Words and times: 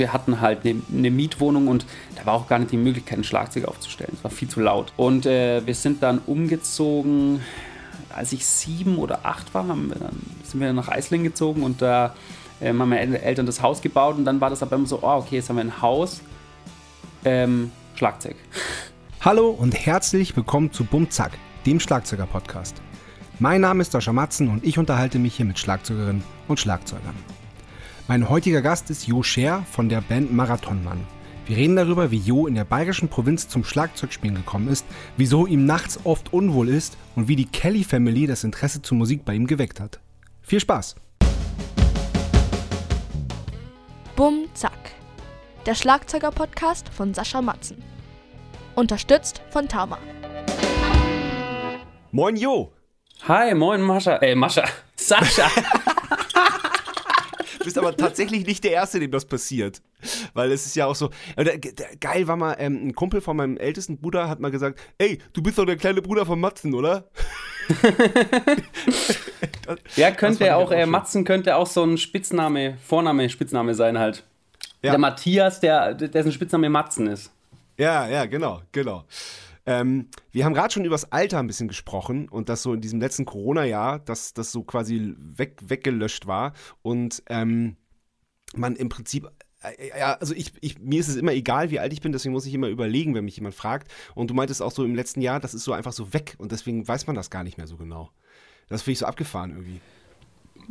Wir 0.00 0.14
hatten 0.14 0.40
halt 0.40 0.64
eine, 0.64 0.80
eine 0.90 1.10
Mietwohnung 1.10 1.68
und 1.68 1.84
da 2.16 2.24
war 2.24 2.34
auch 2.34 2.48
gar 2.48 2.58
nicht 2.58 2.72
die 2.72 2.78
Möglichkeit, 2.78 3.18
ein 3.18 3.24
Schlagzeug 3.24 3.66
aufzustellen. 3.66 4.12
Es 4.16 4.24
war 4.24 4.30
viel 4.30 4.48
zu 4.48 4.58
laut. 4.58 4.94
Und 4.96 5.26
äh, 5.26 5.64
wir 5.66 5.74
sind 5.74 6.02
dann 6.02 6.22
umgezogen, 6.26 7.42
als 8.08 8.32
ich 8.32 8.46
sieben 8.46 8.96
oder 8.96 9.26
acht 9.26 9.52
war, 9.52 9.64
wir 9.66 9.96
dann, 9.96 10.18
sind 10.42 10.58
wir 10.58 10.72
nach 10.72 10.88
Eislingen 10.88 11.26
gezogen 11.26 11.62
und 11.62 11.82
da 11.82 12.14
ähm, 12.62 12.80
haben 12.80 12.88
meine 12.88 13.20
Eltern 13.20 13.44
das 13.44 13.60
Haus 13.60 13.82
gebaut 13.82 14.16
und 14.16 14.24
dann 14.24 14.40
war 14.40 14.48
das 14.48 14.62
aber 14.62 14.76
immer 14.76 14.86
so, 14.86 15.00
oh, 15.02 15.18
okay, 15.18 15.36
jetzt 15.36 15.50
haben 15.50 15.56
wir 15.56 15.64
ein 15.64 15.82
Haus, 15.82 16.22
ähm, 17.24 17.70
Schlagzeug. 17.94 18.36
Hallo 19.20 19.50
und 19.50 19.74
herzlich 19.74 20.34
willkommen 20.34 20.72
zu 20.72 20.84
Bumzack, 20.84 21.32
dem 21.66 21.78
Schlagzeuger-Podcast. 21.78 22.80
Mein 23.38 23.60
Name 23.60 23.82
ist 23.82 23.92
Sascha 23.92 24.14
Matzen 24.14 24.48
und 24.48 24.64
ich 24.64 24.78
unterhalte 24.78 25.18
mich 25.18 25.36
hier 25.36 25.46
mit 25.46 25.58
Schlagzeugerinnen 25.58 26.22
und 26.48 26.58
Schlagzeugern. 26.58 27.14
Mein 28.10 28.28
heutiger 28.28 28.60
Gast 28.60 28.90
ist 28.90 29.06
Jo 29.06 29.22
Scher 29.22 29.64
von 29.70 29.88
der 29.88 30.00
Band 30.00 30.32
Marathonmann. 30.32 31.06
Wir 31.46 31.56
reden 31.56 31.76
darüber, 31.76 32.10
wie 32.10 32.18
Jo 32.18 32.48
in 32.48 32.56
der 32.56 32.64
bayerischen 32.64 33.08
Provinz 33.08 33.46
zum 33.46 33.62
Schlagzeugspielen 33.62 34.34
gekommen 34.34 34.66
ist, 34.66 34.84
wieso 35.16 35.46
ihm 35.46 35.64
nachts 35.64 36.00
oft 36.02 36.32
unwohl 36.32 36.70
ist 36.70 36.96
und 37.14 37.28
wie 37.28 37.36
die 37.36 37.44
Kelly 37.44 37.84
Family 37.84 38.26
das 38.26 38.42
Interesse 38.42 38.82
zur 38.82 38.98
Musik 38.98 39.24
bei 39.24 39.34
ihm 39.34 39.46
geweckt 39.46 39.78
hat. 39.78 40.00
Viel 40.42 40.58
Spaß! 40.58 40.96
Bum 44.16 44.46
Zack. 44.54 44.90
Der 45.64 45.76
Schlagzeuger-Podcast 45.76 46.88
von 46.88 47.14
Sascha 47.14 47.40
Matzen. 47.40 47.80
Unterstützt 48.74 49.40
von 49.50 49.68
Tama. 49.68 49.98
Moin 52.10 52.34
Jo! 52.34 52.72
Hi, 53.28 53.54
moin 53.54 53.80
Mascha. 53.80 54.16
Äh, 54.16 54.34
Mascha. 54.34 54.64
Sascha. 54.96 55.48
Du 57.60 57.64
bist 57.66 57.76
aber 57.76 57.94
tatsächlich 57.94 58.46
nicht 58.46 58.64
der 58.64 58.72
Erste, 58.72 58.98
dem 59.00 59.10
das 59.10 59.26
passiert. 59.26 59.82
Weil 60.32 60.50
es 60.50 60.64
ist 60.64 60.76
ja 60.76 60.86
auch 60.86 60.94
so. 60.94 61.10
Geil 62.00 62.26
war 62.26 62.36
mal, 62.36 62.56
ähm, 62.58 62.88
ein 62.88 62.94
Kumpel 62.94 63.20
von 63.20 63.36
meinem 63.36 63.58
ältesten 63.58 63.98
Bruder 63.98 64.30
hat 64.30 64.40
mal 64.40 64.50
gesagt: 64.50 64.80
Ey, 64.96 65.18
du 65.34 65.42
bist 65.42 65.58
doch 65.58 65.66
der 65.66 65.76
kleine 65.76 66.00
Bruder 66.00 66.24
von 66.24 66.40
Matzen, 66.40 66.72
oder? 66.72 67.10
das, 69.66 69.78
ja, 69.96 70.10
könnte 70.10 70.56
auch, 70.56 70.68
auch 70.68 70.72
äh, 70.72 70.86
Matzen 70.86 71.24
könnte 71.24 71.54
auch 71.56 71.66
so 71.66 71.84
ein 71.84 71.98
Spitzname, 71.98 72.78
Vorname, 72.82 73.28
Spitzname 73.28 73.74
sein 73.74 73.98
halt. 73.98 74.24
Ja. 74.82 74.92
Der 74.92 74.98
Matthias, 74.98 75.60
der, 75.60 75.92
dessen 75.92 76.32
Spitzname 76.32 76.70
Matzen 76.70 77.08
ist. 77.08 77.30
Ja, 77.76 78.08
ja, 78.08 78.24
genau, 78.24 78.62
genau. 78.72 79.04
Ähm, 79.66 80.08
wir 80.32 80.44
haben 80.44 80.54
gerade 80.54 80.72
schon 80.72 80.84
über 80.84 80.94
das 80.94 81.12
Alter 81.12 81.38
ein 81.38 81.46
bisschen 81.46 81.68
gesprochen 81.68 82.28
und 82.28 82.48
das 82.48 82.62
so 82.62 82.72
in 82.72 82.80
diesem 82.80 83.00
letzten 83.00 83.24
Corona-Jahr, 83.24 83.98
dass 83.98 84.32
das 84.32 84.52
so 84.52 84.62
quasi 84.62 85.14
weg, 85.16 85.58
weggelöscht 85.62 86.26
war 86.26 86.54
und 86.82 87.22
ähm, 87.28 87.76
man 88.54 88.76
im 88.76 88.88
Prinzip 88.88 89.30
äh, 89.62 89.98
ja, 89.98 90.14
also 90.14 90.34
ich, 90.34 90.52
ich, 90.60 90.78
mir 90.78 91.00
ist 91.00 91.08
es 91.08 91.16
immer 91.16 91.32
egal, 91.32 91.70
wie 91.70 91.78
alt 91.78 91.92
ich 91.92 92.00
bin, 92.00 92.12
deswegen 92.12 92.32
muss 92.32 92.46
ich 92.46 92.54
immer 92.54 92.68
überlegen, 92.68 93.14
wenn 93.14 93.24
mich 93.24 93.36
jemand 93.36 93.54
fragt. 93.54 93.90
Und 94.14 94.30
du 94.30 94.34
meintest 94.34 94.62
auch 94.62 94.72
so 94.72 94.84
im 94.84 94.94
letzten 94.94 95.20
Jahr, 95.20 95.40
das 95.40 95.54
ist 95.54 95.64
so 95.64 95.72
einfach 95.72 95.92
so 95.92 96.12
weg 96.12 96.34
und 96.38 96.52
deswegen 96.52 96.86
weiß 96.86 97.06
man 97.06 97.16
das 97.16 97.30
gar 97.30 97.44
nicht 97.44 97.58
mehr 97.58 97.66
so 97.66 97.76
genau. 97.76 98.10
Das 98.68 98.82
finde 98.82 98.92
ich 98.92 98.98
so 99.00 99.06
abgefahren 99.06 99.50
irgendwie. 99.50 99.80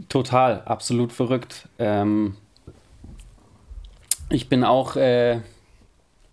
Total, 0.08 0.62
absolut 0.62 1.12
verrückt. 1.12 1.68
Ähm, 1.78 2.38
ich 4.30 4.48
bin 4.48 4.64
auch, 4.64 4.96
äh, 4.96 5.42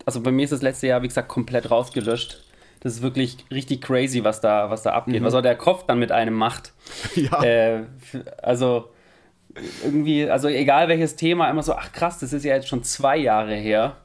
also 0.04 0.20
bei 0.20 0.30
mir 0.30 0.44
ist 0.44 0.52
das 0.52 0.62
letzte 0.62 0.86
Jahr, 0.86 1.02
wie 1.02 1.08
gesagt, 1.08 1.28
komplett 1.28 1.70
rausgelöscht. 1.70 2.44
Das 2.86 2.94
ist 2.94 3.02
wirklich 3.02 3.38
richtig 3.50 3.82
crazy, 3.82 4.22
was 4.22 4.40
da, 4.40 4.70
was 4.70 4.84
da 4.84 4.92
abgeht. 4.92 5.20
Mhm. 5.20 5.24
Was 5.24 5.34
auch 5.34 5.42
der 5.42 5.56
Kopf 5.56 5.86
dann 5.88 5.98
mit 5.98 6.12
einem 6.12 6.34
macht. 6.34 6.72
Ja. 7.16 7.42
Äh, 7.42 7.82
also 8.40 8.90
irgendwie, 9.82 10.30
also 10.30 10.46
egal 10.46 10.86
welches 10.86 11.16
Thema, 11.16 11.50
immer 11.50 11.64
so, 11.64 11.72
ach 11.74 11.90
krass, 11.90 12.20
das 12.20 12.32
ist 12.32 12.44
ja 12.44 12.54
jetzt 12.54 12.68
schon 12.68 12.84
zwei 12.84 13.16
Jahre 13.16 13.56
her. 13.56 13.96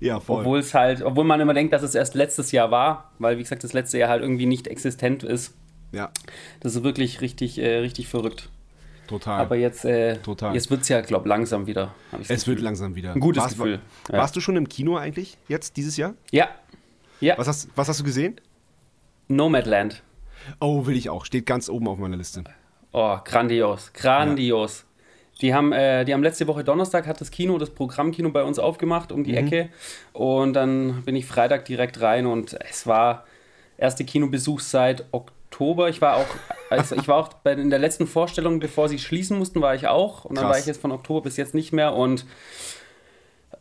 Ja, 0.00 0.18
voll. 0.18 0.40
Obwohl 0.40 0.60
es 0.60 0.72
halt, 0.72 1.02
obwohl 1.02 1.24
man 1.24 1.40
immer 1.40 1.52
denkt, 1.52 1.74
dass 1.74 1.82
es 1.82 1.94
erst 1.94 2.14
letztes 2.14 2.52
Jahr 2.52 2.70
war, 2.70 3.12
weil 3.18 3.36
wie 3.36 3.42
gesagt, 3.42 3.64
das 3.64 3.74
letzte 3.74 3.98
Jahr 3.98 4.08
halt 4.08 4.22
irgendwie 4.22 4.46
nicht 4.46 4.66
existent 4.66 5.22
ist. 5.22 5.54
Ja. 5.92 6.10
Das 6.60 6.74
ist 6.74 6.84
wirklich 6.84 7.20
richtig, 7.20 7.58
äh, 7.58 7.80
richtig 7.80 8.08
verrückt. 8.08 8.48
Total. 9.06 9.40
Aber 9.40 9.56
jetzt, 9.56 9.84
äh, 9.84 10.16
Total. 10.18 10.54
jetzt 10.54 10.70
wird 10.70 10.82
es 10.82 10.88
ja, 10.88 11.00
glaube 11.00 11.26
ich, 11.26 11.28
langsam 11.28 11.66
wieder. 11.66 11.94
Es 12.18 12.28
Gefühl. 12.28 12.54
wird 12.54 12.60
langsam 12.62 12.94
wieder. 12.94 13.12
Ein 13.12 13.20
gutes 13.20 13.42
warst, 13.42 13.58
Gefühl. 13.58 13.80
War, 14.08 14.20
warst 14.20 14.34
du 14.36 14.40
schon 14.40 14.56
im 14.56 14.68
Kino 14.68 14.96
eigentlich 14.96 15.36
jetzt 15.48 15.76
dieses 15.76 15.96
Jahr? 15.96 16.14
Ja, 16.30 16.48
ja. 17.20 17.38
Was 17.38 17.48
hast, 17.48 17.68
was 17.74 17.88
hast 17.88 18.00
du 18.00 18.04
gesehen? 18.04 18.40
Nomadland. 19.28 20.02
Oh, 20.60 20.86
will 20.86 20.96
ich 20.96 21.10
auch. 21.10 21.24
Steht 21.24 21.46
ganz 21.46 21.68
oben 21.68 21.88
auf 21.88 21.98
meiner 21.98 22.16
Liste. 22.16 22.44
Oh, 22.92 23.18
grandios. 23.24 23.92
Grandios. 23.92 24.80
Ja. 24.80 24.86
Die 25.42 25.54
haben, 25.54 25.72
äh, 25.72 26.04
die 26.04 26.14
haben 26.14 26.22
letzte 26.22 26.46
Woche 26.46 26.64
Donnerstag 26.64 27.06
hat 27.06 27.20
das 27.20 27.30
Kino, 27.30 27.58
das 27.58 27.70
Programmkino 27.70 28.30
bei 28.30 28.42
uns 28.42 28.58
aufgemacht 28.58 29.12
um 29.12 29.22
die 29.22 29.32
mhm. 29.32 29.46
Ecke. 29.46 29.68
Und 30.12 30.54
dann 30.54 31.02
bin 31.02 31.14
ich 31.14 31.26
Freitag 31.26 31.66
direkt 31.66 32.00
rein 32.00 32.26
und 32.26 32.56
es 32.68 32.86
war 32.86 33.26
erste 33.76 34.04
Kinobesuch 34.04 34.60
seit 34.60 35.04
Oktober. 35.12 35.90
Ich 35.90 36.00
war 36.00 36.16
auch, 36.16 36.26
also 36.70 36.96
ich 36.96 37.06
war 37.06 37.16
auch 37.16 37.28
bei, 37.34 37.52
in 37.52 37.68
der 37.68 37.78
letzten 37.78 38.06
Vorstellung, 38.06 38.60
bevor 38.60 38.88
sie 38.88 38.98
schließen 38.98 39.38
mussten, 39.38 39.60
war 39.60 39.74
ich 39.74 39.88
auch. 39.88 40.24
Und 40.24 40.36
dann 40.36 40.44
Krass. 40.44 40.52
war 40.52 40.60
ich 40.60 40.66
jetzt 40.66 40.80
von 40.80 40.92
Oktober 40.92 41.22
bis 41.22 41.36
jetzt 41.36 41.54
nicht 41.54 41.72
mehr. 41.72 41.94
Und 41.94 42.24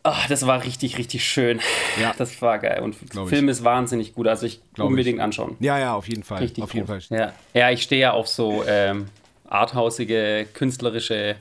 Ach, 0.04 0.28
das 0.28 0.46
war 0.46 0.64
richtig, 0.64 0.98
richtig 0.98 1.26
schön. 1.26 1.60
Ja. 2.00 2.14
Das 2.18 2.40
war 2.42 2.60
geil. 2.60 2.82
Und 2.84 2.96
der 3.16 3.26
Film 3.26 3.50
ist 3.50 3.64
wahnsinnig 3.64 4.14
gut. 4.14 4.28
Also 4.28 4.46
ich 4.46 4.62
Glaub 4.74 4.90
unbedingt 4.90 5.18
ich. 5.18 5.24
anschauen. 5.24 5.56
Ja, 5.60 5.80
ja, 5.80 5.96
auf 5.96 6.08
jeden 6.08 6.24
Fall. 6.24 6.40
Richtig 6.40 6.64
auf 6.64 6.74
jeden 6.74 6.86
Fall. 6.88 7.00
Ja. 7.10 7.34
ja, 7.54 7.72
ich 7.72 7.82
stehe 7.82 8.02
ja 8.02 8.12
auf 8.14 8.28
so 8.28 8.64
ähm, 8.68 9.08
arthausige, 9.48 10.46
künstlerische 10.54 11.38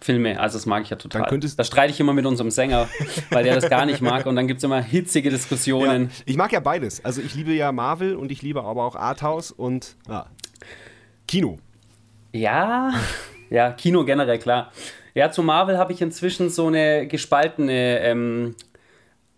Filme. 0.00 0.38
Also 0.38 0.58
das 0.58 0.66
mag 0.66 0.82
ich 0.84 0.90
ja 0.90 0.96
total. 0.96 1.28
da 1.40 1.64
streite 1.64 1.92
ich 1.92 1.98
immer 1.98 2.12
mit 2.12 2.24
unserem 2.24 2.50
Sänger, 2.50 2.88
weil 3.30 3.44
der 3.44 3.54
das 3.54 3.68
gar 3.68 3.84
nicht 3.84 4.00
mag. 4.00 4.26
Und 4.26 4.36
dann 4.36 4.46
gibt 4.46 4.58
es 4.58 4.64
immer 4.64 4.80
hitzige 4.80 5.30
Diskussionen. 5.30 6.04
Ja, 6.04 6.22
ich 6.26 6.36
mag 6.36 6.52
ja 6.52 6.60
beides. 6.60 7.04
Also 7.04 7.20
ich 7.20 7.34
liebe 7.34 7.52
ja 7.52 7.72
Marvel 7.72 8.14
und 8.14 8.30
ich 8.30 8.42
liebe 8.42 8.62
aber 8.62 8.84
auch 8.84 8.94
Arthouse 8.94 9.50
und 9.50 9.96
ja, 10.08 10.26
Kino. 11.26 11.58
Ja, 12.32 12.92
ja, 13.50 13.72
Kino 13.72 14.04
generell, 14.04 14.38
klar. 14.38 14.70
Ja, 15.18 15.32
zu 15.32 15.42
Marvel 15.42 15.78
habe 15.78 15.92
ich 15.92 16.00
inzwischen 16.00 16.48
so 16.48 16.68
eine 16.68 17.08
gespaltene 17.08 17.98
ähm, 18.02 18.54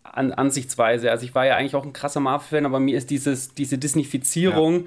An 0.02 0.30
Ansichtsweise. 0.30 1.10
Also 1.10 1.24
ich 1.24 1.34
war 1.34 1.46
ja 1.46 1.56
eigentlich 1.56 1.74
auch 1.74 1.86
ein 1.86 1.94
krasser 1.94 2.20
Marvel-Fan, 2.20 2.66
aber 2.66 2.80
mir 2.80 2.98
ist 2.98 3.08
dieses, 3.08 3.54
diese 3.54 3.78
Disneyfizierung, 3.78 4.80
ja. 4.82 4.84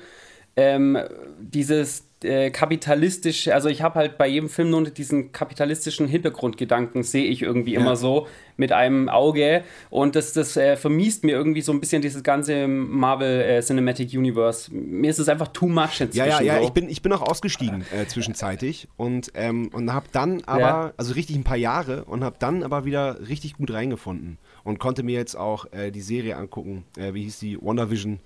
ähm, 0.56 1.00
dieses 1.40 2.04
äh, 2.24 2.50
kapitalistische, 2.52 3.54
also 3.54 3.70
ich 3.70 3.82
habe 3.82 3.96
halt 3.96 4.18
bei 4.18 4.28
jedem 4.28 4.50
Film 4.50 4.70
nur 4.70 4.84
diesen 4.84 5.32
kapitalistischen 5.32 6.08
Hintergrundgedanken, 6.08 7.04
sehe 7.04 7.26
ich 7.26 7.42
irgendwie 7.42 7.74
ja. 7.74 7.80
immer 7.80 7.96
so 7.96 8.28
mit 8.58 8.72
einem 8.72 9.10
Auge 9.10 9.64
und 9.90 10.16
das, 10.16 10.34
das 10.34 10.58
äh, 10.58 10.76
vermiest 10.78 11.24
mir 11.24 11.32
irgendwie 11.32 11.62
so 11.62 11.72
ein 11.72 11.80
bisschen 11.80 12.02
dieses 12.02 12.24
ganze 12.24 12.68
Marvel 12.68 13.42
äh, 13.42 13.62
Cinematic 13.62 14.14
Universe. 14.14 14.74
Mir 14.74 15.10
ist 15.10 15.20
es 15.20 15.30
einfach 15.30 15.48
too 15.50 15.68
much 15.68 16.02
inzwischen. 16.02 16.16
Ja, 16.18 16.26
ja, 16.26 16.42
ja, 16.42 16.60
so. 16.60 16.66
ich, 16.66 16.72
bin, 16.72 16.90
ich 16.90 17.02
bin 17.02 17.12
auch 17.14 17.22
ausgestiegen 17.22 17.86
äh, 17.92 18.06
zwischenzeitig 18.06 18.88
und, 18.98 19.32
ähm, 19.36 19.70
und 19.74 19.94
habe 19.94 20.06
dann 20.12 20.44
aber, 20.46 20.62
ja. 20.62 20.94
also 20.98 21.14
richtig 21.14 21.36
ein 21.36 21.44
paar 21.44 21.58
Jahre 21.58 22.06
und 22.06 22.24
habe 22.24 22.36
dann 22.40 22.64
aber 22.64 22.86
wieder 22.86 23.28
richtig 23.28 23.56
gut 23.56 23.72
reingefunden 23.72 24.38
und 24.64 24.80
konnte 24.80 25.04
mir 25.04 25.18
jetzt 25.18 25.36
auch 25.36 25.66
äh, 25.72 25.92
die 25.92 26.02
Serie 26.02 26.38
angucken, 26.38 26.86
äh, 26.98 27.14
wie 27.14 27.24
hieß 27.24 27.40
die, 27.40 27.58
WandaVision 27.62 28.20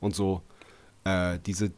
und 0.00 0.14
so. 0.14 0.42
diese 1.46 1.72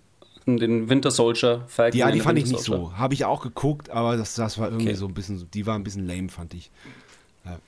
den 0.47 0.89
Winter 0.89 1.11
Soldier 1.11 1.65
Falcon. 1.67 1.99
Ja, 1.99 2.11
die 2.11 2.21
fand 2.21 2.39
ich 2.39 2.47
nicht 2.47 2.61
so. 2.61 2.93
Habe 2.97 3.15
ich 3.15 3.25
auch 3.25 3.43
geguckt, 3.43 3.91
aber 3.91 4.17
das, 4.17 4.35
das 4.35 4.59
war 4.59 4.69
irgendwie 4.69 4.89
okay. 4.89 4.97
so 4.97 5.07
ein 5.07 5.15
bisschen, 5.15 5.49
die 5.53 5.67
war 5.67 5.75
ein 5.75 5.83
bisschen 5.83 6.07
lame, 6.07 6.29
fand 6.29 6.55
ich. 6.55 6.71
Ja. 7.45 7.59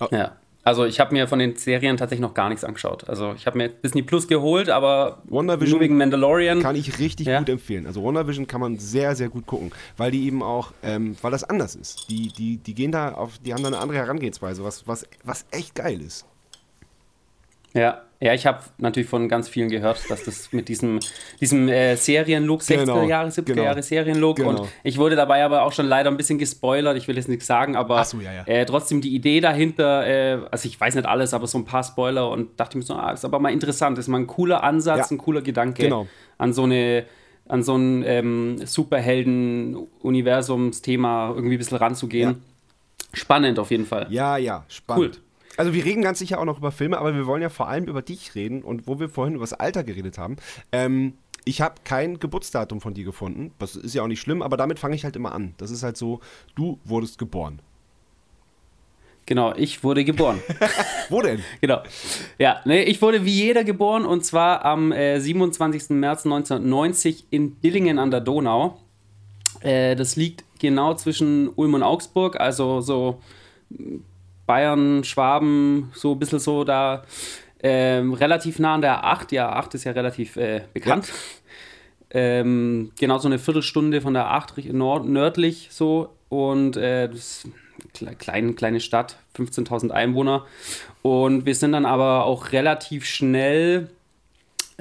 Oh. 0.00 0.08
ja. 0.10 0.36
Also 0.64 0.84
ich 0.84 1.00
habe 1.00 1.12
mir 1.12 1.26
von 1.26 1.40
den 1.40 1.56
Serien 1.56 1.96
tatsächlich 1.96 2.22
noch 2.22 2.34
gar 2.34 2.48
nichts 2.48 2.62
angeschaut. 2.62 3.08
Also 3.08 3.34
ich 3.36 3.46
habe 3.46 3.58
mir 3.58 3.68
Disney 3.68 4.02
Plus 4.02 4.28
geholt, 4.28 4.70
aber 4.70 5.20
WandaVision 5.24 5.72
nur 5.72 5.80
wegen 5.80 5.96
Mandalorian. 5.96 6.60
Kann 6.60 6.76
ich 6.76 7.00
richtig 7.00 7.26
ja. 7.26 7.40
gut 7.40 7.48
empfehlen. 7.48 7.86
Also 7.86 8.04
WandaVision 8.04 8.46
kann 8.46 8.60
man 8.60 8.78
sehr, 8.78 9.16
sehr 9.16 9.28
gut 9.28 9.46
gucken, 9.46 9.72
weil 9.96 10.12
die 10.12 10.24
eben 10.24 10.40
auch, 10.42 10.72
ähm, 10.84 11.16
weil 11.20 11.32
das 11.32 11.42
anders 11.42 11.74
ist. 11.74 12.08
Die, 12.08 12.28
die, 12.28 12.58
die 12.58 12.74
gehen 12.74 12.92
da 12.92 13.12
auf, 13.12 13.38
die 13.38 13.52
haben 13.52 13.62
da 13.62 13.68
eine 13.68 13.78
andere 13.78 13.98
Herangehensweise, 13.98 14.62
was, 14.62 14.86
was, 14.86 15.04
was 15.24 15.46
echt 15.50 15.74
geil 15.74 16.00
ist. 16.00 16.26
Ja, 17.74 18.02
ja, 18.22 18.34
ich 18.34 18.46
habe 18.46 18.60
natürlich 18.78 19.08
von 19.08 19.28
ganz 19.28 19.48
vielen 19.48 19.68
gehört, 19.68 20.08
dass 20.08 20.22
das 20.22 20.52
mit 20.52 20.68
diesem, 20.68 21.00
diesem 21.40 21.68
äh, 21.68 21.96
Serienlook, 21.96 22.60
60er 22.60 22.76
genau, 22.76 23.02
Jahre, 23.02 23.30
70er 23.30 23.42
genau, 23.42 23.64
Jahre 23.64 23.82
Serienlook 23.82 24.36
genau. 24.36 24.50
und 24.50 24.68
ich 24.84 24.96
wurde 24.96 25.16
dabei 25.16 25.44
aber 25.44 25.62
auch 25.62 25.72
schon 25.72 25.86
leider 25.86 26.08
ein 26.08 26.16
bisschen 26.16 26.38
gespoilert, 26.38 26.96
ich 26.96 27.08
will 27.08 27.16
jetzt 27.16 27.28
nichts 27.28 27.48
sagen, 27.48 27.74
aber 27.74 28.04
so, 28.04 28.20
ja, 28.20 28.32
ja. 28.32 28.44
Äh, 28.46 28.64
trotzdem 28.64 29.00
die 29.00 29.12
Idee 29.12 29.40
dahinter, 29.40 30.06
äh, 30.06 30.38
also 30.52 30.68
ich 30.68 30.80
weiß 30.80 30.94
nicht 30.94 31.06
alles, 31.06 31.34
aber 31.34 31.48
so 31.48 31.58
ein 31.58 31.64
paar 31.64 31.82
Spoiler 31.82 32.30
und 32.30 32.60
dachte 32.60 32.78
mir 32.78 32.84
so, 32.84 32.94
ah, 32.94 33.10
ist 33.10 33.24
aber 33.24 33.40
mal 33.40 33.52
interessant, 33.52 33.98
ist 33.98 34.06
mal 34.06 34.18
ein 34.18 34.28
cooler 34.28 34.62
Ansatz, 34.62 35.10
ja, 35.10 35.16
ein 35.16 35.18
cooler 35.18 35.42
Gedanke 35.42 35.82
genau. 35.82 36.06
an 36.38 36.52
so 36.52 36.62
eine 36.62 37.06
an 37.48 37.64
so 37.64 37.76
ein 37.76 38.04
ähm, 38.06 38.64
Superhelden-Universums-Thema 38.64 41.32
irgendwie 41.34 41.56
ein 41.56 41.58
bisschen 41.58 41.78
ranzugehen. 41.78 42.40
Spannend 43.12 43.58
auf 43.58 43.72
jeden 43.72 43.84
Fall. 43.84 44.06
Ja, 44.10 44.36
ja, 44.36 44.64
spannend. 44.68 45.16
Cool. 45.16 45.21
Also 45.56 45.74
wir 45.74 45.84
reden 45.84 46.02
ganz 46.02 46.18
sicher 46.18 46.40
auch 46.40 46.44
noch 46.44 46.58
über 46.58 46.72
Filme, 46.72 46.98
aber 46.98 47.14
wir 47.14 47.26
wollen 47.26 47.42
ja 47.42 47.50
vor 47.50 47.68
allem 47.68 47.84
über 47.84 48.02
dich 48.02 48.34
reden 48.34 48.62
und 48.62 48.86
wo 48.86 48.98
wir 48.98 49.08
vorhin 49.08 49.34
über 49.34 49.42
das 49.42 49.52
Alter 49.52 49.84
geredet 49.84 50.18
haben. 50.18 50.36
Ähm, 50.72 51.14
ich 51.44 51.60
habe 51.60 51.74
kein 51.84 52.18
Geburtsdatum 52.18 52.80
von 52.80 52.94
dir 52.94 53.04
gefunden. 53.04 53.52
Das 53.58 53.76
ist 53.76 53.94
ja 53.94 54.02
auch 54.02 54.06
nicht 54.06 54.20
schlimm, 54.20 54.42
aber 54.42 54.56
damit 54.56 54.78
fange 54.78 54.94
ich 54.94 55.04
halt 55.04 55.16
immer 55.16 55.32
an. 55.32 55.54
Das 55.58 55.70
ist 55.70 55.82
halt 55.82 55.96
so, 55.96 56.20
du 56.54 56.78
wurdest 56.84 57.18
geboren. 57.18 57.60
Genau, 59.26 59.54
ich 59.54 59.84
wurde 59.84 60.04
geboren. 60.04 60.42
Wo 61.08 61.20
denn? 61.20 61.42
Genau. 61.60 61.82
Ja, 62.38 62.60
nee, 62.64 62.82
ich 62.82 63.00
wurde 63.02 63.24
wie 63.24 63.30
jeder 63.30 63.62
geboren 63.62 64.04
und 64.04 64.24
zwar 64.24 64.64
am 64.64 64.90
äh, 64.90 65.20
27. 65.20 65.90
März 65.90 66.24
1990 66.24 67.26
in 67.30 67.60
Dillingen 67.60 67.98
an 67.98 68.10
der 68.10 68.20
Donau. 68.20 68.80
Äh, 69.60 69.94
das 69.94 70.16
liegt 70.16 70.44
genau 70.58 70.94
zwischen 70.94 71.48
Ulm 71.54 71.74
und 71.74 71.82
Augsburg, 71.82 72.40
also 72.40 72.80
so 72.80 73.20
Bayern, 74.46 75.04
Schwaben, 75.04 75.90
so 75.94 76.12
ein 76.12 76.18
bisschen 76.18 76.38
so 76.38 76.64
da 76.64 77.04
ähm, 77.62 78.12
relativ 78.12 78.58
nah 78.58 78.74
an 78.74 78.82
der 78.82 79.04
A8. 79.04 79.34
Ja, 79.34 79.58
A8 79.58 79.74
ist 79.74 79.84
ja 79.84 79.92
relativ 79.92 80.36
äh, 80.36 80.62
bekannt. 80.72 81.08
Ja. 81.08 81.12
Ähm, 82.14 82.92
genau 82.98 83.18
so 83.18 83.28
eine 83.28 83.38
Viertelstunde 83.38 84.00
von 84.00 84.14
der 84.14 84.26
A8 84.26 84.72
nord 84.72 85.06
nördlich 85.06 85.68
so 85.70 86.10
und 86.28 86.76
äh, 86.76 87.08
das 87.08 87.48
klein, 88.18 88.54
kleine 88.54 88.80
Stadt, 88.80 89.16
15.000 89.36 89.90
Einwohner. 89.90 90.46
Und 91.02 91.46
wir 91.46 91.54
sind 91.54 91.72
dann 91.72 91.86
aber 91.86 92.24
auch 92.24 92.52
relativ 92.52 93.06
schnell 93.06 93.88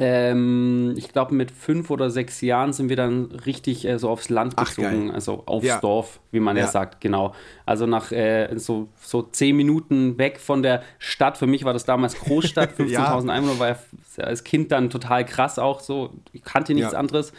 ähm, 0.03 0.95
ich 0.97 1.09
glaube, 1.09 1.35
mit 1.35 1.51
fünf 1.51 1.91
oder 1.91 2.09
sechs 2.09 2.41
Jahren 2.41 2.73
sind 2.73 2.89
wir 2.89 2.95
dann 2.95 3.25
richtig 3.45 3.87
äh, 3.87 3.99
so 3.99 4.09
aufs 4.09 4.29
Land 4.29 4.57
gezogen, 4.57 5.09
Ach, 5.11 5.13
also 5.13 5.43
aufs 5.45 5.67
ja. 5.67 5.79
Dorf, 5.79 6.19
wie 6.31 6.39
man 6.39 6.57
ja. 6.57 6.63
ja, 6.63 6.69
sagt, 6.69 7.01
genau. 7.01 7.35
Also 7.67 7.85
nach 7.85 8.11
äh, 8.11 8.49
so, 8.57 8.87
so 8.99 9.21
zehn 9.21 9.55
Minuten 9.55 10.17
weg 10.17 10.39
von 10.39 10.63
der 10.63 10.81
Stadt. 10.97 11.37
Für 11.37 11.45
mich 11.45 11.65
war 11.65 11.73
das 11.73 11.85
damals 11.85 12.15
Großstadt, 12.19 12.71
15.000 12.79 12.89
ja. 12.89 13.19
Einwohner, 13.31 13.59
war 13.59 13.67
ja 13.67 13.77
als 14.23 14.43
Kind 14.43 14.71
dann 14.71 14.89
total 14.89 15.23
krass 15.23 15.59
auch 15.59 15.81
so. 15.81 16.09
Ich 16.33 16.43
kannte 16.43 16.73
nichts 16.73 16.95
anderes. 16.95 17.31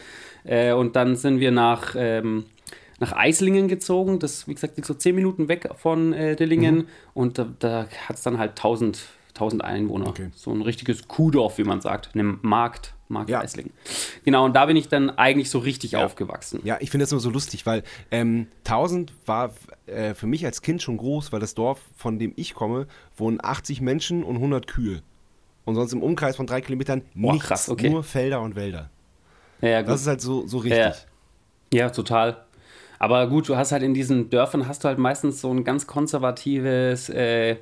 Äh, 0.45 0.73
und 0.73 0.95
dann 0.95 1.17
sind 1.17 1.41
wir 1.41 1.51
nach. 1.51 1.97
Ähm, 1.99 2.45
nach 3.01 3.15
Eislingen 3.15 3.67
gezogen, 3.67 4.21
das, 4.21 4.47
wie 4.47 4.55
gesagt, 4.55 4.77
liegt 4.77 4.87
so 4.87 4.95
zehn 4.95 5.17
Minuten 5.17 5.49
weg 5.49 5.69
von 5.75 6.13
äh, 6.13 6.37
Dillingen 6.37 6.77
mhm. 6.77 6.87
und 7.15 7.37
da, 7.37 7.49
da 7.59 7.87
hat 8.07 8.15
es 8.15 8.23
dann 8.23 8.39
halt 8.39 8.51
1000 8.51 9.01
1000 9.35 9.65
Einwohner. 9.65 10.09
Okay. 10.09 10.31
So 10.35 10.53
ein 10.53 10.63
richtiges 10.63 11.09
Kuhdorf, 11.09 11.59
wie 11.59 11.65
man 11.65 11.81
sagt. 11.81 12.11
Einem 12.15 12.39
Markt. 12.43 12.95
Markt 13.09 13.31
ja. 13.31 13.41
Eislingen. 13.41 13.73
Genau, 14.25 14.45
und 14.45 14.55
da 14.55 14.67
bin 14.67 14.77
ich 14.77 14.89
dann 14.89 15.11
eigentlich 15.11 15.51
so 15.51 15.59
richtig 15.59 15.93
ja. 15.93 16.05
aufgewachsen. 16.05 16.61
Ja, 16.65 16.79
ich 16.81 16.91
finde 16.91 17.03
das 17.05 17.13
immer 17.13 17.21
so 17.21 17.31
lustig, 17.31 17.67
weil 17.67 17.83
ähm, 18.11 18.47
1000 18.65 19.13
war 19.27 19.53
äh, 19.87 20.15
für 20.15 20.27
mich 20.27 20.45
als 20.45 20.63
Kind 20.63 20.83
schon 20.83 20.97
groß, 20.97 21.33
weil 21.33 21.41
das 21.41 21.55
Dorf, 21.55 21.81
von 21.97 22.19
dem 22.19 22.33
ich 22.37 22.55
komme, 22.55 22.87
wohnen 23.17 23.39
80 23.43 23.81
Menschen 23.81 24.25
und 24.25 24.37
100 24.37 24.67
Kühe. 24.67 25.03
Und 25.65 25.75
sonst 25.75 25.93
im 25.93 26.03
Umkreis 26.03 26.37
von 26.37 26.47
drei 26.47 26.61
Kilometern 26.61 27.03
oh, 27.15 27.33
nichts, 27.33 27.49
krass, 27.49 27.69
okay. 27.69 27.91
nur 27.91 28.03
Felder 28.03 28.41
und 28.41 28.57
Wälder. 28.57 28.91
Ja, 29.61 29.83
das 29.83 30.01
ist 30.01 30.07
halt 30.09 30.21
so, 30.21 30.47
so 30.47 30.59
richtig. 30.59 31.07
Ja, 31.73 31.91
total. 31.91 32.45
Aber 32.99 33.27
gut, 33.29 33.49
du 33.49 33.57
hast 33.57 33.73
halt 33.73 33.83
in 33.83 33.95
diesen 33.95 34.31
Dörfern 34.31 34.69
hast 34.69 34.85
du 34.85 34.89
halt 34.89 34.99
meistens 34.99 35.41
so 35.41 35.53
ein 35.53 35.65
ganz 35.65 35.87
konservatives 35.87 37.09
äh, 37.09 37.57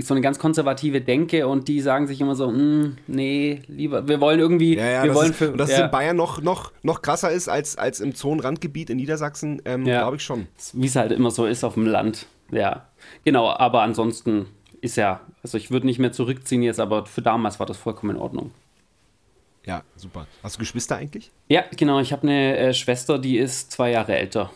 so 0.00 0.14
eine 0.14 0.22
ganz 0.22 0.38
konservative 0.38 1.02
Denke 1.02 1.46
und 1.46 1.68
die 1.68 1.80
sagen 1.80 2.06
sich 2.06 2.20
immer 2.20 2.34
so, 2.34 2.50
mm, 2.50 2.96
nee, 3.06 3.62
lieber, 3.68 4.08
wir 4.08 4.20
wollen 4.20 4.40
irgendwie, 4.40 4.76
ja, 4.76 4.86
ja, 4.86 5.04
wir 5.04 5.14
wollen 5.14 5.30
ist, 5.30 5.36
für. 5.36 5.52
Und 5.52 5.58
dass 5.58 5.70
ja. 5.70 5.76
es 5.76 5.82
in 5.82 5.90
Bayern 5.90 6.16
noch, 6.16 6.40
noch, 6.40 6.72
noch 6.82 7.02
krasser 7.02 7.30
ist 7.30 7.48
als, 7.48 7.76
als 7.76 8.00
im 8.00 8.14
Zonenrandgebiet 8.14 8.88
in 8.88 8.96
Niedersachsen, 8.96 9.60
ähm, 9.66 9.84
glaube 9.84 10.16
ich 10.16 10.22
schon. 10.22 10.46
Wie 10.72 10.86
es 10.86 10.96
halt 10.96 11.12
immer 11.12 11.30
so 11.30 11.44
ist 11.44 11.62
auf 11.62 11.74
dem 11.74 11.86
Land, 11.86 12.26
ja. 12.50 12.88
Genau, 13.24 13.50
aber 13.50 13.82
ansonsten 13.82 14.46
ist 14.80 14.96
ja, 14.96 15.20
also 15.42 15.58
ich 15.58 15.70
würde 15.70 15.86
nicht 15.86 15.98
mehr 15.98 16.12
zurückziehen 16.12 16.62
jetzt, 16.62 16.80
aber 16.80 17.04
für 17.04 17.22
damals 17.22 17.58
war 17.60 17.66
das 17.66 17.76
vollkommen 17.76 18.16
in 18.16 18.22
Ordnung. 18.22 18.52
Ja, 19.66 19.82
super. 19.96 20.26
Hast 20.42 20.56
du 20.56 20.60
Geschwister 20.60 20.96
eigentlich? 20.96 21.32
Ja, 21.48 21.64
genau. 21.76 21.98
Ich 21.98 22.12
habe 22.12 22.22
eine 22.22 22.56
äh, 22.56 22.72
Schwester, 22.72 23.18
die 23.18 23.36
ist 23.36 23.72
zwei 23.72 23.90
Jahre 23.90 24.16
älter. 24.16 24.50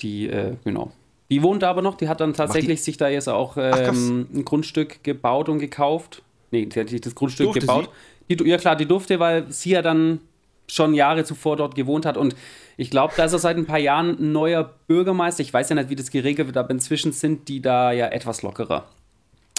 Die, 0.00 0.26
äh, 0.26 0.56
genau. 0.64 0.90
Die 1.34 1.42
wohnt 1.42 1.64
aber 1.64 1.82
noch, 1.82 1.96
die 1.96 2.08
hat 2.08 2.20
dann 2.20 2.32
tatsächlich 2.32 2.84
sich 2.84 2.96
da 2.96 3.08
jetzt 3.08 3.28
auch 3.28 3.56
ähm, 3.56 4.28
Ach, 4.30 4.36
ein 4.36 4.44
Grundstück 4.44 5.02
gebaut 5.02 5.48
und 5.48 5.58
gekauft. 5.58 6.22
Nee, 6.52 6.66
die 6.66 6.78
hat 6.78 6.90
sich 6.90 7.00
das 7.00 7.16
Grundstück 7.16 7.46
durfte 7.46 7.62
gebaut. 7.62 7.90
Die, 8.30 8.36
ja 8.48 8.56
klar, 8.56 8.76
die 8.76 8.86
durfte, 8.86 9.18
weil 9.18 9.50
sie 9.50 9.70
ja 9.70 9.82
dann 9.82 10.20
schon 10.68 10.94
Jahre 10.94 11.24
zuvor 11.24 11.56
dort 11.56 11.74
gewohnt 11.74 12.06
hat. 12.06 12.16
Und 12.16 12.36
ich 12.76 12.88
glaube, 12.88 13.14
da 13.16 13.24
ist 13.24 13.32
er 13.32 13.40
seit 13.40 13.56
ein 13.56 13.66
paar 13.66 13.80
Jahren 13.80 14.10
ein 14.10 14.30
neuer 14.30 14.74
Bürgermeister. 14.86 15.42
Ich 15.42 15.52
weiß 15.52 15.70
ja 15.70 15.74
nicht, 15.74 15.88
wie 15.88 15.96
das 15.96 16.12
geregelt 16.12 16.46
wird, 16.46 16.56
aber 16.56 16.70
inzwischen 16.70 17.10
sind 17.10 17.48
die 17.48 17.60
da 17.60 17.90
ja 17.90 18.06
etwas 18.06 18.42
lockerer. 18.42 18.84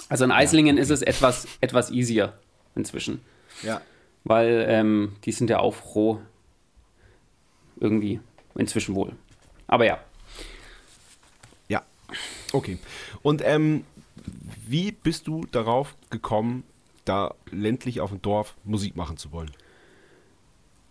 Also 0.08 0.24
in 0.24 0.32
Eislingen 0.32 0.78
ja, 0.78 0.82
okay. 0.82 0.92
ist 0.94 1.02
es 1.02 1.02
etwas, 1.02 1.46
etwas 1.60 1.90
easier 1.90 2.32
inzwischen. 2.74 3.20
Ja. 3.62 3.82
Weil 4.24 4.64
ähm, 4.66 5.12
die 5.26 5.32
sind 5.32 5.50
ja 5.50 5.58
auch 5.58 5.74
froh. 5.74 6.20
Irgendwie. 7.78 8.18
Inzwischen 8.54 8.94
wohl. 8.94 9.12
Aber 9.66 9.84
ja, 9.84 9.98
Okay. 12.52 12.78
Und 13.22 13.42
ähm, 13.44 13.84
wie 14.66 14.92
bist 14.92 15.26
du 15.26 15.46
darauf 15.50 15.94
gekommen, 16.10 16.64
da 17.04 17.34
ländlich 17.50 18.00
auf 18.00 18.10
dem 18.10 18.22
Dorf 18.22 18.54
Musik 18.64 18.96
machen 18.96 19.16
zu 19.16 19.32
wollen? 19.32 19.50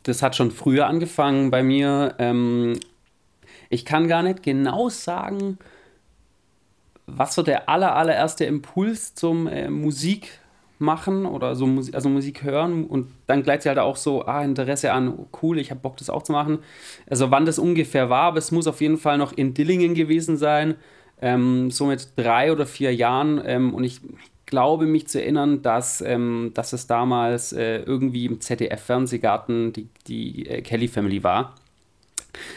Das 0.04 0.22
hat 0.22 0.36
schon 0.36 0.52
früher 0.52 0.88
angefangen 0.88 1.52
bei 1.52 1.64
mir. 1.64 2.16
Ähm, 2.20 2.80
ich 3.70 3.86
kann 3.86 4.08
gar 4.08 4.24
nicht 4.24 4.44
genau 4.44 4.90
sagen, 4.90 5.58
was 7.08 7.36
so 7.36 7.44
der 7.44 7.70
aller, 7.70 7.96
allererste 7.96 8.46
Impuls 8.46 9.16
zum 9.16 9.48
äh, 9.48 9.70
Musik 9.70 10.40
machen 10.78 11.26
oder 11.26 11.56
so 11.56 11.66
Musik, 11.66 11.96
also 11.96 12.10
Musik 12.10 12.44
hören 12.44 12.86
und 12.86 13.08
dann 13.28 13.44
gleichzeitig 13.44 13.78
halt 13.78 13.88
auch 13.88 13.96
so 13.96 14.26
ah, 14.26 14.44
Interesse 14.44 14.92
an, 14.92 15.26
cool, 15.42 15.58
ich 15.58 15.72
habe 15.72 15.80
Bock, 15.80 15.98
das 15.98 16.10
auch 16.10 16.24
zu 16.24 16.34
machen. 16.34 16.60
Also 17.10 17.32
wann 17.32 17.46
das 17.46 17.60
ungefähr 17.60 18.10
war, 18.10 18.24
aber 18.24 18.38
es 18.38 18.52
muss 18.52 18.68
auf 18.68 18.82
jeden 18.82 18.98
Fall 18.98 19.18
noch 19.18 19.34
in 19.34 19.54
Dillingen 19.54 19.94
gewesen 19.96 20.38
sein 20.38 20.76
ähm, 21.22 21.72
so 21.72 21.86
mit 21.86 22.10
drei 22.16 22.52
oder 22.52 22.66
vier 22.66 22.94
Jahren. 22.94 23.42
Ähm, 23.46 23.74
und 23.74 23.84
ich 23.84 24.02
glaube 24.46 24.86
mich 24.86 25.08
zu 25.08 25.22
erinnern, 25.22 25.62
dass, 25.62 26.02
ähm, 26.02 26.52
dass 26.54 26.74
es 26.74 26.88
damals 26.88 27.54
äh, 27.54 27.78
irgendwie 27.78 28.26
im 28.26 28.42
ZDF-Fernsehgarten 28.42 29.74
die, 29.74 29.90
die 30.08 30.48
äh, 30.48 30.62
Kelly 30.62 30.88
Family 30.88 31.24
war. 31.24 31.56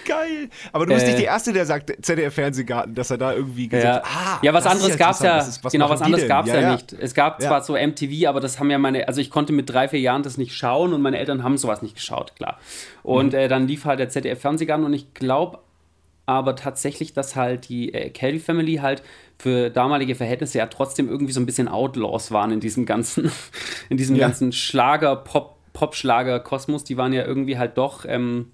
Geil! 0.05 0.49
Aber 0.73 0.87
du 0.87 0.95
bist 0.95 1.07
äh, 1.07 1.11
nicht 1.11 1.21
die 1.21 1.27
Erste, 1.27 1.53
der 1.53 1.67
sagt 1.67 1.93
ZDF-Fernsehgarten, 2.03 2.95
dass 2.95 3.11
er 3.11 3.19
da 3.19 3.33
irgendwie 3.33 3.69
gesagt 3.69 4.05
hat, 4.05 4.17
ah, 4.17 4.39
ja, 4.43 4.53
was 4.53 4.67
anderes 4.67 4.97
gab 4.97 5.13
es 5.13 5.21
ja, 5.21 5.37
was 5.63 5.73
genau, 5.73 5.89
was 5.89 6.03
anderes 6.03 6.27
gab 6.27 6.47
es 6.47 6.53
ja, 6.53 6.61
ja, 6.61 6.73
nicht. 6.73 6.93
Es 6.95 7.15
gab 7.15 7.41
ja. 7.41 7.49
zwar 7.49 7.63
so 7.63 7.75
MTV, 7.75 8.29
aber 8.29 8.41
das 8.41 8.59
haben 8.59 8.71
ja 8.71 8.79
meine, 8.79 9.07
also 9.07 9.21
ich 9.21 9.31
konnte 9.31 9.53
mit 9.53 9.71
drei, 9.71 9.89
vier 9.89 10.01
Jahren 10.01 10.23
das 10.23 10.37
nicht 10.37 10.55
schauen 10.55 10.93
und 10.93 11.03
meine 11.03 11.19
Eltern 11.19 11.43
haben 11.43 11.57
sowas 11.57 11.83
nicht 11.83 11.95
geschaut, 11.95 12.35
klar. 12.37 12.59
Und 13.03 13.33
mhm. 13.33 13.39
äh, 13.39 13.49
dann 13.49 13.69
lief 13.69 13.85
halt 13.85 14.01
der 14.01 14.09
ZDF-Fernsehgarten 14.09 14.85
und 14.85 14.93
ich 14.93 15.15
glaube, 15.15 15.61
aber 16.29 16.57
tatsächlich, 16.57 17.15
dass 17.15 17.37
halt 17.37 17.71
die 17.71 17.95
äh, 17.95 18.11
Kelly 18.11 18.39
Family 18.39 18.77
halt 18.77 19.03
für 19.39 19.71
damalige 19.71 20.15
Verhältnisse 20.15 20.59
ja 20.59 20.67
trotzdem 20.67 21.09
irgendwie 21.09 21.33
so 21.33 21.41
ein 21.41 21.47
bisschen 21.47 21.69
Outlaws 21.69 22.33
waren 22.33 22.51
in 22.51 22.61
diesem 22.61 22.85
ganzen, 22.85 23.33
in 23.89 23.97
diesem 23.97 24.15
ja. 24.15 24.27
ganzen 24.27 24.53
Schlager, 24.53 25.17
Pop, 25.17 25.57
Pop-Schlager-Kosmos. 25.73 26.85
Die 26.85 26.99
waren 26.99 27.15
ja 27.15 27.25
irgendwie 27.25 27.57
halt 27.57 27.79
doch 27.79 28.05
ähm, 28.07 28.53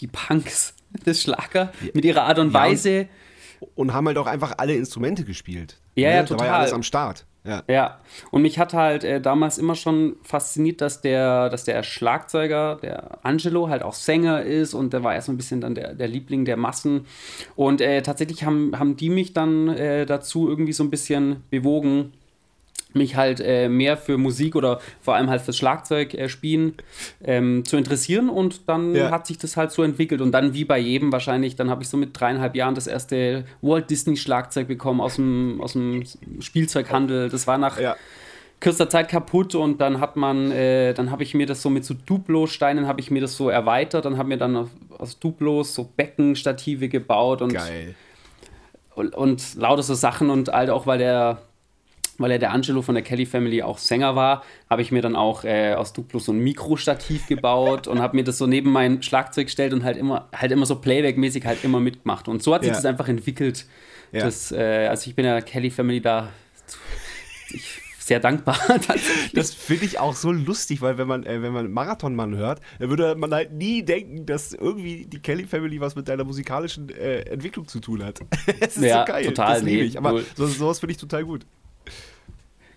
die 0.00 0.06
Punks 0.06 0.74
des 1.06 1.20
Schlager 1.20 1.72
mit 1.92 2.06
ihrer 2.06 2.22
Art 2.22 2.38
und 2.38 2.54
Weise. 2.54 3.06
Und, 3.60 3.68
und, 3.74 3.92
haben 3.92 4.06
halt 4.06 4.16
auch 4.16 4.26
einfach 4.26 4.54
alle 4.56 4.74
Instrumente 4.74 5.24
gespielt. 5.24 5.78
Ja, 5.94 6.08
ne? 6.08 6.14
ja, 6.16 6.22
total. 6.22 6.36
Da 6.38 6.40
war 6.44 6.46
ja 6.46 6.58
alles 6.60 6.72
am 6.72 6.82
Start. 6.82 7.26
Ja. 7.44 7.62
ja. 7.66 7.98
Und 8.30 8.42
mich 8.42 8.58
hat 8.58 8.72
halt 8.72 9.02
äh, 9.02 9.20
damals 9.20 9.58
immer 9.58 9.74
schon 9.74 10.16
fasziniert, 10.22 10.80
dass 10.80 11.00
der, 11.00 11.48
dass 11.48 11.64
der 11.64 11.82
Schlagzeuger, 11.82 12.78
der 12.80 13.24
Angelo, 13.24 13.68
halt 13.68 13.82
auch 13.82 13.94
Sänger 13.94 14.42
ist 14.42 14.74
und 14.74 14.92
der 14.92 15.02
war 15.02 15.14
erst 15.14 15.26
so 15.26 15.32
ein 15.32 15.36
bisschen 15.36 15.60
dann 15.60 15.74
der, 15.74 15.94
der 15.94 16.08
Liebling 16.08 16.44
der 16.44 16.56
Massen. 16.56 17.06
Und 17.56 17.80
äh, 17.80 18.02
tatsächlich 18.02 18.44
haben, 18.44 18.78
haben 18.78 18.96
die 18.96 19.10
mich 19.10 19.32
dann 19.32 19.68
äh, 19.68 20.06
dazu 20.06 20.48
irgendwie 20.48 20.72
so 20.72 20.84
ein 20.84 20.90
bisschen 20.90 21.42
bewogen, 21.50 22.12
mich 22.94 23.16
halt 23.16 23.40
äh, 23.40 23.68
mehr 23.68 23.96
für 23.96 24.18
Musik 24.18 24.56
oder 24.56 24.80
vor 25.00 25.14
allem 25.14 25.30
halt 25.30 25.42
fürs 25.42 25.56
Schlagzeug 25.56 26.14
äh, 26.14 26.28
spielen 26.28 26.74
ähm, 27.22 27.64
zu 27.64 27.76
interessieren 27.76 28.28
und 28.28 28.68
dann 28.68 28.94
ja. 28.94 29.10
hat 29.10 29.26
sich 29.26 29.38
das 29.38 29.56
halt 29.56 29.72
so 29.72 29.82
entwickelt 29.82 30.20
und 30.20 30.32
dann 30.32 30.54
wie 30.54 30.64
bei 30.64 30.78
jedem 30.78 31.12
wahrscheinlich, 31.12 31.56
dann 31.56 31.70
habe 31.70 31.82
ich 31.82 31.88
so 31.88 31.96
mit 31.96 32.18
dreieinhalb 32.18 32.54
Jahren 32.56 32.74
das 32.74 32.86
erste 32.86 33.44
Walt 33.60 33.90
Disney 33.90 34.16
Schlagzeug 34.16 34.68
bekommen 34.68 35.00
aus 35.00 35.16
dem, 35.16 35.60
aus 35.60 35.72
dem 35.72 36.04
Spielzeughandel. 36.40 37.28
Das 37.28 37.46
war 37.46 37.58
nach 37.58 37.80
ja. 37.80 37.96
kürzester 38.60 38.88
Zeit 38.88 39.08
kaputt 39.08 39.54
und 39.54 39.80
dann 39.80 40.00
hat 40.00 40.16
man, 40.16 40.50
äh, 40.50 40.94
dann 40.94 41.10
habe 41.10 41.22
ich 41.22 41.34
mir 41.34 41.46
das 41.46 41.62
so 41.62 41.70
mit 41.70 41.84
so 41.84 41.94
Duplo-Steinen 41.94 42.86
habe 42.86 43.00
ich 43.00 43.10
mir 43.10 43.20
das 43.20 43.36
so 43.36 43.48
erweitert, 43.48 44.04
dann 44.04 44.18
haben 44.18 44.30
wir 44.30 44.36
dann 44.36 44.70
aus 44.98 45.18
Duplos 45.18 45.74
so 45.74 45.84
Beckenstative 45.96 46.88
gebaut 46.88 47.42
und. 47.42 47.56
Und, 48.94 49.14
und 49.14 49.54
lauter 49.54 49.82
so 49.82 49.94
Sachen 49.94 50.28
und 50.28 50.50
halt 50.50 50.68
auch, 50.68 50.86
weil 50.86 50.98
der 50.98 51.40
weil 52.22 52.30
ja 52.30 52.38
der 52.38 52.52
Angelo 52.52 52.82
von 52.82 52.94
der 52.94 53.02
Kelly 53.02 53.26
Family 53.26 53.62
auch 53.62 53.78
Sänger 53.78 54.16
war, 54.16 54.42
habe 54.70 54.82
ich 54.82 54.92
mir 54.92 55.02
dann 55.02 55.16
auch 55.16 55.44
äh, 55.44 55.74
aus 55.74 55.92
Duplo 55.92 56.18
so 56.18 56.32
ein 56.32 56.38
Mikrostativ 56.38 57.26
gebaut 57.26 57.88
und 57.88 58.00
habe 58.00 58.16
mir 58.16 58.24
das 58.24 58.38
so 58.38 58.46
neben 58.46 58.70
mein 58.70 59.02
Schlagzeug 59.02 59.46
gestellt 59.46 59.72
und 59.72 59.84
halt 59.84 59.96
immer, 59.96 60.28
halt 60.34 60.52
immer 60.52 60.66
so 60.66 60.76
Playback-mäßig 60.76 61.44
halt 61.44 61.64
immer 61.64 61.80
mitgemacht. 61.80 62.28
Und 62.28 62.42
so 62.42 62.54
hat 62.54 62.62
sich 62.62 62.70
ja. 62.70 62.76
das 62.76 62.84
einfach 62.84 63.08
entwickelt. 63.08 63.66
Ja. 64.12 64.24
Das, 64.24 64.52
äh, 64.52 64.86
also 64.88 65.08
ich 65.08 65.16
bin 65.16 65.24
ja 65.24 65.40
Kelly 65.40 65.70
Family 65.70 66.00
da. 66.00 66.28
Ich 67.50 67.82
sehr 68.04 68.20
dankbar. 68.20 68.58
das 69.34 69.54
finde 69.54 69.84
ich 69.86 69.98
auch 69.98 70.14
so 70.14 70.32
lustig, 70.32 70.82
weil 70.82 70.98
wenn 70.98 71.08
man, 71.08 71.24
äh, 71.24 71.40
wenn 71.40 71.52
man 71.52 71.70
Marathonmann 71.70 72.36
hört, 72.36 72.60
dann 72.78 72.90
würde 72.90 73.14
man 73.14 73.32
halt 73.32 73.52
nie 73.52 73.82
denken, 73.84 74.26
dass 74.26 74.52
irgendwie 74.52 75.06
die 75.06 75.20
Kelly 75.20 75.44
Family 75.44 75.80
was 75.80 75.94
mit 75.94 76.08
deiner 76.08 76.24
musikalischen 76.24 76.88
äh, 76.90 77.20
Entwicklung 77.20 77.68
zu 77.68 77.80
tun 77.80 78.04
hat. 78.04 78.20
Es 78.60 78.76
ist 78.76 78.84
ja, 78.84 79.00
so 79.06 79.12
geil. 79.12 79.24
Total, 79.26 79.54
das 79.54 79.62
liebe 79.62 79.84
ich. 79.84 79.98
Aber 79.98 80.20
so, 80.34 80.46
sowas 80.46 80.80
finde 80.80 80.92
ich 80.92 80.98
total 80.98 81.24
gut. 81.24 81.46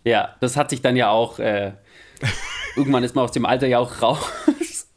Ja, 0.05 0.35
das 0.39 0.55
hat 0.55 0.69
sich 0.69 0.81
dann 0.81 0.95
ja 0.95 1.09
auch. 1.09 1.39
Äh, 1.39 1.73
irgendwann 2.77 3.03
ist 3.03 3.15
man 3.15 3.25
aus 3.25 3.31
dem 3.31 3.45
Alter 3.45 3.67
ja 3.67 3.79
auch 3.79 4.01
raus. 4.01 4.87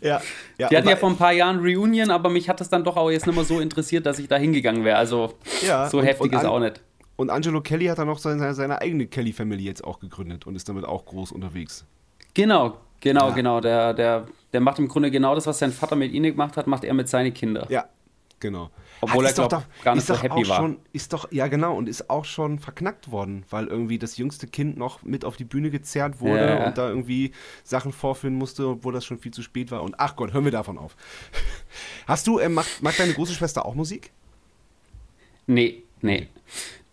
Ja, 0.00 0.20
ja. 0.58 0.68
Die 0.68 0.76
hatten 0.76 0.88
ja 0.88 0.96
vor 0.96 1.10
ein 1.10 1.16
paar 1.16 1.32
Jahren 1.32 1.60
Reunion, 1.60 2.10
aber 2.10 2.28
mich 2.28 2.48
hat 2.48 2.60
das 2.60 2.68
dann 2.68 2.82
doch 2.82 2.96
auch 2.96 3.10
jetzt 3.10 3.26
nicht 3.26 3.36
mehr 3.36 3.44
so 3.44 3.60
interessiert, 3.60 4.04
dass 4.04 4.18
ich 4.18 4.26
da 4.26 4.36
hingegangen 4.36 4.84
wäre. 4.84 4.96
Also 4.96 5.34
ja, 5.64 5.88
so 5.88 5.98
und, 5.98 6.04
heftig 6.04 6.32
und 6.32 6.38
ist 6.38 6.44
auch 6.44 6.58
nicht. 6.58 6.80
Und 7.14 7.30
Angelo 7.30 7.60
Kelly 7.60 7.86
hat 7.86 7.98
dann 7.98 8.08
noch 8.08 8.18
seine, 8.18 8.52
seine 8.54 8.80
eigene 8.80 9.06
Kelly 9.06 9.32
Family 9.32 9.62
jetzt 9.62 9.84
auch 9.84 10.00
gegründet 10.00 10.46
und 10.46 10.56
ist 10.56 10.68
damit 10.68 10.84
auch 10.84 11.04
groß 11.04 11.30
unterwegs. 11.30 11.84
Genau, 12.34 12.78
genau, 13.00 13.28
ja. 13.28 13.34
genau. 13.34 13.60
Der, 13.60 13.94
der, 13.94 14.26
der 14.52 14.60
macht 14.60 14.80
im 14.80 14.88
Grunde 14.88 15.10
genau 15.10 15.36
das, 15.36 15.46
was 15.46 15.60
sein 15.60 15.70
Vater 15.70 15.94
mit 15.94 16.12
ihnen 16.12 16.32
gemacht 16.32 16.56
hat, 16.56 16.66
macht 16.66 16.82
er 16.82 16.94
mit 16.94 17.08
seinen 17.08 17.32
Kindern. 17.32 17.66
Ja, 17.68 17.84
genau. 18.40 18.70
Obwohl 19.04 19.26
er, 19.26 19.32
glaube 19.32 19.64
gar 19.82 19.96
nicht 19.96 20.06
so 20.06 20.14
happy 20.16 20.48
war. 20.48 20.58
Schon, 20.58 20.78
ist 20.92 21.12
doch, 21.12 21.30
ja 21.32 21.48
genau, 21.48 21.76
und 21.76 21.88
ist 21.88 22.08
auch 22.08 22.24
schon 22.24 22.60
verknackt 22.60 23.10
worden, 23.10 23.44
weil 23.50 23.66
irgendwie 23.66 23.98
das 23.98 24.16
jüngste 24.16 24.46
Kind 24.46 24.76
noch 24.76 25.02
mit 25.02 25.24
auf 25.24 25.36
die 25.36 25.44
Bühne 25.44 25.70
gezerrt 25.70 26.20
wurde 26.20 26.46
ja. 26.46 26.66
und 26.66 26.78
da 26.78 26.88
irgendwie 26.88 27.32
Sachen 27.64 27.92
vorführen 27.92 28.34
musste, 28.34 28.68
obwohl 28.68 28.92
das 28.92 29.04
schon 29.04 29.18
viel 29.18 29.32
zu 29.32 29.42
spät 29.42 29.72
war. 29.72 29.82
Und 29.82 29.96
ach 29.98 30.14
Gott, 30.14 30.32
hören 30.32 30.44
wir 30.44 30.52
davon 30.52 30.78
auf. 30.78 30.94
Hast 32.06 32.28
du, 32.28 32.38
äh, 32.38 32.48
macht, 32.48 32.80
macht 32.80 33.00
deine 33.00 33.12
große 33.12 33.32
Schwester 33.32 33.66
auch 33.66 33.74
Musik? 33.74 34.12
Nee, 35.48 35.82
nee. 36.00 36.28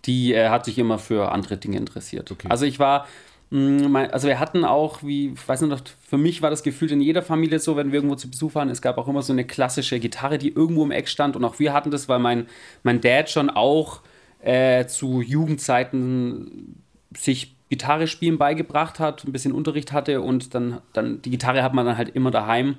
Die 0.05 0.33
äh, 0.33 0.49
hat 0.49 0.65
sich 0.65 0.79
immer 0.79 0.97
für 0.97 1.31
andere 1.31 1.57
Dinge 1.57 1.77
interessiert. 1.77 2.31
Okay. 2.31 2.47
Also 2.49 2.65
ich 2.65 2.79
war, 2.79 3.05
also 3.51 4.27
wir 4.27 4.39
hatten 4.39 4.63
auch, 4.63 5.01
wie, 5.01 5.29
ich 5.33 5.47
weiß 5.47 5.61
nicht, 5.61 5.95
für 6.07 6.19
mich 6.19 6.43
war 6.43 6.51
das 6.51 6.61
Gefühl 6.61 6.91
in 6.91 7.01
jeder 7.01 7.23
Familie 7.23 7.57
so, 7.57 7.75
wenn 7.75 7.91
wir 7.91 7.95
irgendwo 7.95 8.15
zu 8.15 8.29
Besuch 8.29 8.53
waren, 8.53 8.69
es 8.69 8.81
gab 8.81 8.99
auch 8.99 9.07
immer 9.07 9.23
so 9.23 9.33
eine 9.33 9.43
klassische 9.43 9.99
Gitarre, 9.99 10.37
die 10.37 10.49
irgendwo 10.49 10.83
im 10.83 10.91
Eck 10.91 11.07
stand 11.07 11.35
und 11.35 11.43
auch 11.43 11.57
wir 11.57 11.73
hatten 11.73 11.89
das, 11.89 12.07
weil 12.07 12.19
mein, 12.19 12.45
mein 12.83 13.01
Dad 13.01 13.29
schon 13.29 13.49
auch 13.49 14.01
äh, 14.41 14.85
zu 14.85 15.21
Jugendzeiten 15.21 16.83
sich 17.17 17.55
Gitarre 17.69 18.05
spielen 18.07 18.37
beigebracht 18.37 18.99
hat, 18.99 19.23
ein 19.23 19.31
bisschen 19.31 19.51
Unterricht 19.51 19.93
hatte 19.93 20.21
und 20.21 20.53
dann, 20.53 20.81
dann 20.93 21.21
die 21.23 21.31
Gitarre 21.31 21.63
hat 21.63 21.73
man 21.73 21.87
dann 21.87 21.97
halt 21.97 22.09
immer 22.09 22.29
daheim. 22.29 22.77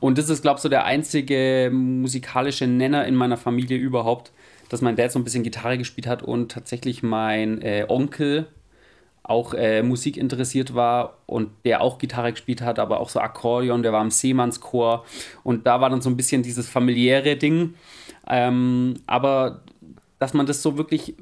Und 0.00 0.18
das 0.18 0.28
ist, 0.28 0.42
glaube 0.42 0.58
ich, 0.58 0.62
so 0.62 0.68
der 0.68 0.84
einzige 0.84 1.70
musikalische 1.72 2.66
Nenner 2.66 3.06
in 3.06 3.14
meiner 3.14 3.36
Familie 3.36 3.78
überhaupt, 3.78 4.32
dass 4.68 4.82
mein 4.82 4.96
Dad 4.96 5.12
so 5.12 5.18
ein 5.18 5.24
bisschen 5.24 5.42
Gitarre 5.42 5.78
gespielt 5.78 6.06
hat 6.06 6.22
und 6.22 6.50
tatsächlich 6.50 7.02
mein 7.02 7.62
äh, 7.62 7.86
Onkel, 7.88 8.46
auch 9.24 9.54
äh, 9.54 9.82
Musik 9.82 10.18
interessiert 10.18 10.74
war 10.74 11.16
und 11.26 11.50
der 11.64 11.80
auch 11.80 11.98
Gitarre 11.98 12.32
gespielt 12.32 12.60
hat, 12.60 12.78
aber 12.78 13.00
auch 13.00 13.08
so 13.08 13.20
Akkordeon, 13.20 13.82
der 13.82 13.92
war 13.92 14.02
im 14.02 14.10
Seemannschor 14.10 15.04
und 15.42 15.66
da 15.66 15.80
war 15.80 15.88
dann 15.88 16.02
so 16.02 16.10
ein 16.10 16.16
bisschen 16.16 16.42
dieses 16.42 16.68
familiäre 16.68 17.36
Ding. 17.36 17.74
Ähm, 18.28 18.94
aber 19.06 19.62
dass 20.18 20.34
man 20.34 20.46
das 20.46 20.62
so 20.62 20.76
wirklich 20.76 21.14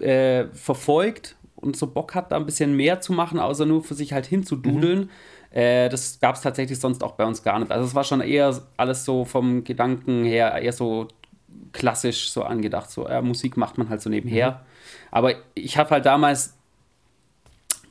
äh, 0.00 0.44
verfolgt 0.52 1.36
und 1.56 1.74
so 1.74 1.86
Bock 1.86 2.14
hat, 2.14 2.32
da 2.32 2.36
ein 2.36 2.44
bisschen 2.46 2.76
mehr 2.76 3.00
zu 3.00 3.14
machen, 3.14 3.38
außer 3.38 3.64
nur 3.64 3.82
für 3.82 3.94
sich 3.94 4.12
halt 4.12 4.26
hinzududeln, 4.26 5.00
mhm. 5.00 5.58
äh, 5.58 5.88
das 5.88 6.20
gab 6.20 6.36
es 6.36 6.42
tatsächlich 6.42 6.78
sonst 6.78 7.02
auch 7.02 7.12
bei 7.12 7.24
uns 7.24 7.42
gar 7.42 7.58
nicht. 7.58 7.72
Also 7.72 7.86
es 7.86 7.94
war 7.94 8.04
schon 8.04 8.20
eher 8.20 8.60
alles 8.76 9.06
so 9.06 9.24
vom 9.24 9.64
Gedanken 9.64 10.24
her 10.24 10.54
eher 10.60 10.72
so 10.74 11.08
klassisch 11.72 12.30
so 12.30 12.42
angedacht, 12.42 12.90
so 12.90 13.08
Musik 13.22 13.56
macht 13.56 13.78
man 13.78 13.88
halt 13.88 14.02
so 14.02 14.10
nebenher. 14.10 14.50
Mhm. 14.50 14.56
Aber 15.10 15.32
ich 15.54 15.78
habe 15.78 15.90
halt 15.90 16.04
damals 16.04 16.57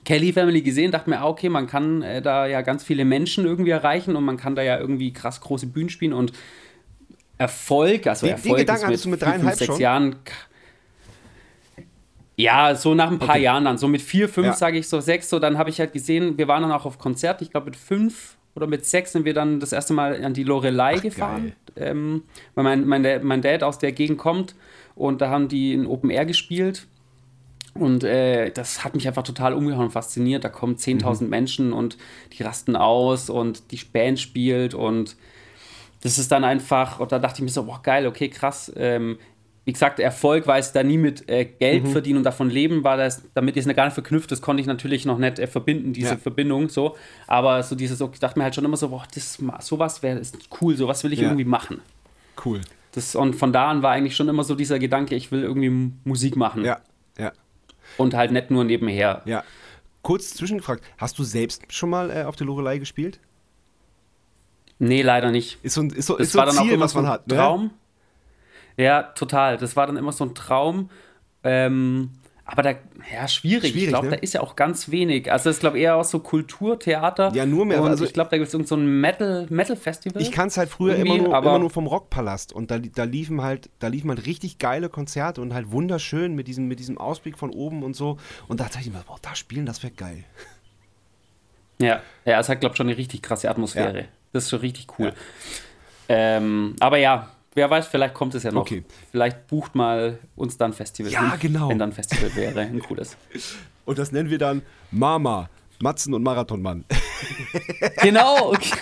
Kelly 0.07 0.31
Family 0.31 0.61
gesehen, 0.61 0.93
dachte 0.93 1.09
mir, 1.09 1.19
ah, 1.19 1.27
okay, 1.27 1.49
man 1.49 1.67
kann 1.67 2.01
äh, 2.01 2.21
da 2.21 2.47
ja 2.47 2.61
ganz 2.61 2.81
viele 2.81 3.03
Menschen 3.03 3.43
irgendwie 3.43 3.71
erreichen 3.71 4.15
und 4.15 4.23
man 4.23 4.37
kann 4.37 4.55
da 4.55 4.61
ja 4.61 4.79
irgendwie 4.79 5.11
krass 5.11 5.41
große 5.41 5.67
Bühnen 5.67 5.89
spielen 5.89 6.13
und 6.13 6.31
Erfolg, 7.37 8.07
also 8.07 8.25
den, 8.25 8.35
Erfolg 8.35 8.55
den 8.55 8.65
Gedanken 8.65 8.91
ist 8.93 9.05
mit, 9.05 9.19
mit 9.19 9.29
vier, 9.29 9.39
fünf, 9.39 9.53
sechs 9.55 9.65
schon? 9.65 9.81
Jahren. 9.81 10.15
Ja, 12.37 12.73
so 12.75 12.95
nach 12.95 13.11
ein 13.11 13.19
paar 13.19 13.31
okay. 13.31 13.41
Jahren 13.41 13.65
dann, 13.65 13.77
so 13.77 13.89
mit 13.89 14.01
vier, 14.01 14.29
fünf, 14.29 14.47
ja. 14.47 14.53
sage 14.53 14.77
ich 14.77 14.87
so 14.87 15.01
sechs, 15.01 15.27
so 15.29 15.39
dann 15.39 15.57
habe 15.57 15.69
ich 15.69 15.81
halt 15.81 15.91
gesehen, 15.91 16.37
wir 16.37 16.47
waren 16.47 16.61
dann 16.61 16.71
auch 16.71 16.85
auf 16.85 16.97
Konzert, 16.97 17.41
ich 17.41 17.51
glaube 17.51 17.65
mit 17.65 17.75
fünf 17.75 18.37
oder 18.55 18.65
mit 18.65 18.85
sechs 18.85 19.11
sind 19.11 19.25
wir 19.25 19.33
dann 19.33 19.59
das 19.59 19.73
erste 19.73 19.93
Mal 19.93 20.23
an 20.23 20.33
die 20.33 20.45
Lorelei 20.45 20.95
Ach, 20.99 21.01
gefahren, 21.01 21.51
ähm, 21.75 22.23
weil 22.55 22.63
mein, 22.63 22.87
mein, 22.87 23.25
mein 23.25 23.41
Dad 23.41 23.61
aus 23.61 23.77
der 23.77 23.91
Gegend 23.91 24.19
kommt 24.19 24.55
und 24.95 25.19
da 25.19 25.29
haben 25.29 25.49
die 25.49 25.73
in 25.73 25.85
Open 25.85 26.09
Air 26.11 26.25
gespielt 26.25 26.87
und 27.79 28.03
äh, 28.03 28.51
das 28.51 28.83
hat 28.83 28.95
mich 28.95 29.07
einfach 29.07 29.23
total 29.23 29.53
umgehauen 29.53 29.85
und 29.85 29.91
fasziniert. 29.91 30.43
Da 30.43 30.49
kommen 30.49 30.75
10.000 30.75 31.23
mhm. 31.23 31.29
Menschen 31.29 31.73
und 31.73 31.97
die 32.33 32.43
rasten 32.43 32.75
aus 32.75 33.29
und 33.29 33.71
die 33.71 33.79
Band 33.91 34.19
spielt 34.19 34.73
und 34.73 35.15
das 36.01 36.17
ist 36.17 36.31
dann 36.31 36.43
einfach, 36.43 36.99
und 36.99 37.11
da 37.11 37.19
dachte 37.19 37.39
ich 37.39 37.43
mir 37.43 37.49
so, 37.49 37.63
boah, 37.63 37.81
geil, 37.81 38.05
okay, 38.07 38.29
krass. 38.29 38.71
Ähm, 38.75 39.17
wie 39.65 39.73
gesagt, 39.73 39.99
Erfolg 39.99 40.47
war 40.47 40.57
es 40.57 40.71
da 40.71 40.81
nie 40.81 40.97
mit 40.97 41.27
äh, 41.29 41.43
Geld 41.43 41.83
mhm. 41.83 41.91
verdienen 41.91 42.17
und 42.19 42.23
davon 42.23 42.49
leben, 42.49 42.85
war 42.85 42.95
das, 42.95 43.23
damit 43.33 43.57
ist 43.57 43.67
es 43.67 43.75
gar 43.75 43.83
nicht 43.85 43.95
verknüpft, 43.95 44.31
das 44.31 44.41
konnte 44.41 44.61
ich 44.61 44.67
natürlich 44.67 45.05
noch 45.05 45.17
nicht 45.17 45.39
äh, 45.39 45.47
verbinden, 45.47 45.91
diese 45.91 46.11
ja. 46.11 46.17
Verbindung, 46.17 46.69
so. 46.69 46.95
Aber 47.27 47.61
so 47.63 47.75
dieses, 47.75 47.99
ich 47.99 48.19
dachte 48.19 48.39
mir 48.39 48.45
halt 48.45 48.55
schon 48.55 48.63
immer 48.63 48.77
so, 48.77 48.89
boah, 48.89 49.03
das, 49.13 49.37
sowas 49.59 50.01
wäre 50.01 50.21
cool, 50.61 50.77
sowas 50.77 51.03
will 51.03 51.11
ich 51.11 51.19
ja. 51.19 51.25
irgendwie 51.25 51.43
machen. 51.43 51.81
Cool. 52.45 52.61
Das, 52.93 53.13
und 53.15 53.35
von 53.35 53.51
da 53.51 53.69
an 53.69 53.83
war 53.83 53.91
eigentlich 53.91 54.15
schon 54.15 54.29
immer 54.29 54.45
so 54.45 54.55
dieser 54.55 54.79
Gedanke, 54.79 55.15
ich 55.15 55.31
will 55.31 55.43
irgendwie 55.43 55.91
Musik 56.05 56.37
machen. 56.37 56.63
Ja, 56.63 56.79
ja. 57.17 57.33
Und 57.97 58.13
halt 58.13 58.31
nicht 58.31 58.51
nur 58.51 58.63
nebenher. 58.63 59.21
Ja. 59.25 59.43
Kurz 60.01 60.33
zwischengefragt, 60.33 60.83
hast 60.97 61.19
du 61.19 61.23
selbst 61.23 61.73
schon 61.73 61.89
mal 61.89 62.09
äh, 62.11 62.23
auf 62.23 62.35
der 62.35 62.47
Lorelei 62.47 62.77
gespielt? 62.77 63.19
Nee, 64.79 65.01
leider 65.01 65.31
nicht. 65.31 65.57
Ist 65.63 65.73
so 65.73 65.81
ein, 65.81 65.89
ist 65.89 66.05
so, 66.05 66.17
das 66.17 66.27
ist 66.27 66.33
so 66.33 66.39
ein 66.39 66.51
Ziel, 66.51 66.79
was 66.79 66.93
man 66.93 67.05
so 67.05 67.11
hat. 67.11 67.27
Ne? 67.27 67.35
Traum. 67.35 67.71
Ja, 68.77 69.03
total. 69.03 69.57
Das 69.57 69.75
war 69.75 69.87
dann 69.87 69.97
immer 69.97 70.11
so 70.11 70.23
ein 70.23 70.35
Traum. 70.35 70.89
Ähm, 71.43 72.11
aber 72.49 72.61
da, 72.61 72.69
ja, 73.11 73.27
schwierig. 73.27 73.71
schwierig 73.71 73.83
ich 73.83 73.87
glaube, 73.89 74.07
ne? 74.07 74.15
da 74.15 74.21
ist 74.21 74.33
ja 74.33 74.39
auch 74.39 74.55
ganz 74.55 74.89
wenig. 74.89 75.29
Also, 75.29 75.49
ich 75.49 75.59
glaube 75.59 75.77
eher 75.77 75.97
auch 75.97 76.05
so 76.05 76.19
Kulturtheater. 76.19 77.33
Ja, 77.33 77.45
nur 77.45 77.65
mehr. 77.65 77.81
Und 77.81 77.89
also, 77.89 78.05
ich 78.05 78.13
glaube, 78.13 78.29
da 78.29 78.37
gibt 78.37 78.47
es 78.47 78.53
irgend 78.53 78.69
so 78.69 78.75
ein 78.75 79.01
Metal, 79.01 79.47
Metal-Festival. 79.49 80.21
Ich 80.21 80.31
kann 80.31 80.47
es 80.47 80.55
halt 80.55 80.69
früher 80.69 80.95
immer 80.95 81.17
nur, 81.17 81.37
immer 81.37 81.59
nur 81.59 81.69
vom 81.69 81.87
Rockpalast. 81.87 82.53
Und 82.53 82.71
da, 82.71 82.79
da, 82.79 83.03
liefen 83.03 83.41
halt, 83.41 83.69
da 83.79 83.89
liefen 83.89 84.09
halt 84.09 84.25
richtig 84.25 84.59
geile 84.59 84.87
Konzerte 84.87 85.41
und 85.41 85.53
halt 85.53 85.71
wunderschön 85.71 86.35
mit 86.35 86.47
diesem, 86.47 86.69
mit 86.69 86.79
diesem 86.79 86.97
Ausblick 86.97 87.37
von 87.37 87.49
oben 87.49 87.83
und 87.83 87.97
so. 87.97 88.15
Und 88.47 88.61
da 88.61 88.63
dachte 88.63 88.79
ich 88.79 88.91
mir, 88.91 89.03
boah, 89.05 89.17
da 89.21 89.35
spielen, 89.35 89.65
das 89.65 89.83
wäre 89.83 89.93
geil. 89.93 90.23
Ja, 91.79 92.01
ja, 92.23 92.39
es 92.39 92.47
hat, 92.47 92.61
glaube 92.61 92.73
ich, 92.73 92.77
schon 92.77 92.87
eine 92.87 92.97
richtig 92.97 93.21
krasse 93.21 93.49
Atmosphäre. 93.49 93.99
Ja. 93.99 94.05
Das 94.31 94.45
ist 94.45 94.49
schon 94.51 94.59
richtig 94.61 94.87
cool. 94.97 95.07
Ja. 95.07 95.13
Ähm, 96.09 96.75
aber 96.79 96.97
ja, 96.97 97.29
wer 97.57 97.69
weiß, 97.69 97.87
vielleicht 97.87 98.13
kommt 98.13 98.35
es 98.35 98.43
ja 98.43 98.51
noch. 98.51 98.61
Okay. 98.61 98.85
Vielleicht 99.11 99.47
bucht 99.47 99.75
mal 99.75 100.19
uns 100.35 100.57
dann 100.57 100.71
Festival. 100.71 101.11
Ja, 101.11 101.35
genau. 101.37 101.69
Wenn 101.69 101.79
dann 101.79 101.91
Festival 101.91 102.33
wäre, 102.35 102.61
ein 102.61 102.79
cooles. 102.79 103.17
Und 103.85 103.97
das 103.97 104.11
nennen 104.11 104.29
wir 104.29 104.37
dann 104.37 104.61
Mama, 104.91 105.49
Matzen 105.79 106.13
und 106.13 106.21
Marathonmann. 106.21 106.83
genau. 108.01 108.49
Okay. 108.49 108.77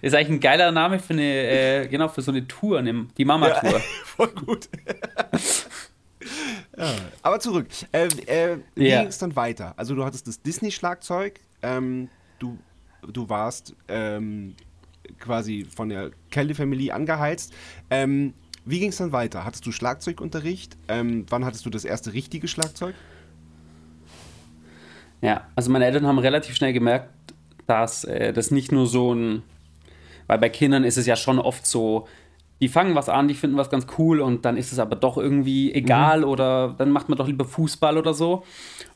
Ist 0.00 0.14
eigentlich 0.14 0.30
ein 0.30 0.40
geiler 0.40 0.72
Name 0.72 0.98
für 0.98 1.12
eine, 1.12 1.22
äh, 1.22 1.88
genau, 1.88 2.08
für 2.08 2.22
so 2.22 2.30
eine 2.30 2.46
Tour, 2.46 2.82
die 2.82 3.24
Mama-Tour. 3.24 3.72
Ja, 3.72 3.78
voll 4.04 4.28
gut. 4.28 4.68
ja. 6.78 6.94
Aber 7.22 7.40
zurück. 7.40 7.66
Äh, 7.92 8.06
äh, 8.06 8.58
wie 8.74 8.88
ja. 8.88 9.00
ging 9.00 9.08
es 9.08 9.18
dann 9.18 9.36
weiter? 9.36 9.74
Also 9.76 9.94
du 9.94 10.04
hattest 10.04 10.26
das 10.26 10.40
Disney-Schlagzeug, 10.40 11.40
ähm, 11.62 12.08
du, 12.38 12.58
du 13.02 13.28
warst 13.28 13.74
ähm, 13.88 14.54
quasi 15.18 15.66
von 15.74 15.88
der 15.88 16.10
Kelly 16.30 16.54
Family 16.54 16.90
angeheizt. 16.90 17.52
Ähm, 17.90 18.34
wie 18.64 18.80
ging 18.80 18.90
es 18.90 18.96
dann 18.96 19.12
weiter? 19.12 19.44
Hattest 19.44 19.66
du 19.66 19.72
Schlagzeugunterricht? 19.72 20.76
Ähm, 20.88 21.26
wann 21.28 21.44
hattest 21.44 21.66
du 21.66 21.70
das 21.70 21.84
erste 21.84 22.12
richtige 22.12 22.48
Schlagzeug? 22.48 22.94
Ja, 25.20 25.46
also 25.54 25.70
meine 25.70 25.86
Eltern 25.86 26.06
haben 26.06 26.18
relativ 26.18 26.56
schnell 26.56 26.72
gemerkt, 26.72 27.10
dass 27.66 28.04
äh, 28.04 28.32
das 28.32 28.50
nicht 28.50 28.72
nur 28.72 28.86
so 28.86 29.14
ein, 29.14 29.42
weil 30.26 30.38
bei 30.38 30.48
Kindern 30.48 30.84
ist 30.84 30.98
es 30.98 31.06
ja 31.06 31.16
schon 31.16 31.38
oft 31.38 31.66
so, 31.66 32.06
die 32.60 32.68
fangen 32.68 32.94
was 32.94 33.08
an, 33.08 33.28
die 33.28 33.34
finden 33.34 33.56
was 33.56 33.70
ganz 33.70 33.86
cool 33.98 34.20
und 34.20 34.44
dann 34.44 34.56
ist 34.56 34.72
es 34.72 34.78
aber 34.78 34.96
doch 34.96 35.18
irgendwie 35.18 35.72
egal 35.74 36.20
mhm. 36.20 36.24
oder 36.24 36.74
dann 36.78 36.90
macht 36.90 37.08
man 37.08 37.18
doch 37.18 37.26
lieber 37.26 37.44
Fußball 37.44 37.98
oder 37.98 38.14
so. 38.14 38.44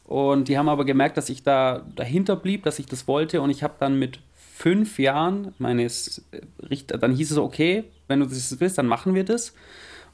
Und 0.04 0.48
die 0.48 0.56
haben 0.56 0.70
aber 0.70 0.86
gemerkt, 0.86 1.18
dass 1.18 1.28
ich 1.28 1.42
da 1.42 1.82
dahinter 1.94 2.36
blieb, 2.36 2.62
dass 2.62 2.78
ich 2.78 2.86
das 2.86 3.06
wollte 3.08 3.42
und 3.42 3.50
ich 3.50 3.62
habe 3.62 3.74
dann 3.78 3.98
mit 3.98 4.20
fünf 4.58 4.98
Jahren 4.98 5.54
meines 5.58 6.24
Richter, 6.68 6.98
dann 6.98 7.14
hieß 7.14 7.30
es 7.30 7.38
okay, 7.38 7.84
wenn 8.08 8.18
du 8.18 8.26
das 8.26 8.58
willst, 8.58 8.76
dann 8.76 8.88
machen 8.88 9.14
wir 9.14 9.24
das. 9.24 9.54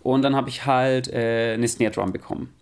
Und 0.03 0.21
dann 0.21 0.37
habe 0.37 0.51
ich 0.51 0.67
halt 0.67 1.09
äh, 1.09 1.55
eine 1.55 1.67
Snare 1.67 1.93
Drum 1.93 2.13
bekommen. 2.13 2.53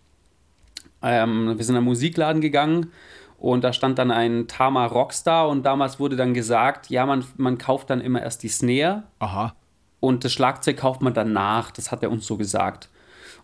Ähm, 1.02 1.58
wir 1.58 1.64
sind 1.64 1.74
in 1.74 1.78
einen 1.78 1.86
Musikladen 1.86 2.40
gegangen 2.40 2.92
und 3.36 3.64
da 3.64 3.72
stand 3.72 3.98
dann 3.98 4.12
ein 4.12 4.46
Tama 4.46 4.86
Rockstar 4.86 5.48
und 5.48 5.64
damals 5.64 5.98
wurde 5.98 6.14
dann 6.14 6.34
gesagt, 6.34 6.88
ja, 6.88 7.04
man, 7.04 7.24
man 7.36 7.58
kauft 7.58 7.90
dann 7.90 8.00
immer 8.00 8.22
erst 8.22 8.44
die 8.44 8.48
Snare. 8.48 9.02
Aha. 9.18 9.56
Und 9.98 10.24
das 10.24 10.32
Schlagzeug 10.32 10.76
kauft 10.76 11.02
man 11.02 11.14
danach. 11.14 11.72
Das 11.72 11.90
hat 11.90 12.04
er 12.04 12.12
uns 12.12 12.24
so 12.28 12.36
gesagt. 12.36 12.90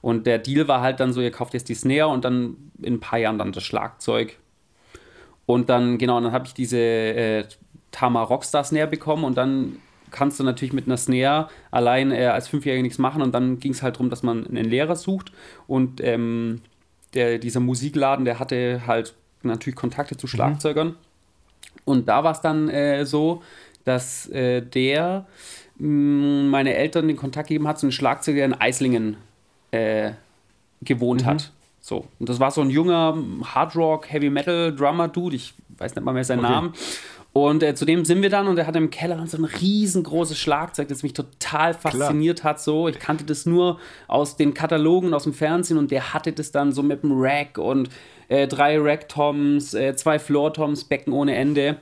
Und 0.00 0.28
der 0.28 0.38
Deal 0.38 0.68
war 0.68 0.80
halt 0.80 1.00
dann 1.00 1.12
so, 1.12 1.20
ihr 1.20 1.32
kauft 1.32 1.54
jetzt 1.54 1.68
die 1.68 1.74
Snare 1.74 2.06
und 2.06 2.24
dann 2.24 2.70
in 2.80 2.94
ein 2.94 3.00
paar 3.00 3.18
Jahren 3.18 3.38
dann 3.38 3.50
das 3.50 3.64
Schlagzeug. 3.64 4.38
Und 5.44 5.70
dann, 5.70 5.98
genau, 5.98 6.20
dann 6.20 6.30
habe 6.30 6.46
ich 6.46 6.54
diese 6.54 6.78
äh, 6.78 7.44
Tama 7.90 8.22
Rockstar 8.22 8.64
Snare 8.64 8.86
bekommen 8.86 9.24
und 9.24 9.36
dann 9.36 9.76
kannst 10.10 10.40
du 10.40 10.44
natürlich 10.44 10.72
mit 10.72 10.86
einer 10.86 10.96
Snare 10.96 11.48
allein 11.70 12.10
äh, 12.12 12.26
als 12.26 12.48
Fünfjähriger 12.48 12.82
nichts 12.82 12.98
machen 12.98 13.22
und 13.22 13.34
dann 13.34 13.60
ging 13.60 13.72
es 13.72 13.82
halt 13.82 13.96
darum, 13.96 14.10
dass 14.10 14.22
man 14.22 14.46
einen 14.46 14.64
Lehrer 14.64 14.96
sucht 14.96 15.32
und 15.66 16.02
ähm, 16.02 16.62
der, 17.14 17.38
dieser 17.38 17.60
Musikladen, 17.60 18.24
der 18.24 18.38
hatte 18.38 18.82
halt 18.86 19.14
natürlich 19.42 19.76
Kontakte 19.76 20.16
zu 20.16 20.26
Schlagzeugern. 20.26 20.88
Mhm. 20.88 20.96
Und 21.84 22.08
da 22.08 22.24
war 22.24 22.32
es 22.32 22.40
dann 22.40 22.68
äh, 22.68 23.06
so, 23.06 23.42
dass 23.84 24.28
äh, 24.28 24.60
der 24.60 25.26
mh, 25.78 25.88
mm, 25.88 26.50
meine 26.50 26.74
Eltern 26.74 27.08
den 27.08 27.16
Kontakt 27.16 27.48
gegeben 27.48 27.66
hat 27.66 27.78
zu 27.78 27.86
einem 27.86 27.92
Schlagzeuger 27.92 28.44
in 28.44 28.54
Eislingen 28.54 29.16
äh, 29.70 30.12
gewohnt 30.82 31.22
mhm. 31.22 31.26
hat. 31.26 31.52
So. 31.80 32.06
Und 32.18 32.28
das 32.28 32.40
war 32.40 32.50
so 32.50 32.60
ein 32.60 32.70
junger 32.70 33.16
Hardrock, 33.44 34.10
Heavy 34.10 34.28
Metal 34.28 34.74
Drummer 34.74 35.08
Dude, 35.08 35.36
ich 35.36 35.54
weiß 35.78 35.94
nicht 35.94 36.04
mal 36.04 36.12
mehr 36.12 36.24
seinen 36.24 36.40
okay. 36.40 36.50
Namen. 36.50 36.72
Und 37.32 37.62
äh, 37.62 37.74
zu 37.74 37.84
dem 37.84 38.04
sind 38.04 38.22
wir 38.22 38.30
dann 38.30 38.48
und 38.48 38.58
er 38.58 38.66
hatte 38.66 38.78
im 38.78 38.90
Keller 38.90 39.24
so 39.26 39.36
ein 39.36 39.44
riesengroßes 39.44 40.36
Schlagzeug, 40.36 40.88
das 40.88 41.02
mich 41.02 41.12
total 41.12 41.74
fasziniert 41.74 42.40
Klar. 42.40 42.54
hat. 42.54 42.60
So, 42.60 42.88
ich 42.88 42.98
kannte 42.98 43.24
das 43.24 43.46
nur 43.46 43.78
aus 44.08 44.36
den 44.36 44.54
Katalogen, 44.54 45.14
aus 45.14 45.24
dem 45.24 45.34
Fernsehen 45.34 45.78
und 45.78 45.90
der 45.90 46.12
hatte 46.14 46.32
das 46.32 46.50
dann 46.50 46.72
so 46.72 46.82
mit 46.82 47.02
dem 47.02 47.12
Rack 47.14 47.58
und 47.58 47.90
äh, 48.28 48.48
drei 48.48 48.78
Rack-Toms, 48.78 49.74
äh, 49.74 49.94
zwei 49.94 50.18
Floor-Toms, 50.18 50.84
Becken 50.84 51.12
ohne 51.12 51.34
Ende. 51.34 51.78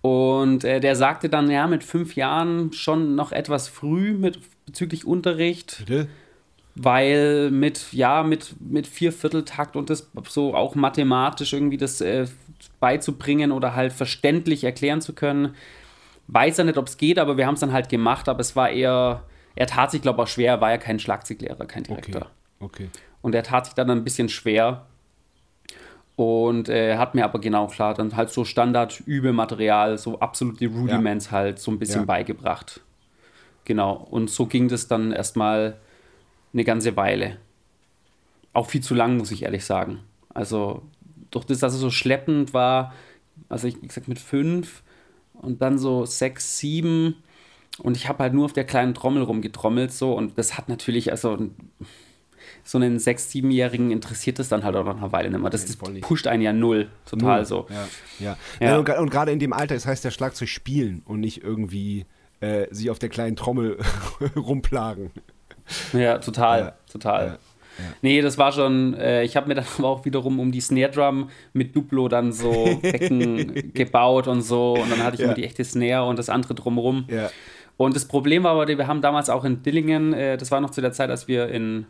Und 0.00 0.64
äh, 0.64 0.80
der 0.80 0.96
sagte 0.96 1.30
dann, 1.30 1.50
ja, 1.50 1.66
mit 1.66 1.82
fünf 1.82 2.14
Jahren 2.14 2.72
schon 2.72 3.14
noch 3.14 3.32
etwas 3.32 3.68
früh 3.68 4.12
mit, 4.12 4.38
bezüglich 4.66 5.06
Unterricht. 5.06 5.78
Bitte? 5.78 6.08
Weil 6.74 7.50
mit, 7.50 7.92
ja, 7.92 8.22
mit, 8.22 8.54
mit 8.60 8.86
Viervierteltakt 8.86 9.76
und 9.76 9.90
das 9.90 10.10
so 10.28 10.54
auch 10.54 10.74
mathematisch 10.74 11.52
irgendwie 11.52 11.76
das 11.76 12.00
äh, 12.00 12.26
beizubringen 12.80 13.52
oder 13.52 13.74
halt 13.74 13.92
verständlich 13.92 14.64
erklären 14.64 15.00
zu 15.00 15.14
können. 15.14 15.54
Weiß 16.26 16.58
er 16.58 16.64
nicht, 16.64 16.78
ob 16.78 16.86
es 16.86 16.96
geht, 16.96 17.18
aber 17.18 17.36
wir 17.36 17.46
haben 17.46 17.54
es 17.54 17.60
dann 17.60 17.72
halt 17.72 17.88
gemacht, 17.88 18.28
aber 18.28 18.40
es 18.40 18.56
war 18.56 18.70
eher, 18.70 19.22
er 19.54 19.66
tat 19.66 19.90
sich, 19.90 20.02
glaube 20.02 20.22
ich, 20.22 20.22
auch 20.24 20.28
schwer, 20.28 20.52
er 20.54 20.60
war 20.60 20.70
ja 20.70 20.78
kein 20.78 20.98
Schlagzeuglehrer, 20.98 21.66
kein 21.66 21.82
Direktor. 21.82 22.30
Okay. 22.60 22.84
okay. 22.84 22.88
Und 23.22 23.34
er 23.34 23.42
tat 23.42 23.66
sich 23.66 23.74
dann 23.74 23.90
ein 23.90 24.04
bisschen 24.04 24.28
schwer. 24.28 24.86
Und 26.16 26.68
äh, 26.68 26.96
hat 26.96 27.16
mir 27.16 27.24
aber 27.24 27.40
genau 27.40 27.66
klar 27.66 27.92
dann 27.92 28.14
halt 28.16 28.30
so 28.30 28.44
Standard-Übematerial, 28.44 29.98
so 29.98 30.20
absolute 30.20 30.66
Rudiments 30.68 31.26
ja. 31.26 31.32
halt 31.32 31.58
so 31.58 31.72
ein 31.72 31.78
bisschen 31.80 32.02
ja. 32.02 32.06
beigebracht. 32.06 32.80
Genau. 33.64 33.94
Und 33.94 34.30
so 34.30 34.46
ging 34.46 34.68
das 34.68 34.86
dann 34.86 35.10
erstmal 35.10 35.76
eine 36.52 36.64
ganze 36.64 36.96
Weile. 36.96 37.38
Auch 38.52 38.68
viel 38.68 38.82
zu 38.82 38.94
lang, 38.94 39.16
muss 39.16 39.32
ich 39.32 39.42
ehrlich 39.42 39.64
sagen. 39.64 40.00
Also 40.32 40.82
durch 41.34 41.44
das, 41.44 41.58
dass 41.58 41.74
es 41.74 41.80
so 41.80 41.90
schleppend 41.90 42.54
war, 42.54 42.94
also 43.48 43.66
ich, 43.66 43.80
wie 43.82 43.86
gesagt, 43.86 44.08
mit 44.08 44.18
fünf 44.18 44.82
und 45.34 45.60
dann 45.62 45.78
so 45.78 46.06
sechs, 46.06 46.58
sieben 46.58 47.16
und 47.78 47.96
ich 47.96 48.08
habe 48.08 48.22
halt 48.22 48.34
nur 48.34 48.44
auf 48.44 48.52
der 48.52 48.64
kleinen 48.64 48.94
Trommel 48.94 49.22
rumgetrommelt 49.22 49.92
so 49.92 50.14
und 50.14 50.38
das 50.38 50.56
hat 50.56 50.68
natürlich, 50.68 51.10
also 51.10 51.50
so 52.62 52.78
einen 52.78 52.98
sechs-, 52.98 53.30
siebenjährigen 53.30 53.90
interessiert 53.90 54.38
das 54.38 54.48
dann 54.48 54.64
halt 54.64 54.74
auch 54.76 54.84
nach 54.84 54.96
einer 54.96 55.12
Weile 55.12 55.30
nicht 55.30 55.40
mehr. 55.40 55.50
Das, 55.50 55.66
das 55.66 55.76
pusht 55.76 56.26
einen 56.26 56.42
ja 56.42 56.52
null, 56.52 56.88
total 57.04 57.38
null. 57.38 57.44
so. 57.44 57.66
Ja, 57.68 57.88
ja. 58.20 58.36
ja. 58.60 58.66
ja 58.66 58.78
und, 58.78 58.88
und 58.88 59.10
gerade 59.10 59.32
in 59.32 59.38
dem 59.38 59.52
Alter, 59.52 59.74
das 59.74 59.86
heißt 59.86 60.04
ja 60.04 60.10
Schlagzeug 60.10 60.48
spielen 60.48 61.02
und 61.04 61.20
nicht 61.20 61.42
irgendwie 61.42 62.06
äh, 62.40 62.66
sie 62.70 62.90
auf 62.90 62.98
der 62.98 63.10
kleinen 63.10 63.36
Trommel 63.36 63.78
rumplagen. 64.36 65.10
Ja, 65.92 66.18
total, 66.18 66.60
ja. 66.60 66.72
total. 66.90 67.38
Ja. 67.78 67.84
Nee, 68.02 68.20
das 68.20 68.38
war 68.38 68.52
schon, 68.52 68.94
äh, 68.94 69.24
ich 69.24 69.36
habe 69.36 69.48
mir 69.48 69.54
dann 69.54 69.64
aber 69.78 69.88
auch 69.88 70.04
wiederum 70.04 70.40
um 70.40 70.52
die 70.52 70.60
Snare 70.60 70.90
Drum 70.90 71.30
mit 71.52 71.74
Duplo 71.74 72.08
dann 72.08 72.32
so 72.32 72.78
Becken 72.82 73.72
gebaut 73.74 74.28
und 74.28 74.42
so 74.42 74.74
und 74.74 74.90
dann 74.90 75.02
hatte 75.02 75.14
ich 75.14 75.20
ja. 75.20 75.26
immer 75.26 75.34
die 75.34 75.44
echte 75.44 75.64
Snare 75.64 76.06
und 76.06 76.18
das 76.18 76.28
andere 76.28 76.54
drumherum. 76.54 77.06
Ja. 77.08 77.30
Und 77.76 77.96
das 77.96 78.04
Problem 78.06 78.44
war 78.44 78.52
aber, 78.52 78.68
wir 78.68 78.86
haben 78.86 79.02
damals 79.02 79.28
auch 79.28 79.44
in 79.44 79.62
Dillingen, 79.62 80.12
äh, 80.12 80.36
das 80.36 80.50
war 80.50 80.60
noch 80.60 80.70
zu 80.70 80.80
der 80.80 80.92
Zeit, 80.92 81.10
als 81.10 81.26
wir 81.26 81.48
in, 81.48 81.86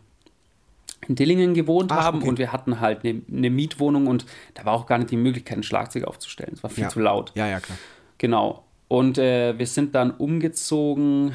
in 1.07 1.15
Dillingen 1.15 1.53
gewohnt 1.53 1.93
Ach, 1.93 2.03
haben 2.03 2.19
okay. 2.19 2.29
und 2.29 2.39
wir 2.39 2.53
hatten 2.53 2.81
halt 2.81 3.05
eine, 3.05 3.21
eine, 3.31 3.51
Mietwohnung 3.51 4.07
und 4.07 4.25
da 4.55 4.65
war 4.65 4.73
auch 4.73 4.87
gar 4.87 4.99
nicht 4.99 5.11
die 5.11 5.17
Möglichkeit, 5.17 5.59
ein 5.59 5.63
Schlagzeug 5.63 6.05
aufzustellen. 6.05 6.53
Es 6.55 6.63
war 6.63 6.71
viel 6.71 6.89
zu 6.89 7.01
laut. 7.01 7.33
Ja, 7.35 7.47
ja, 7.47 7.61
klar. 7.61 7.77
Genau. 8.19 8.65
Und 8.89 9.19
äh, 9.19 9.59
wir 9.59 9.67
sind 9.67 9.95
dann 9.95 10.11
umgezogen 10.13 11.33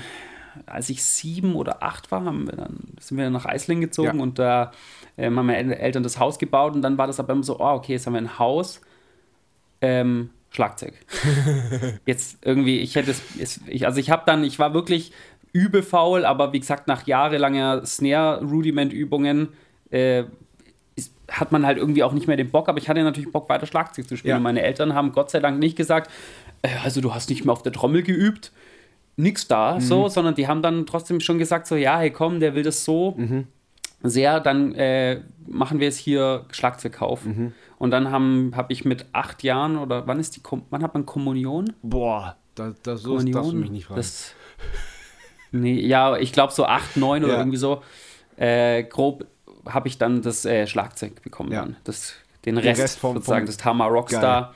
als 0.66 0.90
ich 0.90 1.04
sieben 1.04 1.56
oder 1.56 1.84
acht 1.84 2.12
war, 2.12 2.24
wir 2.24 2.56
dann, 2.56 2.80
sind 3.00 3.18
wir 3.18 3.30
nach 3.30 3.46
Eislingen 3.46 3.82
gezogen 3.82 4.18
ja. 4.18 4.24
und 4.24 4.40
da 4.40 4.72
ähm, 5.18 5.38
haben 5.38 5.46
meine 5.46 5.78
Eltern 5.78 6.04
das 6.04 6.20
Haus 6.20 6.40
gebaut 6.40 6.74
und 6.74 6.82
dann 6.82 6.98
war 6.98 7.08
das 7.08 7.20
aber 7.20 7.34
immer 7.34 7.44
so, 7.44 7.60
oh, 7.60 7.74
okay, 7.74 7.94
jetzt 7.94 8.06
haben 8.06 8.14
wir 8.14 8.22
ein 8.22 8.40
Haus, 8.40 8.82
ähm, 9.82 10.30
Schlagzeug. 10.52 10.94
jetzt 12.06 12.40
irgendwie, 12.44 12.80
ich 12.80 12.96
hätte 12.96 13.12
es, 13.12 13.60
ich, 13.68 13.86
also 13.86 14.00
ich 14.00 14.10
habe 14.10 14.24
dann, 14.26 14.44
ich 14.44 14.60
war 14.60 14.74
wirklich 14.74 15.12
übefaul, 15.54 16.26
aber 16.26 16.54
wie 16.54 16.60
gesagt, 16.60 16.88
nach 16.88 17.08
jahrelanger 17.08 17.86
Snare-Rudiment-Übungen 17.86 19.50
äh, 19.92 20.24
hat 21.30 21.52
man 21.52 21.66
halt 21.66 21.78
irgendwie 21.78 22.04
auch 22.04 22.14
nicht 22.14 22.28
mehr 22.28 22.38
den 22.38 22.50
Bock, 22.50 22.70
aber 22.70 22.78
ich 22.78 22.90
hatte 22.90 23.04
natürlich 23.04 23.32
Bock, 23.32 23.50
weiter 23.50 23.66
Schlagzeug 23.66 24.08
zu 24.08 24.18
spielen. 24.18 24.32
Ja. 24.32 24.38
Und 24.38 24.44
meine 24.44 24.62
Eltern 24.62 24.94
haben 24.94 25.12
Gott 25.12 25.30
sei 25.30 25.40
Dank 25.40 25.60
nicht 25.60 25.76
gesagt, 25.76 26.12
äh, 26.62 26.70
also 26.84 27.02
du 27.02 27.14
hast 27.14 27.30
nicht 27.30 27.46
mehr 27.46 27.54
auf 27.54 27.64
der 27.64 27.72
Trommel 27.72 28.04
geübt 28.04 28.52
nichts 29.20 29.48
da, 29.48 29.76
mhm. 29.76 29.82
so, 29.82 30.08
sondern 30.08 30.36
die 30.36 30.48
haben 30.48 30.62
dann 30.62 30.86
trotzdem 30.86 31.20
schon 31.20 31.38
gesagt, 31.38 31.68
so, 31.68 31.76
ja, 31.76 32.00
hey, 32.00 32.12
komm, 32.12 32.40
der 32.40 32.56
will 32.56 32.64
das 32.64 32.86
so 32.86 33.16
mhm. 33.18 33.48
sehr, 34.02 34.40
dann 34.40 34.74
äh, 34.76 35.22
machen 35.46 35.80
wir 35.80 35.90
es 35.90 35.98
hier 35.98 36.46
Schlagzeugkauf. 36.52 37.26
Mhm. 37.26 37.54
Und 37.78 37.92
dann 37.92 38.12
habe 38.12 38.52
hab 38.56 38.72
ich 38.72 38.86
mit 38.86 39.06
acht 39.12 39.44
Jahren 39.44 39.78
oder 39.78 40.08
wann 40.08 40.20
ist 40.20 40.36
die, 40.36 40.42
wann 40.70 40.84
hat 40.84 40.94
man 40.94 41.06
Kommunion? 41.06 41.74
Boah, 41.82 42.38
da, 42.56 42.74
da 42.84 42.98
so 42.98 43.10
Kommunion, 43.10 43.34
darfst 43.34 43.52
du 43.52 43.58
mich 43.58 43.72
nicht 43.72 43.86
fragen. 43.86 43.98
Das, 43.98 44.34
nee, 45.52 45.80
ja, 45.80 46.18
ich 46.18 46.32
glaube 46.32 46.54
so 46.54 46.66
acht, 46.66 46.98
neun 46.98 47.24
oder 47.24 47.38
irgendwie 47.38 47.58
so, 47.58 47.84
äh, 48.38 48.84
grob 48.84 49.26
habe 49.66 49.88
ich 49.90 49.98
dann 49.98 50.22
das 50.22 50.46
äh, 50.46 50.66
Schlagzeug 50.66 51.22
bekommen 51.22 51.52
ja. 51.52 51.62
dann. 51.62 51.76
Das, 51.84 52.16
den, 52.46 52.56
den 52.56 52.64
Rest, 52.64 52.82
Rest 52.82 53.00
vom, 53.00 53.16
sozusagen, 53.16 53.42
vom 53.42 53.48
das 53.48 53.58
Tama 53.58 53.86
Rockstar. 53.86 54.42
Geil. 54.42 54.52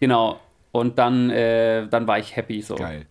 Genau. 0.00 0.40
Und 0.72 0.98
dann, 0.98 1.30
äh, 1.30 1.86
dann 1.88 2.06
war 2.06 2.18
ich 2.18 2.34
happy 2.34 2.60
so. 2.60 2.74
Geil. 2.74 3.06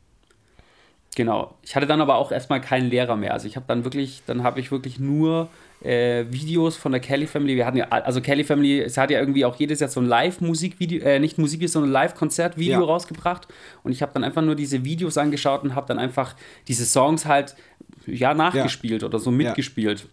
Genau. 1.15 1.55
Ich 1.61 1.75
hatte 1.75 1.87
dann 1.87 1.99
aber 1.99 2.15
auch 2.15 2.31
erstmal 2.31 2.61
keinen 2.61 2.89
Lehrer 2.89 3.17
mehr. 3.17 3.33
Also 3.33 3.45
ich 3.47 3.57
habe 3.57 3.65
dann 3.67 3.83
wirklich, 3.83 4.23
dann 4.25 4.43
habe 4.43 4.61
ich 4.61 4.71
wirklich 4.71 4.97
nur 4.97 5.49
äh, 5.83 6.23
Videos 6.29 6.77
von 6.77 6.93
der 6.93 7.01
Kelly 7.01 7.27
Family. 7.27 7.57
Wir 7.57 7.65
hatten 7.65 7.75
ja, 7.77 7.89
also 7.89 8.21
Kelly 8.21 8.45
Family, 8.45 8.79
es 8.79 8.95
hat 8.97 9.11
ja 9.11 9.19
irgendwie 9.19 9.43
auch 9.43 9.57
jedes 9.57 9.81
Jahr 9.81 9.89
so 9.89 9.99
ein 9.99 10.05
Live-Musikvideo, 10.05 11.03
äh, 11.03 11.19
nicht 11.19 11.37
Musik, 11.37 11.67
sondern 11.67 11.91
Live-Konzert-Video 11.91 12.79
ja. 12.79 12.85
rausgebracht. 12.85 13.49
Und 13.83 13.91
ich 13.91 14.01
habe 14.01 14.13
dann 14.13 14.23
einfach 14.23 14.41
nur 14.41 14.55
diese 14.55 14.85
Videos 14.85 15.17
angeschaut 15.17 15.63
und 15.63 15.75
habe 15.75 15.85
dann 15.87 15.99
einfach 15.99 16.33
diese 16.69 16.85
Songs 16.85 17.25
halt, 17.25 17.57
ja, 18.05 18.33
nachgespielt 18.33 19.01
ja. 19.01 19.09
oder 19.09 19.19
so 19.19 19.31
mitgespielt. 19.31 19.99
Ja. 19.99 20.05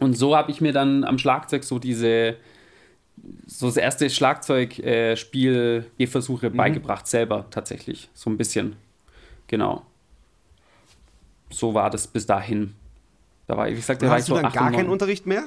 Und 0.00 0.18
so 0.18 0.36
habe 0.36 0.50
ich 0.50 0.60
mir 0.60 0.72
dann 0.72 1.02
am 1.04 1.16
Schlagzeug 1.18 1.64
so 1.64 1.78
diese, 1.78 2.36
so 3.46 3.64
das 3.66 3.78
erste 3.78 4.10
Schlagzeugspiel-Gehversuche 4.10 6.48
äh, 6.48 6.50
mhm. 6.50 6.56
beigebracht, 6.56 7.06
selber 7.06 7.46
tatsächlich. 7.50 8.10
So 8.12 8.28
ein 8.28 8.36
bisschen. 8.36 8.76
Genau 9.46 9.86
so 11.50 11.74
war 11.74 11.90
das 11.90 12.06
bis 12.06 12.26
dahin. 12.26 12.74
Da 13.46 13.56
war, 13.56 13.66
wie 13.68 13.74
gesagt, 13.74 14.00
da 14.00 14.08
war 14.08 14.18
ich 14.18 14.24
so 14.24 14.36
du 14.36 14.42
dann 14.42 14.52
gar 14.52 14.70
keinen 14.70 14.88
Unterricht 14.88 15.26
mehr? 15.26 15.42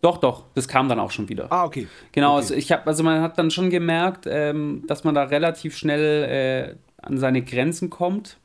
Doch, 0.00 0.18
doch, 0.18 0.44
das 0.54 0.68
kam 0.68 0.88
dann 0.88 1.00
auch 1.00 1.10
schon 1.10 1.28
wieder. 1.28 1.50
Ah, 1.50 1.64
okay. 1.64 1.88
Genau, 2.12 2.34
okay. 2.34 2.36
Also, 2.36 2.54
ich 2.54 2.70
hab, 2.70 2.86
also 2.86 3.02
man 3.02 3.20
hat 3.22 3.38
dann 3.38 3.50
schon 3.50 3.70
gemerkt, 3.70 4.26
ähm, 4.28 4.84
dass 4.86 5.02
man 5.02 5.16
da 5.16 5.24
relativ 5.24 5.76
schnell 5.76 6.76
äh, 6.78 7.04
an 7.04 7.18
seine 7.18 7.42
Grenzen 7.42 7.90
kommt. 7.90 8.36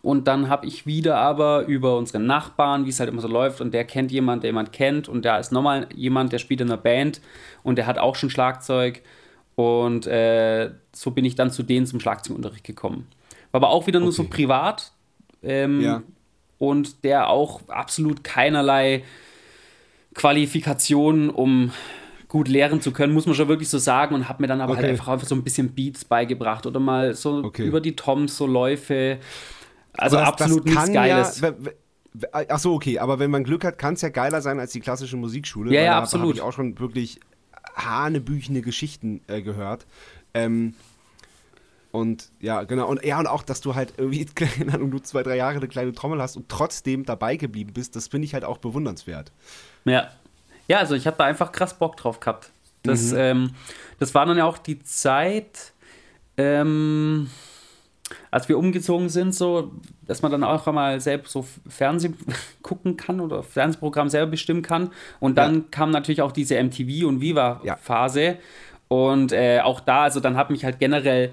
Und 0.00 0.26
dann 0.26 0.48
habe 0.48 0.66
ich 0.66 0.84
wieder 0.86 1.18
aber 1.18 1.66
über 1.66 1.96
unsere 1.96 2.18
Nachbarn, 2.18 2.86
wie 2.86 2.88
es 2.88 2.98
halt 2.98 3.10
immer 3.10 3.20
so 3.20 3.28
läuft, 3.28 3.60
und 3.60 3.72
der 3.72 3.84
kennt 3.84 4.10
jemand, 4.10 4.42
der 4.42 4.48
jemand 4.48 4.72
kennt, 4.72 5.08
und 5.08 5.24
da 5.24 5.38
ist 5.38 5.52
nochmal 5.52 5.86
jemand, 5.94 6.32
der 6.32 6.38
spielt 6.38 6.60
in 6.60 6.68
einer 6.68 6.80
Band 6.80 7.20
und 7.62 7.76
der 7.76 7.86
hat 7.86 7.98
auch 7.98 8.16
schon 8.16 8.30
Schlagzeug. 8.30 9.02
Und 9.54 10.06
äh, 10.06 10.70
so 10.92 11.10
bin 11.10 11.24
ich 11.24 11.34
dann 11.34 11.50
zu 11.50 11.62
denen 11.62 11.86
zum 11.86 12.00
Schlagzeugunterricht 12.00 12.64
gekommen. 12.64 13.06
War 13.52 13.60
aber 13.60 13.70
auch 13.70 13.86
wieder 13.86 14.00
nur 14.00 14.12
so 14.12 14.24
privat, 14.24 14.92
ähm, 15.42 15.80
ja. 15.80 16.02
Und 16.58 17.04
der 17.04 17.28
auch 17.28 17.68
absolut 17.68 18.22
keinerlei 18.22 19.02
Qualifikationen, 20.14 21.30
um 21.30 21.72
gut 22.28 22.48
lehren 22.48 22.80
zu 22.80 22.92
können, 22.92 23.12
muss 23.12 23.26
man 23.26 23.34
schon 23.34 23.48
wirklich 23.48 23.68
so 23.68 23.78
sagen. 23.78 24.14
Und 24.14 24.28
habe 24.28 24.42
mir 24.42 24.46
dann 24.46 24.60
aber 24.60 24.74
halt 24.74 24.78
okay. 24.78 24.88
halt 24.88 25.00
einfach, 25.00 25.12
einfach 25.12 25.26
so 25.26 25.34
ein 25.34 25.42
bisschen 25.42 25.74
Beats 25.74 26.04
beigebracht 26.04 26.66
oder 26.66 26.80
mal 26.80 27.14
so 27.14 27.44
okay. 27.44 27.66
über 27.66 27.80
die 27.80 27.96
Toms 27.96 28.36
so 28.36 28.46
Läufe. 28.46 29.18
Also 29.92 30.16
das, 30.16 30.28
absolut 30.28 30.66
das 30.66 30.74
nichts 30.74 30.92
Geiles. 30.92 31.40
Ja, 31.40 31.52
Ach 32.32 32.58
so, 32.58 32.74
okay, 32.74 32.98
aber 32.98 33.18
wenn 33.18 33.30
man 33.30 33.42
Glück 33.42 33.64
hat, 33.64 33.78
kann 33.78 33.94
es 33.94 34.02
ja 34.02 34.10
geiler 34.10 34.42
sein 34.42 34.60
als 34.60 34.72
die 34.72 34.80
klassische 34.80 35.16
Musikschule. 35.16 35.72
Ja, 35.72 35.80
ja, 35.80 35.98
absolut. 35.98 36.26
habe 36.26 36.34
ich 36.36 36.42
auch 36.42 36.52
schon 36.52 36.78
wirklich 36.78 37.20
hanebüchene 37.74 38.60
Geschichten 38.60 39.22
äh, 39.28 39.40
gehört. 39.40 39.86
Ähm, 40.34 40.74
Und 41.92 42.30
ja, 42.40 42.62
genau. 42.64 42.88
Und 42.88 43.04
ja, 43.04 43.18
und 43.18 43.26
auch, 43.26 43.42
dass 43.42 43.60
du 43.60 43.74
halt 43.74 43.94
irgendwie, 43.98 44.24
keine 44.34 44.74
Ahnung, 44.74 44.88
nur 44.90 45.04
zwei, 45.04 45.22
drei 45.22 45.36
Jahre 45.36 45.56
eine 45.56 45.68
kleine 45.68 45.92
Trommel 45.92 46.20
hast 46.20 46.36
und 46.36 46.48
trotzdem 46.48 47.04
dabei 47.04 47.36
geblieben 47.36 47.72
bist, 47.72 47.94
das 47.94 48.08
finde 48.08 48.24
ich 48.24 48.34
halt 48.34 48.44
auch 48.44 48.58
bewundernswert. 48.58 49.30
Ja. 49.84 50.08
Ja, 50.68 50.78
also 50.78 50.94
ich 50.94 51.06
habe 51.06 51.16
da 51.18 51.24
einfach 51.24 51.52
krass 51.52 51.74
Bock 51.74 51.96
drauf 51.96 52.18
gehabt. 52.20 52.50
Das, 52.82 53.12
mhm. 53.12 53.18
ähm, 53.18 53.50
das 53.98 54.14
war 54.14 54.26
dann 54.26 54.38
ja 54.38 54.44
auch 54.44 54.58
die 54.58 54.82
Zeit, 54.82 55.72
ähm, 56.36 57.28
als 58.30 58.48
wir 58.48 58.56
umgezogen 58.56 59.08
sind, 59.08 59.34
so, 59.34 59.72
dass 60.06 60.22
man 60.22 60.30
dann 60.30 60.44
auch 60.44 60.64
mal 60.66 61.00
selbst 61.00 61.32
so 61.32 61.46
Fernsehen 61.68 62.16
gucken 62.62 62.96
kann 62.96 63.20
oder 63.20 63.42
Fernsehprogramm 63.42 64.08
selber 64.08 64.30
bestimmen 64.30 64.62
kann. 64.62 64.90
Und 65.20 65.36
dann 65.36 65.54
ja. 65.54 65.64
kam 65.70 65.90
natürlich 65.90 66.22
auch 66.22 66.32
diese 66.32 66.62
MTV 66.62 67.06
und 67.06 67.20
Viva-Phase. 67.20 68.22
Ja. 68.22 68.34
Und 68.88 69.32
äh, 69.32 69.60
auch 69.60 69.80
da, 69.80 70.02
also 70.02 70.20
dann 70.20 70.36
hat 70.36 70.50
mich 70.50 70.64
halt 70.64 70.78
generell 70.78 71.32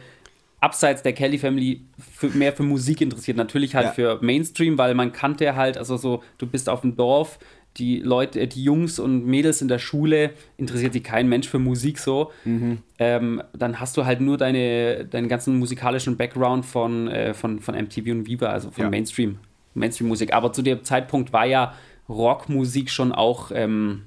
abseits 0.59 1.01
der 1.03 1.13
Kelly 1.13 1.37
Family 1.37 1.81
für, 1.97 2.27
mehr 2.29 2.53
für 2.53 2.63
Musik 2.63 3.01
interessiert. 3.01 3.37
Natürlich 3.37 3.75
halt 3.75 3.87
ja. 3.87 3.91
für 3.93 4.19
Mainstream, 4.21 4.77
weil 4.77 4.93
man 4.93 5.11
kannte 5.11 5.55
halt, 5.55 5.77
also 5.77 5.97
so, 5.97 6.23
du 6.37 6.47
bist 6.47 6.69
auf 6.69 6.81
dem 6.81 6.95
Dorf, 6.95 7.39
die 7.77 7.99
Leute, 7.99 8.45
die 8.47 8.63
Jungs 8.63 8.99
und 8.99 9.25
Mädels 9.25 9.61
in 9.61 9.67
der 9.67 9.79
Schule 9.79 10.31
interessiert 10.57 10.93
sich 10.93 11.03
kein 11.03 11.29
Mensch 11.29 11.47
für 11.47 11.59
Musik 11.59 11.99
so. 11.99 12.31
Mhm. 12.43 12.79
Ähm, 12.97 13.43
dann 13.53 13.79
hast 13.79 13.95
du 13.95 14.05
halt 14.05 14.21
nur 14.21 14.37
deine, 14.37 15.05
deinen 15.05 15.29
ganzen 15.29 15.57
musikalischen 15.57 16.17
Background 16.17 16.65
von, 16.65 17.07
äh, 17.07 17.33
von, 17.33 17.59
von 17.59 17.75
MTV 17.75 18.11
und 18.11 18.27
Viva, 18.27 18.47
also 18.47 18.71
von 18.71 18.85
ja. 18.85 18.89
Mainstream, 18.89 19.37
Mainstream-Musik. 19.75 20.33
Aber 20.33 20.51
zu 20.51 20.61
dem 20.61 20.83
Zeitpunkt 20.83 21.31
war 21.31 21.45
ja 21.45 21.75
Rockmusik 22.09 22.89
schon 22.89 23.11
auch 23.11 23.51
ähm, 23.53 24.03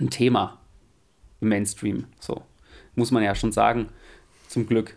ein 0.00 0.10
Thema 0.10 0.58
im 1.40 1.50
Mainstream. 1.50 2.04
So 2.18 2.42
muss 2.96 3.10
man 3.12 3.22
ja 3.22 3.34
schon 3.34 3.52
sagen, 3.52 3.90
zum 4.48 4.66
Glück. 4.66 4.96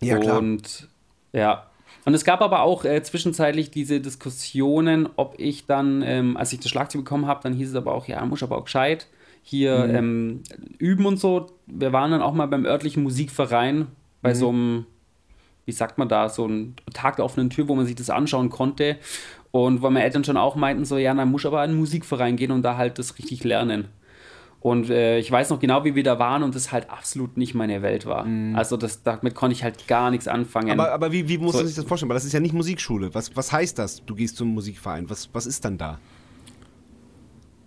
Ja, 0.00 0.18
klar. 0.18 0.38
Und 0.38 0.88
ja, 1.32 1.68
und 2.04 2.14
es 2.14 2.24
gab 2.24 2.40
aber 2.40 2.62
auch 2.62 2.84
äh, 2.84 3.02
zwischenzeitlich 3.02 3.70
diese 3.70 4.00
Diskussionen, 4.00 5.08
ob 5.16 5.34
ich 5.38 5.66
dann, 5.66 6.02
ähm, 6.02 6.36
als 6.36 6.52
ich 6.52 6.60
das 6.60 6.70
Schlagzeug 6.70 7.04
bekommen 7.04 7.26
habe, 7.26 7.40
dann 7.42 7.52
hieß 7.52 7.68
es 7.70 7.74
aber 7.74 7.92
auch, 7.92 8.06
ja, 8.06 8.24
muss 8.24 8.42
aber 8.42 8.56
auch 8.56 8.64
gescheit 8.64 9.06
hier 9.42 9.86
mhm. 9.86 9.94
ähm, 9.94 10.42
üben 10.78 11.06
und 11.06 11.18
so. 11.18 11.46
Wir 11.66 11.92
waren 11.92 12.10
dann 12.10 12.22
auch 12.22 12.34
mal 12.34 12.46
beim 12.46 12.64
örtlichen 12.64 13.02
Musikverein 13.02 13.88
bei 14.22 14.30
mhm. 14.30 14.34
so 14.34 14.48
einem, 14.48 14.86
wie 15.64 15.72
sagt 15.72 15.98
man 15.98 16.08
da, 16.08 16.28
so 16.28 16.44
einem 16.44 16.74
Tag 16.92 17.16
der 17.16 17.24
offenen 17.24 17.50
Tür, 17.50 17.68
wo 17.68 17.74
man 17.74 17.86
sich 17.86 17.94
das 17.94 18.10
anschauen 18.10 18.50
konnte. 18.50 18.96
Und 19.50 19.80
wo 19.80 19.88
meine 19.88 20.04
Eltern 20.04 20.24
schon 20.24 20.36
auch 20.36 20.56
meinten, 20.56 20.84
so, 20.84 20.98
ja, 20.98 21.14
dann 21.14 21.30
muss 21.30 21.46
aber 21.46 21.64
in 21.64 21.70
einen 21.70 21.78
Musikverein 21.78 22.36
gehen 22.36 22.52
und 22.52 22.62
da 22.62 22.76
halt 22.76 22.98
das 22.98 23.18
richtig 23.18 23.44
lernen. 23.44 23.88
Und 24.60 24.90
äh, 24.90 25.18
ich 25.18 25.30
weiß 25.30 25.50
noch 25.50 25.60
genau, 25.60 25.84
wie 25.84 25.94
wir 25.94 26.02
da 26.02 26.18
waren 26.18 26.42
und 26.42 26.54
das 26.54 26.72
halt 26.72 26.90
absolut 26.90 27.36
nicht 27.36 27.54
meine 27.54 27.80
Welt 27.80 28.06
war. 28.06 28.24
Mhm. 28.24 28.56
Also 28.56 28.76
das, 28.76 29.02
damit 29.04 29.34
konnte 29.34 29.54
ich 29.54 29.62
halt 29.62 29.86
gar 29.86 30.10
nichts 30.10 30.26
anfangen. 30.26 30.72
Aber, 30.72 30.92
aber 30.92 31.12
wie, 31.12 31.28
wie 31.28 31.38
muss 31.38 31.52
so, 31.52 31.58
man 31.58 31.66
sich 31.68 31.76
das 31.76 31.84
vorstellen? 31.84 32.08
Weil 32.08 32.16
das 32.16 32.24
ist 32.24 32.32
ja 32.32 32.40
nicht 32.40 32.54
Musikschule. 32.54 33.14
Was, 33.14 33.36
was 33.36 33.52
heißt 33.52 33.78
das? 33.78 34.04
Du 34.04 34.16
gehst 34.16 34.36
zum 34.36 34.48
Musikverein. 34.48 35.08
Was, 35.08 35.28
was 35.32 35.46
ist 35.46 35.64
dann 35.64 35.78
da? 35.78 35.98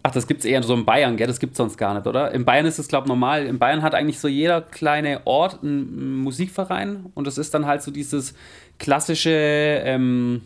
Ach, 0.03 0.11
das 0.11 0.27
gibt 0.27 0.39
es 0.39 0.45
eher 0.45 0.61
so 0.63 0.73
in 0.73 0.83
Bayern, 0.83 1.15
gell? 1.15 1.27
Das 1.27 1.39
gibt 1.39 1.53
es 1.53 1.57
sonst 1.57 1.77
gar 1.77 1.93
nicht, 1.93 2.07
oder? 2.07 2.31
In 2.31 2.43
Bayern 2.43 2.65
ist 2.65 2.79
es, 2.79 2.87
glaube 2.87 3.05
ich, 3.05 3.09
normal. 3.09 3.45
In 3.45 3.59
Bayern 3.59 3.83
hat 3.83 3.93
eigentlich 3.93 4.19
so 4.19 4.27
jeder 4.27 4.61
kleine 4.61 5.21
Ort 5.25 5.63
einen 5.63 6.17
Musikverein 6.17 7.05
und 7.13 7.27
das 7.27 7.37
ist 7.37 7.53
dann 7.53 7.67
halt 7.67 7.83
so 7.83 7.91
dieses 7.91 8.33
klassische, 8.79 9.29
ähm, 9.29 10.41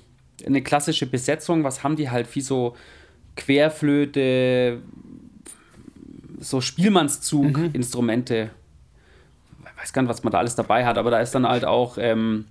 eine 0.46 0.62
klassische 0.62 1.06
Besetzung. 1.06 1.64
Was 1.64 1.84
haben 1.84 1.96
die 1.96 2.10
halt? 2.10 2.36
Wie 2.36 2.42
so 2.42 2.76
Querflöte, 3.38 4.82
so 6.46 6.62
Spielmannszug-Instrumente. 6.62 8.46
Mhm. 8.46 9.66
Ich 9.66 9.82
weiß 9.82 9.94
gar 9.94 10.02
nicht, 10.04 10.10
was 10.10 10.24
man 10.24 10.32
da 10.32 10.40
alles 10.40 10.56
dabei 10.56 10.86
hat, 10.86 10.98
aber 10.98 11.12
da 11.12 11.20
ist 11.20 11.36
dann 11.36 11.48
halt 11.48 11.66
auch 11.66 11.98
ähm, 12.00 12.46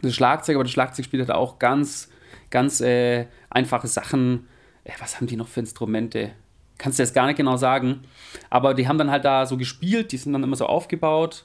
das 0.00 0.14
Schlagzeug, 0.14 0.56
aber 0.56 0.64
das 0.64 0.72
Schlagzeug 0.72 1.04
spielt 1.04 1.26
halt 1.26 1.36
auch 1.36 1.58
ganz, 1.58 2.08
ganz 2.50 2.80
äh, 2.80 3.26
einfache 3.50 3.88
Sachen. 3.88 4.46
Äh, 4.84 4.92
was 5.00 5.16
haben 5.16 5.26
die 5.26 5.36
noch 5.36 5.48
für 5.48 5.60
Instrumente? 5.60 6.30
Kannst 6.78 6.98
du 6.98 7.02
jetzt 7.02 7.14
gar 7.14 7.26
nicht 7.26 7.36
genau 7.36 7.56
sagen. 7.56 8.00
Aber 8.50 8.74
die 8.74 8.88
haben 8.88 8.98
dann 8.98 9.10
halt 9.10 9.24
da 9.24 9.46
so 9.46 9.56
gespielt, 9.56 10.12
die 10.12 10.18
sind 10.18 10.32
dann 10.32 10.42
immer 10.42 10.56
so 10.56 10.66
aufgebaut 10.66 11.44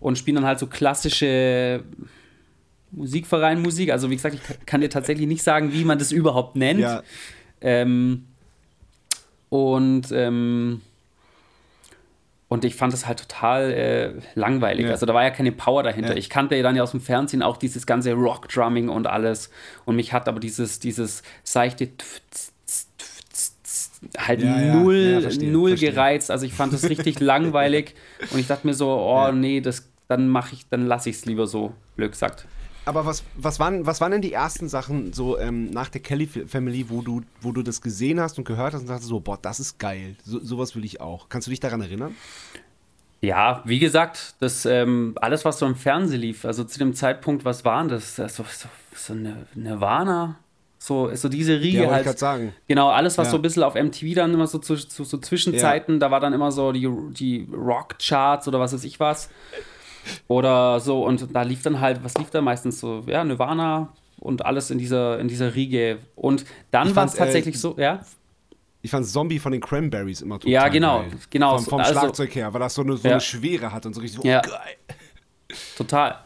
und 0.00 0.18
spielen 0.18 0.36
dann 0.36 0.46
halt 0.46 0.58
so 0.58 0.66
klassische 0.66 1.84
Musikverein-Musik. 2.90 3.90
Also 3.90 4.10
wie 4.10 4.16
gesagt, 4.16 4.34
ich 4.34 4.66
kann 4.66 4.80
dir 4.80 4.90
tatsächlich 4.90 5.26
nicht 5.26 5.42
sagen, 5.42 5.72
wie 5.72 5.84
man 5.84 5.98
das 5.98 6.12
überhaupt 6.12 6.56
nennt. 6.56 6.80
Ja. 6.80 7.02
Ähm, 7.60 8.26
und 9.50 10.10
ähm, 10.12 10.80
und 12.52 12.66
ich 12.66 12.74
fand 12.74 12.92
es 12.92 13.06
halt 13.06 13.18
total 13.18 13.72
äh, 13.72 14.12
langweilig. 14.34 14.84
Ja. 14.84 14.90
Also 14.90 15.06
da 15.06 15.14
war 15.14 15.22
ja 15.22 15.30
keine 15.30 15.52
Power 15.52 15.82
dahinter. 15.82 16.10
Ja. 16.10 16.18
Ich 16.18 16.28
kannte 16.28 16.54
ja 16.54 16.62
dann 16.62 16.76
ja 16.76 16.82
aus 16.82 16.90
dem 16.90 17.00
Fernsehen 17.00 17.42
auch 17.42 17.56
dieses 17.56 17.86
ganze 17.86 18.12
Rock-Drumming 18.12 18.90
und 18.90 19.06
alles. 19.06 19.48
Und 19.86 19.96
mich 19.96 20.12
hat 20.12 20.28
aber 20.28 20.38
dieses, 20.38 20.78
dieses 20.78 21.22
seichte 21.44 21.88
halt 24.18 24.42
ja, 24.42 24.74
null, 24.74 25.22
verstehe, 25.22 25.50
null 25.50 25.70
verstehe. 25.70 25.92
gereizt. 25.92 26.30
Also 26.30 26.44
ich 26.44 26.52
fand 26.52 26.74
es 26.74 26.90
richtig 26.90 27.20
langweilig. 27.20 27.94
Und 28.30 28.38
ich 28.38 28.48
dachte 28.48 28.66
mir 28.66 28.74
so, 28.74 28.90
oh 28.90 29.32
nee, 29.32 29.62
das, 29.62 29.88
dann 30.08 30.28
mache 30.28 30.52
ich, 30.52 30.68
dann 30.68 30.86
lasse 30.86 31.08
ich 31.08 31.16
es 31.16 31.24
lieber 31.24 31.46
so, 31.46 31.72
blöd 31.96 32.12
gesagt. 32.12 32.46
Aber 32.84 33.06
was, 33.06 33.22
was, 33.36 33.60
waren, 33.60 33.86
was 33.86 34.00
waren 34.00 34.12
denn 34.12 34.22
die 34.22 34.32
ersten 34.32 34.68
Sachen 34.68 35.12
so 35.12 35.38
ähm, 35.38 35.70
nach 35.70 35.88
der 35.88 36.00
Kelly 36.00 36.26
Family, 36.26 36.86
wo 36.88 37.00
du, 37.00 37.22
wo 37.40 37.52
du 37.52 37.62
das 37.62 37.80
gesehen 37.80 38.20
hast 38.20 38.38
und 38.38 38.44
gehört 38.44 38.74
hast 38.74 38.82
und 38.82 38.90
dachtest 38.90 39.08
so, 39.08 39.20
boah, 39.20 39.38
das 39.40 39.60
ist 39.60 39.78
geil, 39.78 40.16
so, 40.24 40.40
sowas 40.40 40.74
will 40.74 40.84
ich 40.84 41.00
auch. 41.00 41.28
Kannst 41.28 41.46
du 41.46 41.50
dich 41.50 41.60
daran 41.60 41.80
erinnern? 41.80 42.16
Ja, 43.20 43.62
wie 43.64 43.78
gesagt, 43.78 44.34
das 44.40 44.66
ähm, 44.66 45.14
alles, 45.20 45.44
was 45.44 45.60
so 45.60 45.66
im 45.66 45.76
Fernsehen 45.76 46.20
lief, 46.20 46.44
also 46.44 46.64
zu 46.64 46.80
dem 46.80 46.92
Zeitpunkt, 46.92 47.44
was 47.44 47.64
waren 47.64 47.88
das? 47.88 48.16
So, 48.16 48.26
so, 48.26 48.44
so 48.96 49.12
eine 49.12 49.46
Nirvana, 49.54 50.38
so, 50.84 51.14
so 51.14 51.28
diese 51.28 51.60
Riege 51.60 51.84
ja, 51.84 51.90
halt. 51.92 52.04
Ich 52.04 52.18
sagen. 52.18 52.52
Genau, 52.66 52.90
alles, 52.90 53.16
was 53.16 53.28
ja. 53.28 53.30
so 53.30 53.36
ein 53.36 53.42
bisschen 53.42 53.62
auf 53.62 53.76
MTV 53.76 54.16
dann 54.16 54.34
immer 54.34 54.48
so 54.48 54.58
zu, 54.58 54.74
zu 54.74 55.04
so 55.04 55.18
Zwischenzeiten, 55.18 55.94
ja. 55.94 56.00
da 56.00 56.10
war 56.10 56.18
dann 56.18 56.32
immer 56.32 56.50
so 56.50 56.72
die, 56.72 56.90
die 57.10 57.48
Rock-Charts 57.52 58.48
oder 58.48 58.58
was 58.58 58.72
weiß 58.72 58.82
ich 58.82 58.98
was. 58.98 59.30
Oder 60.28 60.80
so, 60.80 61.04
und 61.04 61.34
da 61.34 61.42
lief 61.42 61.62
dann 61.62 61.80
halt, 61.80 62.02
was 62.04 62.14
lief 62.16 62.30
da 62.30 62.40
meistens 62.40 62.80
so? 62.80 63.02
Ja, 63.06 63.24
Nirvana 63.24 63.92
und 64.18 64.44
alles 64.44 64.70
in 64.70 64.78
dieser, 64.78 65.18
in 65.18 65.28
dieser 65.28 65.54
Riege. 65.54 65.98
Und 66.14 66.44
dann 66.70 66.94
war 66.94 67.06
es 67.06 67.14
tatsächlich 67.14 67.56
äh, 67.56 67.58
so, 67.58 67.74
ja. 67.78 68.00
Ich 68.82 68.90
fand 68.90 69.06
Zombie 69.06 69.38
von 69.38 69.52
den 69.52 69.60
Cranberries 69.60 70.22
immer 70.22 70.38
total 70.38 70.52
Ja, 70.52 70.68
genau, 70.68 71.00
geil. 71.00 71.10
genau. 71.30 71.58
Vom, 71.58 71.66
vom 71.66 71.80
also, 71.80 71.92
Schlagzeug 71.92 72.34
her, 72.34 72.52
weil 72.52 72.60
das 72.60 72.74
so 72.74 72.82
eine, 72.82 72.96
so 72.96 73.06
ja. 73.06 73.14
eine 73.14 73.20
Schwere 73.20 73.72
hat 73.72 73.86
und 73.86 73.94
so 73.94 74.00
richtig 74.00 74.20
so, 74.20 74.28
ja. 74.28 74.42
oh, 74.44 74.48
geil. 74.48 74.76
Total. 75.76 76.18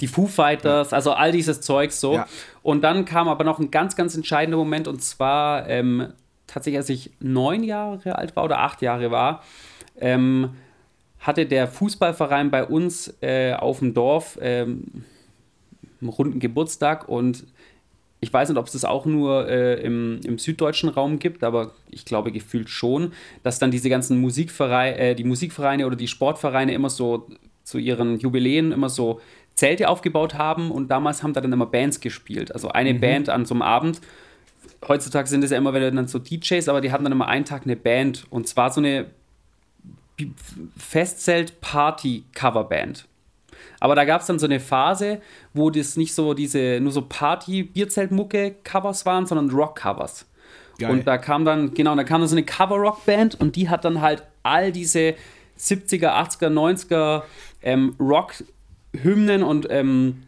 Die 0.00 0.06
Foo 0.06 0.26
Fighters, 0.26 0.90
ja. 0.90 0.96
also 0.96 1.12
all 1.12 1.32
dieses 1.32 1.60
Zeug 1.60 1.92
so. 1.92 2.14
Ja. 2.14 2.26
Und 2.62 2.82
dann 2.82 3.04
kam 3.04 3.28
aber 3.28 3.44
noch 3.44 3.58
ein 3.58 3.70
ganz, 3.70 3.96
ganz 3.96 4.14
entscheidender 4.14 4.58
Moment 4.58 4.88
und 4.88 5.02
zwar 5.02 5.68
ähm, 5.68 6.12
tatsächlich, 6.46 6.78
als 6.78 6.88
ich 6.88 7.10
neun 7.20 7.62
Jahre 7.62 8.16
alt 8.16 8.36
war 8.36 8.44
oder 8.44 8.60
acht 8.60 8.82
Jahre 8.82 9.10
war, 9.10 9.42
ähm, 9.98 10.56
hatte 11.24 11.46
der 11.46 11.66
Fußballverein 11.66 12.50
bei 12.50 12.64
uns 12.64 13.14
äh, 13.22 13.54
auf 13.54 13.78
dem 13.78 13.94
Dorf 13.94 14.38
ähm, 14.42 14.84
einen 16.00 16.10
runden 16.10 16.38
Geburtstag 16.38 17.08
und 17.08 17.46
ich 18.20 18.32
weiß 18.32 18.48
nicht, 18.50 18.58
ob 18.58 18.66
es 18.66 18.72
das 18.72 18.84
auch 18.84 19.06
nur 19.06 19.48
äh, 19.48 19.82
im, 19.82 20.20
im, 20.24 20.38
süddeutschen 20.38 20.90
Raum 20.90 21.18
gibt, 21.18 21.42
aber 21.42 21.72
ich 21.90 22.04
glaube 22.04 22.30
gefühlt 22.30 22.68
schon, 22.68 23.12
dass 23.42 23.58
dann 23.58 23.70
diese 23.70 23.88
ganzen 23.88 24.20
Musikvereine, 24.20 24.98
äh, 24.98 25.14
die 25.14 25.24
Musikvereine 25.24 25.86
oder 25.86 25.96
die 25.96 26.08
Sportvereine 26.08 26.74
immer 26.74 26.90
so 26.90 27.26
zu 27.64 27.78
ihren 27.78 28.18
Jubiläen 28.18 28.72
immer 28.72 28.90
so 28.90 29.20
Zelte 29.54 29.88
aufgebaut 29.88 30.34
haben 30.34 30.70
und 30.70 30.90
damals 30.90 31.22
haben 31.22 31.32
da 31.32 31.40
dann 31.40 31.52
immer 31.52 31.66
Bands 31.66 32.00
gespielt. 32.00 32.52
Also 32.52 32.68
eine 32.68 32.92
mhm. 32.92 33.00
Band 33.00 33.28
an 33.30 33.46
so 33.46 33.54
einem 33.54 33.62
Abend. 33.62 34.00
Heutzutage 34.86 35.28
sind 35.28 35.42
es 35.42 35.50
ja 35.50 35.56
immer 35.56 35.72
wieder 35.72 35.90
dann 35.90 36.06
so 36.06 36.18
DJs, 36.18 36.68
aber 36.68 36.82
die 36.82 36.92
hatten 36.92 37.04
dann 37.04 37.12
immer 37.12 37.28
einen 37.28 37.46
Tag 37.46 37.62
eine 37.64 37.76
Band 37.76 38.26
und 38.28 38.46
zwar 38.46 38.70
so 38.70 38.80
eine 38.80 39.06
Festzelt-Party-Coverband. 40.76 43.06
Aber 43.80 43.94
da 43.94 44.04
gab 44.04 44.20
es 44.20 44.26
dann 44.26 44.38
so 44.38 44.44
eine 44.46 44.60
Phase, 44.60 45.20
wo 45.52 45.70
das 45.70 45.96
nicht 45.96 46.14
so 46.14 46.34
diese, 46.34 46.78
nur 46.80 46.92
so 46.92 47.02
Party-Bierzelt-Mucke-Covers 47.02 49.06
waren, 49.06 49.26
sondern 49.26 49.50
Rock-Covers. 49.50 50.26
Und 50.90 51.06
da 51.06 51.18
kam 51.18 51.44
dann, 51.44 51.74
genau, 51.74 51.94
da 51.94 52.04
kam 52.04 52.20
dann 52.20 52.28
so 52.28 52.34
eine 52.34 52.44
Cover-Rock-Band 52.44 53.40
und 53.40 53.56
die 53.56 53.68
hat 53.68 53.84
dann 53.84 54.00
halt 54.00 54.24
all 54.42 54.72
diese 54.72 55.14
70er, 55.58 56.10
80er, 56.10 56.48
90er 56.48 57.22
ähm, 57.62 57.94
Rock-Hymnen 58.00 59.42
und 59.42 59.68
ähm, 59.70 60.24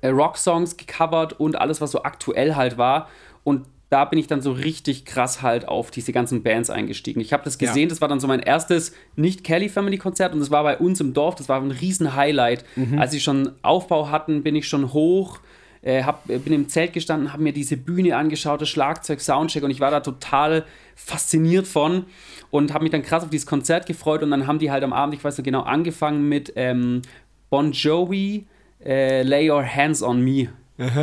äh, 0.00 0.08
Rock-Songs 0.08 0.76
gecovert 0.76 1.38
und 1.38 1.56
alles, 1.56 1.80
was 1.80 1.92
so 1.92 2.02
aktuell 2.02 2.56
halt 2.56 2.78
war. 2.78 3.08
Und 3.44 3.66
da 3.88 4.04
bin 4.04 4.18
ich 4.18 4.26
dann 4.26 4.42
so 4.42 4.52
richtig 4.52 5.04
krass 5.04 5.42
halt 5.42 5.68
auf 5.68 5.90
diese 5.90 6.12
ganzen 6.12 6.42
Bands 6.42 6.70
eingestiegen. 6.70 7.20
Ich 7.20 7.32
habe 7.32 7.44
das 7.44 7.56
gesehen, 7.56 7.84
ja. 7.84 7.88
das 7.88 8.00
war 8.00 8.08
dann 8.08 8.18
so 8.18 8.26
mein 8.26 8.40
erstes 8.40 8.92
Nicht-Kelly-Family-Konzert 9.14 10.32
und 10.32 10.40
das 10.40 10.50
war 10.50 10.64
bei 10.64 10.76
uns 10.78 11.00
im 11.00 11.14
Dorf, 11.14 11.36
das 11.36 11.48
war 11.48 11.60
ein 11.60 11.70
riesen 11.70 12.16
Highlight. 12.16 12.64
Mhm. 12.74 12.98
Als 12.98 13.12
sie 13.12 13.20
schon 13.20 13.52
Aufbau 13.62 14.10
hatten, 14.10 14.42
bin 14.42 14.56
ich 14.56 14.66
schon 14.66 14.92
hoch, 14.92 15.38
äh, 15.82 16.02
hab, 16.02 16.26
bin 16.26 16.52
im 16.52 16.68
Zelt 16.68 16.94
gestanden, 16.94 17.32
habe 17.32 17.44
mir 17.44 17.52
diese 17.52 17.76
Bühne 17.76 18.16
angeschaut, 18.16 18.60
das 18.60 18.68
Schlagzeug, 18.68 19.20
Soundcheck 19.20 19.62
und 19.62 19.70
ich 19.70 19.78
war 19.78 19.92
da 19.92 20.00
total 20.00 20.64
fasziniert 20.96 21.68
von 21.68 22.06
und 22.50 22.74
habe 22.74 22.82
mich 22.82 22.90
dann 22.90 23.02
krass 23.02 23.22
auf 23.22 23.30
dieses 23.30 23.46
Konzert 23.46 23.86
gefreut 23.86 24.24
und 24.24 24.32
dann 24.32 24.48
haben 24.48 24.58
die 24.58 24.72
halt 24.72 24.82
am 24.82 24.92
Abend, 24.92 25.14
ich 25.14 25.22
weiß 25.22 25.38
noch 25.38 25.44
genau, 25.44 25.62
angefangen 25.62 26.28
mit 26.28 26.52
ähm, 26.56 27.02
Bon 27.50 27.70
Jovi, 27.70 28.46
äh, 28.84 29.22
Lay 29.22 29.48
Your 29.48 29.64
Hands 29.64 30.02
on 30.02 30.22
Me. 30.22 30.48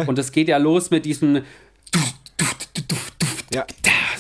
Und 0.06 0.20
das 0.20 0.32
geht 0.32 0.48
ja 0.50 0.58
los 0.58 0.92
mit 0.92 1.04
diesem 1.04 1.42
Ja. 3.54 3.66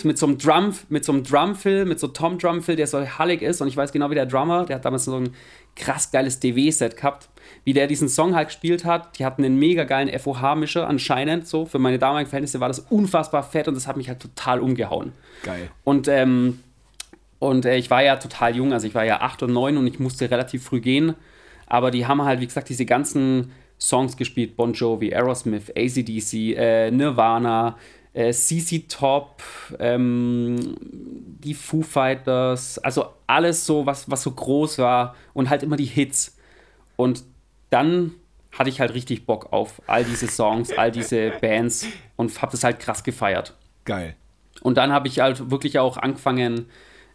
mit 0.03 0.17
so 0.17 0.25
einem 0.25 0.37
Drum, 0.37 0.73
mit 0.89 1.05
so 1.05 1.11
einem 1.11 1.23
Drumfill, 1.23 1.85
mit 1.85 1.99
so 1.99 2.07
Tom 2.07 2.37
Drumfill, 2.37 2.75
der 2.75 2.87
so 2.87 2.99
hallig 3.17 3.41
ist 3.41 3.61
und 3.61 3.67
ich 3.67 3.77
weiß 3.77 3.91
genau, 3.91 4.09
wie 4.09 4.15
der 4.15 4.25
Drummer, 4.25 4.65
der 4.65 4.77
hat 4.77 4.85
damals 4.85 5.05
so 5.05 5.17
ein 5.17 5.33
krass 5.75 6.11
geiles 6.11 6.39
DW-Set 6.39 6.97
gehabt, 6.97 7.29
wie 7.63 7.73
der 7.73 7.87
diesen 7.87 8.09
Song 8.09 8.35
halt 8.35 8.49
gespielt 8.49 8.85
hat. 8.85 9.17
Die 9.17 9.25
hatten 9.25 9.43
einen 9.43 9.57
mega 9.57 9.85
geilen 9.85 10.07
FOH-Mischer 10.19 10.87
anscheinend 10.87 11.47
so. 11.47 11.65
Für 11.65 11.79
meine 11.79 11.99
damaligen 11.99 12.29
Verhältnisse 12.29 12.59
war 12.59 12.67
das 12.67 12.79
unfassbar 12.79 13.43
fett 13.43 13.67
und 13.67 13.75
das 13.75 13.87
hat 13.87 13.97
mich 13.97 14.07
halt 14.07 14.19
total 14.19 14.59
umgehauen. 14.59 15.13
Geil. 15.43 15.69
Und, 15.83 16.07
ähm, 16.07 16.59
und 17.39 17.65
äh, 17.65 17.77
ich 17.77 17.89
war 17.89 18.03
ja 18.03 18.17
total 18.17 18.55
jung, 18.55 18.73
also 18.73 18.87
ich 18.87 18.95
war 18.95 19.03
ja 19.03 19.21
8 19.21 19.43
und 19.43 19.53
9 19.53 19.77
und 19.77 19.87
ich 19.87 19.99
musste 19.99 20.29
relativ 20.29 20.63
früh 20.63 20.79
gehen. 20.79 21.15
Aber 21.65 21.91
die 21.91 22.05
haben 22.05 22.21
halt, 22.21 22.39
wie 22.39 22.45
gesagt, 22.45 22.69
diese 22.69 22.85
ganzen 22.85 23.51
Songs 23.79 24.15
gespielt: 24.15 24.55
Bon 24.55 24.73
Jovi, 24.73 25.13
Aerosmith, 25.13 25.71
ACDC, 25.75 26.55
äh, 26.55 26.91
Nirvana, 26.91 27.77
äh, 28.13 28.31
CC 28.31 28.85
Top, 28.87 29.41
ähm, 29.79 30.75
die 30.79 31.53
Foo 31.53 31.81
Fighters, 31.81 32.77
also 32.79 33.07
alles 33.27 33.65
so, 33.65 33.85
was, 33.85 34.09
was 34.09 34.23
so 34.23 34.31
groß 34.31 34.77
war 34.77 35.15
und 35.33 35.49
halt 35.49 35.63
immer 35.63 35.75
die 35.75 35.85
Hits. 35.85 36.37
Und 36.95 37.23
dann 37.69 38.11
hatte 38.51 38.69
ich 38.69 38.79
halt 38.79 38.93
richtig 38.93 39.25
Bock 39.25 39.51
auf 39.51 39.81
all 39.87 40.03
diese 40.03 40.27
Songs, 40.27 40.71
all 40.71 40.91
diese 40.91 41.31
Bands 41.41 41.87
und 42.15 42.41
habe 42.41 42.51
das 42.51 42.63
halt 42.63 42.79
krass 42.79 43.03
gefeiert. 43.03 43.55
Geil. 43.85 44.15
Und 44.61 44.77
dann 44.77 44.91
habe 44.91 45.07
ich 45.07 45.19
halt 45.19 45.49
wirklich 45.49 45.79
auch 45.79 45.97
angefangen, 45.97 46.67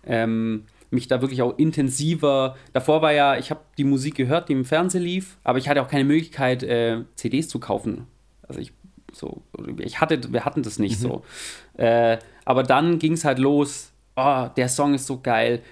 ähm, 0.04 0.64
mich 0.90 1.06
da 1.06 1.20
wirklich 1.20 1.42
auch 1.42 1.56
intensiver. 1.58 2.56
Davor 2.72 3.02
war 3.02 3.12
ja, 3.12 3.36
ich 3.36 3.50
habe 3.50 3.60
die 3.76 3.84
Musik 3.84 4.16
gehört, 4.16 4.48
die 4.48 4.54
im 4.54 4.64
Fernsehen 4.64 5.02
lief, 5.02 5.38
aber 5.44 5.58
ich 5.58 5.68
hatte 5.68 5.82
auch 5.82 5.88
keine 5.88 6.04
Möglichkeit, 6.04 6.62
äh, 6.62 7.04
CDs 7.14 7.48
zu 7.48 7.60
kaufen. 7.60 8.06
Also 8.46 8.60
ich 8.60 8.72
so, 9.18 9.42
ich 9.78 10.00
hatte, 10.00 10.32
wir 10.32 10.44
hatten 10.44 10.62
das 10.62 10.78
nicht 10.78 10.98
so. 10.98 11.22
Äh, 11.76 12.18
aber 12.44 12.62
dann 12.62 12.98
ging 12.98 13.12
es 13.12 13.24
halt 13.24 13.38
los. 13.38 13.92
Oh, 14.16 14.46
der 14.56 14.68
Song 14.68 14.94
ist 14.94 15.06
so 15.06 15.20
geil. 15.20 15.62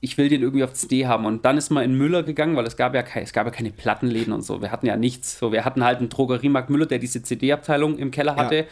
Ich 0.00 0.18
will 0.18 0.28
den 0.28 0.42
irgendwie 0.42 0.64
auf 0.64 0.72
CD 0.72 1.06
haben. 1.06 1.26
Und 1.26 1.44
dann 1.44 1.56
ist 1.56 1.70
man 1.70 1.84
in 1.84 1.96
Müller 1.96 2.24
gegangen, 2.24 2.56
weil 2.56 2.66
es 2.66 2.76
gab 2.76 2.94
ja, 2.94 3.04
es 3.14 3.32
gab 3.32 3.46
ja 3.46 3.52
keine 3.52 3.70
Plattenläden 3.70 4.32
und 4.32 4.42
so. 4.42 4.60
Wir 4.60 4.72
hatten 4.72 4.86
ja 4.86 4.96
nichts. 4.96 5.38
So, 5.38 5.52
wir 5.52 5.64
hatten 5.64 5.84
halt 5.84 5.98
einen 5.98 6.08
Drogeriemarkt 6.08 6.70
Müller, 6.70 6.86
der 6.86 6.98
diese 6.98 7.22
CD-Abteilung 7.22 7.98
im 7.98 8.10
Keller 8.10 8.34
hatte. 8.34 8.56
Ja. 8.56 8.64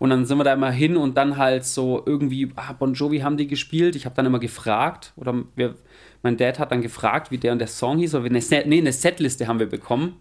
Und 0.00 0.10
dann 0.10 0.26
sind 0.26 0.38
wir 0.38 0.44
da 0.44 0.52
immer 0.52 0.72
hin 0.72 0.96
und 0.96 1.16
dann 1.16 1.36
halt 1.36 1.64
so 1.64 2.02
irgendwie, 2.04 2.50
ah, 2.56 2.72
Bon 2.72 2.94
Jovi 2.94 3.20
haben 3.20 3.36
die 3.36 3.46
gespielt. 3.46 3.94
Ich 3.94 4.06
habe 4.06 4.16
dann 4.16 4.26
immer 4.26 4.40
gefragt, 4.40 5.12
oder 5.16 5.34
wir, 5.54 5.76
mein 6.22 6.36
Dad 6.36 6.58
hat 6.58 6.72
dann 6.72 6.82
gefragt, 6.82 7.30
wie 7.30 7.38
der 7.38 7.52
und 7.52 7.60
der 7.60 7.68
Song 7.68 7.98
hieß, 7.98 8.16
oder 8.16 8.26
eine, 8.26 8.40
nee, 8.66 8.78
eine 8.78 8.92
Setliste 8.92 9.46
haben 9.46 9.60
wir 9.60 9.68
bekommen. 9.68 10.16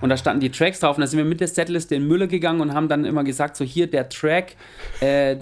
Und 0.00 0.08
da 0.08 0.16
standen 0.16 0.40
die 0.40 0.50
Tracks 0.50 0.80
drauf 0.80 0.96
und 0.96 1.02
da 1.02 1.06
sind 1.06 1.18
wir 1.18 1.24
mit 1.24 1.40
der 1.40 1.48
Setliste 1.48 1.94
in 1.94 2.06
Müller 2.06 2.26
gegangen 2.26 2.60
und 2.60 2.74
haben 2.74 2.88
dann 2.88 3.04
immer 3.04 3.24
gesagt, 3.24 3.56
so 3.56 3.64
hier 3.64 3.86
der 3.86 4.08
Track, 4.08 4.56
äh, 5.00 5.36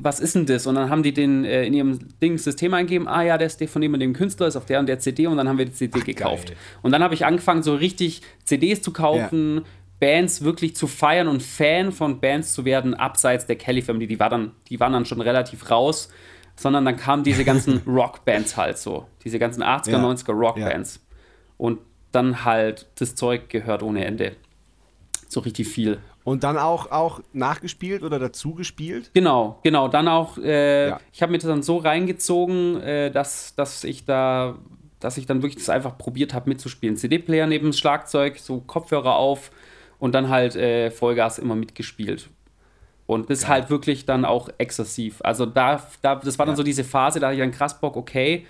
was 0.00 0.20
ist 0.20 0.34
denn 0.34 0.46
das? 0.46 0.66
Und 0.66 0.76
dann 0.76 0.90
haben 0.90 1.02
die 1.02 1.12
den 1.12 1.44
äh, 1.44 1.64
in 1.64 1.74
ihrem 1.74 1.98
Ding 2.22 2.38
System 2.38 2.72
eingegeben, 2.74 3.08
ah 3.08 3.22
ja, 3.22 3.36
der 3.36 3.48
ist 3.48 3.60
der 3.60 3.68
von 3.68 3.82
dem 3.82 3.94
und 3.94 4.00
dem 4.00 4.12
Künstler, 4.12 4.46
ist 4.46 4.56
auf 4.56 4.66
der 4.66 4.78
und 4.78 4.86
der 4.86 4.98
CD 5.00 5.26
und 5.26 5.36
dann 5.36 5.48
haben 5.48 5.58
wir 5.58 5.64
die 5.64 5.72
CD 5.72 6.00
gekauft. 6.00 6.48
geil. 6.48 6.56
Und 6.82 6.92
dann 6.92 7.02
habe 7.02 7.14
ich 7.14 7.26
angefangen, 7.26 7.62
so 7.62 7.74
richtig 7.74 8.22
CDs 8.44 8.80
zu 8.80 8.92
kaufen, 8.92 9.62
Bands 10.00 10.42
wirklich 10.42 10.76
zu 10.76 10.86
feiern 10.86 11.26
und 11.26 11.42
Fan 11.42 11.90
von 11.90 12.20
Bands 12.20 12.52
zu 12.52 12.64
werden, 12.64 12.94
abseits 12.94 13.46
der 13.46 13.56
Kelly 13.56 13.82
Family. 13.82 14.06
Die, 14.06 14.20
war 14.20 14.30
dann, 14.30 14.52
die 14.68 14.78
waren 14.78 14.92
dann 14.92 15.04
schon 15.04 15.20
relativ 15.20 15.68
raus, 15.70 16.08
sondern 16.54 16.84
dann 16.84 16.96
kamen 16.96 17.24
diese 17.24 17.44
ganzen 17.44 17.82
Rockbands 17.86 18.56
halt 18.56 18.78
so. 18.78 19.06
Diese 19.24 19.40
ganzen 19.40 19.64
80er, 19.64 19.90
Ja. 19.90 19.98
90er 20.04 20.32
Rockbands. 20.32 21.04
Und 21.56 21.80
dann 22.12 22.44
halt 22.44 22.86
das 22.96 23.14
Zeug 23.14 23.48
gehört 23.48 23.82
ohne 23.82 24.04
Ende. 24.04 24.32
So 25.28 25.40
richtig 25.40 25.68
viel. 25.68 25.98
Und 26.24 26.44
dann 26.44 26.58
auch, 26.58 26.90
auch 26.90 27.20
nachgespielt 27.32 28.02
oder 28.02 28.18
dazu 28.18 28.54
gespielt? 28.54 29.10
Genau, 29.14 29.58
genau. 29.62 29.88
Dann 29.88 30.08
auch, 30.08 30.36
äh, 30.38 30.88
Ja. 30.88 31.00
ich 31.12 31.22
habe 31.22 31.32
mir 31.32 31.38
das 31.38 31.48
dann 31.48 31.62
so 31.62 31.78
reingezogen, 31.78 32.80
äh, 32.82 33.10
dass, 33.10 33.54
dass 33.54 33.84
ich 33.84 34.04
da, 34.04 34.56
dass 35.00 35.16
ich 35.16 35.26
dann 35.26 35.42
wirklich 35.42 35.56
das 35.64 35.70
einfach 35.70 35.96
probiert 35.96 36.34
habe 36.34 36.48
mitzuspielen. 36.50 36.96
CD-Player 36.96 37.46
neben 37.46 37.66
dem 37.68 37.72
Schlagzeug, 37.72 38.38
so 38.38 38.60
Kopfhörer 38.60 39.16
auf 39.16 39.50
und 39.98 40.14
dann 40.14 40.28
halt 40.28 40.54
äh, 40.56 40.90
Vollgas 40.90 41.38
immer 41.38 41.54
mitgespielt. 41.56 42.28
Und 43.06 43.30
das 43.30 43.48
halt 43.48 43.70
wirklich 43.70 44.04
dann 44.04 44.26
auch 44.26 44.50
exzessiv. 44.58 45.20
Also 45.22 45.46
da, 45.46 45.82
da 46.02 46.16
das 46.16 46.38
war 46.38 46.44
dann 46.44 46.54
Ja. 46.54 46.56
so 46.58 46.62
diese 46.62 46.84
Phase, 46.84 47.20
da 47.20 47.28
hatte 47.28 47.36
ich 47.36 47.40
dann 47.40 47.52
krass 47.52 47.80
Bock, 47.80 47.96
okay. 47.96 48.46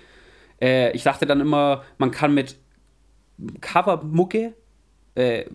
Äh, 0.61 0.91
ich 0.91 1.03
dachte 1.03 1.25
dann 1.25 1.39
immer, 1.39 1.83
man 1.97 2.11
kann 2.11 2.33
mit 2.33 2.57
Covermucke 3.61 4.53
äh, 5.15 5.45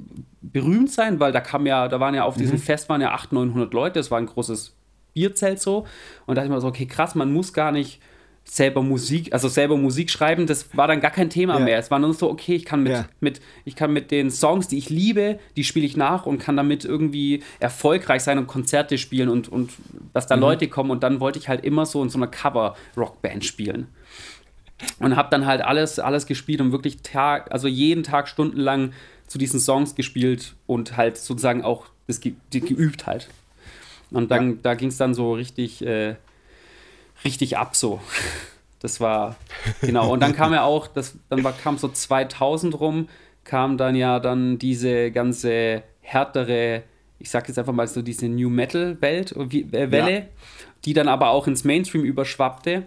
berühmt 0.42 0.90
sein, 0.90 1.20
weil 1.20 1.33
da 1.33 1.40
kam 1.40 1.66
ja, 1.66 1.88
da 1.88 2.01
waren 2.01 2.14
ja 2.14 2.25
auf 2.25 2.37
diesem 2.37 2.59
Fest 2.59 2.88
waren 2.88 3.01
ja 3.01 3.12
800, 3.12 3.47
900 3.49 3.75
Leute, 3.75 3.99
das 3.99 4.11
war 4.11 4.18
ein 4.18 4.27
großes 4.27 4.75
Bierzelt 5.14 5.61
so. 5.61 5.87
Und 6.27 6.35
da 6.35 6.35
dachte 6.35 6.47
ich 6.47 6.53
mir 6.53 6.61
so, 6.61 6.68
okay, 6.68 6.87
krass, 6.87 7.14
man 7.14 7.33
muss 7.33 7.53
gar 7.53 7.73
nicht 7.73 8.01
selber 8.47 8.83
Musik, 8.83 9.33
also 9.33 9.49
selber 9.49 9.79
Musik 9.79 10.11
schreiben, 10.11 10.47
das 10.47 10.77
war 10.77 10.87
dann 10.87 11.01
gar 11.01 11.11
kein 11.11 11.31
Thema 11.31 11.55
Ja. 11.55 11.64
mehr. 11.64 11.79
Es 11.79 11.90
war 11.90 11.99
nur 11.99 12.12
so, 12.12 12.31
okay, 12.31 12.55
ich 12.55 12.66
kann 12.66 12.83
mit, 12.83 12.92
Ja. 12.92 13.07
mit, 13.20 13.40
ich 13.64 13.75
kann 13.75 13.90
mit 13.90 14.11
den 14.11 14.31
Songs, 14.31 14.68
die 14.68 14.77
ich 14.77 14.90
liebe, 14.90 15.38
die 15.57 15.64
spiele 15.64 15.87
ich 15.87 15.97
nach 15.97 16.27
und 16.27 16.38
kann 16.40 16.55
damit 16.55 16.85
irgendwie 16.85 17.42
erfolgreich 17.59 18.23
sein 18.23 18.37
und 18.37 18.47
Konzerte 18.47 18.99
spielen 18.99 19.31
und, 19.31 19.49
und 19.49 19.73
dass 20.12 20.27
da 20.27 20.35
Leute 20.35 20.68
kommen. 20.68 20.90
Und 20.90 21.03
dann 21.03 21.20
wollte 21.20 21.38
ich 21.38 21.49
halt 21.49 21.64
immer 21.64 21.87
so 21.87 22.03
in 22.03 22.11
so 22.11 22.18
einer 22.18 22.27
Cover-Rockband 22.27 23.47
spielen. 23.47 23.87
Und 24.98 25.16
habe 25.16 25.28
dann 25.30 25.46
halt 25.46 25.62
alles, 25.62 25.98
alles 25.98 26.26
gespielt 26.26 26.60
und 26.60 26.72
wirklich 26.72 27.02
Tag, 27.02 27.52
also 27.52 27.68
jeden 27.68 28.02
Tag 28.02 28.28
stundenlang 28.28 28.92
zu 29.26 29.38
diesen 29.38 29.60
Songs 29.60 29.94
gespielt 29.94 30.54
und 30.66 30.96
halt 30.96 31.16
sozusagen 31.16 31.62
auch 31.62 31.87
das 32.06 32.20
ge 32.20 32.34
die 32.52 32.60
geübt 32.60 33.06
halt. 33.06 33.28
Und 34.10 34.30
dann, 34.30 34.60
da 34.62 34.74
ging 34.74 34.88
es 34.88 34.96
dann 34.96 35.14
so 35.14 35.32
richtig, 35.34 35.84
äh, 35.84 36.16
richtig 37.24 37.56
ab 37.56 37.74
so. 37.76 38.00
Das 38.80 39.00
war, 39.00 39.37
genau. 39.80 40.12
Und 40.12 40.20
dann 40.20 40.34
kam 40.34 40.52
ja 40.52 40.62
auch, 40.62 40.87
das, 40.87 41.16
dann 41.30 41.42
war, 41.42 41.52
kam 41.52 41.78
so 41.78 41.88
2000 41.88 42.78
rum, 42.78 43.08
kam 43.44 43.78
dann 43.78 43.94
ja 43.96 44.20
dann 44.20 44.58
diese 44.58 45.10
ganze 45.10 45.82
härtere, 46.02 46.82
ich 47.18 47.30
sag 47.30 47.48
jetzt 47.48 47.58
einfach 47.58 47.72
mal 47.72 47.87
so 47.88 48.02
diese 48.02 48.28
New 48.28 48.50
Metal 48.50 49.00
Welt, 49.00 49.32
äh, 49.32 49.42
äh, 49.42 49.90
Welle, 49.90 50.14
Ja. 50.18 50.22
die 50.84 50.92
dann 50.92 51.08
aber 51.08 51.30
auch 51.30 51.46
ins 51.46 51.64
Mainstream 51.64 52.04
überschwappte. 52.04 52.82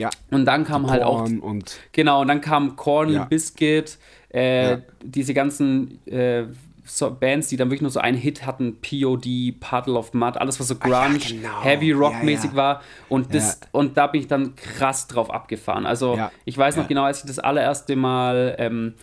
Ja. 0.00 0.10
Und 0.30 0.44
dann 0.46 0.64
kam 0.64 0.90
halt 0.90 1.02
auch 1.02 1.18
Korn 1.24 1.40
und 1.40 1.78
Genau, 1.92 2.20
und 2.22 2.28
dann 2.28 2.40
kam 2.40 2.74
Korn, 2.76 3.12
Ja. 3.12 3.24
Biscuit, 3.24 3.98
äh, 4.32 4.70
Ja. 4.70 4.78
diese 5.04 5.34
ganzen 5.34 6.04
äh, 6.06 6.44
so 6.84 7.08
Bands, 7.14 7.46
die 7.48 7.56
dann 7.56 7.68
wirklich 7.68 7.82
nur 7.82 7.90
so 7.92 8.00
einen 8.00 8.16
Hit 8.16 8.46
hatten, 8.46 8.78
POD, 8.80 9.52
Puddle 9.60 9.94
of 9.94 10.12
Mud, 10.12 10.36
alles 10.38 10.58
was 10.58 10.66
so 10.68 10.74
Ah 10.80 10.88
ja, 10.88 11.06
Grunge, 11.06 11.18
genau. 11.20 11.62
Heavy 11.62 11.92
Rock 11.92 12.22
mäßig 12.24 12.46
Ja, 12.46 12.50
ja. 12.50 12.56
war. 12.56 12.82
Und, 13.08 13.32
das, 13.34 13.60
Ja. 13.62 13.68
und 13.72 13.96
da 13.96 14.06
bin 14.08 14.22
ich 14.22 14.26
dann 14.26 14.56
krass 14.56 15.06
drauf 15.06 15.30
abgefahren. 15.30 15.86
Also 15.86 16.16
Ja. 16.16 16.32
ich 16.44 16.56
weiß 16.58 16.76
noch 16.76 16.84
Ja. 16.84 16.88
genau, 16.88 17.04
als 17.04 17.20
ich 17.20 17.26
das 17.26 17.38
allererste 17.38 17.94
Mal 17.94 18.56
ähm, 18.58 18.94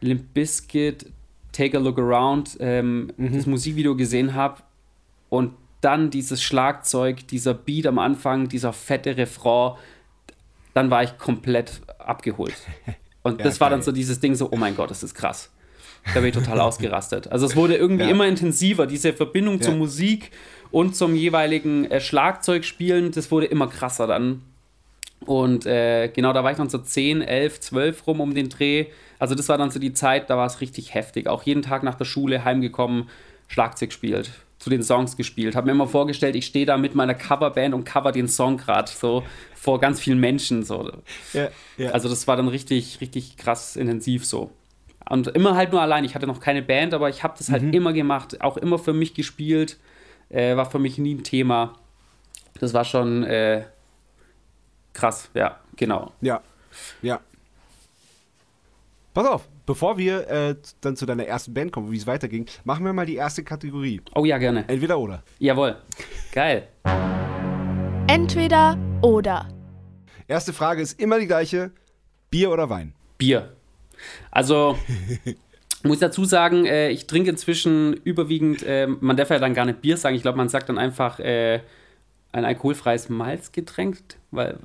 Limp 0.00 0.34
Bizkit, 0.34 1.06
Take 1.52 1.76
a 1.78 1.80
Look 1.80 1.98
Around, 1.98 2.56
ähm, 2.60 3.12
Mhm. 3.16 3.34
das 3.36 3.46
Musikvideo 3.46 3.94
gesehen 3.96 4.34
habe 4.34 4.56
und 5.28 5.52
dann 5.82 6.10
dieses 6.10 6.42
Schlagzeug, 6.42 7.28
dieser 7.28 7.54
Beat 7.54 7.86
am 7.86 7.98
Anfang, 8.00 8.48
dieser 8.48 8.72
fette 8.72 9.16
Refrain, 9.16 9.74
dann 10.76 10.90
war 10.90 11.02
ich 11.02 11.16
komplett 11.18 11.80
abgeholt. 11.98 12.54
Und 13.22 13.38
Ja, 13.38 13.44
das 13.44 13.60
war 13.60 13.70
dann 13.70 13.80
so 13.82 13.90
dieses 13.92 14.20
Ding 14.20 14.34
so, 14.34 14.48
oh 14.52 14.56
mein 14.56 14.76
Gott, 14.76 14.90
das 14.90 15.02
ist 15.02 15.14
krass. 15.14 15.50
Da 16.14 16.20
bin 16.20 16.26
ich 16.28 16.34
total 16.34 16.60
ausgerastet. 16.68 17.32
Also 17.32 17.46
es 17.46 17.56
wurde 17.56 17.76
irgendwie 17.76 18.04
Ja. 18.04 18.10
immer 18.10 18.26
intensiver, 18.26 18.86
diese 18.86 19.12
Verbindung 19.14 19.60
zur 19.62 19.72
Ja. 19.72 19.78
Musik 19.78 20.30
und 20.70 20.94
zum 20.94 21.14
jeweiligen 21.14 21.90
äh, 21.90 22.00
Schlagzeugspielen, 22.00 23.10
das 23.12 23.30
wurde 23.30 23.46
immer 23.46 23.68
krasser 23.68 24.06
dann. 24.06 24.42
Und 25.24 25.64
äh, 25.66 26.08
genau, 26.08 26.32
da 26.34 26.44
war 26.44 26.50
ich 26.50 26.58
dann 26.58 26.68
so 26.68 26.78
10, 26.78 27.22
11, 27.22 27.60
12 27.60 28.06
rum 28.06 28.20
um 28.20 28.34
den 28.34 28.48
Dreh. 28.50 28.86
Also 29.18 29.34
das 29.34 29.48
war 29.48 29.56
dann 29.58 29.70
so 29.70 29.78
die 29.80 29.94
Zeit, 29.94 30.28
da 30.28 30.36
war 30.36 30.46
es 30.46 30.60
richtig 30.60 30.92
heftig. 30.94 31.26
Auch 31.26 31.42
jeden 31.44 31.62
Tag 31.62 31.82
nach 31.82 31.94
der 31.94 32.04
Schule 32.04 32.44
heimgekommen, 32.44 33.08
Schlagzeug 33.48 33.88
gespielt, 33.88 34.30
zu 34.66 34.70
den 34.70 34.82
Songs 34.82 35.16
gespielt. 35.16 35.54
Habe 35.54 35.66
mir 35.66 35.72
immer 35.72 35.86
vorgestellt, 35.86 36.34
ich 36.34 36.44
stehe 36.44 36.66
da 36.66 36.76
mit 36.76 36.96
meiner 36.96 37.14
Coverband 37.14 37.72
und 37.72 37.84
cover 37.84 38.10
den 38.10 38.26
Song 38.26 38.56
gerade 38.56 38.90
so 38.90 39.22
vor 39.54 39.78
ganz 39.78 40.00
vielen 40.00 40.18
Menschen. 40.18 40.64
So. 40.64 40.90
ja, 41.32 41.50
ja. 41.76 41.90
Also 41.90 42.08
das 42.08 42.26
war 42.26 42.36
dann 42.36 42.48
richtig, 42.48 43.00
richtig 43.00 43.36
krass 43.36 43.76
intensiv 43.76 44.26
so. 44.26 44.50
Und 45.08 45.28
immer 45.28 45.54
halt 45.54 45.70
nur 45.70 45.80
allein. 45.80 46.02
Ich 46.02 46.16
hatte 46.16 46.26
noch 46.26 46.40
keine 46.40 46.62
Band, 46.62 46.94
aber 46.94 47.08
ich 47.08 47.22
habe 47.22 47.34
das 47.38 47.48
halt 47.48 47.62
immer 47.72 47.92
gemacht, 47.92 48.40
auch 48.40 48.56
immer 48.56 48.76
für 48.76 48.92
mich 48.92 49.14
gespielt. 49.14 49.78
Äh, 50.30 50.56
war 50.56 50.68
für 50.68 50.80
mich 50.80 50.98
nie 50.98 51.14
ein 51.14 51.22
Thema. 51.22 51.74
Das 52.58 52.74
war 52.74 52.84
schon 52.84 53.22
äh, 53.22 53.66
krass, 54.94 55.30
ja, 55.34 55.60
genau. 55.76 56.10
Ja, 56.20 56.42
ja. 57.02 57.20
Pass 59.16 59.26
auf, 59.26 59.48
bevor 59.64 59.96
wir 59.96 60.28
äh, 60.28 60.56
dann 60.82 60.94
zu 60.94 61.06
deiner 61.06 61.24
ersten 61.24 61.54
Band 61.54 61.72
kommen, 61.72 61.90
wie 61.90 61.96
es 61.96 62.06
weiterging, 62.06 62.44
machen 62.64 62.84
wir 62.84 62.92
mal 62.92 63.06
die 63.06 63.14
erste 63.14 63.42
Kategorie. 63.42 64.02
Oh 64.14 64.26
ja, 64.26 64.36
gerne. 64.36 64.68
Entweder 64.68 64.98
oder. 64.98 65.22
Jawohl. 65.38 65.76
Geil. 66.32 66.68
Entweder 68.08 68.76
oder. 69.00 69.48
Erste 70.28 70.52
Frage 70.52 70.82
ist 70.82 71.00
immer 71.00 71.18
die 71.18 71.26
gleiche: 71.26 71.70
Bier 72.28 72.50
oder 72.50 72.68
Wein? 72.68 72.92
Bier. 73.16 73.56
Also, 74.30 74.76
muss 75.82 76.00
dazu 76.00 76.26
sagen, 76.26 76.66
äh, 76.66 76.90
ich 76.90 77.06
trinke 77.06 77.30
inzwischen 77.30 77.94
überwiegend, 77.94 78.64
äh, 78.64 78.86
man 78.86 79.16
darf 79.16 79.30
ja 79.30 79.38
dann 79.38 79.54
gar 79.54 79.64
nicht 79.64 79.80
Bier 79.80 79.96
sagen, 79.96 80.14
ich 80.14 80.20
glaube, 80.20 80.36
man 80.36 80.50
sagt 80.50 80.68
dann 80.68 80.76
einfach 80.76 81.20
äh, 81.20 81.62
ein 82.32 82.44
alkoholfreies 82.44 83.08
Malzgetränk, 83.08 83.96
weil 84.30 84.58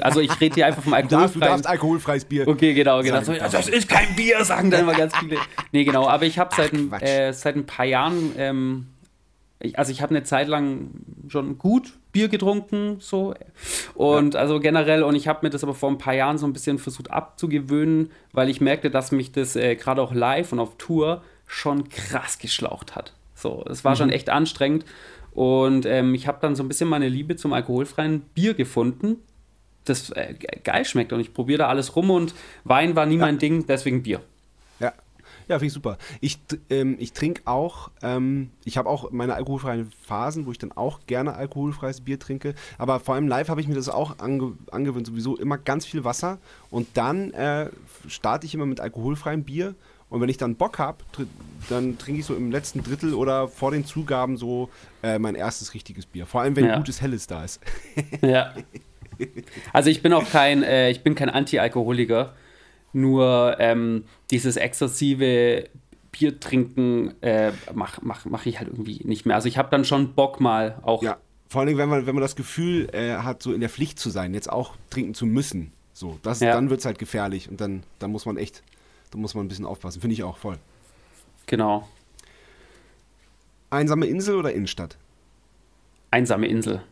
also 0.00 0.20
ich 0.20 0.40
rede 0.40 0.54
hier 0.54 0.66
einfach 0.66 0.82
vom 0.82 0.94
alkoholfreien. 0.94 1.40
Du 1.40 1.40
darfst, 1.40 1.66
alkoholfreies 1.66 2.24
Bier. 2.24 2.48
Okay, 2.48 2.74
genau, 2.74 3.02
genau. 3.02 3.22
So, 3.22 3.32
das 3.34 3.68
ist 3.68 3.88
kein 3.88 4.14
Bier, 4.16 4.44
sagen 4.44 4.70
dann 4.70 4.80
immer 4.80 4.94
ganz 4.94 5.16
viele. 5.16 5.36
Nee, 5.72 5.84
genau, 5.84 6.06
aber 6.08 6.24
ich 6.24 6.38
habe 6.38 6.54
seit, 6.54 6.72
äh, 7.02 7.32
seit 7.32 7.56
ein 7.56 7.66
paar 7.66 7.84
Jahren, 7.84 8.32
ähm, 8.36 8.86
ich, 9.60 9.78
also 9.78 9.92
ich 9.92 10.02
habe 10.02 10.14
eine 10.14 10.24
Zeit 10.24 10.48
lang 10.48 10.90
schon 11.28 11.58
gut 11.58 11.92
Bier 12.12 12.28
getrunken, 12.28 12.96
so. 12.98 13.34
Und 13.94 14.34
ja. 14.34 14.40
also 14.40 14.58
generell, 14.58 15.02
und 15.02 15.14
ich 15.14 15.28
habe 15.28 15.40
mir 15.42 15.50
das 15.50 15.62
aber 15.62 15.74
vor 15.74 15.90
ein 15.90 15.98
paar 15.98 16.14
Jahren 16.14 16.38
so 16.38 16.46
ein 16.46 16.52
bisschen 16.52 16.78
versucht 16.78 17.10
abzugewöhnen, 17.10 18.10
weil 18.32 18.48
ich 18.48 18.60
merkte, 18.60 18.90
dass 18.90 19.12
mich 19.12 19.32
das 19.32 19.56
äh, 19.56 19.76
gerade 19.76 20.02
auch 20.02 20.12
live 20.12 20.52
und 20.52 20.60
auf 20.60 20.76
Tour 20.78 21.22
schon 21.46 21.88
krass 21.88 22.38
geschlaucht 22.38 22.96
hat. 22.96 23.12
So, 23.34 23.64
es 23.68 23.84
war 23.84 23.92
mhm. 23.92 23.96
schon 23.96 24.10
echt 24.10 24.30
anstrengend. 24.30 24.84
Und 25.32 25.86
ähm, 25.86 26.14
ich 26.14 26.26
habe 26.26 26.38
dann 26.40 26.56
so 26.56 26.62
ein 26.62 26.68
bisschen 26.68 26.88
meine 26.88 27.08
Liebe 27.08 27.36
zum 27.36 27.52
alkoholfreien 27.52 28.22
Bier 28.34 28.54
gefunden 28.54 29.18
das 29.84 30.10
äh, 30.10 30.34
geil 30.64 30.84
schmeckt 30.84 31.12
und 31.12 31.20
ich 31.20 31.32
probiere 31.32 31.58
da 31.58 31.68
alles 31.68 31.96
rum 31.96 32.10
und 32.10 32.34
Wein 32.64 32.96
war 32.96 33.06
nie 33.06 33.16
ja. 33.16 33.20
mein 33.20 33.38
Ding, 33.38 33.66
deswegen 33.66 34.02
Bier. 34.02 34.20
Ja, 34.78 34.92
ja, 35.50 35.58
finde 35.58 35.66
ich 35.66 35.72
super. 35.72 35.98
Ich, 36.20 36.38
ähm, 36.70 36.94
ich 37.00 37.12
trinke 37.12 37.42
auch, 37.44 37.90
ähm, 38.02 38.50
ich 38.64 38.78
habe 38.78 38.88
auch 38.88 39.10
meine 39.10 39.34
alkoholfreien 39.34 39.90
Phasen, 40.00 40.46
wo 40.46 40.52
ich 40.52 40.58
dann 40.58 40.70
auch 40.70 41.00
gerne 41.08 41.34
alkoholfreies 41.34 42.02
Bier 42.02 42.20
trinke. 42.20 42.54
Aber 42.78 43.00
vor 43.00 43.16
allem 43.16 43.26
live 43.26 43.48
habe 43.48 43.60
ich 43.60 43.66
mir 43.66 43.74
das 43.74 43.88
auch 43.88 44.20
ange 44.20 44.52
angewöhnt, 44.70 45.08
sowieso 45.08 45.36
immer 45.36 45.58
ganz 45.58 45.86
viel 45.86 46.04
Wasser. 46.04 46.38
Und 46.70 46.86
dann 46.94 47.32
äh, 47.32 47.68
starte 48.06 48.46
ich 48.46 48.54
immer 48.54 48.64
mit 48.64 48.78
alkoholfreiem 48.78 49.42
Bier. 49.42 49.74
Und 50.08 50.20
wenn 50.20 50.28
ich 50.28 50.36
dann 50.36 50.54
Bock 50.54 50.78
habe, 50.78 50.98
dann 51.68 51.98
trinke 51.98 52.20
ich 52.20 52.26
so 52.26 52.36
im 52.36 52.52
letzten 52.52 52.84
Drittel 52.84 53.12
oder 53.14 53.48
vor 53.48 53.72
den 53.72 53.84
Zugaben 53.84 54.36
so 54.36 54.68
äh, 55.02 55.18
mein 55.18 55.34
erstes 55.34 55.74
richtiges 55.74 56.06
Bier. 56.06 56.26
Vor 56.26 56.42
allem, 56.42 56.54
wenn 56.54 56.66
ja. 56.66 56.76
gutes 56.76 57.00
Helles 57.00 57.26
da 57.26 57.42
ist. 57.42 57.60
Ja. 58.22 58.54
Also 59.72 59.90
ich 59.90 60.02
bin 60.02 60.12
auch 60.12 60.28
kein, 60.30 60.62
äh, 60.62 60.90
ich 60.90 61.02
bin 61.02 61.14
kein 61.14 61.30
Anti-Alkoholiker. 61.30 62.34
Nur 62.92 63.56
ähm, 63.60 64.04
dieses 64.30 64.56
exzessive 64.56 65.68
Bier 66.12 66.40
trinken 66.40 67.14
äh, 67.22 67.52
mache 67.72 68.00
mach, 68.04 68.24
mach 68.24 68.46
ich 68.46 68.58
halt 68.58 68.68
irgendwie 68.68 69.00
nicht 69.04 69.26
mehr. 69.26 69.36
Also 69.36 69.48
ich 69.48 69.58
habe 69.58 69.70
dann 69.70 69.84
schon 69.84 70.14
Bock 70.14 70.40
mal 70.40 70.78
auch. 70.82 71.02
Ja, 71.02 71.18
vor 71.48 71.62
allem, 71.62 71.76
wenn 71.76 71.88
man, 71.88 72.06
wenn 72.06 72.14
man 72.14 72.22
das 72.22 72.36
Gefühl 72.36 72.88
äh, 72.92 73.16
hat, 73.16 73.42
so 73.42 73.52
in 73.52 73.60
der 73.60 73.68
Pflicht 73.68 73.98
zu 73.98 74.10
sein, 74.10 74.34
jetzt 74.34 74.50
auch 74.50 74.76
trinken 74.88 75.14
zu 75.14 75.26
müssen. 75.26 75.72
So, 75.92 76.18
das, 76.22 76.40
ja. 76.40 76.52
dann 76.52 76.70
wird 76.70 76.80
es 76.80 76.86
halt 76.86 76.98
gefährlich 76.98 77.50
und 77.50 77.60
dann, 77.60 77.82
dann 77.98 78.10
muss 78.12 78.24
man 78.24 78.36
echt, 78.36 78.62
da 79.10 79.18
muss 79.18 79.34
man 79.34 79.44
ein 79.44 79.48
bisschen 79.48 79.66
aufpassen. 79.66 80.00
Finde 80.00 80.14
ich 80.14 80.22
auch 80.22 80.38
voll. 80.38 80.58
Genau. 81.46 81.88
Einsame 83.68 84.06
Insel 84.06 84.36
oder 84.36 84.52
Innenstadt? 84.52 84.96
Einsame 86.10 86.46
Insel. 86.46 86.82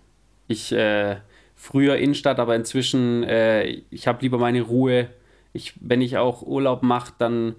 Ich, 0.48 0.72
äh, 0.72 1.16
früher 1.58 1.96
Innenstadt, 1.96 2.38
aber 2.38 2.54
inzwischen, 2.56 3.24
äh, 3.24 3.64
ich 3.90 4.06
habe 4.06 4.22
lieber 4.22 4.38
meine 4.38 4.62
Ruhe. 4.62 5.10
Ich, 5.52 5.74
wenn 5.80 6.00
ich 6.00 6.16
auch 6.16 6.42
Urlaub 6.42 6.82
mache, 6.82 7.12
dann. 7.18 7.56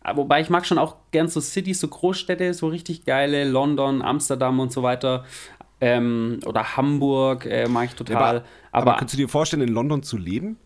Ah, 0.00 0.16
wobei 0.16 0.40
ich 0.40 0.50
mag 0.50 0.64
schon 0.64 0.78
auch 0.78 0.96
gern 1.10 1.28
so 1.28 1.40
Cities, 1.40 1.80
so 1.80 1.88
Großstädte, 1.88 2.54
so 2.54 2.68
richtig 2.68 3.04
geile, 3.04 3.44
London, 3.44 4.00
Amsterdam 4.00 4.60
und 4.60 4.70
so 4.70 4.82
weiter. 4.82 5.24
Ähm, 5.80 6.40
oder 6.46 6.76
Hamburg 6.76 7.46
äh, 7.46 7.68
mag 7.68 7.86
ich 7.86 7.94
total. 7.94 8.14
Ja, 8.14 8.20
aber, 8.20 8.44
aber, 8.70 8.90
aber 8.90 8.98
kannst 8.98 9.14
du 9.14 9.18
dir 9.18 9.28
vorstellen, 9.28 9.62
in 9.62 9.72
London 9.72 10.02
zu 10.02 10.16
leben? 10.16 10.56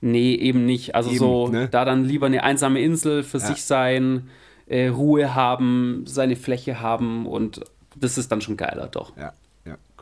Nee, 0.00 0.34
eben 0.34 0.66
nicht. 0.66 0.94
Also 0.94 1.10
eben, 1.10 1.18
so, 1.18 1.48
ne? 1.48 1.68
da 1.68 1.84
dann 1.84 2.04
lieber 2.04 2.26
eine 2.26 2.42
einsame 2.42 2.80
Insel 2.80 3.22
für 3.22 3.38
ja. 3.38 3.46
sich 3.46 3.64
sein, 3.64 4.28
äh, 4.66 4.88
Ruhe 4.88 5.34
haben, 5.34 6.04
seine 6.06 6.36
Fläche 6.36 6.80
haben 6.80 7.26
und 7.26 7.60
das 7.96 8.18
ist 8.18 8.30
dann 8.30 8.40
schon 8.40 8.56
geiler, 8.56 8.88
doch. 8.88 9.16
Ja 9.16 9.32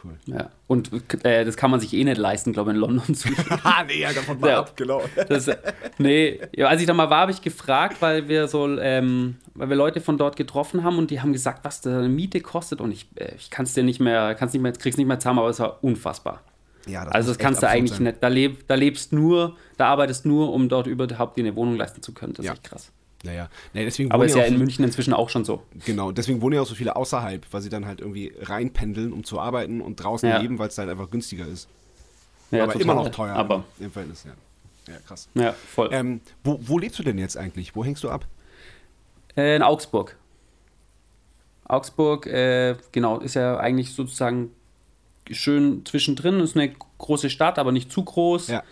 cool. 0.04 0.16
Ja. 0.26 0.50
Und 0.66 0.90
äh, 1.24 1.44
das 1.44 1.56
kann 1.56 1.70
man 1.70 1.80
sich 1.80 1.92
eh 1.94 2.04
nicht 2.04 2.18
leisten, 2.18 2.52
glaube 2.52 2.70
ich, 2.70 2.74
in 2.74 2.80
London 2.80 3.14
zu 3.14 3.28
nee, 3.86 4.00
ja, 4.00 4.12
davon 4.12 4.40
mal 4.40 4.50
ja. 4.50 4.58
ab, 4.60 4.76
genau. 4.76 5.02
Das, 5.28 5.50
nee, 5.98 6.40
ja, 6.54 6.68
als 6.68 6.80
ich 6.80 6.86
da 6.86 6.94
mal 6.94 7.10
war, 7.10 7.22
habe 7.22 7.32
ich 7.32 7.42
gefragt, 7.42 7.96
weil 8.00 8.28
wir 8.28 8.48
so, 8.48 8.66
ähm, 8.78 9.36
weil 9.54 9.68
wir 9.68 9.76
Leute 9.76 10.00
von 10.00 10.18
dort 10.18 10.36
getroffen 10.36 10.84
haben 10.84 10.98
und 10.98 11.10
die 11.10 11.20
haben 11.20 11.32
gesagt, 11.32 11.64
was 11.64 11.86
eine 11.86 12.08
Miete 12.08 12.40
kostet 12.40 12.80
und 12.80 12.92
ich, 12.92 13.08
äh, 13.16 13.34
ich 13.36 13.50
kann 13.50 13.64
es 13.64 13.74
dir 13.74 13.82
nicht 13.82 14.00
mehr, 14.00 14.34
kann's 14.34 14.52
nicht 14.52 14.62
mehr, 14.62 14.72
krieg's 14.72 14.96
nicht 14.96 15.06
mehr 15.06 15.18
zahlen, 15.18 15.38
aber 15.38 15.48
es 15.48 15.60
war 15.60 15.82
unfassbar. 15.82 16.42
Ja, 16.86 17.04
das 17.04 17.14
also 17.14 17.30
das 17.30 17.38
kannst 17.38 17.62
du 17.62 17.68
eigentlich 17.68 17.96
sein. 17.96 18.04
nicht. 18.04 18.22
Da, 18.22 18.28
leb, 18.28 18.66
da 18.66 18.74
lebst 18.74 19.12
nur, 19.12 19.56
da 19.76 19.88
arbeitest 19.88 20.24
nur, 20.26 20.52
um 20.52 20.68
dort 20.68 20.86
überhaupt 20.86 21.36
dir 21.36 21.42
eine 21.42 21.54
Wohnung 21.56 21.76
leisten 21.76 22.02
zu 22.02 22.12
können. 22.12 22.32
Das 22.34 22.44
ist 22.44 22.52
echt 22.52 22.64
krass. 22.64 22.92
Naja, 23.22 23.50
nee, 23.74 23.84
deswegen 23.84 24.10
aber 24.12 24.24
ist 24.24 24.34
ja 24.34 24.44
in 24.44 24.56
München 24.56 24.82
inzwischen 24.82 25.12
auch 25.12 25.28
schon 25.28 25.44
so. 25.44 25.62
Genau, 25.84 26.10
deswegen 26.10 26.40
wohnen 26.40 26.54
ja 26.54 26.62
auch 26.62 26.66
so 26.66 26.74
viele 26.74 26.96
außerhalb, 26.96 27.46
weil 27.50 27.60
sie 27.60 27.68
dann 27.68 27.84
halt 27.86 28.00
irgendwie 28.00 28.32
reinpendeln, 28.40 29.12
um 29.12 29.24
zu 29.24 29.38
arbeiten 29.38 29.82
und 29.82 29.96
draußen 29.96 30.28
ja. 30.28 30.38
leben, 30.38 30.58
weil 30.58 30.68
es 30.68 30.78
halt 30.78 30.88
einfach 30.88 31.10
günstiger 31.10 31.46
ist. 31.46 31.68
Ja, 32.50 32.64
aber 32.64 32.80
immer 32.80 32.94
noch 32.94 33.10
teuer 33.10 33.36
aber 33.36 33.64
im 33.78 33.90
Verhältnis, 33.90 34.24
ja. 34.24 34.32
Ja, 34.92 34.98
krass. 35.06 35.28
Ja, 35.34 35.52
voll. 35.52 35.90
Ähm, 35.92 36.20
wo, 36.42 36.58
wo 36.62 36.78
lebst 36.78 36.98
du 36.98 37.02
denn 37.02 37.18
jetzt 37.18 37.36
eigentlich? 37.36 37.76
Wo 37.76 37.84
hängst 37.84 38.02
du 38.02 38.10
ab? 38.10 38.26
Äh, 39.36 39.56
in 39.56 39.62
Augsburg. 39.62 40.16
Augsburg, 41.64 42.26
äh, 42.26 42.74
genau, 42.90 43.20
ist 43.20 43.34
ja 43.34 43.58
eigentlich 43.58 43.94
sozusagen 43.94 44.50
schön 45.30 45.84
zwischendrin. 45.84 46.40
Ist 46.40 46.56
eine 46.56 46.72
große 46.98 47.30
Stadt, 47.30 47.58
aber 47.58 47.70
nicht 47.70 47.92
zu 47.92 48.02
groß. 48.02 48.48
Ja. 48.48 48.62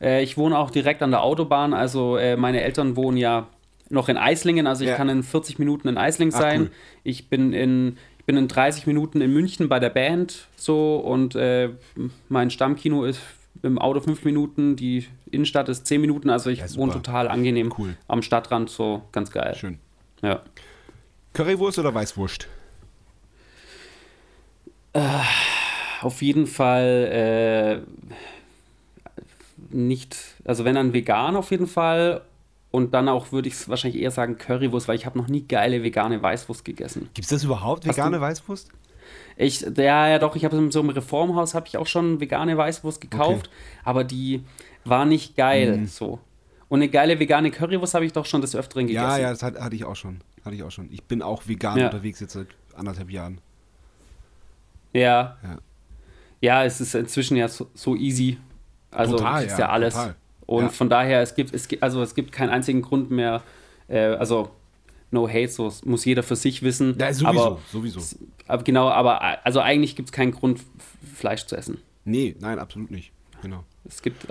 Äh, 0.00 0.22
ich 0.22 0.38
wohne 0.38 0.56
auch 0.56 0.70
direkt 0.70 1.02
an 1.02 1.10
der 1.10 1.22
Autobahn. 1.22 1.74
Also 1.74 2.16
äh, 2.16 2.36
meine 2.36 2.62
Eltern 2.62 2.96
wohnen 2.96 3.18
ja 3.18 3.48
noch 3.88 4.08
in 4.08 4.16
Eislingen, 4.16 4.66
also 4.66 4.84
ich 4.84 4.90
ja. 4.90 4.96
kann 4.96 5.08
in 5.08 5.22
40 5.22 5.58
Minuten 5.58 5.88
in 5.88 5.98
Eisling 5.98 6.30
sein. 6.30 6.62
Cool. 6.62 6.70
Ich 7.04 7.28
bin 7.28 7.52
in 7.52 7.96
ich 8.18 8.24
bin 8.26 8.36
in 8.36 8.48
30 8.48 8.88
Minuten 8.88 9.20
in 9.20 9.32
München 9.32 9.68
bei 9.68 9.78
der 9.78 9.90
Band 9.90 10.48
so 10.56 10.96
und 10.96 11.36
äh, 11.36 11.70
mein 12.28 12.50
Stammkino 12.50 13.04
ist 13.04 13.20
im 13.62 13.78
Auto 13.78 14.00
5 14.00 14.24
Minuten, 14.24 14.74
die 14.74 15.06
Innenstadt 15.30 15.68
ist 15.68 15.86
10 15.86 16.00
Minuten, 16.00 16.30
also 16.30 16.50
ich 16.50 16.58
ja, 16.58 16.74
wohne 16.74 16.92
total 16.92 17.28
angenehm 17.28 17.72
cool. 17.78 17.96
am 18.08 18.22
Stadtrand, 18.22 18.68
so 18.68 19.02
ganz 19.12 19.30
geil. 19.30 19.54
Schön. 19.54 19.78
Ja. 20.22 20.42
Currywurst 21.34 21.78
oder 21.78 21.94
Weißwurst? 21.94 22.48
Äh, 24.92 25.00
auf 26.00 26.22
jeden 26.22 26.46
Fall 26.46 27.82
äh, 27.82 28.16
nicht, 29.70 30.16
also 30.44 30.64
wenn 30.64 30.74
dann 30.74 30.92
vegan 30.92 31.36
auf 31.36 31.50
jeden 31.50 31.66
Fall 31.66 32.22
und 32.76 32.92
dann 32.92 33.08
auch 33.08 33.32
würde 33.32 33.48
ich 33.48 33.70
wahrscheinlich 33.70 34.02
eher 34.02 34.10
sagen 34.10 34.36
Currywurst, 34.36 34.86
weil 34.86 34.96
ich 34.96 35.06
habe 35.06 35.16
noch 35.16 35.28
nie 35.28 35.40
geile 35.40 35.82
vegane 35.82 36.22
Weißwurst 36.22 36.62
gegessen. 36.62 37.08
Gibt 37.14 37.24
es 37.24 37.30
das 37.30 37.42
überhaupt, 37.42 37.86
vegane 37.86 38.20
Weißwurst? 38.20 38.68
Ich, 39.38 39.62
ja, 39.62 40.08
ja, 40.08 40.18
doch, 40.18 40.36
ich 40.36 40.44
habe 40.44 40.58
in 40.58 40.70
so 40.70 40.80
einem 40.80 40.90
Reformhaus 40.90 41.54
habe 41.54 41.66
ich 41.68 41.78
auch 41.78 41.86
schon 41.86 42.20
vegane 42.20 42.54
Weißwurst 42.54 43.00
gekauft, 43.00 43.46
okay. 43.46 43.80
aber 43.82 44.04
die 44.04 44.44
war 44.84 45.06
nicht 45.06 45.36
geil 45.36 45.78
mm. 45.78 45.86
so. 45.86 46.18
Und 46.68 46.80
eine 46.80 46.90
geile 46.90 47.18
vegane 47.18 47.50
Currywurst 47.50 47.94
habe 47.94 48.04
ich 48.04 48.12
doch 48.12 48.26
schon 48.26 48.42
des 48.42 48.54
Öfteren 48.54 48.88
gegessen. 48.88 49.06
Ja, 49.06 49.16
ja, 49.16 49.30
das 49.30 49.42
hatte 49.42 49.74
ich 49.74 49.86
auch 49.86 49.96
schon. 49.96 50.20
Hatte 50.44 50.56
ich 50.56 50.62
auch 50.62 50.70
schon. 50.70 50.92
Ich 50.92 51.02
bin 51.02 51.22
auch 51.22 51.48
vegan 51.48 51.78
ja. 51.78 51.86
unterwegs 51.86 52.20
jetzt 52.20 52.34
seit 52.34 52.48
anderthalb 52.74 53.10
Jahren. 53.10 53.40
Ja. 54.92 55.38
Ja, 55.42 55.58
ja 56.42 56.64
es 56.66 56.82
ist 56.82 56.94
inzwischen 56.94 57.38
ja 57.38 57.48
so, 57.48 57.70
so 57.72 57.96
easy. 57.96 58.36
Also 58.90 59.16
total, 59.16 59.46
ja 59.46 59.70
alles. 59.70 59.94
Total. 59.94 60.14
Und 60.46 60.64
ja. 60.64 60.68
von 60.70 60.88
daher, 60.88 61.20
es 61.22 61.34
gibt, 61.34 61.52
es 61.54 61.68
gibt, 61.68 61.82
also 61.82 62.02
es 62.02 62.14
gibt 62.14 62.32
keinen 62.32 62.50
einzigen 62.50 62.82
Grund 62.82 63.10
mehr, 63.10 63.42
äh, 63.88 63.98
also 63.98 64.50
no 65.10 65.28
hate, 65.28 65.48
so 65.48 65.72
muss 65.84 66.04
jeder 66.04 66.22
für 66.22 66.36
sich 66.36 66.62
wissen. 66.62 66.96
Ja, 66.98 67.12
sowieso, 67.12 67.44
aber, 67.44 67.58
sowieso. 67.70 68.00
Aber 68.46 68.62
genau, 68.62 68.88
aber 68.88 69.44
also 69.44 69.60
eigentlich 69.60 69.96
gibt 69.96 70.08
es 70.08 70.12
keinen 70.12 70.32
Grund, 70.32 70.60
Fleisch 71.14 71.46
zu 71.46 71.56
essen. 71.56 71.78
Nee, 72.04 72.36
nein, 72.40 72.58
absolut 72.58 72.90
nicht. 72.90 73.10
Genau. 73.42 73.64
Es 73.84 74.02
gibt, 74.02 74.26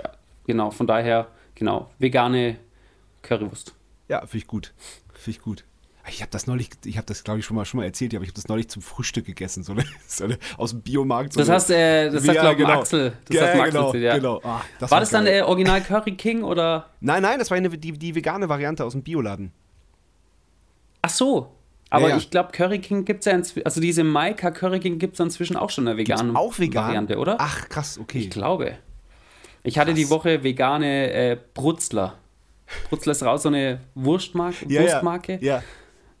genau, 0.46 0.70
von 0.70 0.86
daher, 0.86 1.28
genau, 1.54 1.90
vegane 1.98 2.58
Currywurst. 3.22 3.74
Ja, 4.08 4.20
finde 4.20 4.38
ich 4.38 4.46
gut. 4.46 4.72
Finde 5.12 5.38
ich 5.38 5.42
gut. 5.42 5.64
Ich 6.08 6.22
habe 6.22 6.30
das 6.30 6.46
neulich, 6.46 6.70
ich 6.84 6.96
habe 6.96 7.06
das 7.06 7.24
glaube 7.24 7.40
ich 7.40 7.44
schon 7.44 7.56
mal 7.56 7.64
schon 7.64 7.78
mal 7.78 7.84
erzählt, 7.84 8.14
aber 8.14 8.22
ich 8.22 8.30
habe 8.30 8.36
das 8.36 8.48
neulich 8.48 8.68
zum 8.68 8.82
Frühstück 8.82 9.26
gegessen, 9.26 9.64
so 9.64 9.72
eine, 9.72 9.84
so 10.06 10.24
eine 10.24 10.38
aus 10.56 10.70
dem 10.70 10.82
Biomarkt. 10.82 11.32
So 11.32 11.40
das 11.40 11.48
hast, 11.48 11.70
äh, 11.70 12.10
das 12.10 12.22
sagt 12.22 12.38
glaube 12.38 12.52
ich 12.52 12.58
genau. 12.58 12.80
Axel. 12.80 13.12
Das 13.24 13.36
ja, 13.36 13.44
Axel 13.44 13.64
genau, 13.70 13.94
ja. 13.94 14.14
genau. 14.16 14.40
Ah, 14.44 14.62
das 14.78 14.90
war, 14.90 15.00
das 15.00 15.10
dann 15.10 15.26
äh, 15.26 15.42
Original 15.42 15.80
Curry 15.82 16.16
King 16.16 16.42
oder? 16.42 16.90
Nein, 17.00 17.22
nein, 17.22 17.38
das 17.38 17.50
war 17.50 17.56
eine, 17.56 17.70
die, 17.70 17.92
die 17.92 18.14
vegane 18.14 18.48
Variante 18.48 18.84
aus 18.84 18.92
dem 18.92 19.02
Bioladen. 19.02 19.52
Ach 21.02 21.10
so. 21.10 21.52
Aber 21.90 22.04
ja, 22.04 22.08
ja. 22.10 22.16
ich 22.16 22.30
glaube, 22.30 22.50
Curry 22.52 22.80
King 22.80 23.04
gibt 23.04 23.20
es 23.20 23.26
ja 23.26 23.32
inzwischen, 23.32 23.64
also 23.64 23.80
diese 23.80 24.02
Maika 24.02 24.50
Curry 24.50 24.80
King 24.80 24.98
gibt 24.98 25.14
es 25.14 25.20
inzwischen 25.20 25.56
auch 25.56 25.70
schon 25.70 25.86
eine 25.86 25.96
vegane 25.96 26.36
auch 26.36 26.58
vegan? 26.58 26.84
Variante, 26.84 27.16
oder? 27.16 27.36
Ach, 27.38 27.68
krass, 27.68 27.98
okay. 27.98 28.18
Ich 28.18 28.30
glaube. 28.30 28.78
Ich 29.62 29.74
krass. 29.74 29.82
hatte 29.82 29.94
die 29.94 30.10
Woche 30.10 30.42
vegane 30.42 31.12
äh, 31.12 31.38
Brutzler. 31.54 32.18
Brutzler 32.88 33.12
ist 33.12 33.22
raus, 33.22 33.42
so 33.42 33.48
eine 33.48 33.80
Wurstmarke. 33.94 34.66
Ja, 34.68 34.82
Wurstmarke. 34.82 35.38
ja. 35.40 35.62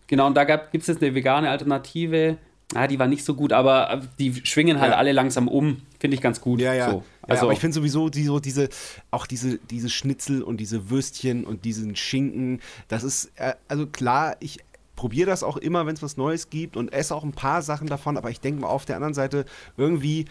Genau, 0.06 0.26
und 0.26 0.34
da 0.34 0.44
gibt 0.44 0.74
es 0.74 0.86
jetzt 0.86 1.02
eine 1.02 1.14
vegane 1.14 1.50
Alternative 1.50 2.38
Ah, 2.74 2.88
die 2.88 2.98
war 2.98 3.06
nicht 3.06 3.24
so 3.24 3.34
gut, 3.34 3.52
aber 3.52 4.02
die 4.18 4.34
schwingen 4.44 4.80
halt 4.80 4.90
ja. 4.90 4.98
alle 4.98 5.12
langsam 5.12 5.46
um. 5.46 5.82
Finde 6.00 6.16
ich 6.16 6.20
ganz 6.20 6.40
gut. 6.40 6.60
Ja, 6.60 6.74
ja. 6.74 6.90
So. 6.90 7.04
Also, 7.22 7.34
ja, 7.34 7.42
aber 7.42 7.52
ich 7.52 7.60
finde 7.60 7.74
sowieso 7.74 8.08
die, 8.08 8.24
so 8.24 8.40
diese, 8.40 8.68
auch 9.10 9.26
diese, 9.26 9.58
diese 9.70 9.88
Schnitzel 9.88 10.42
und 10.42 10.58
diese 10.58 10.90
Würstchen 10.90 11.44
und 11.44 11.64
diesen 11.64 11.94
Schinken, 11.94 12.60
das 12.88 13.04
ist, 13.04 13.30
äh, 13.36 13.54
also 13.68 13.86
klar, 13.86 14.36
ich 14.40 14.58
probiere 14.96 15.30
das 15.30 15.44
auch 15.44 15.56
immer, 15.56 15.86
wenn 15.86 15.94
es 15.94 16.02
was 16.02 16.16
Neues 16.16 16.50
gibt 16.50 16.76
und 16.76 16.92
esse 16.92 17.14
auch 17.14 17.22
ein 17.22 17.32
paar 17.32 17.62
Sachen 17.62 17.86
davon, 17.86 18.16
aber 18.16 18.30
ich 18.30 18.40
denke 18.40 18.62
mal 18.62 18.68
auf 18.68 18.84
der 18.84 18.96
anderen 18.96 19.14
Seite, 19.14 19.44
irgendwie 19.76 20.24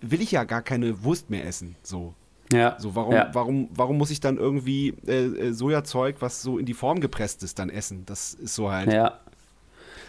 will 0.00 0.20
ich 0.20 0.30
ja 0.30 0.44
gar 0.44 0.62
keine 0.62 1.02
Wurst 1.02 1.30
mehr 1.30 1.44
essen. 1.44 1.74
So. 1.82 2.14
Ja. 2.52 2.76
So, 2.78 2.94
warum, 2.94 3.14
ja. 3.14 3.30
warum, 3.32 3.68
warum 3.74 3.98
muss 3.98 4.10
ich 4.10 4.20
dann 4.20 4.36
irgendwie 4.36 4.94
äh, 5.06 5.24
äh, 5.24 5.52
Sojazeug, 5.52 6.16
was 6.20 6.42
so 6.42 6.58
in 6.58 6.66
die 6.66 6.74
Form 6.74 7.00
gepresst 7.00 7.42
ist, 7.42 7.58
dann 7.58 7.70
essen? 7.70 8.04
Das 8.06 8.34
ist 8.34 8.54
so 8.54 8.70
halt. 8.70 8.92
Ja. 8.92 9.18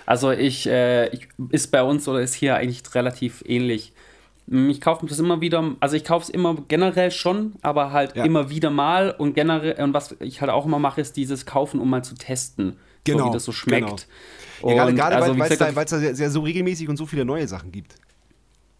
Also 0.05 0.31
ich, 0.31 0.67
äh, 0.67 1.07
ich 1.09 1.29
ist 1.49 1.71
bei 1.71 1.81
uns 1.81 2.07
oder 2.07 2.21
ist 2.21 2.33
hier 2.33 2.55
eigentlich 2.55 2.83
relativ 2.93 3.43
ähnlich. 3.47 3.93
Hm, 4.49 4.69
ich 4.69 4.81
kaufe 4.81 5.05
das 5.05 5.19
immer 5.19 5.41
wieder, 5.41 5.75
also 5.79 5.95
ich 5.95 6.03
kaufe 6.03 6.23
es 6.23 6.29
immer 6.29 6.57
generell 6.67 7.11
schon, 7.11 7.53
aber 7.61 7.91
halt 7.91 8.15
ja. 8.15 8.25
immer 8.25 8.49
wieder 8.49 8.69
mal 8.69 9.11
und 9.11 9.33
generell, 9.33 9.81
und 9.81 9.93
was 9.93 10.15
ich 10.19 10.41
halt 10.41 10.51
auch 10.51 10.65
immer 10.65 10.79
mache, 10.79 11.01
ist 11.01 11.15
dieses 11.15 11.45
Kaufen, 11.45 11.79
um 11.79 11.89
mal 11.89 12.03
zu 12.03 12.15
testen, 12.15 12.77
genau, 13.03 13.19
so 13.19 13.29
wie 13.29 13.33
das 13.33 13.45
so 13.45 13.51
schmeckt. 13.51 14.07
Genau. 14.61 14.75
Ja, 14.75 14.89
gerade, 14.91 15.15
also, 15.17 15.37
weil 15.37 15.51
es 15.51 15.57
da, 15.57 15.71
da 15.71 15.85
sehr, 15.85 16.15
sehr, 16.15 16.29
so 16.29 16.41
regelmäßig 16.41 16.87
und 16.87 16.95
so 16.95 17.05
viele 17.05 17.25
neue 17.25 17.47
Sachen 17.47 17.71
gibt. 17.71 17.95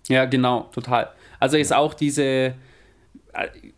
Ja, 0.08 0.26
genau, 0.26 0.70
total. 0.74 1.10
Also 1.40 1.58
ist 1.58 1.74
auch 1.74 1.94
diese, 1.94 2.56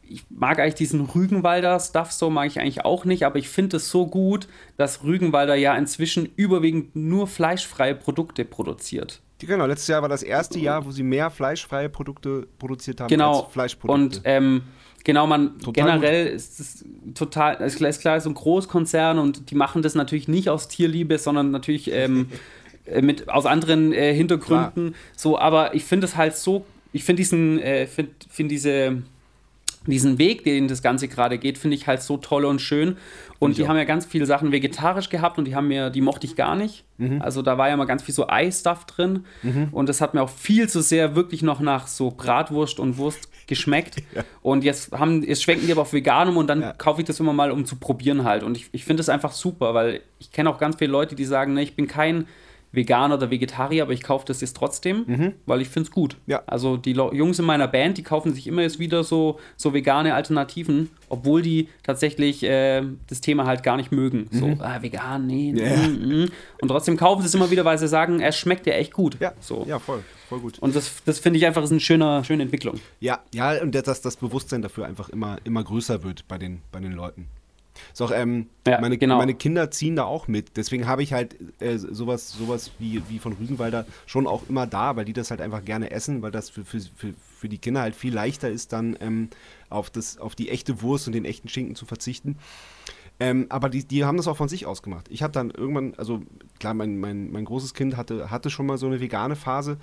ich 0.08 0.24
mag 0.30 0.60
eigentlich 0.60 0.76
diesen 0.76 1.01
Rügenwalder 1.01 1.80
Stuff 1.80 2.12
so, 2.12 2.30
mag 2.30 2.47
ich 2.47 2.60
eigentlich 2.60 2.84
auch 2.84 3.06
nicht, 3.06 3.26
aber 3.26 3.38
ich 3.38 3.49
finde 3.49 3.78
es 3.78 3.89
so 3.89 4.06
gut, 4.08 4.47
dass 4.78 5.03
Rügenwalder 5.03 5.56
ja 5.56 5.76
inzwischen 5.76 6.30
überwiegend 6.36 6.95
nur 6.95 7.28
fleischfreie 7.28 7.95
Produkte 7.95 8.45
produziert. 8.45 9.22
Genau, 9.39 9.66
letztes 9.66 9.88
Jahr 9.88 10.01
war 10.01 10.10
das 10.10 10.24
erste 10.24 10.60
Jahr, 10.60 10.86
wo 10.86 10.91
sie 10.91 11.03
mehr 11.03 11.30
fleischfreie 11.30 11.89
Produkte 11.89 12.47
produziert 12.58 13.01
haben 13.01 13.10
genau. 13.10 13.41
als 13.41 13.53
Fleischprodukte. 13.53 14.18
Und 14.18 14.22
ähm, 14.24 14.64
genau, 15.03 15.28
man 15.28 15.60
total 15.60 15.86
generell 15.86 16.26
gut. 16.26 16.36
ist 16.36 16.60
es 16.60 16.86
total, 17.14 17.56
ist 17.62 17.78
klar, 17.78 17.89
ist 17.89 17.99
klar, 17.99 18.20
so 18.22 18.30
ein 18.30 18.34
Großkonzern 18.34 19.20
und 19.20 19.51
die 19.51 19.56
machen 19.56 19.82
das 19.82 19.93
natürlich 19.93 20.28
nicht 20.28 20.49
aus 20.49 20.68
Tierliebe, 20.68 21.18
sondern 21.18 21.51
natürlich 21.51 21.91
ähm, 21.91 22.28
äh, 22.86 23.01
mit, 23.01 23.30
aus 23.30 23.45
anderen 23.45 23.91
äh, 23.91 24.14
Hintergründen. 24.14 24.91
Klar. 24.91 25.01
So, 25.16 25.38
aber 25.38 25.76
ich 25.76 25.84
finde 25.84 26.06
es 26.06 26.16
halt 26.16 26.36
so, 26.36 26.66
ich 26.93 27.03
finde 27.03 27.20
diesen, 27.20 27.60
äh, 27.60 27.88
finde 27.88 28.14
find 28.30 28.49
diese 28.49 29.03
diesen 29.91 30.17
Weg, 30.17 30.43
den 30.43 30.67
das 30.67 30.81
Ganze 30.81 31.07
gerade 31.07 31.38
geht, 31.38 31.57
finde 31.57 31.75
ich 31.75 31.88
halt 31.88 32.01
so 32.01 32.17
toll 32.17 32.45
und 32.45 32.59
schön. 32.59 32.97
Und 33.39 33.57
die 33.57 33.63
auch. 33.63 33.67
haben 33.69 33.77
ja 33.77 33.83
ganz 33.83 34.05
viele 34.05 34.25
Sachen 34.25 34.51
vegetarisch 34.51 35.09
gehabt 35.09 35.38
und 35.38 35.45
die 35.45 35.55
haben 35.55 35.67
mir, 35.67 35.89
die 35.89 36.01
mochte 36.01 36.25
ich 36.25 36.36
gar 36.36 36.55
nicht. 36.55 36.86
Mhm. 36.97 37.21
Also 37.21 37.41
da 37.41 37.57
war 37.57 37.69
ja 37.69 37.77
mal 37.77 37.86
ganz 37.86 38.03
viel 38.03 38.15
so 38.15 38.27
Ei-Stuff 38.27 38.86
drin. 38.86 39.25
Mhm. 39.43 39.69
Und 39.71 39.89
das 39.89 40.01
hat 40.01 40.13
mir 40.13 40.21
auch 40.21 40.29
viel 40.29 40.69
zu 40.69 40.81
sehr 40.81 41.15
wirklich 41.15 41.41
noch 41.41 41.59
nach 41.59 41.88
so 41.88 42.11
Bratwurst 42.11 42.79
und 42.79 42.97
Wurst 42.97 43.29
geschmeckt. 43.47 43.97
ja. 44.15 44.23
Und 44.41 44.63
jetzt 44.63 44.91
haben, 44.91 45.23
jetzt 45.23 45.43
schwenken 45.43 45.65
die 45.65 45.71
aber 45.71 45.81
auf 45.81 45.93
Veganum 45.93 46.38
und 46.38 46.47
dann 46.47 46.61
ja. 46.61 46.73
kaufe 46.73 47.01
ich 47.01 47.07
das 47.07 47.19
immer 47.19 47.33
mal, 47.33 47.51
um 47.51 47.65
zu 47.65 47.75
probieren 47.75 48.23
halt. 48.23 48.43
Und 48.43 48.57
ich, 48.57 48.69
ich 48.71 48.86
finde 48.86 49.01
das 49.01 49.09
einfach 49.09 49.31
super, 49.31 49.73
weil 49.73 50.01
ich 50.19 50.31
kenne 50.31 50.49
auch 50.49 50.57
ganz 50.57 50.77
viele 50.77 50.91
Leute, 50.91 51.15
die 51.15 51.25
sagen, 51.25 51.53
ne, 51.53 51.61
ich 51.61 51.75
bin 51.75 51.88
kein 51.88 52.27
Veganer 52.76 53.15
oder 53.15 53.32
Vegetarier, 53.32 53.84
aber 53.84 53.93
ich 53.93 54.03
kaufe 54.03 54.26
das 54.26 54.41
jetzt 54.41 54.55
trotzdem, 54.55 55.03
mhm. 55.07 55.34
weil 55.45 55.61
ich 55.61 55.69
finde 55.69 55.88
es 55.88 55.91
gut. 55.93 56.17
Ja. 56.28 56.43
Also 56.47 56.78
die 56.78 56.91
Jungs 56.91 57.39
in 57.39 57.45
meiner 57.45 57.67
Band, 57.67 57.97
die 57.97 58.03
kaufen 58.03 58.34
sich 58.34 58.47
immer 58.47 58.61
jetzt 58.61 58.80
wieder 58.80 59.03
so, 59.03 59.39
so 59.55 59.73
vegane 59.73 60.13
Alternativen, 60.13 60.89
obwohl 61.09 61.41
die 61.41 61.69
tatsächlich 61.84 62.43
äh, 62.43 62.84
das 63.07 63.21
Thema 63.21 63.45
halt 63.45 63.63
gar 63.63 63.78
nicht 63.78 63.91
mögen. 63.91 64.28
Mhm. 64.32 64.39
So, 64.39 64.57
ah, 64.59 64.82
vegan, 64.82 65.28
nee. 65.28 65.53
Yeah. 65.53 65.88
Mm, 65.88 66.23
mm. 66.23 66.32
Und 66.61 66.67
trotzdem 66.67 66.97
kaufen 66.97 67.21
sie 67.21 67.28
es 67.28 67.36
immer 67.36 67.51
wieder, 67.51 67.65
weil 67.65 67.78
sie 67.78 67.88
sagen, 67.88 68.19
es 68.19 68.38
schmeckt 68.38 68.65
ja 68.67 68.73
echt 68.73 68.93
gut. 68.93 69.17
Ja, 69.19 69.34
so. 69.39 69.65
ja 69.67 69.80
voll. 69.80 70.03
Voll 70.30 70.39
gut. 70.39 70.59
Und 70.59 70.76
das, 70.76 71.03
das 71.05 71.19
finde 71.19 71.38
ich 71.38 71.45
einfach 71.45 71.63
ist 71.63 71.71
eine 71.71 71.80
schöne, 71.80 72.23
schöne 72.23 72.43
Entwicklung. 72.43 72.80
Ja, 72.99 73.19
ja, 73.34 73.61
und 73.61 73.76
dass 73.76 74.01
das 74.01 74.17
Bewusstsein 74.17 74.61
dafür 74.61 74.86
einfach 74.86 75.09
immer, 75.09 75.38
immer 75.43 75.63
größer 75.63 76.03
wird 76.03 76.28
bei 76.28 76.38
den, 76.38 76.61
bei 76.71 76.80
den 76.80 76.93
Leuten. 76.93 77.28
Ist 77.91 78.01
auch, 78.01 78.11
ähm, 78.11 78.47
ja, 78.67 78.80
meine, 78.82 78.97
genau. 78.97 79.17
meine 79.17 79.34
Kinder 79.34 79.71
ziehen 79.71 79.95
da 79.95 80.03
auch 80.03 80.28
mit. 80.28 80.57
Deswegen 80.57 80.88
habe 80.88 81.03
ich 81.03 81.13
halt 81.13 81.36
äh, 81.61 81.78
sowas, 81.78 82.32
sowas 82.32 82.71
wie, 82.80 83.01
wie 83.09 83.19
von 83.19 83.34
Rügenwalder 83.34 83.86
schon 84.05 84.28
auch 84.28 84.43
immer 84.49 84.67
da, 84.67 84.95
weil 84.95 85.05
die 85.05 85.13
das 85.13 85.32
halt 85.32 85.41
einfach 85.41 85.63
gerne 85.63 85.91
essen, 85.91 86.21
weil 86.21 86.32
das 86.32 86.49
für, 86.49 86.65
für, 86.65 86.80
für, 86.80 87.13
für 87.38 87.49
die 87.49 87.57
Kinder 87.57 87.82
halt 87.82 87.95
viel 87.95 88.13
leichter 88.13 88.49
ist, 88.49 88.73
dann 88.73 88.97
ähm, 88.99 89.30
auf, 89.69 89.89
das, 89.89 90.17
auf 90.17 90.36
die 90.36 90.49
echte 90.49 90.82
Wurst 90.82 91.07
und 91.07 91.13
den 91.13 91.26
echten 91.26 91.49
Schinken 91.49 91.76
zu 91.76 91.86
verzichten. 91.86 92.38
Ähm, 93.20 93.45
aber 93.47 93.70
die, 93.70 93.86
die 93.86 94.03
haben 94.03 94.18
das 94.18 94.28
auch 94.28 94.36
von 94.36 94.49
sich 94.49 94.66
aus 94.66 94.84
gemacht. 94.84 95.07
Ich 95.09 95.24
habe 95.24 95.32
dann 95.32 95.49
irgendwann, 95.49 95.93
also 95.95 96.22
klar, 96.59 96.74
mein, 96.74 96.99
mein, 96.99 97.32
mein 97.32 97.45
großes 97.45 97.74
Kind 97.74 97.95
hatte, 97.95 98.30
hatte 98.30 98.49
schon 98.49 98.66
mal 98.66 98.78
so 98.78 98.88
eine 98.88 98.99
vegane 98.99 99.38
Phase, 99.38 99.78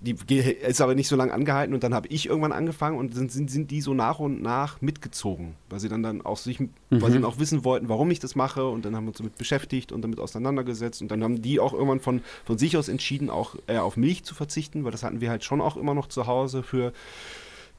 die 0.00 0.16
ist 0.38 0.80
aber 0.80 0.94
nicht 0.94 1.08
so 1.08 1.14
lange 1.14 1.34
angehalten 1.34 1.74
und 1.74 1.82
dann 1.82 1.92
habe 1.92 2.08
ich 2.08 2.26
irgendwann 2.26 2.52
angefangen 2.52 2.96
und 2.96 3.14
sind, 3.14 3.30
sind, 3.30 3.50
sind 3.50 3.70
die 3.70 3.82
so 3.82 3.92
nach 3.92 4.20
und 4.20 4.40
nach 4.40 4.80
mitgezogen, 4.80 5.54
weil 5.68 5.80
sie 5.80 5.90
dann, 5.90 6.02
dann 6.02 6.22
auch 6.22 6.38
sich, 6.38 6.60
mhm. 6.60 6.70
weil 6.88 7.10
sie 7.10 7.18
dann 7.18 7.26
auch 7.26 7.38
wissen 7.38 7.62
wollten, 7.62 7.90
warum 7.90 8.10
ich 8.10 8.20
das 8.20 8.34
mache 8.34 8.66
und 8.66 8.86
dann 8.86 8.96
haben 8.96 9.04
wir 9.04 9.08
uns 9.08 9.18
damit 9.18 9.36
beschäftigt 9.36 9.92
und 9.92 10.00
damit 10.00 10.18
auseinandergesetzt 10.18 11.02
und 11.02 11.10
dann 11.10 11.22
haben 11.22 11.42
die 11.42 11.60
auch 11.60 11.74
irgendwann 11.74 12.00
von, 12.00 12.22
von 12.46 12.56
sich 12.56 12.78
aus 12.78 12.88
entschieden, 12.88 13.28
auch 13.28 13.56
äh, 13.66 13.76
auf 13.76 13.98
Milch 13.98 14.24
zu 14.24 14.34
verzichten, 14.34 14.84
weil 14.84 14.92
das 14.92 15.02
hatten 15.02 15.20
wir 15.20 15.28
halt 15.28 15.44
schon 15.44 15.60
auch 15.60 15.76
immer 15.76 15.92
noch 15.92 16.06
zu 16.06 16.26
Hause 16.26 16.62
für 16.62 16.94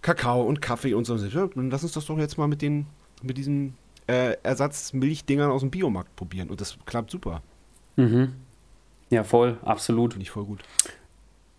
Kakao 0.04 0.44
und 0.44 0.62
Kaffee 0.62 0.94
und 0.94 1.06
so. 1.06 1.16
Ja, 1.16 1.48
dann 1.48 1.72
lass 1.72 1.82
uns 1.84 1.94
das 1.94 2.06
doch 2.06 2.18
jetzt 2.20 2.38
mal 2.38 2.48
mit 2.48 2.62
den, 2.62 2.86
mit 3.24 3.38
diesen 3.38 3.74
äh, 4.10 4.38
Ersatzmilchdingern 4.42 5.52
aus 5.52 5.62
dem 5.62 5.70
Biomarkt 5.70 6.16
probieren. 6.16 6.50
Und 6.50 6.60
das 6.60 6.78
klappt 6.86 7.12
super. 7.12 7.44
Mhm. 7.96 8.34
Ja, 9.12 9.24
voll, 9.24 9.58
absolut. 9.64 10.14
Finde 10.14 10.24
ich 10.24 10.32
voll 10.32 10.46
gut. 10.46 10.64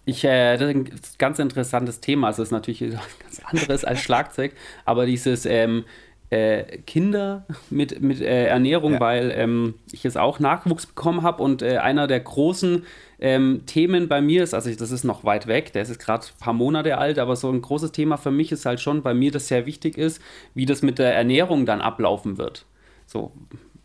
Ich, 0.05 0.25
äh, 0.25 0.57
das 0.57 0.69
ist 0.69 0.77
ein 0.77 1.01
ganz 1.19 1.39
interessantes 1.39 2.01
Thema. 2.01 2.27
Also, 2.27 2.43
es 2.43 2.49
ist 2.49 2.53
natürlich 2.53 2.81
ganz 3.21 3.41
anderes 3.45 3.85
als 3.85 4.01
Schlagzeug, 4.01 4.55
aber 4.85 5.07
dieses 5.07 5.47
ähm, 5.47 5.85
äh, 6.31 6.79
Kinder 6.87 7.45
mit, 7.71 8.01
mit 8.01 8.21
äh, 8.21 8.47
Ernährung, 8.47 8.95
ja. 8.95 9.01
weil 9.01 9.33
ähm, 9.35 9.75
ich 9.91 10.05
jetzt 10.05 10.17
auch 10.17 10.39
Nachwuchs 10.39 10.87
bekommen 10.87 11.23
habe 11.23 11.43
und 11.43 11.61
äh, 11.61 11.79
einer 11.79 12.07
der 12.07 12.21
großen 12.21 12.85
ähm, 13.19 13.63
Themen 13.67 14.09
bei 14.09 14.21
mir 14.21 14.45
ist, 14.45 14.55
also 14.55 14.71
ich, 14.71 14.77
das 14.77 14.93
ist 14.93 15.05
noch 15.05 15.25
weit 15.25 15.49
weg, 15.49 15.73
der 15.73 15.83
ist 15.83 15.99
gerade 15.99 16.25
ein 16.25 16.41
paar 16.41 16.53
Monate 16.53 16.99
alt, 16.99 17.19
aber 17.19 17.37
so 17.37 17.51
ein 17.51 17.61
großes 17.61 17.93
Thema 17.93 18.17
für 18.17 18.31
mich 18.31 18.53
ist 18.53 18.65
halt 18.65 18.81
schon 18.81 19.03
bei 19.03 19.13
mir, 19.13 19.33
das 19.33 19.49
sehr 19.49 19.67
wichtig 19.67 19.99
ist, 19.99 20.23
wie 20.55 20.67
das 20.67 20.83
mit 20.83 20.99
der 20.99 21.15
Ernährung 21.15 21.67
dann 21.67 21.81
ablaufen 21.81 22.39
wird. 22.39 22.65
So, 23.07 23.33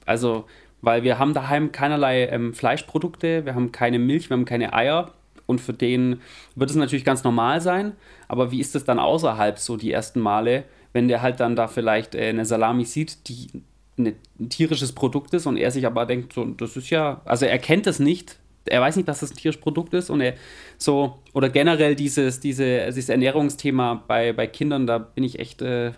also, 0.05 0.45
weil 0.81 1.03
wir 1.03 1.17
haben 1.17 1.33
daheim 1.33 1.71
keinerlei 1.71 2.27
ähm, 2.27 2.53
Fleischprodukte, 2.53 3.45
wir 3.45 3.55
haben 3.55 3.71
keine 3.71 3.97
Milch, 3.97 4.29
wir 4.29 4.37
haben 4.37 4.45
keine 4.45 4.73
Eier 4.73 5.13
und 5.47 5.59
für 5.61 5.73
den 5.73 6.21
wird 6.55 6.69
es 6.69 6.75
natürlich 6.75 7.05
ganz 7.05 7.23
normal 7.23 7.59
sein, 7.59 7.93
aber 8.27 8.51
wie 8.51 8.59
ist 8.59 8.75
das 8.75 8.85
dann 8.85 8.99
außerhalb 8.99 9.57
so 9.57 9.77
die 9.77 9.91
ersten 9.91 10.19
Male, 10.19 10.63
wenn 10.95 11.09
der 11.09 11.21
halt 11.21 11.41
dann 11.41 11.57
da 11.57 11.67
vielleicht 11.67 12.15
äh, 12.15 12.29
eine 12.29 12.45
Salami 12.45 12.85
sieht, 12.85 13.27
die 13.27 13.49
ein 13.97 14.15
tierisches 14.47 14.93
Produkt 14.93 15.33
ist 15.33 15.45
und 15.45 15.57
er 15.57 15.69
sich 15.69 15.85
aber 15.85 16.05
denkt, 16.05 16.31
so, 16.31 16.45
das 16.45 16.77
ist 16.77 16.89
ja, 16.89 17.21
also 17.25 17.45
er 17.45 17.59
kennt 17.59 17.85
das 17.85 17.99
nicht, 17.99 18.39
er 18.65 18.79
weiß 18.79 18.95
nicht, 18.95 19.09
dass 19.09 19.19
das 19.19 19.31
ein 19.31 19.35
tierisches 19.35 19.59
Produkt 19.59 19.93
ist 19.93 20.09
und 20.09 20.21
er 20.21 20.35
so, 20.77 21.19
oder 21.33 21.49
generell 21.49 21.95
dieses, 21.95 22.39
diese, 22.39 22.85
dieses 22.85 23.09
Ernährungsthema 23.09 24.03
bei, 24.07 24.31
bei 24.31 24.47
Kindern, 24.47 24.87
da 24.87 24.97
bin 24.97 25.25
ich 25.25 25.37
echt, 25.37 25.61
äh, 25.61 25.91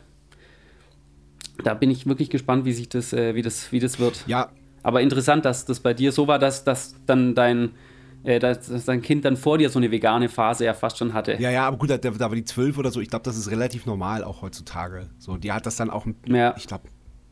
da 1.64 1.76
bin 1.76 1.92
ich 1.92 2.08
wirklich 2.08 2.32
gespannt, 2.32 2.66
wie 2.66 2.74
sich 2.74 2.90
das, 2.90 3.14
äh, 3.14 3.36
wie 3.36 3.44
das, 3.44 3.72
wie 3.72 3.80
das 3.80 4.00
wird. 4.00 4.24
Ja. 4.26 4.50
Aber 4.82 5.02
interessant, 5.02 5.46
dass 5.46 5.66
das 5.66 5.80
bei 5.80 5.94
dir 5.94 6.12
so 6.12 6.28
war, 6.28 6.40
dass, 6.40 6.64
dass 6.64 6.96
dann 7.06 7.36
dein, 7.36 7.70
dass, 8.24 8.68
dass, 8.68 8.86
dein 8.86 9.02
Kind 9.02 9.26
dann 9.26 9.38
vor 9.38 9.58
dir 9.58 9.70
so 9.70 9.80
eine 9.80 9.92
vegane 9.92 10.30
Phase 10.30 10.66
ja 10.66 10.74
fast 10.74 10.98
schon 10.98 11.14
hatte. 11.14 11.38
Ja, 11.40 11.50
ja, 11.50 11.68
aber 11.68 11.78
gut, 11.78 11.90
da, 11.90 11.98
da 11.98 12.20
war 12.20 12.36
die 12.36 12.46
zwölf 12.46 12.78
oder 12.78 12.92
so. 12.92 13.00
Ich 13.00 13.10
glaube, 13.10 13.24
das 13.24 13.38
ist 13.38 13.50
relativ 13.52 13.86
normal 13.86 14.24
auch 14.24 14.42
heutzutage. 14.42 15.10
So, 15.18 15.38
die 15.38 15.52
hat 15.52 15.66
das 15.66 15.76
dann 15.76 15.90
auch, 15.90 16.06
ja. 16.26 16.54
ich 16.58 16.68
glaube, 16.68 16.84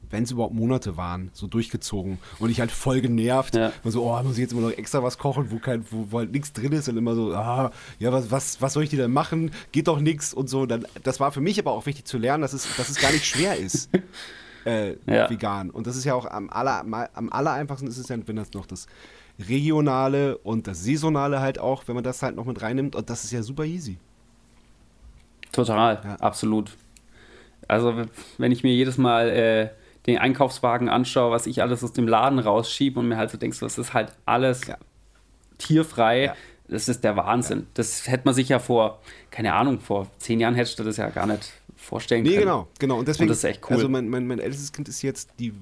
wenn 0.09 0.23
es 0.23 0.31
überhaupt 0.31 0.53
Monate 0.53 0.97
waren, 0.97 1.29
so 1.33 1.47
durchgezogen. 1.47 2.19
Und 2.39 2.49
ich 2.49 2.59
halt 2.59 2.71
voll 2.71 3.01
genervt. 3.01 3.55
Ja. 3.55 3.71
Und 3.83 3.91
so, 3.91 4.03
oh, 4.03 4.23
muss 4.23 4.33
ich 4.33 4.39
jetzt 4.39 4.53
immer 4.53 4.61
noch 4.61 4.71
extra 4.71 5.03
was 5.03 5.17
kochen, 5.17 5.51
wo, 5.51 5.59
kein, 5.59 5.85
wo, 5.91 6.07
wo 6.09 6.19
halt 6.19 6.31
nichts 6.31 6.53
drin 6.53 6.71
ist 6.71 6.87
und 6.87 6.97
immer 6.97 7.15
so, 7.15 7.33
ah, 7.33 7.71
ja, 7.99 8.11
was, 8.11 8.31
was, 8.31 8.61
was 8.61 8.73
soll 8.73 8.83
ich 8.83 8.89
dir 8.89 8.97
denn 8.97 9.11
machen? 9.11 9.51
Geht 9.71 9.87
doch 9.87 9.99
nichts 9.99 10.33
und 10.33 10.49
so. 10.49 10.65
Dann, 10.65 10.85
das 11.03 11.19
war 11.19 11.31
für 11.31 11.41
mich 11.41 11.59
aber 11.59 11.71
auch 11.71 11.85
wichtig 11.85 12.05
zu 12.05 12.17
lernen, 12.17 12.41
dass 12.41 12.53
es, 12.53 12.67
dass 12.77 12.89
es 12.89 12.99
gar 12.99 13.11
nicht 13.11 13.25
schwer 13.25 13.57
ist. 13.57 13.89
äh, 14.65 14.95
ja. 15.05 15.29
vegan. 15.29 15.69
Und 15.69 15.87
das 15.87 15.95
ist 15.95 16.05
ja 16.05 16.13
auch 16.13 16.25
am, 16.25 16.49
aller, 16.49 16.85
am 17.13 17.29
aller 17.29 17.53
einfachsten 17.53 17.87
ist 17.87 17.97
es 17.97 18.07
ja, 18.07 18.17
wenn 18.25 18.35
das 18.35 18.53
noch 18.53 18.65
das 18.65 18.87
regionale 19.39 20.37
und 20.37 20.67
das 20.67 20.83
saisonale 20.83 21.39
halt 21.39 21.59
auch, 21.59 21.87
wenn 21.87 21.95
man 21.95 22.03
das 22.03 22.21
halt 22.21 22.35
noch 22.35 22.45
mit 22.45 22.61
reinnimmt. 22.61 22.95
Und 22.95 23.09
das 23.09 23.23
ist 23.23 23.31
ja 23.31 23.43
super 23.43 23.65
easy. 23.65 23.97
Total, 25.51 26.01
ja. 26.03 26.15
absolut. 26.15 26.77
Also 27.67 28.05
wenn 28.37 28.51
ich 28.51 28.63
mir 28.63 28.73
jedes 28.73 28.97
Mal 28.97 29.29
äh, 29.29 29.69
den 30.05 30.17
Einkaufswagen 30.17 30.89
anschaue, 30.89 31.31
was 31.31 31.47
ich 31.47 31.61
alles 31.61 31.83
aus 31.83 31.93
dem 31.93 32.07
Laden 32.07 32.39
rausschiebe 32.39 32.99
und 32.99 33.07
mir 33.07 33.17
halt 33.17 33.31
so 33.31 33.37
denkst, 33.37 33.59
das 33.59 33.77
ist 33.77 33.93
halt 33.93 34.11
alles 34.25 34.67
ja. 34.67 34.77
tierfrei. 35.57 36.25
Ja. 36.25 36.35
Das 36.67 36.89
ist 36.89 37.03
der 37.03 37.15
Wahnsinn. 37.15 37.59
Ja. 37.59 37.65
Das 37.75 38.07
hätte 38.07 38.23
man 38.25 38.33
sich 38.33 38.49
ja 38.49 38.59
vor, 38.59 38.99
keine 39.29 39.53
Ahnung, 39.53 39.79
vor 39.79 40.07
zehn 40.17 40.39
Jahren 40.39 40.55
hättest 40.55 40.79
du 40.79 40.83
das 40.83 40.97
ja 40.97 41.09
gar 41.09 41.27
nicht 41.27 41.51
vorstellen 41.75 42.23
nee, 42.23 42.29
können. 42.29 42.39
Nee, 42.39 42.45
genau, 42.45 42.67
genau. 42.79 42.99
Und 42.99 43.07
deswegen, 43.07 43.25
und 43.25 43.29
das 43.29 43.39
ist 43.39 43.43
echt 43.43 43.61
cool. 43.69 43.75
Also 43.75 43.89
mein, 43.89 44.09
mein, 44.09 44.25
mein 44.25 44.39
ältestes 44.39 44.71
Kind 44.71 44.89
ist 44.89 45.01
jetzt, 45.01 45.29
die 45.39 45.53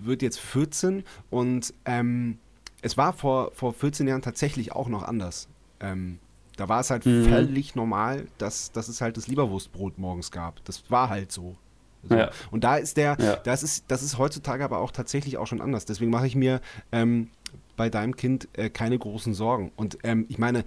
wird 0.00 0.22
jetzt 0.22 0.40
14 0.40 1.04
und 1.30 1.72
ähm, 1.84 2.38
es 2.82 2.96
war 2.96 3.12
vor, 3.12 3.52
vor 3.52 3.72
14 3.72 4.06
Jahren 4.06 4.22
tatsächlich 4.22 4.72
auch 4.72 4.88
noch 4.88 5.04
anders. 5.04 5.48
Ähm, 5.80 6.18
da 6.56 6.68
war 6.68 6.80
es 6.80 6.90
halt 6.90 7.06
mhm. 7.06 7.24
völlig 7.24 7.74
normal, 7.74 8.26
dass, 8.38 8.72
dass 8.72 8.88
es 8.88 9.00
halt 9.00 9.16
das 9.16 9.28
Lieberwurstbrot 9.28 9.98
morgens 9.98 10.30
gab. 10.30 10.62
Das 10.64 10.90
war 10.90 11.08
halt 11.08 11.32
so. 11.32 11.56
so. 12.02 12.14
Ja. 12.14 12.30
Und 12.50 12.64
da 12.64 12.76
ist 12.76 12.96
der, 12.96 13.16
ja. 13.18 13.36
das 13.36 13.62
ist, 13.62 13.84
das 13.88 14.02
ist 14.02 14.18
heutzutage 14.18 14.64
aber 14.64 14.78
auch 14.78 14.90
tatsächlich 14.90 15.38
auch 15.38 15.46
schon 15.46 15.60
anders. 15.60 15.86
Deswegen 15.86 16.10
mache 16.10 16.26
ich 16.26 16.34
mir 16.34 16.60
ähm, 16.90 17.30
bei 17.76 17.88
deinem 17.88 18.16
Kind 18.16 18.48
äh, 18.52 18.68
keine 18.68 18.98
großen 18.98 19.32
Sorgen. 19.32 19.72
Und 19.76 19.98
ähm, 20.02 20.26
ich 20.28 20.38
meine, 20.38 20.64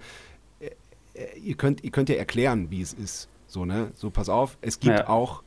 äh, 0.58 0.70
äh, 1.14 1.38
ihr, 1.38 1.56
könnt, 1.56 1.84
ihr 1.84 1.90
könnt 1.90 2.08
ja 2.08 2.16
erklären, 2.16 2.70
wie 2.70 2.80
es 2.80 2.92
ist. 2.92 3.28
So, 3.46 3.64
ne? 3.64 3.92
So, 3.94 4.10
pass 4.10 4.28
auf, 4.28 4.58
es 4.60 4.80
gibt 4.80 4.98
ja. 4.98 5.08
auch 5.08 5.44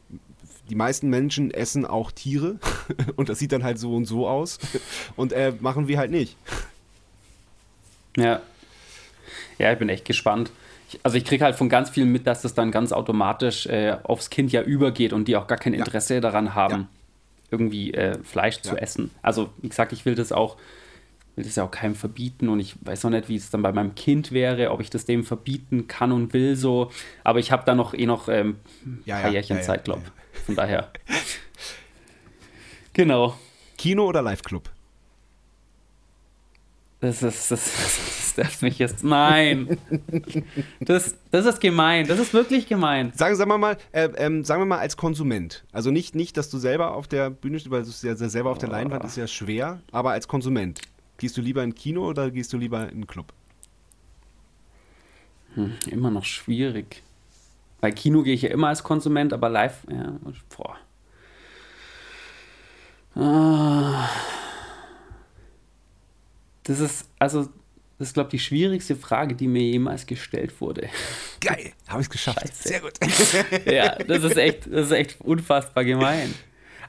die 0.69 0.75
meisten 0.75 1.09
Menschen 1.09 1.51
essen 1.51 1.85
auch 1.85 2.11
Tiere 2.11 2.59
und 3.15 3.29
das 3.29 3.39
sieht 3.39 3.51
dann 3.51 3.63
halt 3.63 3.79
so 3.79 3.95
und 3.95 4.05
so 4.05 4.27
aus 4.27 4.59
und 5.15 5.33
äh, 5.33 5.53
machen 5.59 5.87
wir 5.87 5.97
halt 5.97 6.11
nicht. 6.11 6.37
Ja. 8.17 8.41
Ja, 9.57 9.73
ich 9.73 9.79
bin 9.79 9.89
echt 9.89 10.05
gespannt. 10.05 10.51
Ich, 10.89 10.99
also 11.03 11.17
ich 11.17 11.25
kriege 11.25 11.43
halt 11.43 11.55
von 11.55 11.69
ganz 11.69 11.89
vielen 11.89 12.11
mit, 12.11 12.25
dass 12.25 12.41
das 12.41 12.53
dann 12.53 12.71
ganz 12.71 12.91
automatisch 12.91 13.65
äh, 13.67 13.97
aufs 14.03 14.29
Kind 14.29 14.51
ja 14.51 14.61
übergeht 14.61 15.13
und 15.13 15.27
die 15.27 15.35
auch 15.35 15.47
gar 15.47 15.57
kein 15.57 15.73
Interesse 15.73 16.15
ja. 16.15 16.21
daran 16.21 16.55
haben, 16.55 16.73
ja. 16.73 16.87
irgendwie 17.51 17.93
äh, 17.93 18.17
Fleisch 18.23 18.57
ja. 18.57 18.61
zu 18.63 18.77
essen. 18.77 19.11
Also 19.21 19.49
wie 19.61 19.69
gesagt, 19.69 19.91
ich 19.93 20.05
will 20.05 20.15
das 20.15 20.31
auch 20.31 20.57
will 21.35 21.45
das 21.45 21.55
ja 21.55 21.63
auch 21.63 21.71
keinem 21.71 21.95
verbieten 21.95 22.49
und 22.49 22.59
ich 22.59 22.75
weiß 22.81 23.03
noch 23.03 23.11
nicht, 23.11 23.29
wie 23.29 23.37
es 23.37 23.49
dann 23.49 23.61
bei 23.61 23.71
meinem 23.71 23.95
Kind 23.95 24.33
wäre, 24.33 24.71
ob 24.71 24.81
ich 24.81 24.89
das 24.89 25.05
dem 25.05 25.23
verbieten 25.23 25.87
kann 25.87 26.11
und 26.11 26.33
will 26.33 26.57
so. 26.57 26.91
Aber 27.23 27.39
ich 27.39 27.53
habe 27.53 27.63
da 27.65 27.75
noch 27.75 27.93
eh 27.93 28.05
noch 28.05 28.27
ähm, 28.27 28.57
ja, 29.05 29.15
ein 29.15 29.21
paar 29.21 29.31
Jährchen 29.31 29.61
Zeit, 29.61 29.85
glaube 29.85 30.01
ich. 30.03 30.18
Von 30.45 30.55
daher. 30.55 30.91
genau. 32.93 33.37
Kino 33.77 34.05
oder 34.07 34.21
Live-Club? 34.21 34.69
Das 37.01 37.23
ist, 37.23 37.49
das, 37.49 37.63
das 37.71 38.33
darf 38.35 38.61
mich 38.61 38.77
jetzt. 38.77 39.03
Nein. 39.03 39.77
Das, 40.81 41.15
das 41.31 41.45
ist 41.45 41.61
gemein. 41.61 42.07
Das 42.07 42.19
ist 42.19 42.33
wirklich 42.33 42.67
gemein. 42.67 43.13
Sagen, 43.15 43.35
sagen 43.35 43.49
wir 43.49 43.57
mal, 43.57 43.77
äh, 43.91 44.09
ähm, 44.17 44.43
sagen 44.43 44.61
wir 44.61 44.65
mal 44.65 44.79
als 44.79 44.97
Konsument. 44.97 45.63
Also 45.71 45.91
nicht, 45.91 46.15
nicht, 46.15 46.35
dass 46.35 46.49
du 46.49 46.57
selber 46.57 46.93
auf 46.93 47.07
der 47.07 47.29
Bühne 47.29 47.59
stehst, 47.59 47.71
weil 47.71 47.83
du 47.83 48.07
ja 48.07 48.15
selber 48.15 48.51
auf 48.51 48.57
der 48.57 48.69
Leinwand 48.69 49.05
ist 49.05 49.15
ja 49.15 49.27
schwer, 49.27 49.81
aber 49.91 50.11
als 50.11 50.27
Konsument. 50.27 50.81
Gehst 51.17 51.37
du 51.37 51.41
lieber 51.41 51.63
in 51.63 51.73
Kino 51.73 52.05
oder 52.05 52.31
gehst 52.31 52.51
du 52.51 52.57
lieber 52.57 52.83
in 52.83 52.89
einen 52.89 53.07
Club? 53.07 53.33
Hm, 55.55 55.73
immer 55.89 56.11
noch 56.11 56.25
schwierig. 56.25 57.01
Bei 57.81 57.91
Kino 57.91 58.23
gehe 58.23 58.33
ich 58.33 58.41
ja 58.41 58.49
immer 58.49 58.67
als 58.67 58.83
Konsument, 58.83 59.33
aber 59.33 59.49
live, 59.49 59.85
ja, 59.89 60.13
boah. 60.55 60.77
Ah. 63.15 64.09
Das 66.63 66.79
ist, 66.79 67.09
also, 67.17 67.49
das 67.97 68.09
ist, 68.09 68.13
glaube 68.13 68.27
ich, 68.27 68.31
die 68.31 68.39
schwierigste 68.39 68.95
Frage, 68.95 69.35
die 69.35 69.47
mir 69.47 69.63
jemals 69.63 70.05
gestellt 70.05 70.59
wurde. 70.61 70.89
Geil, 71.41 71.71
habe 71.87 72.01
ich 72.01 72.07
es 72.07 72.09
geschafft. 72.09 72.41
Scheiße. 72.41 72.67
Sehr 72.67 72.79
gut. 72.81 72.93
ja, 73.65 73.95
das 73.95 74.23
ist 74.23 74.37
echt, 74.37 74.67
das 74.71 74.87
ist 74.87 74.91
echt 74.91 75.21
unfassbar 75.21 75.83
gemein. 75.83 76.33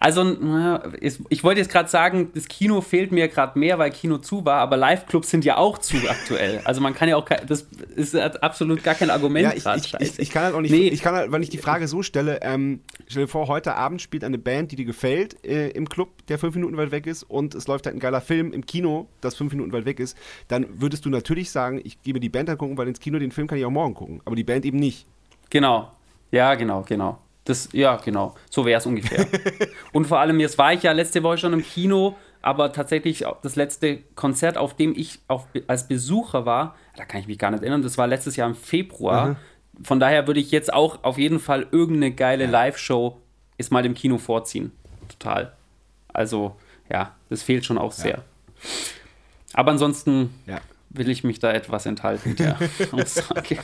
Also, 0.02 0.34
ich 1.28 1.44
wollte 1.44 1.60
jetzt 1.60 1.70
gerade 1.70 1.90
sagen, 1.90 2.30
das 2.34 2.48
Kino 2.48 2.80
fehlt 2.80 3.12
mir 3.12 3.28
gerade 3.28 3.58
mehr, 3.58 3.78
weil 3.78 3.90
Kino 3.90 4.16
zu 4.16 4.46
war, 4.46 4.60
aber 4.60 4.78
Live-Clubs 4.78 5.28
sind 5.28 5.44
ja 5.44 5.58
auch 5.58 5.76
zu 5.76 5.98
aktuell. 6.08 6.62
Also 6.64 6.80
man 6.80 6.94
kann 6.94 7.10
ja 7.10 7.16
auch, 7.16 7.28
das 7.46 7.66
ist 7.96 8.16
absolut 8.16 8.82
gar 8.82 8.94
kein 8.94 9.10
Argument 9.10 9.62
ja, 9.62 9.74
ich, 9.74 9.84
ich, 9.84 9.94
ich, 10.00 10.18
ich, 10.18 10.30
kann 10.30 10.44
halt 10.44 10.54
auch 10.54 10.62
nicht, 10.62 10.70
nee. 10.70 10.88
ich 10.88 11.02
kann 11.02 11.14
halt, 11.14 11.32
wenn 11.32 11.42
ich 11.42 11.50
die 11.50 11.58
Frage 11.58 11.86
so 11.86 12.02
stelle, 12.02 12.40
ähm, 12.40 12.80
stell 13.08 13.24
dir 13.24 13.28
vor, 13.28 13.46
heute 13.48 13.74
Abend 13.74 14.00
spielt 14.00 14.24
eine 14.24 14.38
Band, 14.38 14.72
die 14.72 14.76
dir 14.76 14.86
gefällt, 14.86 15.44
äh, 15.44 15.68
im 15.68 15.86
Club, 15.86 16.26
der 16.28 16.38
fünf 16.38 16.54
Minuten 16.54 16.78
weit 16.78 16.92
weg 16.92 17.06
ist 17.06 17.22
und 17.24 17.54
es 17.54 17.68
läuft 17.68 17.84
halt 17.84 17.94
ein 17.94 18.00
geiler 18.00 18.22
Film 18.22 18.54
im 18.54 18.64
Kino, 18.64 19.06
das 19.20 19.34
fünf 19.34 19.52
Minuten 19.52 19.70
weit 19.74 19.84
weg 19.84 20.00
ist, 20.00 20.16
dann 20.48 20.66
würdest 20.80 21.04
du 21.04 21.10
natürlich 21.10 21.50
sagen, 21.50 21.78
ich 21.84 22.02
gebe 22.02 22.20
die 22.20 22.30
Band 22.30 22.48
angucken, 22.48 22.78
weil 22.78 22.88
ins 22.88 23.00
Kino 23.00 23.18
den 23.18 23.32
Film 23.32 23.48
kann 23.48 23.58
ich 23.58 23.66
auch 23.66 23.70
morgen 23.70 23.92
gucken, 23.92 24.22
aber 24.24 24.34
die 24.34 24.44
Band 24.44 24.64
eben 24.64 24.78
nicht. 24.78 25.06
Genau. 25.50 25.90
Ja, 26.30 26.54
genau, 26.54 26.84
genau. 26.88 27.18
Das, 27.44 27.68
ja, 27.72 27.96
genau. 27.96 28.34
So 28.50 28.64
wäre 28.64 28.78
es 28.78 28.86
ungefähr. 28.86 29.26
und 29.92 30.06
vor 30.06 30.20
allem, 30.20 30.40
jetzt 30.40 30.58
war 30.58 30.72
ich 30.72 30.82
ja 30.82 30.92
letzte 30.92 31.22
Woche 31.22 31.38
schon 31.38 31.52
im 31.52 31.62
Kino, 31.62 32.16
aber 32.42 32.72
tatsächlich 32.72 33.24
das 33.42 33.56
letzte 33.56 33.98
Konzert, 34.14 34.56
auf 34.56 34.74
dem 34.74 34.94
ich 34.96 35.20
auf, 35.28 35.46
als 35.66 35.88
Besucher 35.88 36.46
war, 36.46 36.76
da 36.96 37.04
kann 37.04 37.20
ich 37.20 37.26
mich 37.26 37.38
gar 37.38 37.50
nicht 37.50 37.62
erinnern, 37.62 37.82
das 37.82 37.98
war 37.98 38.06
letztes 38.06 38.36
Jahr 38.36 38.48
im 38.48 38.54
Februar. 38.54 39.26
Mhm. 39.26 39.36
Von 39.82 40.00
daher 40.00 40.26
würde 40.26 40.40
ich 40.40 40.50
jetzt 40.50 40.72
auch 40.72 41.02
auf 41.04 41.18
jeden 41.18 41.40
Fall 41.40 41.66
irgendeine 41.70 42.12
geile. 42.12 42.46
Live-Show 42.46 43.20
ist 43.56 43.72
mal 43.72 43.84
im 43.84 43.94
Kino 43.94 44.18
vorziehen. 44.18 44.72
Total. 45.08 45.52
Also, 46.08 46.56
ja, 46.90 47.14
das 47.28 47.42
fehlt 47.42 47.64
schon 47.64 47.78
auch 47.78 47.92
sehr. 47.92 48.18
Ja. 48.18 48.24
Aber 49.54 49.72
ansonsten 49.72 50.34
ja. 50.46 50.60
will 50.90 51.08
ich 51.08 51.24
mich 51.24 51.38
da 51.38 51.52
etwas 51.52 51.86
enthalten 51.86 52.36
der 52.36 52.58
Aussage. 52.92 53.58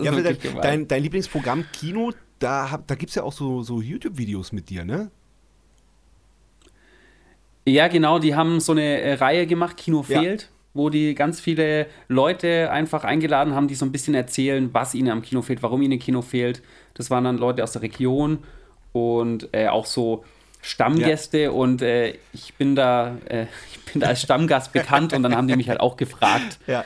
Ja, 0.00 0.12
dein, 0.62 0.88
dein 0.88 1.02
Lieblingsprogramm 1.02 1.64
Kino, 1.72 2.12
da, 2.40 2.82
da 2.86 2.94
gibt 2.96 3.10
es 3.10 3.14
ja 3.14 3.22
auch 3.22 3.32
so, 3.32 3.62
so 3.62 3.80
YouTube-Videos 3.80 4.50
mit 4.52 4.68
dir, 4.68 4.84
ne? 4.84 5.10
Ja, 7.66 7.88
genau, 7.88 8.18
die 8.18 8.34
haben 8.34 8.58
so 8.58 8.72
eine 8.72 9.00
äh, 9.00 9.14
Reihe 9.14 9.46
gemacht, 9.46 9.76
Kino 9.76 10.02
fehlt, 10.02 10.42
ja. 10.42 10.48
wo 10.74 10.90
die 10.90 11.14
ganz 11.14 11.40
viele 11.40 11.86
Leute 12.08 12.70
einfach 12.72 13.04
eingeladen 13.04 13.54
haben, 13.54 13.68
die 13.68 13.74
so 13.74 13.84
ein 13.84 13.92
bisschen 13.92 14.14
erzählen, 14.14 14.70
was 14.72 14.94
ihnen 14.94 15.10
am 15.10 15.22
Kino 15.22 15.42
fehlt, 15.42 15.62
warum 15.62 15.82
ihnen 15.82 15.98
Kino 15.98 16.22
fehlt. 16.22 16.62
Das 16.94 17.10
waren 17.10 17.24
dann 17.24 17.38
Leute 17.38 17.62
aus 17.62 17.72
der 17.72 17.82
Region 17.82 18.38
und 18.92 19.50
äh, 19.52 19.68
auch 19.68 19.86
so 19.86 20.24
Stammgäste 20.62 21.38
ja. 21.38 21.50
und 21.50 21.82
äh, 21.82 22.14
ich 22.32 22.54
bin 22.54 22.74
da, 22.74 23.16
äh, 23.26 23.46
ich 23.72 23.92
bin 23.92 24.00
da 24.00 24.08
als 24.08 24.22
Stammgast 24.22 24.72
bekannt 24.72 25.12
und 25.12 25.22
dann 25.22 25.36
haben 25.36 25.46
die 25.46 25.56
mich 25.56 25.68
halt 25.68 25.80
auch 25.80 25.96
gefragt. 25.96 26.58
Ja 26.66 26.84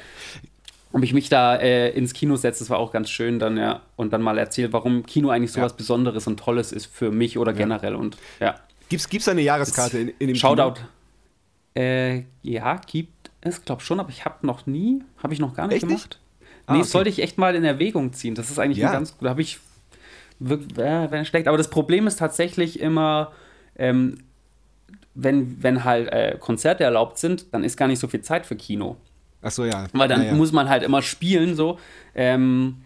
ob 0.94 1.02
ich 1.02 1.12
mich 1.12 1.28
da 1.28 1.56
äh, 1.56 1.90
ins 1.90 2.12
Kino 2.12 2.36
setze, 2.36 2.60
das 2.60 2.70
war 2.70 2.78
auch 2.78 2.92
ganz 2.92 3.10
schön 3.10 3.40
dann, 3.40 3.56
ja. 3.56 3.82
Und 3.96 4.12
dann 4.12 4.22
mal 4.22 4.38
erzählt, 4.38 4.72
warum 4.72 5.04
Kino 5.04 5.28
eigentlich 5.28 5.50
so 5.50 5.58
ja. 5.58 5.66
was 5.66 5.72
Besonderes 5.72 6.28
und 6.28 6.38
Tolles 6.38 6.70
ist 6.70 6.86
für 6.86 7.10
mich 7.10 7.36
oder 7.36 7.52
generell. 7.52 7.96
Und 7.96 8.16
ja. 8.38 8.54
Gibt's, 8.88 9.08
gibt's 9.08 9.26
eine 9.26 9.40
Jahreskarte 9.40 9.98
in, 9.98 10.08
in 10.20 10.28
dem 10.28 10.36
Shoutout. 10.36 10.74
Kino? 10.74 11.84
Äh, 11.84 12.22
ja, 12.42 12.76
gibt 12.86 13.32
es, 13.40 13.64
glaube 13.64 13.82
schon, 13.82 13.98
aber 13.98 14.10
ich 14.10 14.24
habe 14.24 14.46
noch 14.46 14.66
nie, 14.66 15.02
habe 15.20 15.34
ich 15.34 15.40
noch 15.40 15.56
gar 15.56 15.66
nicht 15.66 15.78
echt 15.78 15.88
gemacht. 15.88 16.20
Nicht? 16.40 16.56
Ah, 16.66 16.74
nee, 16.74 16.78
okay. 16.78 16.88
sollte 16.88 17.10
ich 17.10 17.20
echt 17.20 17.38
mal 17.38 17.56
in 17.56 17.64
Erwägung 17.64 18.12
ziehen. 18.12 18.36
Das 18.36 18.52
ist 18.52 18.60
eigentlich 18.60 18.78
ja. 18.78 18.90
ein 18.90 18.92
ganz 18.92 19.18
gut, 19.18 19.28
habe 19.28 19.42
ich 19.42 19.58
wirklich, 20.38 20.78
äh, 20.78 21.10
wenn 21.10 21.24
schlecht. 21.24 21.48
Aber 21.48 21.58
das 21.58 21.70
Problem 21.70 22.06
ist 22.06 22.20
tatsächlich 22.20 22.78
immer, 22.78 23.32
ähm, 23.74 24.18
wenn, 25.16 25.60
wenn 25.60 25.82
halt 25.82 26.12
äh, 26.12 26.36
Konzerte 26.38 26.84
erlaubt 26.84 27.18
sind, 27.18 27.52
dann 27.52 27.64
ist 27.64 27.76
gar 27.76 27.88
nicht 27.88 27.98
so 27.98 28.06
viel 28.06 28.22
Zeit 28.22 28.46
für 28.46 28.54
Kino. 28.54 28.96
Ach 29.44 29.50
so, 29.50 29.64
ja. 29.64 29.86
Weil 29.92 30.08
dann 30.08 30.22
ja, 30.22 30.28
ja. 30.28 30.34
muss 30.34 30.52
man 30.52 30.68
halt 30.68 30.82
immer 30.82 31.02
spielen, 31.02 31.54
so. 31.54 31.78
Ähm, 32.14 32.78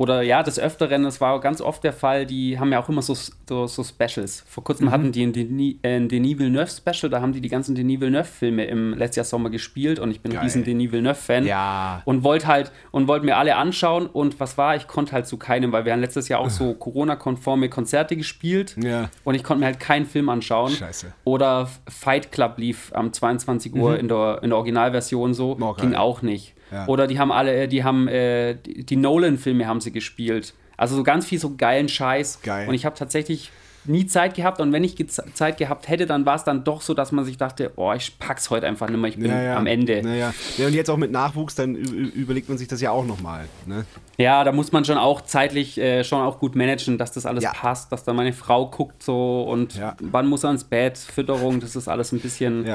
oder 0.00 0.22
ja, 0.22 0.42
des 0.42 0.58
Öfteren, 0.58 1.02
das 1.02 1.20
war 1.20 1.38
ganz 1.40 1.60
oft 1.60 1.84
der 1.84 1.92
Fall, 1.92 2.24
die 2.24 2.58
haben 2.58 2.72
ja 2.72 2.82
auch 2.82 2.88
immer 2.88 3.02
so, 3.02 3.14
so, 3.46 3.66
so 3.66 3.84
Specials. 3.84 4.42
Vor 4.48 4.64
kurzem 4.64 4.86
mhm. 4.86 4.92
hatten 4.92 5.12
die 5.12 5.26
ein 5.26 5.34
Denis, 5.34 5.74
äh, 5.82 5.96
ein 5.96 6.08
Denis 6.08 6.38
Villeneuve-Special, 6.38 7.10
da 7.10 7.20
haben 7.20 7.34
die 7.34 7.42
die 7.42 7.50
ganzen 7.50 7.74
Denis 7.74 8.00
Villeneuve-Filme 8.00 8.64
im 8.64 8.94
letzten 8.94 9.18
Jahr 9.18 9.26
Sommer 9.26 9.50
gespielt 9.50 9.98
und 9.98 10.10
ich 10.10 10.22
bin 10.22 10.32
Geil. 10.32 10.40
ein 10.40 10.44
riesen 10.44 10.64
Denis 10.64 10.90
Villeneuve-Fan. 10.90 11.44
Ja. 11.44 12.00
Und 12.06 12.24
wollte 12.24 12.46
halt, 12.46 12.72
und 12.92 13.08
wollte 13.08 13.26
mir 13.26 13.36
alle 13.36 13.56
anschauen 13.56 14.06
und 14.06 14.40
was 14.40 14.56
war, 14.56 14.74
ich 14.74 14.86
konnte 14.86 15.12
halt 15.12 15.26
zu 15.26 15.36
keinem, 15.36 15.70
weil 15.70 15.84
wir 15.84 15.92
haben 15.92 16.00
letztes 16.00 16.28
Jahr 16.28 16.40
auch 16.40 16.48
so 16.48 16.72
Corona-konforme 16.72 17.68
Konzerte 17.68 18.16
gespielt 18.16 18.76
ja. 18.82 19.10
und 19.24 19.34
ich 19.34 19.44
konnte 19.44 19.60
mir 19.60 19.66
halt 19.66 19.80
keinen 19.80 20.06
Film 20.06 20.30
anschauen. 20.30 20.70
Scheiße. 20.70 21.12
Oder 21.24 21.68
Fight 21.90 22.32
Club 22.32 22.56
lief 22.56 22.90
am 22.94 23.12
22 23.12 23.74
Uhr 23.74 23.90
mhm. 23.90 23.96
in, 23.98 24.08
der, 24.08 24.38
in 24.42 24.48
der 24.48 24.56
Originalversion 24.56 25.34
so, 25.34 25.58
oh, 25.60 25.74
ging 25.74 25.94
auch 25.94 26.22
nicht. 26.22 26.54
Oder 26.86 27.06
die 27.06 27.18
haben 27.18 27.32
alle, 27.32 27.68
die 27.68 27.84
haben 27.84 28.08
äh, 28.08 28.54
die, 28.54 28.84
die 28.84 28.96
Nolan-Filme 28.96 29.66
haben 29.66 29.80
sie 29.80 29.92
gespielt. 29.92 30.54
Also 30.76 30.96
so 30.96 31.02
ganz 31.02 31.26
viel 31.26 31.38
so 31.38 31.56
geilen 31.56 31.88
Scheiß. 31.88 32.40
Geil. 32.42 32.68
Und 32.68 32.74
ich 32.74 32.84
habe 32.84 32.96
tatsächlich 32.96 33.50
nie 33.84 34.06
Zeit 34.06 34.34
gehabt 34.34 34.60
und 34.60 34.72
wenn 34.72 34.84
ich 34.84 34.96
Zeit 35.08 35.58
gehabt 35.58 35.88
hätte, 35.88 36.06
dann 36.06 36.26
war 36.26 36.36
es 36.36 36.44
dann 36.44 36.64
doch 36.64 36.82
so, 36.82 36.94
dass 36.94 37.12
man 37.12 37.24
sich 37.24 37.36
dachte, 37.36 37.72
oh, 37.76 37.92
ich 37.92 38.18
pack's 38.18 38.50
heute 38.50 38.66
einfach 38.66 38.88
nicht 38.88 39.00
mehr, 39.00 39.10
ich 39.10 39.18
bin 39.18 39.30
ja, 39.30 39.42
ja. 39.42 39.56
am 39.56 39.66
Ende. 39.66 40.00
Ja, 40.00 40.32
ja. 40.58 40.66
und 40.66 40.74
jetzt 40.74 40.90
auch 40.90 40.96
mit 40.96 41.10
Nachwuchs, 41.10 41.54
dann 41.54 41.74
überlegt 41.74 42.48
man 42.48 42.58
sich 42.58 42.68
das 42.68 42.80
ja 42.80 42.90
auch 42.90 43.04
nochmal. 43.04 43.46
Ne? 43.66 43.84
Ja, 44.18 44.44
da 44.44 44.52
muss 44.52 44.72
man 44.72 44.84
schon 44.84 44.98
auch 44.98 45.22
zeitlich 45.22 45.78
äh, 45.78 46.04
schon 46.04 46.20
auch 46.20 46.38
gut 46.38 46.56
managen, 46.56 46.98
dass 46.98 47.12
das 47.12 47.26
alles 47.26 47.44
passt, 47.44 47.90
dass 47.92 48.04
da 48.04 48.12
meine 48.12 48.32
Frau 48.32 48.66
guckt 48.66 49.02
so 49.02 49.42
und 49.42 49.80
wann 50.00 50.26
muss 50.26 50.44
er 50.44 50.50
ins 50.50 50.64
Bett, 50.64 50.98
Fütterung, 50.98 51.60
das 51.60 51.76
ist 51.76 51.88
alles 51.88 52.12
ein 52.12 52.20
bisschen 52.20 52.66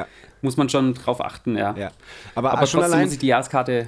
muss 0.45 0.55
man 0.55 0.69
schon 0.69 0.93
drauf 0.93 1.19
achten, 1.19 1.57
ja. 1.57 1.75
ja. 1.75 1.91
Aber, 2.35 2.51
Aber 2.51 2.61
trotzdem 2.61 2.81
allein, 2.81 3.03
muss 3.03 3.13
ich 3.13 3.19
die 3.19 3.27
Jahreskarte 3.27 3.87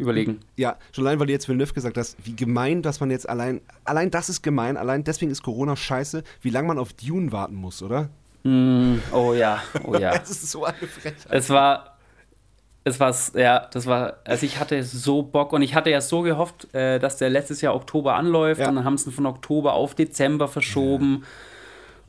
überlegen. 0.00 0.40
Ja, 0.56 0.76
schon 0.92 1.06
allein, 1.06 1.20
weil 1.20 1.26
du 1.26 1.32
jetzt 1.32 1.48
Villeneuve 1.48 1.72
gesagt 1.72 1.96
hast, 1.96 2.16
wie 2.24 2.34
gemein, 2.34 2.82
dass 2.82 3.00
man 3.00 3.10
jetzt 3.10 3.28
allein, 3.28 3.60
allein 3.84 4.10
das 4.10 4.28
ist 4.28 4.42
gemein, 4.42 4.76
allein 4.76 5.04
deswegen 5.04 5.30
ist 5.30 5.42
Corona 5.42 5.76
scheiße, 5.76 6.22
wie 6.42 6.50
lange 6.50 6.68
man 6.68 6.78
auf 6.78 6.92
Dune 6.92 7.32
warten 7.32 7.54
muss, 7.54 7.82
oder? 7.82 8.08
Mm, 8.42 8.96
oh 9.12 9.34
ja, 9.34 9.62
oh 9.84 9.94
ja. 9.96 10.14
Es 10.22 10.30
ist 10.30 10.50
so 10.50 10.64
eine 10.64 10.76
Frechheit. 10.76 11.26
Es 11.28 11.50
war, 11.50 11.98
es 12.84 12.98
war, 12.98 13.14
ja, 13.34 13.68
das 13.70 13.86
war, 13.86 14.14
also 14.24 14.46
ich 14.46 14.58
hatte 14.58 14.82
so 14.82 15.22
Bock 15.22 15.52
und 15.52 15.62
ich 15.62 15.74
hatte 15.74 15.90
ja 15.90 16.00
so 16.00 16.22
gehofft, 16.22 16.72
äh, 16.74 16.98
dass 16.98 17.18
der 17.18 17.30
letztes 17.30 17.60
Jahr 17.60 17.74
Oktober 17.74 18.14
anläuft 18.14 18.60
ja. 18.60 18.68
und 18.68 18.76
dann 18.76 18.84
haben 18.84 18.96
sie 18.96 19.10
ihn 19.10 19.12
von 19.12 19.26
Oktober 19.26 19.74
auf 19.74 19.94
Dezember 19.94 20.48
verschoben. 20.48 21.18
Ja. 21.20 21.28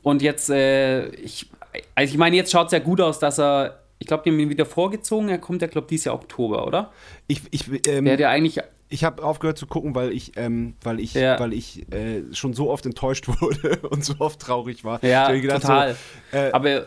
Und 0.04 0.22
jetzt, 0.22 0.50
äh, 0.50 1.08
ich, 1.10 1.50
also 1.96 2.12
ich 2.12 2.18
meine, 2.18 2.36
jetzt 2.36 2.52
schaut 2.52 2.68
es 2.68 2.72
ja 2.72 2.80
gut 2.80 3.02
aus, 3.02 3.20
dass 3.20 3.40
er 3.40 3.81
ich 4.02 4.08
glaube, 4.08 4.24
die 4.26 4.32
haben 4.32 4.40
ihn 4.40 4.50
wieder 4.50 4.66
vorgezogen. 4.66 5.30
Er 5.30 5.38
kommt 5.38 5.62
ja, 5.62 5.68
glaube 5.68 5.86
ich, 5.86 5.90
dieses 5.90 6.06
Jahr 6.06 6.16
Oktober, 6.16 6.66
oder? 6.66 6.92
Ich, 7.28 7.42
ich, 7.52 7.68
ähm, 7.88 8.06
Der 8.06 8.14
hat 8.14 8.20
ja 8.20 8.30
eigentlich. 8.30 8.60
ich 8.90 9.04
habe 9.04 9.24
aufgehört 9.24 9.60
zu 9.60 9.68
gucken, 9.68 9.94
weil 9.94 10.12
ich, 10.12 10.32
ähm, 10.38 10.74
weil 10.82 11.00
ich, 11.00 11.14
Ja. 11.14 11.40
weil 11.40 11.54
ich 11.54 11.86
äh, 11.94 12.24
schon 12.34 12.54
so 12.56 12.72
oft 12.72 12.84
enttäuscht 12.88 13.28
wurde 13.42 13.78
und 13.92 14.04
so 14.04 14.16
oft 14.18 14.40
traurig 14.40 14.84
war. 14.84 15.04
Ja, 15.06 15.32
gedacht, 15.32 15.62
total. 15.62 15.96
So, 16.32 16.38
äh, 16.38 16.52
Aber. 16.52 16.86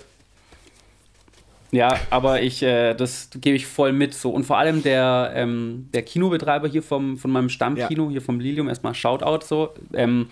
Ja, 1.71 1.99
aber 2.11 2.43
ich, 2.43 2.63
äh, 2.63 2.95
das 2.95 3.31
gebe 3.41 3.57
ich 3.57 3.67
voll 3.67 3.93
mit. 3.93 4.15
So. 4.15 4.31
Und 4.31 4.45
vor 4.45 4.59
allem 4.59 4.83
der, 4.83 5.33
ähm, 5.35 5.89
der 5.95 6.03
Kinobetreiber 6.03 6.69
hier 6.69 6.83
vom, 6.83 7.17
von 7.17 7.31
meinem 7.33 7.49
Stammkino, 7.49 8.11
hier 8.11 8.23
vom 8.23 8.39
Lilium, 8.41 8.69
erstmal 8.69 8.95
Shoutout 8.95 9.45
so. 9.45 9.75
Ähm, 9.93 10.29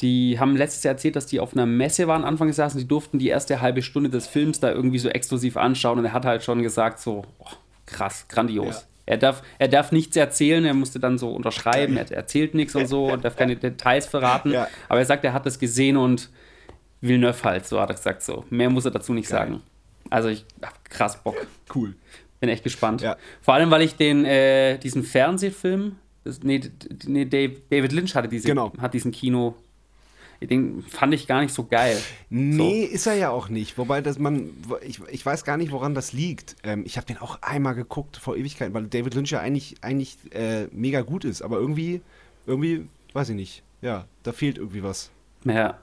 die 0.00 0.38
haben 0.40 0.56
letztes 0.56 0.82
Jahr 0.82 0.92
erzählt, 0.94 1.16
dass 1.16 1.26
die 1.26 1.40
auf 1.40 1.52
einer 1.54 1.66
Messe 1.66 2.08
waren 2.08 2.24
Anfang 2.24 2.48
des 2.48 2.56
Jahres 2.56 2.74
und 2.74 2.80
die 2.80 2.88
durften 2.88 3.18
die 3.18 3.28
erste 3.28 3.60
halbe 3.60 3.82
Stunde 3.82 4.10
des 4.10 4.26
Films 4.26 4.60
da 4.60 4.72
irgendwie 4.72 4.98
so 4.98 5.08
exklusiv 5.08 5.56
anschauen 5.56 5.98
und 5.98 6.04
er 6.04 6.12
hat 6.12 6.24
halt 6.24 6.42
schon 6.42 6.62
gesagt, 6.62 6.98
so 7.00 7.24
oh, 7.38 7.46
krass, 7.86 8.26
grandios. 8.28 8.74
Ja. 8.74 8.82
Er 9.06 9.18
darf, 9.18 9.42
er 9.58 9.68
darf 9.68 9.92
nichts 9.92 10.16
erzählen, 10.16 10.64
er 10.64 10.74
musste 10.74 10.98
dann 10.98 11.18
so 11.18 11.30
unterschreiben, 11.30 11.96
er 11.96 12.10
erzählt 12.10 12.54
nichts 12.54 12.74
und 12.74 12.86
so 12.86 13.12
und 13.12 13.24
darf 13.24 13.36
keine 13.36 13.54
Details 13.54 14.06
verraten. 14.06 14.50
Ja. 14.50 14.66
Aber 14.88 14.98
er 14.98 15.04
sagt, 15.04 15.24
er 15.24 15.34
hat 15.34 15.44
das 15.44 15.58
gesehen 15.58 15.96
und 15.98 16.30
Villeneuve 17.02 17.44
halt, 17.44 17.66
so 17.66 17.78
hat 17.80 17.90
er 17.90 17.96
gesagt, 17.96 18.22
so. 18.22 18.44
Mehr 18.48 18.70
muss 18.70 18.86
er 18.86 18.90
dazu 18.92 19.12
nicht 19.12 19.28
Geil. 19.28 19.40
sagen. 19.40 19.62
Also 20.08 20.30
ich 20.30 20.46
hab 20.62 20.88
krass 20.88 21.22
Bock. 21.22 21.36
cool. 21.74 21.94
Bin 22.40 22.48
echt 22.48 22.64
gespannt. 22.64 23.02
Ja. 23.02 23.16
Vor 23.42 23.54
allem, 23.54 23.70
weil 23.70 23.82
ich 23.82 23.96
den, 23.96 24.24
äh, 24.24 24.78
diesen 24.78 25.02
Fernsehfilm, 25.02 25.96
das, 26.24 26.42
nee, 26.42 26.62
nee, 27.06 27.26
David 27.26 27.92
Lynch 27.92 28.14
hatte 28.14 28.28
diese, 28.28 28.48
Genau. 28.48 28.72
hat 28.80 28.94
diesen 28.94 29.12
Kino. 29.12 29.54
Den 30.42 30.82
fand 30.82 31.14
ich 31.14 31.26
gar 31.26 31.40
nicht 31.40 31.54
so 31.54 31.64
geil. 31.64 31.96
Nee, 32.30 32.82
ist 32.84 33.06
er 33.06 33.14
ja 33.14 33.30
auch 33.30 33.48
nicht. 33.48 33.78
Wobei 33.78 34.00
das 34.00 34.18
man, 34.18 34.50
ich, 34.82 35.00
ich 35.10 35.24
weiß 35.24 35.44
gar 35.44 35.56
nicht, 35.56 35.72
woran 35.72 35.94
das 35.94 36.12
liegt. 36.12 36.56
Ähm, 36.62 36.82
ich 36.86 36.96
habe 36.96 37.06
den 37.06 37.18
auch 37.18 37.40
einmal 37.42 37.74
geguckt 37.74 38.16
vor 38.16 38.36
Ewigkeiten, 38.36 38.74
weil 38.74 38.84
David 38.86 39.14
Lynch 39.14 39.30
ja 39.30 39.40
eigentlich, 39.40 39.76
eigentlich 39.80 40.18
äh, 40.32 40.66
mega 40.72 41.00
gut 41.02 41.24
ist. 41.24 41.42
Aber 41.42 41.56
irgendwie, 41.58 42.00
irgendwie, 42.46 42.86
weiß 43.12 43.30
ich 43.30 43.36
nicht. 43.36 43.62
Ja, 43.80 44.06
da 44.22 44.32
fehlt 44.32 44.58
irgendwie 44.58 44.82
was. 44.82 45.10
Ja. 45.44 45.78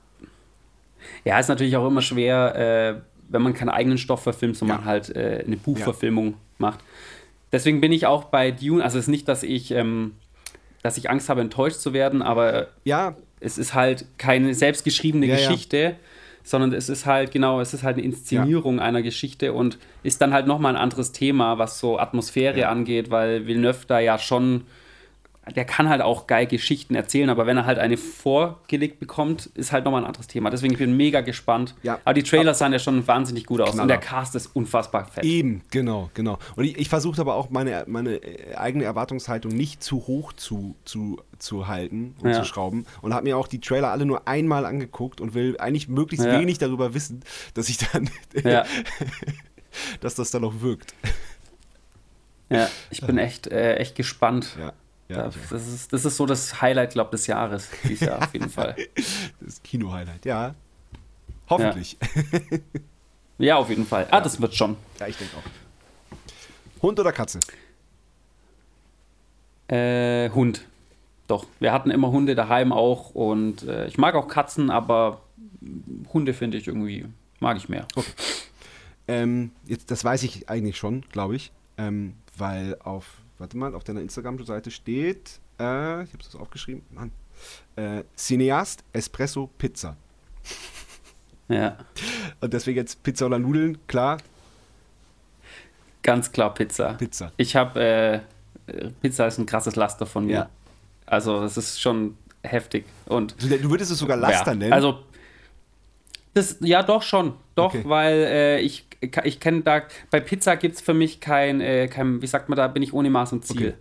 Ja, 1.26 1.40
ist 1.40 1.48
natürlich 1.48 1.76
auch 1.78 1.88
immer 1.88 2.02
schwer, 2.02 2.56
äh, 2.96 3.02
wenn 3.30 3.42
man 3.42 3.54
keinen 3.54 3.70
eigenen 3.70 3.98
Stoff 3.98 4.22
verfilmt, 4.24 4.58
sondern 4.58 4.80
Ja. 4.80 4.86
halt 4.86 5.16
äh, 5.16 5.44
eine 5.46 5.58
Buchverfilmung 5.58 6.36
macht. 6.58 6.80
Deswegen 7.52 7.82
bin 7.82 7.92
ich 7.92 8.06
auch 8.06 8.26
bei 8.26 8.52
Dune, 8.52 8.84
also 8.84 8.98
es 8.98 9.06
ist 9.06 9.10
nicht, 9.10 9.28
dass 9.28 9.44
ich, 9.44 9.72
ähm, 9.72 10.14
dass 10.84 10.98
ich 10.98 11.10
Angst 11.10 11.30
habe, 11.30 11.42
enttäuscht 11.42 11.80
zu 11.80 11.94
werden, 11.94 12.22
aber 12.22 12.68
Ja, 12.84 13.16
es 13.40 13.58
ist 13.58 13.74
halt 13.74 14.06
keine 14.18 14.54
selbstgeschriebene 14.54 15.26
Ja, 15.26 15.36
ja. 15.36 15.40
Geschichte, 15.50 15.96
sondern 16.44 16.74
es 16.74 16.90
ist 16.90 17.06
halt, 17.06 17.32
genau, 17.32 17.60
es 17.62 17.74
ist 17.74 17.84
halt 17.84 17.98
eine 17.98 18.06
Inszenierung 18.06 18.80
einer 18.80 19.02
Geschichte 19.04 19.54
und 19.54 19.78
ist 20.04 20.22
dann 20.22 20.34
halt 20.34 20.48
nochmal 20.48 20.76
ein 20.76 20.82
anderes 20.82 21.12
Thema, 21.12 21.58
was 21.60 21.80
so 21.80 22.00
Atmosphäre 22.00 22.60
Ja. 22.62 22.70
angeht, 22.70 23.12
weil 23.12 23.46
Villeneuve 23.48 23.86
da 23.88 24.00
ja 24.00 24.18
schon, 24.18 24.64
der 25.56 25.66
kann 25.66 25.90
halt 25.90 26.02
auch 26.02 26.28
geil 26.28 26.46
Geschichten 26.46 26.94
erzählen, 26.94 27.30
aber 27.30 27.48
wenn 27.48 27.58
er 27.58 27.66
halt 27.66 27.80
eine 27.80 27.98
vorgelegt 27.98 29.00
bekommt, 29.00 29.48
ist 29.56 29.72
halt 29.72 29.86
nochmal 29.86 30.02
ein 30.04 30.06
anderes 30.08 30.28
Thema. 30.28 30.52
Deswegen 30.52 30.74
ich 30.74 30.80
bin 30.80 30.96
mega 30.96 31.22
gespannt. 31.22 31.74
Ja. 31.82 32.00
Aber 32.06 32.14
die 32.14 32.22
Trailers 32.22 32.60
sahen 32.60 32.72
ja 32.74 32.78
schon 32.80 33.08
wahnsinnig 33.08 33.48
gut 33.48 33.60
aus 33.60 33.70
und 33.70 33.76
Knaller. 33.76 33.88
der 33.88 33.98
Cast 33.98 34.36
ist 34.36 34.56
unfassbar 34.56 35.06
fett. 35.06 35.24
Eben, 35.26 35.64
genau, 35.72 36.12
genau. 36.14 36.38
Und 36.56 36.66
ich, 36.66 36.78
ich 36.78 36.90
versuche 36.90 37.20
aber 37.20 37.36
auch 37.36 37.50
meine, 37.50 37.84
meine 37.88 38.18
äh, 38.18 38.56
eigene 38.56 38.84
Erwartungshaltung 38.84 39.52
nicht 39.52 39.82
zu 39.82 40.06
hoch 40.06 40.32
zu, 40.34 40.76
zu, 40.86 41.20
zu 41.40 41.68
halten 41.68 42.14
und 42.22 42.30
Ja. 42.30 42.40
zu 42.40 42.46
schrauben. 42.46 42.86
Und 43.02 43.16
habe 43.16 43.24
mir 43.24 43.36
auch 43.36 43.48
die 43.48 43.60
Trailer 43.60 43.90
alle 43.90 44.06
nur 44.06 44.28
einmal 44.28 44.64
angeguckt 44.66 45.20
und 45.22 45.34
will 45.34 45.58
eigentlich 45.60 45.88
möglichst 45.90 46.26
Ja. 46.26 46.40
wenig 46.40 46.60
darüber 46.60 46.94
wissen, 46.94 47.22
dass 47.56 47.68
ich 47.68 47.80
dann, 47.80 48.12
dass 50.02 50.16
das 50.16 50.30
dann 50.32 50.44
auch 50.44 50.54
wirkt. 50.60 50.94
ja, 52.50 52.70
ich 52.92 53.02
bin 53.02 53.18
echt, 53.18 53.48
äh, 53.48 53.76
echt 53.78 53.96
gespannt. 53.96 54.56
Ja, 54.60 54.74
ja. 55.12 55.18
Ja, 55.18 55.28
auch. 55.28 55.34
das, 55.50 55.68
ist, 55.68 55.94
das 55.94 56.06
ist 56.06 56.18
so 56.18 56.26
das 56.26 56.62
Highlight, 56.62 56.92
glaube 56.92 57.10
ich, 57.10 57.22
des 57.22 57.28
Jahres. 57.28 57.70
Dieses 57.84 58.08
Jahr 58.08 58.24
auf 58.24 58.34
jeden 58.34 58.50
Fall. 58.50 58.76
Das 59.40 59.62
Kino-Highlight, 59.64 60.26
ja. 60.26 60.56
Hoffentlich. 61.50 61.98
Ja, 63.38 63.58
auf 63.58 63.70
jeden 63.70 63.86
Fall. 63.86 64.08
Ah, 64.12 64.22
das 64.22 64.40
wird 64.40 64.54
schon. 64.54 64.78
Ja, 65.00 65.08
ich 65.08 65.18
denke 65.18 65.36
auch. 65.38 66.82
Hund 66.84 67.00
oder 67.00 67.12
Katze? 67.12 67.40
Äh, 69.68 70.30
Hund. 70.32 70.66
Doch, 71.28 71.46
wir 71.60 71.72
hatten 71.72 71.92
immer 71.92 72.12
Hunde 72.12 72.36
daheim 72.36 72.72
auch 72.72 73.12
und 73.12 73.64
äh, 73.64 73.88
ich 73.88 73.98
mag 73.98 74.16
auch 74.16 74.28
Katzen, 74.28 74.70
aber 74.70 75.22
Hunde 76.14 76.34
finde 76.34 76.58
ich 76.58 76.68
irgendwie, 76.68 77.06
mag 77.40 77.58
ich 77.58 77.70
mehr. 77.70 77.88
Ähm, 79.08 79.52
jetzt, 79.66 79.92
das 79.92 80.04
weiß 80.04 80.24
ich 80.24 80.50
eigentlich 80.50 80.78
schon, 80.78 81.04
glaube 81.12 81.36
ich. 81.36 81.52
Ähm, 81.78 82.16
weil 82.38 82.78
auf, 82.84 83.21
warte 83.42 83.58
mal, 83.58 83.76
auf 83.76 83.84
deiner 83.84 84.02
Instagram-Seite 84.02 84.72
steht, 84.72 85.40
äh, 85.60 86.04
ich 86.04 86.14
habe 86.14 86.20
es 86.22 86.36
aufgeschrieben, 86.36 86.84
Mann. 86.92 87.12
Äh, 87.76 88.04
Cineast 88.16 88.84
Espresso 88.94 89.50
Pizza. 89.58 89.98
Ja, 91.48 91.78
Und 92.40 92.54
deswegen 92.54 92.78
jetzt 92.78 93.04
Pizza 93.04 93.26
oder 93.26 93.40
Nudeln, 93.40 93.78
klar, 93.88 94.18
ganz 96.04 96.32
klar 96.32 96.54
Pizza. 96.54 96.94
Pizza. 96.94 97.32
Ich 97.38 97.56
habe, 97.56 98.24
äh, 98.68 98.90
Pizza 99.02 99.28
ist 99.28 99.38
ein 99.38 99.46
krasses 99.46 99.76
Laster 99.76 100.06
von 100.06 100.26
mir. 100.28 100.34
Ja. 100.34 100.50
Also, 101.06 101.42
das 101.42 101.58
ist 101.58 101.82
schon 101.82 102.16
heftig. 102.44 102.86
Und 103.08 103.36
Du, 103.42 103.50
du 103.50 103.70
würdest 103.70 103.92
es 103.92 103.98
sogar 104.00 104.16
Laster 104.18 104.52
ja, 104.52 104.56
nennen? 104.56 104.74
Also, 104.74 105.04
das, 106.34 106.56
ja, 106.62 106.84
doch 106.84 107.02
schon. 107.04 107.34
Doch, 107.56 107.74
Okay. 107.74 107.84
weil 107.86 108.14
äh, 108.14 108.60
ich, 108.62 108.86
ich 109.24 109.40
kenne 109.40 109.62
da, 109.62 109.82
bei 110.10 110.20
Pizza 110.20 110.56
gibt 110.58 110.76
es 110.76 110.82
für 110.82 110.94
mich 110.94 111.20
kein, 111.20 111.60
äh, 111.62 111.88
kein, 111.88 112.22
wie 112.22 112.28
sagt 112.28 112.50
man 112.50 112.58
da, 112.58 112.68
bin 112.68 112.84
ich 112.84 112.94
ohne 112.94 113.10
Maß 113.10 113.34
und 113.34 113.46
Ziel. 113.46 113.70
Okay. 113.70 113.74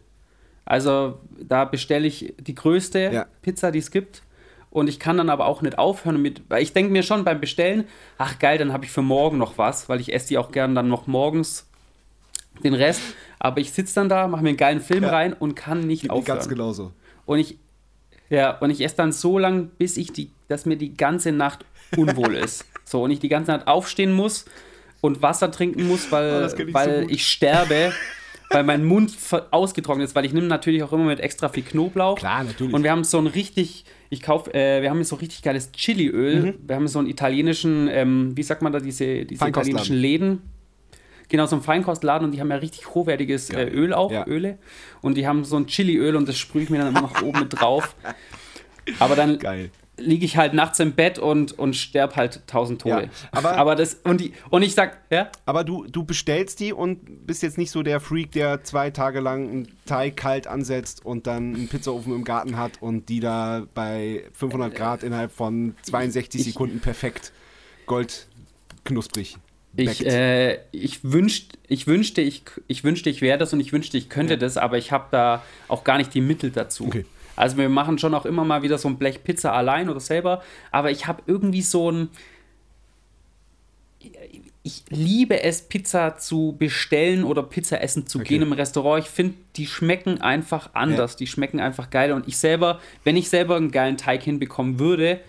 Also, 0.64 1.18
da 1.38 1.64
bestelle 1.64 2.06
ich 2.06 2.34
die 2.38 2.54
größte 2.54 3.10
Ja. 3.12 3.26
Pizza, 3.42 3.70
die 3.70 3.80
es 3.80 3.90
gibt. 3.90 4.22
Und 4.70 4.88
ich 4.88 5.00
kann 5.00 5.16
dann 5.16 5.30
aber 5.30 5.46
auch 5.46 5.62
nicht 5.62 5.78
aufhören 5.78 6.22
mit, 6.22 6.42
weil 6.48 6.62
ich 6.62 6.72
denke 6.72 6.92
mir 6.92 7.02
schon 7.02 7.24
beim 7.24 7.40
Bestellen, 7.40 7.84
ach 8.18 8.38
geil, 8.38 8.56
dann 8.56 8.72
habe 8.72 8.84
ich 8.84 8.92
für 8.92 9.02
morgen 9.02 9.36
noch 9.36 9.58
was, 9.58 9.88
weil 9.88 9.98
ich 10.00 10.14
esse 10.14 10.28
die 10.28 10.38
auch 10.38 10.52
gern 10.52 10.76
dann 10.76 10.88
noch 10.88 11.08
morgens 11.08 11.66
den 12.62 12.74
Rest. 12.74 13.02
Aber 13.40 13.60
ich 13.60 13.72
sitze 13.72 13.96
dann 13.96 14.08
da, 14.08 14.28
mache 14.28 14.42
mir 14.42 14.50
einen 14.50 14.56
geilen 14.58 14.80
Film 14.80 15.02
Ja. 15.02 15.10
rein 15.10 15.32
und 15.32 15.56
kann 15.56 15.80
nicht 15.88 16.02
Geht 16.02 16.10
aufhören. 16.12 16.24
ganz 16.38 16.48
genauso. 16.48 16.92
Und 17.26 17.40
ich, 17.40 17.58
ja, 18.28 18.56
und 18.58 18.70
ich 18.70 18.80
esse 18.80 18.94
dann 18.96 19.10
so 19.12 19.38
lang, 19.40 19.70
bis 19.76 19.96
ich 19.96 20.12
die, 20.12 20.30
dass 20.46 20.66
mir 20.66 20.76
die 20.76 20.94
ganze 20.94 21.32
Nacht 21.32 21.64
unwohl 21.96 22.34
ist. 22.36 22.64
So, 22.84 23.04
und 23.04 23.12
ich 23.12 23.20
die 23.20 23.28
ganze 23.28 23.52
Nacht 23.52 23.68
aufstehen 23.68 24.12
muss 24.12 24.46
und 25.00 25.22
Wasser 25.22 25.50
trinken 25.50 25.86
muss, 25.88 26.06
Oh, 26.08 26.12
weil, 26.12 26.48
kenn 26.54 26.68
ich 26.68 26.74
so 26.74 26.74
weil 26.74 27.00
gut. 27.02 27.10
ich 27.10 27.26
sterbe, 27.26 27.92
weil 28.50 28.64
mein 28.64 28.84
Mund 28.84 29.12
ausgetrocknet 29.50 30.08
ist, 30.08 30.14
weil 30.14 30.24
ich 30.24 30.32
nehme 30.32 30.46
natürlich 30.46 30.82
auch 30.82 30.92
immer 30.92 31.04
mit 31.04 31.20
extra 31.20 31.48
viel 31.48 31.62
Knoblauch. 31.62 32.16
Klar, 32.18 32.44
natürlich. 32.44 32.74
Und 32.74 32.82
wir 32.82 32.90
haben 32.90 33.04
so 33.04 33.18
ein 33.18 33.26
richtig, 33.28 33.84
ich 34.10 34.20
kaufe, 34.22 34.52
äh, 34.52 34.82
wir 34.82 34.90
haben 34.90 35.02
so 35.04 35.16
richtig 35.16 35.42
geiles 35.42 35.70
Chiliöl. 35.72 36.42
Mhm. 36.42 36.54
Wir 36.66 36.76
haben 36.76 36.88
so 36.88 36.98
einen 36.98 37.08
italienischen, 37.08 37.88
ähm, 37.88 38.36
wie 38.36 38.42
sagt 38.42 38.60
man 38.62 38.72
da, 38.72 38.80
diese, 38.80 39.24
diese 39.24 39.38
Feinkostladen. 39.38 39.70
italienischen 39.70 39.96
Läden. 39.96 40.42
Genau, 41.28 41.46
so 41.46 41.54
ein 41.54 41.62
Feinkostladen 41.62 42.24
und 42.26 42.32
die 42.32 42.40
haben 42.40 42.50
ja 42.50 42.56
richtig 42.56 42.88
hochwertiges 42.92 43.50
äh. 43.50 43.62
Öl 43.68 43.94
auch, 43.94 44.10
Ja. 44.10 44.26
Öle. 44.26 44.58
Und 45.00 45.16
die 45.16 45.28
haben 45.28 45.44
so 45.44 45.56
ein 45.56 45.66
Chiliöl 45.68 46.16
und 46.16 46.28
das 46.28 46.36
sprühe 46.36 46.64
ich 46.64 46.70
mir 46.70 46.78
dann 46.78 46.88
immer 46.88 47.02
noch 47.02 47.22
oben 47.22 47.38
mit 47.38 47.60
drauf. 47.60 47.94
Aber 48.98 49.14
dann 49.14 49.38
Geil. 49.38 49.70
Liege 50.00 50.24
ich 50.24 50.36
halt 50.36 50.54
nachts 50.54 50.80
im 50.80 50.92
Bett 50.92 51.18
und, 51.18 51.58
und 51.58 51.76
sterb 51.76 52.16
halt 52.16 52.40
tausend 52.46 52.80
Tode. 52.82 53.02
Ja, 53.04 53.08
aber- 53.32 53.56
aber 53.56 53.76
das, 53.76 53.94
und, 54.04 54.20
die, 54.20 54.32
und 54.50 54.62
ich 54.62 54.74
sag, 54.74 54.98
ja, 55.10 55.30
Aber 55.46 55.62
du, 55.64 55.86
du 55.86 56.04
bestellst 56.04 56.58
die 56.60 56.72
und 56.72 57.26
bist 57.26 57.42
jetzt 57.42 57.58
nicht 57.58 57.70
so 57.70 57.82
der 57.82 58.00
Freak, 58.00 58.32
der 58.32 58.64
zwei 58.64 58.90
Tage 58.90 59.20
lang 59.20 59.48
einen 59.50 59.68
Teig 59.86 60.16
kalt 60.16 60.46
ansetzt 60.46 61.04
und 61.04 61.26
dann 61.26 61.54
einen 61.54 61.68
Pizzaofen 61.68 62.14
im 62.14 62.24
Garten 62.24 62.56
hat 62.56 62.80
und 62.82 63.08
die 63.08 63.20
da 63.20 63.66
bei 63.74 64.24
500 64.32 64.74
Grad 64.74 65.02
innerhalb 65.02 65.30
von 65.32 65.74
62 65.82 66.40
ich- 66.40 66.46
Sekunden 66.48 66.80
perfekt 66.80 67.32
goldknusprig 67.86 69.36
Ich, 69.76 69.86
backt. 69.86 70.02
äh, 70.02 70.58
ich, 70.72 71.04
wünscht, 71.04 71.52
ich 71.68 71.86
wünschte, 71.86 72.20
ich, 72.22 72.42
ich 72.66 72.84
wünschte, 72.84 73.10
ich 73.10 73.20
wäre 73.20 73.38
das 73.38 73.52
und 73.52 73.60
ich 73.60 73.72
wünschte, 73.72 73.96
ich 73.98 74.08
könnte 74.08 74.36
das, 74.38 74.56
aber 74.56 74.78
ich 74.78 74.92
habe 74.92 75.06
da 75.10 75.42
auch 75.68 75.84
gar 75.84 75.98
nicht 75.98 76.12
die 76.14 76.20
Mittel 76.20 76.50
dazu. 76.50 76.86
Okay. 76.86 77.04
Also 77.40 77.56
wir 77.56 77.68
machen 77.68 77.98
schon 77.98 78.14
auch 78.14 78.26
immer 78.26 78.44
mal 78.44 78.62
wieder 78.62 78.78
so 78.78 78.88
ein 78.88 78.96
Blech 78.96 79.24
Pizza 79.24 79.52
allein 79.52 79.88
oder 79.88 80.00
selber, 80.00 80.42
aber 80.70 80.90
ich 80.90 81.06
habe 81.06 81.22
irgendwie 81.26 81.62
so 81.62 81.90
ein 81.90 82.08
ich 84.62 84.82
liebe 84.90 85.42
es, 85.42 85.62
Pizza 85.62 86.18
zu 86.18 86.54
bestellen 86.58 87.24
oder 87.24 87.42
Pizza 87.42 87.80
essen 87.82 88.06
zu 88.06 88.18
Okay. 88.18 88.28
gehen 88.28 88.42
im 88.42 88.52
Restaurant. 88.52 89.04
Ich 89.04 89.10
finde, 89.10 89.34
die 89.56 89.66
schmecken 89.66 90.20
einfach 90.20 90.70
anders. 90.74 91.16
Die 91.16 91.26
schmecken 91.26 91.60
einfach 91.60 91.88
geiler. 91.90 92.14
Und 92.14 92.28
ich 92.28 92.36
selber, 92.36 92.78
wenn 93.04 93.16
ich 93.16 93.30
selber 93.30 93.56
einen 93.56 93.70
geilen 93.70 93.96
Teig 93.96 94.22
hinbekommen 94.22 94.78
würde, 94.78 95.20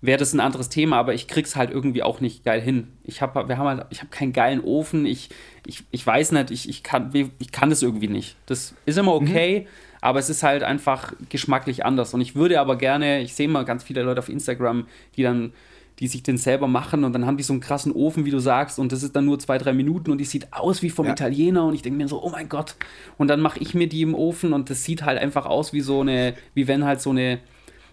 wäre 0.00 0.18
das 0.18 0.32
ein 0.32 0.38
anderes 0.38 0.68
Thema, 0.68 0.96
aber 0.96 1.12
ich 1.12 1.26
krieg's 1.26 1.56
halt 1.56 1.70
irgendwie 1.72 2.04
auch 2.04 2.20
nicht 2.20 2.44
geil 2.44 2.60
hin. 2.60 2.88
Ich 3.02 3.20
habe 3.20 3.48
wir 3.48 3.58
haben 3.58 3.66
halt, 3.66 3.86
ich 3.90 3.98
habe 3.98 4.10
keinen 4.10 4.32
geilen 4.32 4.62
Ofen, 4.62 5.06
ich, 5.06 5.30
ich, 5.66 5.82
ich 5.90 6.06
weiß 6.06 6.30
nicht, 6.32 6.52
ich, 6.52 6.68
ich, 6.68 6.84
kann, 6.84 7.10
ich 7.40 7.50
kann 7.50 7.70
das 7.70 7.82
irgendwie 7.82 8.06
nicht. 8.06 8.36
Das 8.46 8.74
ist 8.86 8.96
immer 8.96 9.14
okay, 9.14 9.66
aber 10.00 10.18
es 10.18 10.30
ist 10.30 10.42
halt 10.42 10.62
einfach 10.62 11.12
geschmacklich 11.28 11.84
anders. 11.84 12.14
Und 12.14 12.20
ich 12.20 12.34
würde 12.34 12.60
aber 12.60 12.76
gerne, 12.76 13.20
ich 13.22 13.34
sehe 13.34 13.48
mal 13.48 13.64
ganz 13.64 13.84
viele 13.84 14.02
Leute 14.02 14.20
auf 14.20 14.28
Instagram, 14.28 14.86
die 15.16 15.22
dann 15.22 15.52
die 15.98 16.06
sich 16.06 16.22
den 16.22 16.38
selber 16.38 16.68
machen 16.68 17.02
und 17.02 17.12
dann 17.12 17.26
haben 17.26 17.36
die 17.36 17.42
so 17.42 17.52
einen 17.52 17.60
krassen 17.60 17.90
Ofen, 17.90 18.24
wie 18.24 18.30
du 18.30 18.38
sagst, 18.38 18.78
und 18.78 18.92
das 18.92 19.02
ist 19.02 19.16
dann 19.16 19.24
nur 19.24 19.38
zwei, 19.40 19.58
drei 19.58 19.72
Minuten 19.72 20.12
und 20.12 20.18
die 20.18 20.24
sieht 20.24 20.52
aus 20.52 20.80
wie 20.80 20.90
vom 20.90 21.06
Ja. 21.06 21.12
Italiener 21.12 21.64
und 21.64 21.74
ich 21.74 21.82
denke 21.82 21.96
mir 21.96 22.06
so, 22.06 22.22
oh 22.22 22.30
mein 22.30 22.48
Gott. 22.48 22.76
Und 23.16 23.28
dann 23.28 23.40
mache 23.40 23.58
ich 23.58 23.74
mir 23.74 23.88
die 23.88 24.02
im 24.02 24.14
Ofen 24.14 24.52
und 24.52 24.70
das 24.70 24.84
sieht 24.84 25.02
halt 25.02 25.18
einfach 25.18 25.44
aus 25.44 25.72
wie 25.72 25.80
so 25.80 26.02
eine, 26.02 26.34
wie 26.54 26.68
wenn 26.68 26.84
halt 26.84 27.00
so 27.00 27.10
eine 27.10 27.40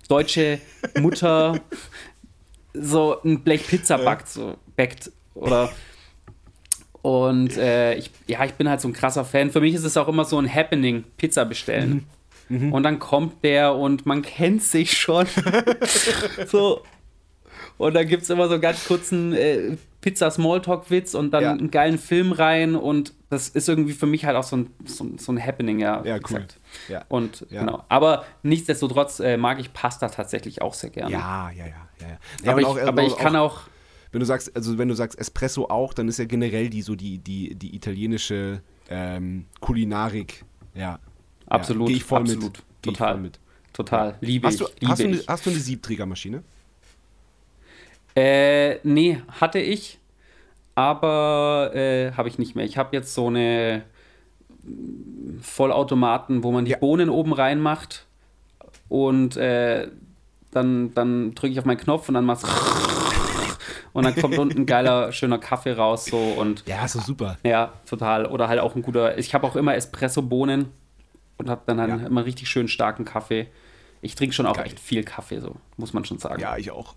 deutsche 0.08 0.60
Mutter 1.00 1.60
so 2.74 3.20
ein 3.24 3.42
Blech 3.44 3.66
Pizza 3.68 3.98
backt, 3.98 4.28
so 4.28 4.56
backt 4.76 5.12
oder 5.34 5.72
und 7.06 7.56
äh, 7.56 7.94
ich, 7.94 8.10
ja, 8.26 8.44
ich 8.46 8.54
bin 8.54 8.68
halt 8.68 8.82
so 8.82 8.88
ein 8.88 8.94
krasser 8.94 9.26
Fan. 9.26 9.52
Für 9.52 9.62
mich 9.62 9.76
ist 9.76 9.84
es 9.84 9.96
auch 9.96 10.08
immer 10.08 10.26
so 10.26 10.40
ein 10.40 10.52
Happening, 10.52 11.04
Pizza 11.18 11.46
bestellen. 11.46 12.08
Und 12.50 12.82
dann 12.82 12.98
kommt 12.98 13.44
der 13.44 13.76
und 13.76 14.08
man 14.08 14.24
kennt 14.24 14.64
sich 14.64 14.98
schon. 14.98 15.28
so. 16.48 16.82
Und 17.78 17.94
dann 17.94 18.08
gibt 18.08 18.24
es 18.24 18.32
immer 18.32 18.48
so 18.48 18.54
einen 18.54 18.62
ganz 18.64 18.88
kurzen 18.88 19.34
äh, 19.34 19.78
Pizza-Smalltalk-Witz 20.02 21.14
und 21.14 21.30
dann 21.30 21.44
Ja. 21.44 21.52
einen 21.52 21.70
geilen 21.70 22.00
Film 22.00 22.32
rein. 22.32 22.76
Und 22.76 23.14
das 23.30 23.50
ist 23.50 23.70
irgendwie 23.70 23.94
für 23.94 24.08
mich 24.08 24.26
halt 24.26 24.36
auch 24.36 24.44
so 24.44 24.58
ein, 24.58 24.72
so, 24.86 25.06
so 25.18 25.32
ein 25.32 25.44
Happening, 25.44 25.78
ja. 25.78 26.04
Ja, 26.04 26.18
cool. 26.32 26.48
Ja. 26.90 27.06
Und 27.08 27.46
Ja. 27.52 27.60
genau. 27.62 27.84
Aber 27.88 28.26
nichtsdestotrotz 28.42 29.20
äh, 29.20 29.38
mag 29.38 29.60
ich 29.60 29.74
Pasta 29.74 30.08
tatsächlich 30.10 30.64
auch 30.64 30.74
sehr 30.74 30.90
gerne. 30.90 31.12
Ja, 31.12 31.52
ja, 31.52 31.66
ja. 31.68 31.74
ja, 32.02 32.08
ja. 32.44 32.52
aber, 32.52 32.68
und 32.68 32.78
ich, 32.78 32.84
aber 32.84 33.04
ich 33.04 33.16
kann 33.16 33.36
auch. 33.36 33.62
Wenn 34.16 34.22
du 34.22 34.26
sagst, 34.26 34.56
also 34.56 34.78
wenn 34.78 34.88
du 34.88 34.94
sagst 34.94 35.20
Espresso 35.20 35.66
auch, 35.66 35.94
dann 35.94 36.08
ist 36.08 36.20
ja 36.20 36.24
generell 36.24 36.70
die 36.70 36.82
so 36.84 36.96
die, 36.96 37.18
die, 37.18 37.54
die 37.54 37.76
italienische 37.76 38.62
ähm, 38.90 39.44
Kulinarik. 39.60 40.46
Ja. 40.74 41.00
Absolut, 41.48 41.90
Ja, 41.90 41.98
ich 41.98 42.04
voll 42.06 42.22
absolut. 42.22 42.44
mit. 42.44 42.64
Geh 42.82 42.92
Total. 42.92 43.12
voll 43.12 43.22
mit. 43.22 43.40
Total. 43.74 44.16
Liebe 44.22 44.48
Hast 44.48 44.62
du, 44.62 44.68
ich. 44.68 44.80
Liebe 44.80 44.88
hast, 44.94 45.00
du 45.02 45.08
eine, 45.08 45.22
hast 45.28 45.46
du 45.46 45.50
eine 45.50 45.60
Siebträgermaschine? 45.60 46.44
Äh, 48.16 48.76
nee, 48.88 49.22
hatte 49.42 49.60
ich, 49.60 50.00
aber 50.76 51.72
äh, 51.76 52.14
habe 52.14 52.30
ich 52.30 52.40
nicht 52.40 52.56
mehr. 52.56 52.64
Ich 52.64 52.78
habe 52.78 52.96
jetzt 52.96 53.14
so 53.14 53.28
eine 53.28 53.84
Vollautomaten, 55.42 56.42
wo 56.42 56.54
man 56.54 56.64
die 56.64 56.72
Ja. 56.72 56.78
Bohnen 56.78 57.10
oben 57.10 57.34
reinmacht 57.34 58.06
und 58.88 59.36
äh, 59.36 59.90
dann, 60.52 60.94
dann 60.94 61.36
drücke 61.36 61.52
ich 61.52 61.60
auf 61.60 61.66
meinen 61.66 61.80
Knopf 61.80 62.08
und 62.08 62.14
dann 62.14 62.24
machst 62.24 62.46
und 63.96 64.04
dann 64.04 64.16
kommt 64.16 64.38
unten 64.38 64.60
ein 64.62 64.66
geiler, 64.68 65.12
schöner 65.12 65.40
Kaffee 65.40 65.72
raus 65.74 66.06
so 66.06 66.18
und 66.18 66.64
Ja, 66.68 66.82
doch 66.84 67.02
super. 67.04 67.38
ja, 67.44 67.74
total. 67.90 68.26
Oder 68.28 68.48
halt 68.48 68.60
auch 68.60 68.76
ein 68.76 68.82
guter, 68.84 69.18
ich 69.18 69.34
habe 69.34 69.48
auch 69.48 69.56
immer 69.56 69.74
Espresso-Bohnen 69.76 70.68
und 71.38 71.50
habe 71.50 71.62
dann, 71.66 71.78
dann 71.78 71.90
Ja. 72.02 72.06
immer 72.08 72.26
richtig 72.26 72.48
schön 72.50 72.68
starken 72.68 73.06
Kaffee. 73.06 73.48
Ich 74.02 74.14
trinke 74.16 74.36
schon 74.36 74.46
auch 74.46 74.56
Geil. 74.58 74.68
echt 74.68 74.80
viel 74.80 75.04
Kaffee, 75.04 75.40
so 75.40 75.56
muss 75.78 75.94
man 75.94 76.06
schon 76.06 76.20
sagen. 76.20 76.42
Ja, 76.42 76.58
ich 76.58 76.70
auch. 76.72 76.94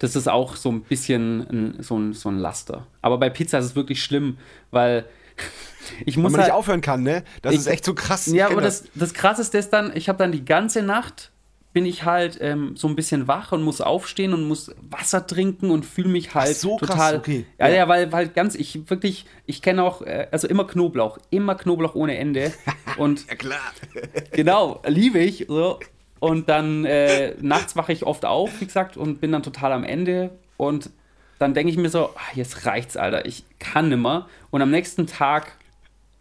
Das 0.00 0.16
ist 0.16 0.28
auch 0.28 0.56
so 0.56 0.70
ein 0.72 0.82
bisschen 0.82 1.40
ein, 1.48 1.82
so, 1.82 1.96
ein, 1.96 2.12
so 2.14 2.28
ein 2.28 2.36
Laster. 2.38 2.86
Aber 3.00 3.16
bei 3.18 3.30
Pizza 3.30 3.58
ist 3.60 3.64
es 3.66 3.76
wirklich 3.76 4.02
schlimm, 4.02 4.36
weil 4.72 5.06
ich 6.04 6.16
Wenn 6.16 6.22
muss 6.24 6.32
man 6.32 6.40
halt, 6.42 6.50
nicht 6.50 6.56
aufhören 6.56 6.80
kann, 6.80 7.02
ne? 7.02 7.22
Das 7.42 7.54
Ich- 7.54 7.60
ist 7.60 7.66
echt 7.68 7.84
so 7.84 7.94
krass. 7.94 8.26
Ja, 8.26 8.48
aber 8.50 8.60
das, 8.60 8.84
das 8.94 9.14
Krasseste 9.14 9.58
ist 9.58 9.70
dann, 9.72 9.92
ich 9.96 10.08
habe 10.08 10.18
dann 10.18 10.32
die 10.32 10.44
ganze 10.44 10.82
Nacht 10.82 11.30
bin 11.72 11.86
ich 11.86 12.04
halt 12.04 12.38
ähm, 12.40 12.76
so 12.76 12.86
ein 12.88 12.96
bisschen 12.96 13.28
wach 13.28 13.52
und 13.52 13.62
muss 13.62 13.80
aufstehen 13.80 14.34
und 14.34 14.44
muss 14.46 14.74
Wasser 14.90 15.26
trinken 15.26 15.70
und 15.70 15.86
fühle 15.86 16.08
mich 16.08 16.34
halt 16.34 16.50
Ach 16.50 16.54
so, 16.60 16.76
krass, 16.76 16.88
total. 16.90 17.16
okay. 17.16 17.46
Ja, 17.58 17.68
Ja. 17.68 17.74
ja, 17.74 17.88
weil, 17.88 18.12
weil 18.12 18.28
ganz, 18.28 18.54
ich 18.54 18.90
wirklich, 18.90 19.24
ich 19.46 19.62
kenne 19.62 19.82
auch, 19.82 20.02
äh, 20.02 20.28
also 20.30 20.48
immer 20.48 20.66
Knoblauch, 20.66 21.18
immer 21.30 21.54
Knoblauch 21.54 21.94
ohne 21.94 22.18
Ende. 22.18 22.52
Und 22.98 23.26
Ja, 23.28 23.34
klar. 23.36 23.72
genau, 24.32 24.82
liebe 24.86 25.18
ich. 25.18 25.46
So. 25.48 25.78
Und 26.20 26.48
dann 26.48 26.84
äh, 26.84 27.34
nachts 27.40 27.74
wache 27.74 27.92
ich 27.92 28.04
oft 28.04 28.24
auf, 28.24 28.60
wie 28.60 28.66
gesagt, 28.66 28.96
und 28.96 29.20
bin 29.20 29.32
dann 29.32 29.42
total 29.42 29.72
am 29.72 29.82
Ende. 29.82 30.30
Und 30.56 30.90
dann 31.38 31.54
denke 31.54 31.72
ich 31.72 31.76
mir 31.78 31.88
so, 31.88 32.10
ah, 32.10 32.20
jetzt 32.34 32.66
reicht's, 32.66 32.96
Alter, 32.96 33.24
ich 33.26 33.44
kann 33.58 33.88
nimmer. 33.88 34.28
Und 34.50 34.62
am 34.62 34.70
nächsten 34.70 35.06
Tag 35.08 35.52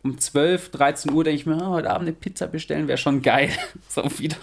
um 0.03 0.17
12, 0.17 0.71
13 0.71 1.11
Uhr 1.11 1.23
denke 1.23 1.39
ich 1.39 1.45
mir, 1.45 1.61
ah, 1.61 1.67
heute 1.69 1.89
Abend 1.91 2.07
eine 2.07 2.15
Pizza 2.15 2.47
bestellen 2.47 2.87
wäre 2.87 2.97
schon 2.97 3.21
geil. 3.21 3.49
so 3.87 4.03
wieder. 4.17 4.37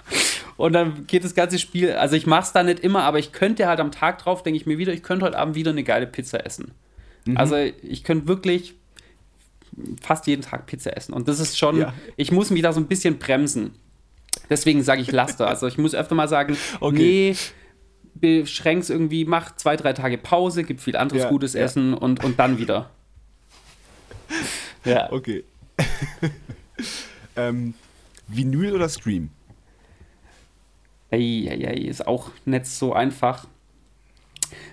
Und 0.56 0.72
dann 0.72 1.06
geht 1.06 1.24
das 1.24 1.34
ganze 1.34 1.58
Spiel, 1.58 1.92
also 1.92 2.14
ich 2.16 2.26
mache 2.26 2.42
es 2.42 2.52
da 2.52 2.62
nicht 2.62 2.80
immer, 2.80 3.02
aber 3.04 3.18
ich 3.18 3.32
könnte 3.32 3.66
halt 3.66 3.80
am 3.80 3.90
Tag 3.92 4.18
drauf, 4.18 4.42
denke 4.42 4.56
ich 4.58 4.66
mir 4.66 4.78
wieder, 4.78 4.92
ich 4.92 5.02
könnte 5.02 5.24
heute 5.24 5.38
Abend 5.38 5.54
wieder 5.54 5.70
eine 5.70 5.84
geile 5.84 6.06
Pizza 6.06 6.44
essen. 6.44 6.72
Also 7.34 7.56
ich 7.56 8.04
könnte 8.04 8.26
wirklich 8.26 8.74
fast 10.00 10.26
jeden 10.26 10.42
Tag 10.42 10.66
Pizza 10.66 10.96
essen. 10.96 11.12
Und 11.12 11.28
das 11.28 11.40
ist 11.40 11.58
schon, 11.58 11.78
Ja. 11.78 11.92
ich 12.16 12.32
muss 12.32 12.50
mich 12.50 12.62
da 12.62 12.72
so 12.72 12.80
ein 12.80 12.86
bisschen 12.86 13.18
bremsen. 13.18 13.72
Deswegen 14.48 14.82
sage 14.82 15.02
ich 15.02 15.12
Laster. 15.12 15.46
Also 15.46 15.66
ich 15.66 15.76
muss 15.76 15.94
öfter 15.94 16.14
mal 16.14 16.28
sagen, 16.28 16.56
Okay. 16.80 17.36
nee, 18.14 18.40
beschränk's 18.42 18.88
irgendwie, 18.90 19.24
mach 19.24 19.54
zwei, 19.56 19.76
drei 19.76 19.92
Tage 19.92 20.16
Pause, 20.18 20.64
gibt 20.64 20.80
viel 20.80 20.96
anderes 20.96 21.24
Ja, 21.24 21.28
gutes 21.28 21.52
ja. 21.52 21.60
Essen 21.60 21.92
und, 21.94 22.24
und 22.24 22.38
dann 22.38 22.58
wieder. 22.58 22.90
Ja. 24.88 25.12
Okay. 25.12 25.44
ähm, 27.36 27.74
Vinyl 28.26 28.74
oder 28.74 28.88
Stream? 28.88 29.30
Ey, 31.10 31.48
ist 31.86 32.06
auch 32.06 32.30
nicht 32.44 32.66
so 32.66 32.92
einfach, 32.92 33.46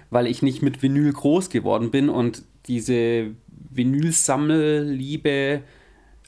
weil 0.09 0.27
ich 0.27 0.41
nicht 0.41 0.61
mit 0.61 0.81
Vinyl 0.81 1.13
groß 1.13 1.49
geworden 1.49 1.91
bin 1.91 2.09
und 2.09 2.43
diese 2.67 3.31
Vinylsammelliebe 3.69 5.61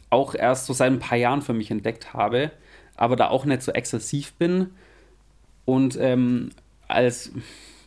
auch 0.10 0.36
erst 0.36 0.68
so 0.68 0.74
seit 0.74 0.92
ein 0.92 1.00
paar 1.00 1.18
Jahren 1.18 1.42
für 1.42 1.54
mich 1.54 1.72
entdeckt 1.72 2.14
habe, 2.14 2.52
aber 2.96 3.16
da 3.16 3.28
auch 3.28 3.46
nicht 3.46 3.62
so 3.62 3.72
exzessiv 3.72 4.34
bin. 4.34 4.72
Und 5.66 5.98
ähm, 6.00 6.52
als 6.88 7.32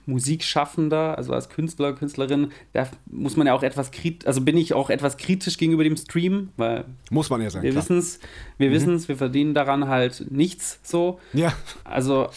Musikschaffender, 0.07 1.17
also 1.17 1.33
als 1.33 1.49
Künstler, 1.49 1.93
Künstlerin, 1.93 2.53
da 2.73 2.89
muss 3.07 3.37
man 3.37 3.47
ja 3.47 3.55
auch 3.55 3.63
etwas 3.63 3.91
kritisch, 3.91 4.27
also 4.27 4.41
bin 4.41 4.57
ich 4.57 4.75
auch 4.75 4.91
etwas 4.91 5.17
kritisch 5.17 5.57
gegenüber 5.59 5.85
dem 5.85 5.97
Stream, 5.97 6.51
weil 6.57 6.85
Muss 7.11 7.31
man 7.31 7.41
ja 7.43 7.51
sagen. 7.51 7.65
wir 7.65 7.75
wissen 7.75 7.99
es, 7.99 8.21
wir 8.59 8.71
wissen 8.71 8.95
es, 8.95 9.09
wir 9.09 9.17
verdienen 9.17 9.55
daran 9.55 9.89
halt 9.89 10.27
nichts 10.31 10.81
so. 10.83 11.21
Ja, 11.33 11.53
Also, 11.85 12.29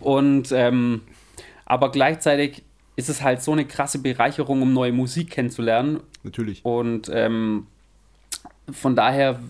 und, 0.00 0.50
ähm, 0.52 1.02
aber 1.64 1.90
gleichzeitig 1.90 2.62
ist 2.96 3.08
es 3.08 3.22
halt 3.22 3.42
so 3.42 3.52
eine 3.52 3.64
krasse 3.64 3.98
Bereicherung, 3.98 4.62
um 4.62 4.72
neue 4.72 4.92
Musik 4.92 5.30
kennenzulernen. 5.30 6.00
natürlich. 6.22 6.64
Und 6.64 7.10
ähm, 7.12 7.66
von 8.70 8.94
daher 8.94 9.40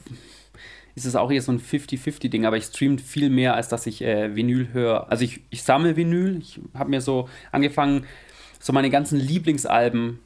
ist 0.95 1.07
es 1.07 1.17
auch 1.17 1.31
hier 1.31 1.43
so 1.43 1.53
ein 1.53 1.61
50-50-Ding, 1.61 2.45
aber 2.45 2.57
ich 2.57 2.65
streame 2.65 2.99
viel 2.99 3.31
mehr, 3.31 3.55
als 3.55 3.69
dass 3.69 3.87
ich 3.87 4.03
äh, 4.03 4.35
Vinyl 4.37 4.73
höre. 4.73 5.11
Also 5.11 5.25
ich, 5.25 5.41
ich 5.51 5.63
sammle 5.63 5.97
Vinyl, 5.97 6.39
ich 6.39 6.61
habe 6.75 6.91
mir 6.91 7.01
so 7.01 7.29
angefangen, 7.51 8.07
so 8.61 8.73
meine 8.73 8.91
ganzen 8.91 9.19
Lieblingsalben 9.19 10.19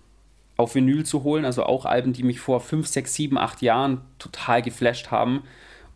auf 0.56 0.74
Vinyl 0.74 1.04
zu 1.04 1.22
holen, 1.22 1.44
also 1.44 1.64
auch 1.64 1.84
Alben, 1.84 2.12
die 2.12 2.22
mich 2.22 2.40
vor 2.40 2.60
5, 2.60 2.86
6, 2.86 3.14
7, 3.14 3.38
8 3.38 3.62
Jahren 3.62 4.00
total 4.18 4.62
geflasht 4.62 5.10
haben. 5.10 5.42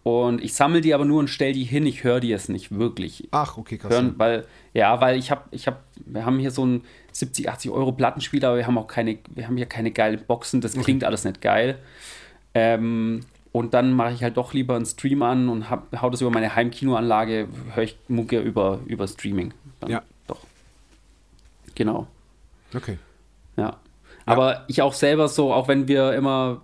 Und 0.02 0.42
ich 0.42 0.54
sammle 0.54 0.80
die 0.80 0.94
aber 0.94 1.04
nur 1.04 1.18
und 1.18 1.28
stelle 1.28 1.52
die 1.52 1.64
hin, 1.64 1.84
ich 1.84 2.04
höre 2.04 2.20
die 2.20 2.28
jetzt 2.28 2.48
nicht 2.48 2.72
wirklich 2.72 3.28
Ach, 3.32 3.58
okay, 3.58 3.76
krass. 3.76 3.92
hören, 3.92 4.14
weil, 4.16 4.46
ja, 4.72 4.98
weil 5.00 5.18
ich 5.18 5.30
habe, 5.30 5.42
ich 5.50 5.66
habe, 5.66 5.76
wir 6.06 6.24
haben 6.24 6.38
hier 6.38 6.50
so 6.50 6.62
einen 6.62 6.84
70, 7.12 7.50
80 7.50 7.70
Euro 7.70 7.92
Plattenspieler, 7.92 8.48
aber 8.48 8.56
wir 8.58 8.66
haben 8.66 8.78
auch 8.78 8.86
keine, 8.86 9.18
wir 9.34 9.46
haben 9.46 9.58
hier 9.58 9.66
keine 9.66 9.90
geilen 9.90 10.22
Boxen, 10.26 10.62
das 10.62 10.72
klingt 10.74 11.04
alles 11.04 11.24
nicht 11.24 11.42
geil. 11.42 11.78
Ähm, 12.54 13.20
und 13.52 13.74
dann 13.74 13.92
mache 13.92 14.12
ich 14.12 14.22
halt 14.22 14.36
doch 14.36 14.52
lieber 14.52 14.76
einen 14.76 14.86
Stream 14.86 15.22
an 15.22 15.48
und 15.48 15.70
hab, 15.70 16.00
hau 16.00 16.10
das 16.10 16.20
über 16.20 16.30
meine 16.30 16.54
Heimkinoanlage, 16.54 17.48
höre 17.74 17.82
ich 17.82 17.98
Mucke 18.08 18.40
über, 18.40 18.80
über 18.86 19.08
Streaming. 19.08 19.52
Dann 19.80 19.90
Ja. 19.90 20.02
Doch. 20.26 20.40
Genau. 21.74 22.06
Okay. 22.74 22.98
Ja. 23.56 23.78
Aber 24.26 24.64
ich 24.68 24.82
auch 24.82 24.92
selber 24.92 25.26
so, 25.28 25.52
auch 25.52 25.66
wenn 25.66 25.88
wir 25.88 26.12
immer 26.12 26.60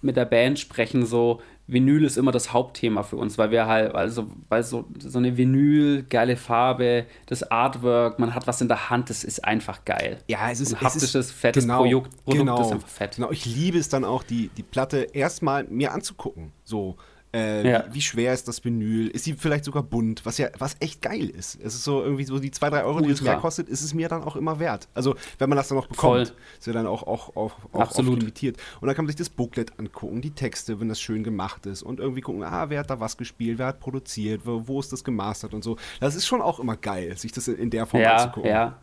mit 0.00 0.16
der 0.16 0.24
Band 0.24 0.58
sprechen, 0.58 1.04
so 1.04 1.42
Vinyl 1.72 2.04
ist 2.04 2.16
immer 2.18 2.32
das 2.32 2.52
Hauptthema 2.52 3.02
für 3.02 3.16
uns, 3.16 3.38
weil 3.38 3.50
wir 3.50 3.66
halt, 3.66 3.94
also, 3.94 4.26
weil 4.48 4.62
so, 4.62 4.86
so 4.98 5.18
eine 5.18 5.36
Vinyl, 5.36 6.02
geile 6.02 6.36
Farbe, 6.36 7.06
das 7.26 7.42
Artwork, 7.50 8.18
man 8.18 8.34
hat 8.34 8.46
was 8.46 8.60
in 8.60 8.68
der 8.68 8.90
Hand, 8.90 9.08
das 9.10 9.22
ist 9.24 9.44
einfach 9.44 9.84
geil. 9.84 10.18
Ja, 10.28 10.50
es 10.50 10.60
ist 10.60 10.74
Ein 10.74 10.86
es 10.86 10.96
ist- 10.96 11.02
haptisches, 11.02 11.32
fettes 11.32 11.64
genau, 11.64 11.82
Produkt, 11.82 12.24
Produkt 12.24 12.38
genau, 12.38 12.60
ist 12.62 12.72
einfach 12.72 12.88
fett. 12.88 13.16
Genau, 13.16 13.30
ich 13.30 13.46
liebe 13.46 13.78
es 13.78 13.88
dann 13.88 14.04
auch, 14.04 14.22
die, 14.22 14.48
die 14.56 14.62
Platte 14.62 15.06
erstmal 15.12 15.64
mir 15.64 15.92
anzugucken. 15.92 16.52
So, 16.64 16.96
äh, 17.32 17.68
Ja. 17.70 17.84
wie, 17.90 17.94
wie 17.94 18.00
schwer 18.00 18.32
ist 18.34 18.48
das 18.48 18.64
Vinyl? 18.64 19.08
Ist 19.08 19.24
sie 19.24 19.34
vielleicht 19.34 19.64
sogar 19.64 19.82
bunt? 19.82 20.26
Was 20.26 20.38
ja, 20.38 20.48
was 20.58 20.76
echt 20.80 21.00
geil 21.02 21.28
ist. 21.30 21.56
Es 21.62 21.74
ist 21.74 21.84
so 21.84 22.02
irgendwie 22.02 22.24
so 22.24 22.38
die 22.38 22.50
zwei, 22.50 22.70
drei 22.70 22.82
Euro, 22.84 23.00
die 23.00 23.10
es 23.10 23.20
Ultra. 23.20 23.34
mehr 23.34 23.40
kostet, 23.40 23.68
ist 23.68 23.82
es 23.82 23.94
mir 23.94 24.08
dann 24.08 24.22
auch 24.24 24.36
immer 24.36 24.58
wert. 24.58 24.88
Also, 24.94 25.14
wenn 25.38 25.48
man 25.48 25.56
das 25.56 25.68
dann 25.68 25.76
noch 25.78 25.86
bekommt, 25.86 26.28
Voll. 26.28 26.36
ist 26.58 26.66
ja 26.66 26.72
dann 26.72 26.86
auch, 26.86 27.02
auch, 27.04 27.36
auch, 27.36 27.52
auch 27.72 27.80
Absolut. 27.80 28.12
oft 28.14 28.20
limitiert. 28.20 28.56
Und 28.80 28.86
dann 28.88 28.96
kann 28.96 29.04
man 29.04 29.10
sich 29.10 29.16
das 29.16 29.28
Booklet 29.30 29.78
angucken, 29.78 30.20
die 30.20 30.30
Texte, 30.32 30.80
wenn 30.80 30.88
das 30.88 31.00
schön 31.00 31.22
gemacht 31.22 31.66
ist 31.66 31.82
und 31.82 32.00
irgendwie 32.00 32.20
gucken, 32.20 32.42
ah, 32.42 32.68
wer 32.70 32.80
hat 32.80 32.90
da 32.90 32.98
was 33.00 33.16
gespielt, 33.16 33.58
wer 33.58 33.66
hat 33.68 33.80
produziert, 33.80 34.42
wo, 34.44 34.66
wo 34.66 34.80
ist 34.80 34.92
das 34.92 35.04
gemastert 35.04 35.54
und 35.54 35.62
so. 35.62 35.76
Das 36.00 36.14
ist 36.14 36.26
schon 36.26 36.40
auch 36.42 36.58
immer 36.60 36.76
geil, 36.76 37.16
sich 37.16 37.32
das 37.32 37.46
in, 37.48 37.70
der 37.70 37.86
Form 37.86 38.02
Ja, 38.02 38.16
anzugucken. 38.16 38.50
ja. 38.50 38.78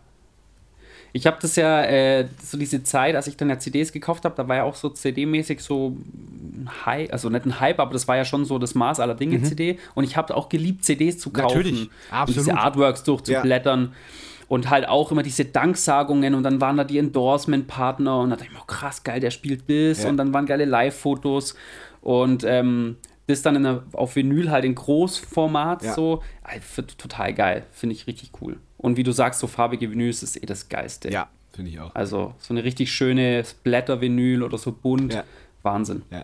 Ich 1.17 1.25
habe 1.25 1.37
das 1.41 1.55
ja, 1.55 1.83
äh, 1.83 2.27
so 2.43 2.57
diese 2.57 2.83
Zeit, 2.83 3.15
als 3.15 3.25
ich 3.27 3.35
dann 3.37 3.49
ja 3.49 3.57
CDs 3.57 3.91
gekauft 3.91 4.23
habe, 4.25 4.35
da 4.35 4.47
war 4.47 4.57
ja 4.57 4.63
auch 4.63 4.75
so 4.75 4.89
CD-mäßig 4.89 5.59
so 5.61 5.97
ein 5.97 6.69
Hype, 6.85 7.11
also 7.11 7.29
nicht 7.29 7.45
ein 7.45 7.59
Hype, 7.59 7.79
aber 7.79 7.91
das 7.93 8.07
war 8.07 8.15
ja 8.17 8.23
schon 8.25 8.45
so 8.45 8.59
das 8.59 8.75
Maß 8.75 8.99
aller 8.99 9.15
Dinge 9.15 9.41
CD. 9.41 9.79
Und 9.95 10.03
ich 10.03 10.15
habe 10.15 10.35
auch 10.35 10.47
geliebt, 10.49 10.85
CDs 10.85 11.17
zu 11.17 11.31
kaufen. 11.31 11.57
Mhm. 11.57 11.63
Natürlich, 11.63 11.81
Und 11.81 11.89
diese 12.29 12.39
absolut. 12.51 12.59
Artworks 12.59 13.03
durchzublättern. 13.03 13.93
Und 14.47 14.69
halt 14.69 14.87
auch 14.87 15.11
immer 15.11 15.23
diese 15.23 15.43
Danksagungen 15.43 16.33
und 16.35 16.43
dann 16.43 16.61
waren 16.61 16.77
da 16.77 16.83
die 16.85 16.99
Endorsement-Partner 16.99 18.19
und 18.19 18.29
da 18.29 18.35
dachte 18.37 18.47
ich 18.47 18.53
mir, 18.53 18.61
oh, 18.61 18.65
krass, 18.67 19.03
geil, 19.03 19.19
der 19.19 19.31
spielt 19.31 19.63
das 19.69 20.03
Ja. 20.03 20.09
und 20.09 20.17
dann 20.17 20.33
waren 20.33 20.45
geile 20.45 20.63
Live-Fotos 20.65 21.55
und 22.01 22.45
ähm, 22.45 22.95
das 23.27 23.41
dann 23.41 23.57
in 23.57 23.63
der, 23.63 23.83
auf 23.91 24.15
Vinyl 24.15 24.49
halt 24.49 24.63
in 24.63 24.73
Großformat 24.75 25.83
Ja. 25.83 25.93
so, 25.93 26.21
f- 26.45 26.81
total 26.97 27.33
geil, 27.33 27.63
finde 27.73 27.95
ich 27.95 28.07
richtig 28.07 28.31
cool. 28.41 28.57
Und 28.77 28.97
wie 28.97 29.03
du 29.03 29.11
sagst, 29.11 29.39
so 29.39 29.47
farbige 29.47 29.91
Vinyls 29.91 30.21
ist 30.23 30.35
eh 30.41 30.45
das 30.45 30.69
Geilste. 30.69 31.09
Ja, 31.11 31.29
finde 31.51 31.71
ich 31.71 31.79
auch. 31.79 31.93
Also 31.95 32.35
so 32.39 32.53
eine 32.53 32.63
richtig 32.63 32.91
schöne 32.91 33.43
Splatter-Vinyl 33.43 34.43
oder 34.43 34.57
so 34.57 34.71
bunt, 34.71 35.13
Ja. 35.13 35.23
Wahnsinn. 35.63 36.03
Ja, 36.11 36.23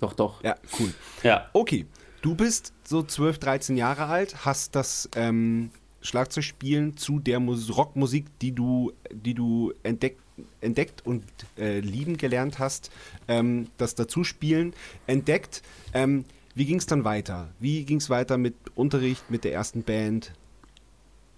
Doch, 0.00 0.12
doch. 0.14 0.42
ja 0.42 0.56
cool. 0.78 0.92
Ja. 1.22 1.48
Okay, 1.52 1.86
du 2.22 2.34
bist 2.34 2.72
so 2.84 3.02
12, 3.02 3.38
13 3.38 3.76
Jahre 3.76 4.06
alt, 4.06 4.44
hast 4.44 4.74
das 4.74 5.08
ähm, 5.14 5.70
Schlagzeugspielen 6.02 6.96
zu 6.96 7.20
der 7.20 7.40
Mus 7.40 7.76
Rockmusik, 7.76 8.26
die 8.40 8.52
du, 8.52 8.92
die 9.12 9.34
du 9.34 9.72
entdeckt, 9.82 10.20
entdeckt 10.60 11.06
und 11.06 11.24
äh, 11.58 11.80
lieben 11.80 12.16
gelernt 12.16 12.58
hast, 12.58 12.90
ähm, 13.28 13.68
das 13.78 13.94
Dazuspielen 13.94 14.74
entdeckt. 15.06 15.62
Ähm, 15.92 16.24
wie 16.54 16.64
ging 16.64 16.78
es 16.78 16.86
dann 16.86 17.04
weiter? 17.04 17.48
Wie 17.60 17.84
ging 17.84 17.98
es 17.98 18.10
weiter 18.10 18.36
mit 18.38 18.54
Unterricht, 18.74 19.30
mit 19.30 19.44
der 19.44 19.52
ersten 19.52 19.82
Band? 19.84 20.32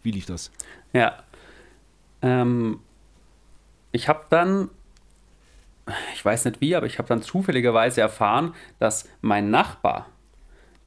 Wie 0.03 0.11
lief 0.11 0.27
das? 0.27 0.51
Ja. 0.93 1.23
Ähm, 2.23 2.81
ich 3.93 4.09
habe 4.09 4.25
dann, 4.31 4.71
ich 6.15 6.25
weiß 6.25 6.45
nicht 6.47 6.61
wie, 6.61 6.75
aber 6.75 6.87
ich 6.87 6.99
habe 6.99 7.09
dann 7.09 7.23
zufälligerweise 7.23 8.01
erfahren, 8.01 8.55
dass 8.79 9.09
mein 9.21 9.51
Nachbar, 9.51 10.07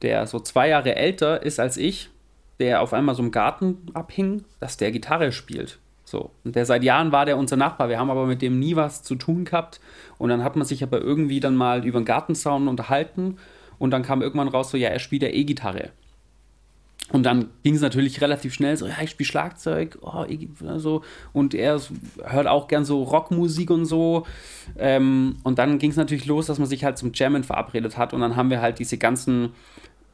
der 0.02 0.26
so 0.26 0.40
zwei 0.40 0.68
Jahre 0.68 0.96
älter 0.96 1.42
ist 1.42 1.60
als 1.60 1.76
ich, 1.76 2.10
der 2.58 2.80
auf 2.80 2.92
einmal 2.92 3.14
so 3.14 3.22
im 3.22 3.30
Garten 3.30 3.88
abhing, 3.94 4.44
dass 4.60 4.76
der 4.76 4.92
Gitarre 4.92 5.32
spielt. 5.32 5.78
So. 6.04 6.30
Und 6.44 6.54
der 6.56 6.64
seit 6.64 6.84
Jahren 6.84 7.12
war 7.12 7.26
der 7.26 7.36
unser 7.36 7.56
Nachbar. 7.56 7.88
Wir 7.88 7.98
haben 7.98 8.10
aber 8.10 8.26
mit 8.26 8.40
dem 8.40 8.58
nie 8.58 8.76
was 8.76 9.02
zu 9.02 9.16
tun 9.16 9.44
gehabt. 9.44 9.80
Und 10.18 10.30
dann 10.30 10.44
hat 10.44 10.56
man 10.56 10.64
sich 10.66 10.82
aber 10.82 11.00
irgendwie 11.00 11.40
dann 11.40 11.56
mal 11.56 11.84
über 11.84 12.00
den 12.00 12.04
Gartenzaun 12.04 12.68
unterhalten. 12.68 13.38
Und 13.78 13.90
dann 13.90 14.02
kam 14.02 14.22
irgendwann 14.22 14.48
raus, 14.48 14.70
so, 14.70 14.76
ja, 14.76 14.88
er 14.88 15.00
spielt 15.00 15.22
ja 15.22 15.28
E-Gitarre. 15.28 15.90
Und 17.12 17.22
dann 17.22 17.50
ging 17.62 17.74
es 17.74 17.82
natürlich 17.82 18.20
relativ 18.20 18.52
schnell 18.52 18.76
so, 18.76 18.86
ja, 18.86 18.94
ich 19.00 19.10
spiele 19.10 19.28
Schlagzeug, 19.28 19.98
oh, 20.00 20.24
ich, 20.28 20.48
so. 20.78 21.02
und 21.32 21.54
er 21.54 21.80
hört 22.24 22.46
auch 22.48 22.66
gern 22.66 22.84
so 22.84 23.04
Rockmusik 23.04 23.70
und 23.70 23.84
so. 23.84 24.26
Ähm, 24.76 25.36
und 25.44 25.58
dann 25.58 25.78
ging 25.78 25.90
es 25.90 25.96
natürlich 25.96 26.26
los, 26.26 26.46
dass 26.46 26.58
man 26.58 26.66
sich 26.66 26.84
halt 26.84 26.98
zum 26.98 27.12
Jammen 27.14 27.44
verabredet 27.44 27.96
hat 27.96 28.12
und 28.12 28.22
dann 28.22 28.34
haben 28.34 28.50
wir 28.50 28.60
halt 28.60 28.80
diese 28.80 28.98
ganzen 28.98 29.52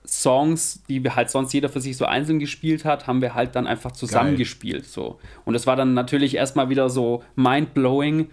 Songs, 0.04 0.82
die 0.88 1.02
wir 1.02 1.14
halt 1.16 1.30
sonst 1.30 1.52
jeder 1.52 1.68
für 1.68 1.80
sich 1.80 1.96
so 1.96 2.04
einzeln 2.04 2.38
gespielt 2.38 2.84
hat, 2.84 3.06
haben 3.06 3.22
wir 3.22 3.34
halt 3.34 3.54
dann 3.54 3.66
einfach 3.66 3.92
zusammengespielt. 3.92 4.86
So. 4.86 5.18
Und 5.44 5.54
das 5.54 5.66
war 5.66 5.76
dann 5.76 5.94
natürlich 5.94 6.34
erstmal 6.34 6.68
wieder 6.68 6.90
so 6.90 7.22
mind-blowing, 7.36 8.28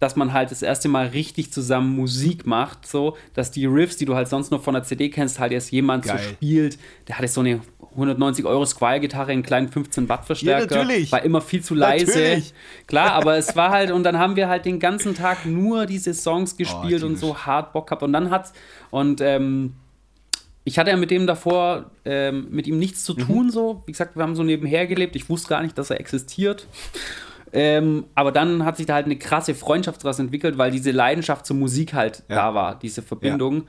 dass 0.00 0.16
man 0.16 0.32
halt 0.32 0.50
das 0.50 0.62
erste 0.62 0.88
Mal 0.88 1.08
richtig 1.08 1.52
zusammen 1.52 1.94
Musik 1.96 2.46
macht, 2.46 2.86
so, 2.86 3.16
dass 3.34 3.50
die 3.50 3.66
Riffs, 3.66 3.96
die 3.96 4.04
du 4.04 4.14
halt 4.14 4.28
sonst 4.28 4.50
nur 4.50 4.60
von 4.60 4.74
der 4.74 4.84
CD 4.84 5.08
kennst, 5.10 5.38
halt 5.38 5.52
erst 5.52 5.72
jemand 5.72 6.04
so 6.04 6.12
Geil. 6.12 6.22
spielt. 6.22 6.78
Der 7.08 7.18
hatte 7.18 7.28
so 7.28 7.40
eine 7.40 7.60
190 7.92 8.44
Euro 8.44 8.64
Squire-Gitarre, 8.64 9.32
einen 9.32 9.42
kleinen 9.42 9.68
15 9.68 10.08
Watt 10.08 10.24
Verstärker. 10.24 10.70
Ja, 10.70 10.82
natürlich. 10.82 11.10
War 11.10 11.22
immer 11.24 11.40
viel 11.40 11.62
zu 11.62 11.74
leise. 11.74 12.06
Natürlich. 12.06 12.54
Klar, 12.86 13.12
aber 13.12 13.36
es 13.38 13.56
war 13.56 13.70
halt, 13.70 13.90
und 13.90 14.04
dann 14.04 14.18
haben 14.18 14.36
wir 14.36 14.48
halt 14.48 14.64
den 14.66 14.78
ganzen 14.78 15.14
Tag 15.14 15.46
nur 15.46 15.86
diese 15.86 16.14
Songs 16.14 16.56
gespielt 16.56 17.02
und 17.02 17.14
typisch. 17.14 17.20
so 17.20 17.38
hart 17.38 17.72
Bock 17.72 17.88
gehabt. 17.88 18.02
Und 18.02 18.12
dann 18.12 18.30
hat's, 18.30 18.52
und 18.90 19.20
ähm, 19.20 19.74
ich 20.64 20.78
hatte 20.78 20.90
ja 20.90 20.96
mit 20.96 21.10
dem 21.10 21.26
davor, 21.26 21.90
ähm, 22.04 22.48
mit 22.50 22.66
ihm 22.66 22.78
nichts 22.78 23.02
zu 23.02 23.14
tun, 23.14 23.50
so. 23.50 23.82
Wie 23.86 23.92
gesagt, 23.92 24.16
wir 24.16 24.22
haben 24.22 24.36
so 24.36 24.44
nebenher 24.44 24.86
gelebt. 24.86 25.16
Ich 25.16 25.28
wusste 25.28 25.48
gar 25.48 25.62
nicht, 25.62 25.76
dass 25.78 25.90
er 25.90 25.98
existiert. 25.98 26.66
Ähm, 27.52 28.04
aber 28.14 28.32
dann 28.32 28.64
hat 28.64 28.76
sich 28.76 28.86
da 28.86 28.94
halt 28.94 29.06
eine 29.06 29.16
krasse 29.16 29.54
Freundschaft 29.54 30.02
daraus 30.04 30.18
entwickelt, 30.18 30.58
weil 30.58 30.70
diese 30.70 30.90
Leidenschaft 30.90 31.46
zur 31.46 31.56
Musik 31.56 31.94
halt 31.94 32.22
Ja. 32.28 32.36
da 32.36 32.54
war, 32.54 32.78
diese 32.78 33.02
Verbindung. 33.02 33.64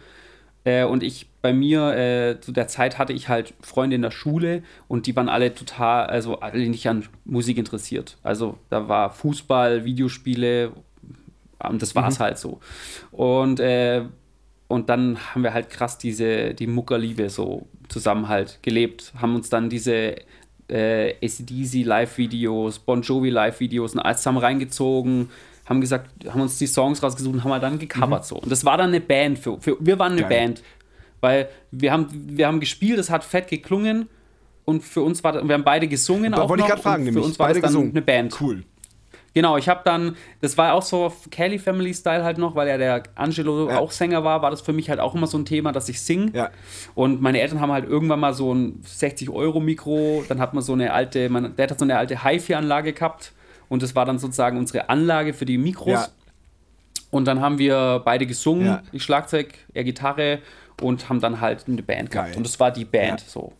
Äh, 0.66 0.84
und 0.84 1.04
ich 1.04 1.28
bei 1.42 1.54
mir 1.54 1.96
äh, 1.96 2.42
zu 2.42 2.52
der 2.52 2.68
Zeit 2.68 2.98
hatte 2.98 3.14
ich 3.14 3.30
halt 3.30 3.54
Freunde 3.62 3.96
in 3.96 4.02
der 4.02 4.12
Schule 4.12 4.62
und 4.90 5.08
die 5.08 5.16
waren 5.16 5.30
alle 5.30 5.56
total, 5.56 6.08
also 6.08 6.42
alle 6.42 6.68
nicht 6.68 6.88
an 6.90 7.06
Musik 7.24 7.58
interessiert. 7.58 8.18
Also 8.24 8.58
da 8.70 8.90
war 8.90 9.10
Fußball, 9.12 9.86
Videospiele 9.86 10.74
und 11.68 11.82
das 11.82 11.96
war 11.96 12.08
es 12.10 12.20
halt 12.20 12.38
so. 12.38 12.60
Und, 13.12 13.60
äh, 13.62 14.04
und 14.68 14.90
dann 14.90 15.18
haben 15.34 15.44
wir 15.44 15.54
halt 15.54 15.70
krass 15.70 15.98
diese, 15.98 16.54
die 16.54 16.68
Muckerliebe 16.68 17.30
so 17.30 17.68
zusammen 17.88 18.28
halt 18.28 18.60
gelebt, 18.62 19.14
haben 19.20 19.36
uns 19.36 19.50
dann 19.50 19.70
diese 19.70 20.16
äh, 20.70 21.16
ACDC 21.24 21.84
Live-Videos, 21.86 22.80
Bon 22.80 23.02
Jovi 23.02 23.30
Live-Videos 23.30 23.94
und 23.94 24.00
alles 24.00 24.18
zusammen 24.20 24.38
reingezogen, 24.40 25.30
haben 25.66 25.82
gesagt, 25.82 26.10
haben 26.30 26.42
uns 26.42 26.58
die 26.58 26.68
Songs 26.68 27.02
rausgesucht 27.04 27.34
und 27.36 27.44
haben 27.44 27.52
halt 27.52 27.64
dann 27.64 27.78
gecovert 27.80 28.26
so. 28.26 28.38
Und 28.38 28.52
das 28.52 28.66
war 28.66 28.78
dann 28.78 28.90
eine 28.90 29.02
Band 29.02 29.40
für, 29.40 29.60
für 29.62 29.78
wir 29.80 30.00
waren 30.00 30.14
eine 30.14 30.22
Geil. 30.22 30.30
Band, 30.30 30.64
weil 31.22 31.50
wir 31.72 31.92
haben, 31.92 32.08
wir 32.12 32.48
haben 32.48 32.60
gespielt, 32.60 32.98
es 33.00 33.10
hat 33.10 33.24
fett 33.24 33.48
geklungen 33.50 34.08
und 34.66 34.84
für 34.84 35.02
uns 35.02 35.24
war, 35.24 35.34
das- 35.34 35.48
wir 35.48 35.54
haben 35.54 35.64
beide 35.64 35.88
gesungen 35.88 36.32
Da 36.32 36.42
auch 36.42 36.50
wollte 36.50 36.64
ich 36.64 36.70
gerade 36.70 36.82
fragen, 36.82 37.04
nämlich. 37.04 37.22
für 37.24 37.28
uns 37.30 37.40
war 37.40 37.48
Beide 37.48 37.60
das 37.62 37.72
dann 37.72 37.82
gesungen. 37.82 37.92
eine 37.92 38.02
Band. 38.02 38.42
Cool. 38.42 38.64
Genau, 39.34 39.58
ich 39.58 39.70
habe 39.70 39.82
dann, 39.86 40.16
das 40.42 40.58
war 40.58 40.74
auch 40.74 40.82
so 40.82 41.14
Kelly 41.30 41.60
Family 41.60 41.94
Style 41.94 42.24
halt 42.24 42.38
noch, 42.40 42.56
weil 42.56 42.68
ja 42.68 42.78
der 42.78 43.04
Angelo 43.16 43.70
Ja. 43.70 43.78
auch 43.80 43.92
Sänger 43.92 44.24
war, 44.24 44.42
war 44.42 44.50
das 44.52 44.62
für 44.62 44.74
mich 44.74 44.90
halt 44.90 45.00
auch 45.00 45.14
immer 45.16 45.28
so 45.28 45.38
ein 45.38 45.46
Thema, 45.46 45.72
dass 45.72 45.88
ich 45.88 46.02
singe. 46.02 46.32
Ja. 46.34 46.50
Und 46.96 47.22
meine 47.22 47.40
Eltern 47.40 47.62
haben 47.62 47.72
halt 47.72 47.88
irgendwann 47.88 48.20
mal 48.20 48.34
so 48.34 48.54
ein 48.54 48.82
60-Euro-Mikro, 48.84 50.24
dann 50.28 50.40
hat 50.40 50.54
man 50.54 50.64
so 50.64 50.74
eine 50.74 50.94
alte, 50.94 51.30
mein 51.30 51.56
Dad 51.56 51.72
hat 51.72 51.80
so 51.80 51.86
eine 51.86 51.98
alte 51.98 52.24
HiFi-Anlage 52.24 52.94
gehabt 52.94 53.34
und 53.70 53.84
das 53.84 53.96
war 53.96 54.06
dann 54.06 54.20
sozusagen 54.20 54.58
unsere 54.58 54.90
Anlage 54.90 55.34
für 55.34 55.46
die 55.46 55.58
Mikros. 55.58 55.92
Ja. 55.94 56.08
Und 57.12 57.26
dann 57.26 57.40
haben 57.42 57.58
wir 57.58 58.02
beide 58.06 58.26
gesungen, 58.26 58.66
Ja. 58.66 58.84
ich 58.92 59.04
Schlagzeug, 59.04 59.54
er 59.74 59.84
Gitarre 59.84 60.40
und 60.82 61.10
haben 61.10 61.20
dann 61.20 61.42
halt 61.42 61.66
eine 61.68 61.82
Band 61.82 62.12
gehabt. 62.12 62.30
Geil. 62.30 62.38
Und 62.38 62.46
das 62.46 62.60
war 62.60 62.72
die 62.72 62.86
Band 62.86 63.22
so. 63.22 63.54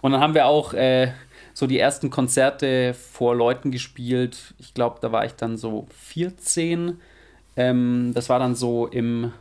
Und 0.00 0.12
dann 0.12 0.20
haben 0.20 0.34
wir 0.34 0.46
auch 0.46 0.74
äh, 0.74 1.12
so 1.60 1.66
die 1.66 1.78
ersten 1.78 2.08
Konzerte 2.10 2.94
vor 2.94 3.36
Leuten 3.36 3.70
gespielt. 3.70 4.54
Ich 4.58 4.72
glaube, 4.74 4.96
da 5.00 5.12
war 5.12 5.24
ich 5.26 5.32
dann 5.34 5.56
so 5.58 5.86
14. 5.90 6.98
Ähm, 7.56 8.12
das 8.14 8.28
war 8.30 8.38
dann 8.38 8.54
so 8.54 8.86
im, 8.86 9.32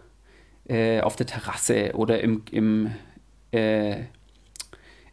äh, 0.68 1.00
auf 1.02 1.16
der 1.16 1.26
Terrasse 1.26 1.92
oder 1.96 2.20
im, 2.22 2.44
im 2.52 2.92
äh, 3.52 4.04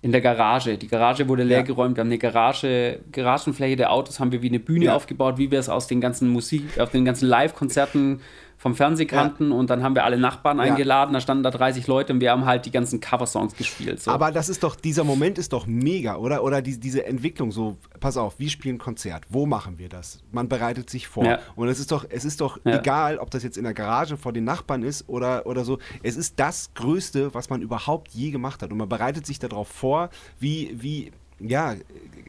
in 0.03 0.13
der 0.13 0.21
Garage. 0.21 0.77
Die 0.79 0.89
Garage 0.89 1.29
wurde 1.29 1.43
leer 1.45 1.59
Ja. 1.59 1.63
geräumt. 1.65 1.97
Wir 1.97 2.01
haben 2.03 2.09
eine 2.09 2.19
Garage, 2.19 3.01
Garagenfläche 3.13 3.77
der 3.77 3.93
Autos 3.93 4.21
haben 4.21 4.31
wir 4.33 4.43
wie 4.43 4.49
eine 4.49 4.61
Bühne 4.61 4.87
Ja. 4.87 4.95
aufgebaut, 4.97 5.39
wie 5.39 5.51
wir 5.51 5.59
es 5.59 5.69
aus 5.69 5.87
den 5.87 6.01
ganzen 6.01 6.29
Musik, 6.29 6.79
auf 6.79 6.91
den 6.91 7.05
ganzen 7.05 7.27
Live-Konzerten 7.29 8.21
vom 8.59 8.75
Fernsehen 8.75 9.07
kannten. 9.09 9.53
Und 9.53 9.69
dann 9.71 9.83
haben 9.83 9.95
wir 9.95 10.05
alle 10.05 10.19
Nachbarn 10.19 10.59
Ja. 10.59 10.65
eingeladen. 10.65 11.13
Da 11.13 11.21
standen 11.21 11.43
da 11.43 11.51
30 11.51 11.87
Leute 11.87 12.13
und 12.15 12.21
wir 12.21 12.31
haben 12.31 12.47
halt 12.47 12.65
die 12.67 12.71
ganzen 12.71 13.01
Coversongs 13.01 13.55
gespielt. 13.57 14.03
So. 14.03 14.11
Aber 14.11 14.33
das 14.33 14.49
ist 14.49 14.63
doch, 14.63 14.77
dieser 14.77 15.05
Moment 15.05 15.39
ist 15.39 15.53
doch 15.53 15.67
mega, 15.67 16.17
oder? 16.17 16.43
Oder 16.43 16.63
die, 16.63 16.81
diese 16.81 17.05
Entwicklung, 17.07 17.53
so, 17.53 17.77
pass 18.01 18.17
auf, 18.17 18.39
wir 18.39 18.49
spielen 18.49 18.79
Konzert, 18.79 19.25
wo 19.29 19.47
machen 19.47 19.79
wir 19.79 19.89
das? 19.89 20.21
Man 20.33 20.49
bereitet 20.49 20.89
sich 20.91 21.07
vor. 21.07 21.25
Ja. 21.25 21.39
Und 21.55 21.69
es 21.69 21.79
ist 21.79 21.93
doch, 21.93 22.07
es 22.09 22.25
ist 22.25 22.41
doch 22.41 22.59
Ja. 22.65 22.79
egal, 22.79 23.19
ob 23.19 23.31
das 23.31 23.43
jetzt 23.43 23.57
in 23.59 23.65
der 23.65 23.75
Garage 23.75 24.17
vor 24.17 24.33
den 24.33 24.45
Nachbarn 24.45 24.83
ist 24.83 25.09
oder, 25.09 25.47
oder 25.47 25.65
so. 25.65 25.79
Es 26.03 26.17
ist 26.17 26.41
das 26.41 26.73
Größte, 26.75 27.35
was 27.35 27.51
man 27.51 27.61
überhaupt 27.63 28.09
je 28.13 28.31
gemacht 28.31 28.63
hat. 28.63 28.73
Und 28.73 28.79
man 28.79 28.89
bereitet 28.89 29.27
sich 29.27 29.39
darauf 29.39 29.69
vor, 29.69 30.11
wie, 30.41 30.75
wie, 30.81 31.13
ja, 31.39 31.75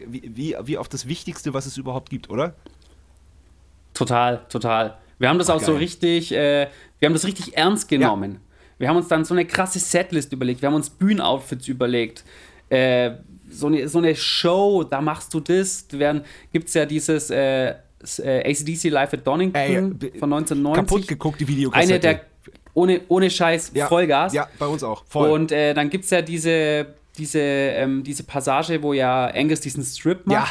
wie, 0.06 0.32
wie, 0.36 0.56
wie 0.64 0.78
auf 0.78 0.90
das 0.90 1.08
Wichtigste, 1.08 1.54
was 1.54 1.66
es 1.66 1.78
überhaupt 1.78 2.10
gibt, 2.10 2.30
oder? 2.30 2.54
Total, 3.94 4.46
total. 4.50 4.98
Wir 5.20 5.30
haben 5.30 5.40
das 5.40 5.50
Ach, 5.50 5.56
auch 5.56 5.60
so 5.62 5.72
geil. 5.74 5.80
richtig, 5.82 6.32
äh, 6.32 6.68
wir 7.00 7.06
haben 7.08 7.14
das 7.14 7.26
richtig 7.26 7.58
ernst 7.58 7.88
genommen. 7.90 8.40
Wir 8.78 8.90
haben 8.90 8.98
uns 8.98 9.08
dann 9.08 9.26
so 9.26 9.34
eine 9.34 9.46
krasse 9.46 9.80
Setlist 9.80 10.32
überlegt, 10.34 10.62
wir 10.62 10.68
haben 10.68 10.76
uns 10.76 10.90
Bühnenoutfits 10.90 11.68
überlegt. 11.68 12.24
Äh, 12.70 13.12
so, 13.50 13.68
eine, 13.68 13.88
so 13.88 13.98
eine 14.00 14.16
Show, 14.16 14.84
da 14.84 15.02
machst 15.02 15.34
du 15.34 15.40
das. 15.40 15.88
Gibt 16.52 16.68
es 16.68 16.74
ja 16.74 16.86
dieses 16.86 17.30
äh, 17.32 17.70
äh, 17.70 17.74
ACDC 18.52 18.90
Live 18.90 19.14
at 19.14 19.26
Donington 19.26 19.60
Ey, 19.60 19.76
von 19.76 19.98
b- 19.98 20.12
1990. 20.12 20.76
Kaputt 20.76 21.08
geguckt, 21.08 21.40
die 21.40 21.48
Videokassette. 21.48 21.94
Eine 21.94 22.00
der, 22.00 22.22
ohne, 22.74 23.02
ohne 23.08 23.30
Scheiß, 23.32 23.72
ja, 23.74 23.88
Vollgas. 23.88 24.34
Ja, 24.34 24.48
bei 24.60 24.68
uns 24.68 24.84
auch. 24.84 25.04
Voll. 25.08 25.32
Und 25.32 25.52
äh, 25.52 25.74
dann 25.74 25.90
gibt 25.90 26.04
es 26.04 26.12
ja 26.12 26.22
diese, 26.22 26.88
diese, 27.18 27.40
ähm, 27.40 28.04
diese 28.04 28.24
Passage, 28.24 28.84
wo 28.84 28.94
ja 28.94 29.26
Angus 29.34 29.62
diesen 29.62 29.84
Strip 29.84 30.30
Ja. 30.30 30.46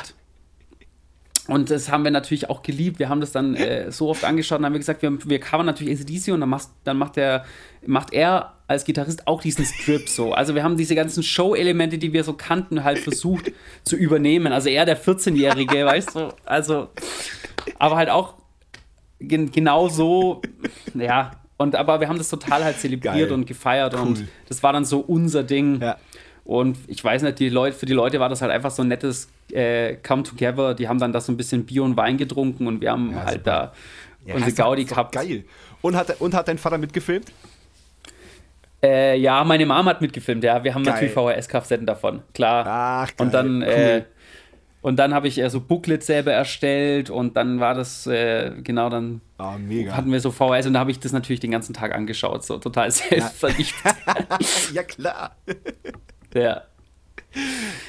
Und 1.49 1.71
das 1.71 1.91
haben 1.91 2.05
wir 2.05 2.11
natürlich 2.11 2.51
auch 2.51 2.63
geliebt. 2.63 2.99
Wir 2.99 3.09
haben 3.09 3.21
das 3.21 3.33
dann 3.33 3.55
äh, 3.55 3.91
so 3.93 4.09
oft 4.09 4.25
angeschaut 4.25 4.59
und 4.59 4.65
haben 4.65 4.73
wir 4.73 4.81
gesagt, 4.81 5.03
wir, 5.03 5.17
wir 5.25 5.41
covern 5.41 5.67
natürlich 5.67 6.01
ACDC 6.01 6.33
und 6.33 6.41
dann, 6.41 6.49
machst, 6.49 6.71
dann 6.85 6.99
macht, 6.99 7.17
der, 7.17 7.45
macht 7.87 8.13
er 8.13 8.55
als 8.67 8.85
Gitarrist 8.85 9.29
auch 9.29 9.43
diesen 9.43 9.65
Strip 9.65 10.09
so. 10.09 10.33
Also 10.33 10.55
wir 10.55 10.65
haben 10.65 10.77
diese 10.77 10.95
ganzen 10.95 11.23
Show-Elemente, 11.23 11.99
die 11.99 12.13
wir 12.13 12.25
so 12.25 12.33
kannten, 12.33 12.83
halt 12.83 12.99
versucht 12.99 13.53
zu 13.85 13.97
übernehmen. 13.97 14.53
Also 14.53 14.69
er 14.69 14.85
der 14.85 15.01
14-Jährige, 15.01 15.87
weißt 15.87 16.17
du? 16.17 16.33
Also, 16.45 16.89
aber 17.79 17.97
halt 17.97 18.11
auch 18.11 18.35
gen 19.21 19.51
genau 19.51 19.89
so, 19.89 20.43
ja. 20.95 21.33
Und 21.59 21.75
aber 21.75 22.01
wir 22.01 22.09
haben 22.09 22.19
das 22.19 22.29
total 22.29 22.65
halt 22.65 22.79
zelebriert 22.79 23.29
Geil. 23.29 23.33
und 23.33 23.47
gefeiert 23.47 23.95
und 23.95 24.19
Cool. 24.19 24.29
das 24.47 24.63
war 24.63 24.75
dann 24.75 24.85
so 24.85 25.01
unser 25.01 25.43
Ding. 25.43 25.81
Ja. 25.81 25.97
Und 26.47 26.79
ich 26.87 27.03
weiß 27.03 27.23
nicht, 27.23 27.41
die 27.41 27.49
Leute, 27.49 27.77
für 27.77 27.87
die 27.87 27.93
Leute 27.93 28.21
war 28.21 28.29
das 28.29 28.41
halt 28.41 28.53
einfach 28.53 28.71
so 28.71 28.83
ein 28.83 28.89
nettes 28.89 29.29
äh, 29.51 29.97
Come 29.97 30.23
Together. 30.23 30.75
Die 30.75 30.87
haben 30.87 31.01
dann 31.01 31.13
da 31.13 31.21
so 31.21 31.33
ein 31.33 31.37
bisschen 31.37 31.67
Bier 31.67 31.83
und 31.83 31.97
Wein 31.97 32.19
getrunken 32.19 32.69
und 32.69 32.81
wir 32.81 32.93
haben 32.93 33.11
ja, 33.11 33.25
halt 33.25 33.39
super. 33.39 33.51
da 33.51 33.73
ja, 34.27 34.35
unsere 34.37 34.53
Gaudi 34.53 34.85
gehabt. 34.85 35.13
Geil. 35.13 35.45
Und 35.83 35.97
hat, 35.97 36.21
und 36.21 36.35
hat 36.35 36.47
dein 36.47 36.59
Vater 36.59 36.79
mitgefilmt? 36.79 37.33
Äh, 38.81 39.19
ja, 39.19 39.43
meine 39.43 39.67
Mom 39.67 39.87
hat 39.87 40.01
mitgefilmt, 40.01 40.45
ja. 40.45 40.63
Wir 40.63 40.73
haben 40.73 40.85
Geil. 40.85 40.95
natürlich 40.95 41.15
VHS-Kassetten 41.15 41.85
davon, 41.85 42.23
klar. 42.33 42.65
Ach, 42.67 43.09
geil. 43.09 43.27
Und 43.27 43.35
dann, 43.35 43.63
cool. 43.63 43.69
äh, 43.69 44.03
und 44.83 44.97
dann 45.01 45.15
habe 45.15 45.27
ich 45.27 45.39
äh, 45.39 45.51
so 45.51 45.61
Booklets 45.61 46.07
selber 46.07 46.33
erstellt 46.33 47.11
und 47.11 47.37
dann 47.37 47.59
war 47.59 47.75
das, 47.75 48.07
äh, 48.07 48.53
genau, 48.63 48.89
dann 48.89 49.21
oh, 49.39 49.55
hatten 49.91 50.13
wir 50.13 50.21
so 50.21 50.31
VHS 50.31 50.67
und 50.67 50.75
da 50.75 50.79
habe 50.79 50.93
ich 50.93 51.01
das 51.01 51.11
natürlich 51.11 51.41
den 51.41 51.51
ganzen 51.51 51.75
Tag 51.75 51.93
angeschaut, 51.93 52.45
so 52.45 52.59
total 52.59 52.93
selbstverliebt. 52.93 53.75
ja, 54.73 54.85
klar. 54.85 55.35
Ja. 56.37 56.63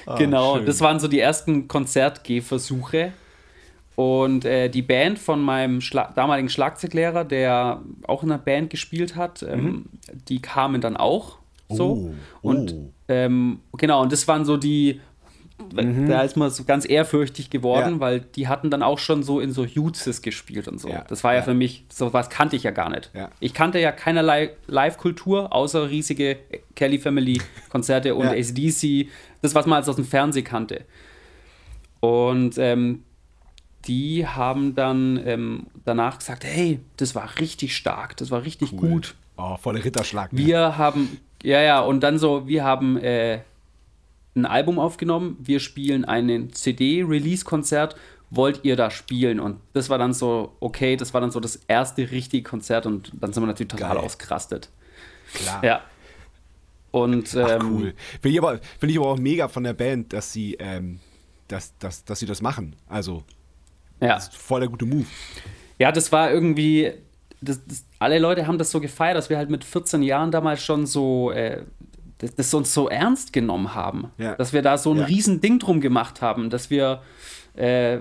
Oh, 0.06 0.16
genau, 0.16 0.58
schön. 0.58 0.66
das 0.66 0.82
waren 0.82 1.00
so 1.00 1.08
die 1.08 1.20
ersten 1.20 1.68
Konzertgehversuche. 1.68 3.14
Und 3.96 4.46
äh, 4.46 4.70
die 4.70 4.84
Band 4.84 5.18
von 5.18 5.42
meinem 5.42 5.82
Schla 5.82 6.12
damaligen 6.16 6.50
Schlagzeuglehrer, 6.50 7.26
der 7.26 7.82
auch 8.06 8.22
in 8.22 8.32
einer 8.32 8.38
Band 8.38 8.70
gespielt 8.70 9.16
hat, 9.16 9.42
ähm, 9.42 9.64
mhm. 9.64 9.86
die 10.28 10.40
kamen 10.40 10.82
dann 10.82 10.96
auch 10.98 11.40
so. 11.70 12.12
Oh, 12.44 12.48
und 12.48 12.74
oh. 12.74 12.90
Ähm, 13.08 13.60
genau, 13.78 14.02
und 14.02 14.12
das 14.12 14.28
waren 14.28 14.46
so 14.46 14.58
die, 14.58 15.02
mhm. 15.74 16.08
da 16.08 16.22
ist 16.22 16.38
man 16.38 16.50
so 16.50 16.64
ganz 16.64 16.88
ehrfürchtig 16.88 17.50
geworden, 17.50 17.96
ja. 17.96 18.00
weil 18.00 18.20
die 18.20 18.48
hatten 18.48 18.70
dann 18.70 18.84
auch 18.84 19.00
schon 19.00 19.24
so 19.24 19.40
in 19.40 19.52
so 19.52 19.66
Jutzes 19.66 20.22
gespielt 20.22 20.68
und 20.68 20.80
so. 20.80 20.90
Ja. 20.90 21.06
Das 21.08 21.24
war 21.24 21.34
ja, 21.34 21.40
ja, 21.40 21.44
für 21.44 21.54
mich, 21.54 21.86
so 21.90 22.14
was 22.14 22.30
kannte 22.30 22.56
ich 22.56 22.64
ja 22.64 22.72
gar 22.72 22.90
nicht. 22.90 23.12
Ich 23.40 23.54
kannte 23.54 23.80
ja 23.80 23.92
keinerlei 23.92 24.52
Live-Kultur, 24.68 25.54
außer 25.54 25.90
riesige 25.90 26.38
Kelly 26.76 27.00
Family-Konzerte 27.00 28.16
und 28.16 28.28
ACDC, 28.28 29.10
das, 29.42 29.56
was 29.56 29.66
man 29.66 29.78
als 29.78 29.90
aus 29.90 29.96
dem 29.96 30.06
Fernsehen 30.06 30.46
kannte. 30.46 30.86
Und 32.00 32.58
ähm, 32.58 33.04
die 33.86 34.28
haben 34.28 34.76
dann 34.76 35.20
ähm, 35.26 35.68
danach 35.86 36.20
gesagt, 36.20 36.44
hey, 36.44 36.80
das 36.98 37.16
war 37.16 37.40
richtig 37.40 37.76
stark, 37.76 38.18
das 38.18 38.32
war 38.32 38.44
richtig 38.44 38.74
cool. 38.74 38.90
gut. 38.90 39.16
Oh, 39.38 39.56
voller 39.58 39.84
Ritterschlag. 39.84 40.34
Ne? 40.34 40.46
Wir 40.46 40.78
haben, 40.78 41.20
ja, 41.44 41.62
ja, 41.62 41.80
und 41.80 42.02
dann 42.02 42.18
so, 42.18 42.48
wir 42.48 42.64
haben 42.64 42.98
äh, 42.98 43.40
ein 44.38 44.46
Album 44.46 44.80
aufgenommen, 44.80 45.38
wir 45.40 45.60
spielen 45.60 46.06
einen 46.06 46.54
CD-Release-Konzert, 46.54 47.96
wollt 48.30 48.62
ihr 48.64 48.76
da 48.76 48.92
spielen? 48.92 49.40
Und 49.40 49.60
das 49.74 49.90
war 49.90 49.98
dann 49.98 50.14
so, 50.14 50.56
okay, 50.60 50.96
das 50.96 51.14
war 51.14 51.22
dann 51.22 51.32
so 51.32 51.40
das 51.40 51.58
erste 51.68 52.12
richtige 52.12 52.48
Konzert 52.48 52.86
und 52.86 53.12
dann 53.20 53.34
sind 53.34 53.44
wir 53.44 53.48
natürlich 53.48 53.72
total 53.72 53.96
Geil. 53.96 54.06
ausgerastet. 54.06 54.70
Klar. 55.34 55.64
Ja. 55.64 55.82
Und, 56.92 57.34
ähm, 57.36 57.46
Ach, 57.46 57.64
cool. 57.64 57.94
Finde 58.22 58.30
ich, 58.30 58.38
aber, 58.40 58.60
find 58.80 58.92
ich 58.92 58.98
aber 58.98 59.08
auch 59.08 59.20
mega 59.20 59.48
von 59.48 59.64
der 59.64 59.74
Band, 59.74 60.14
dass 60.14 60.32
sie, 60.32 60.56
ähm, 60.60 61.00
dass, 61.48 61.78
dass, 61.78 62.06
dass 62.06 62.20
sie 62.20 62.26
das 62.26 62.42
machen. 62.42 62.76
Also, 62.88 63.24
ja. 64.00 64.16
Das 64.16 64.30
ist 64.30 64.38
voll 64.38 64.62
der 64.62 64.70
gute 64.70 64.86
Move. 64.86 65.06
Ja, 65.80 65.92
das 65.92 66.12
war 66.12 66.32
irgendwie, 66.32 66.92
das, 67.42 67.66
das, 67.66 67.86
alle 68.00 68.20
Leute 68.20 68.48
haben 68.48 68.58
das 68.58 68.72
so 68.72 68.80
gefeiert, 68.80 69.18
dass 69.18 69.30
wir 69.30 69.38
halt 69.38 69.50
mit 69.50 69.64
14 69.64 70.02
Jahren 70.04 70.32
damals 70.32 70.64
schon 70.64 70.86
so, 70.86 71.32
äh, 71.32 71.64
das, 72.20 72.36
das 72.36 72.54
uns 72.54 72.74
so 72.74 72.90
ernst 72.90 73.34
genommen 73.34 73.76
haben. 73.76 74.12
Ja. 74.18 74.36
Dass 74.36 74.54
wir 74.54 74.62
da 74.62 74.78
so 74.78 74.92
ein 74.92 75.00
ja. 75.00 75.06
riesen 75.06 75.42
Ding 75.42 75.60
drum 75.60 75.82
gemacht 75.82 76.22
haben, 76.22 76.50
dass 76.50 76.70
wir, 76.70 77.02
äh, 77.56 77.98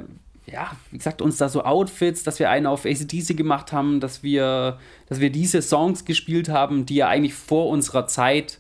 ja, 0.47 0.73
wie 0.91 0.99
gesagt, 0.99 1.21
uns 1.21 1.37
da 1.37 1.49
so 1.49 1.65
Outfits, 1.65 2.23
dass 2.23 2.39
wir 2.39 2.51
einen 2.51 2.67
auf 2.67 2.87
ACDC 2.87 3.37
gemacht 3.37 3.73
haben, 3.73 4.01
dass 4.01 4.23
wir, 4.23 4.79
dass 5.09 5.21
wir 5.21 5.31
diese 5.31 5.61
Songs 5.61 6.05
gespielt 6.05 6.49
haben, 6.49 6.87
die 6.87 6.97
ja 6.97 7.09
eigentlich 7.09 7.35
vor 7.35 7.69
unserer 7.69 8.07
Zeit 8.07 8.59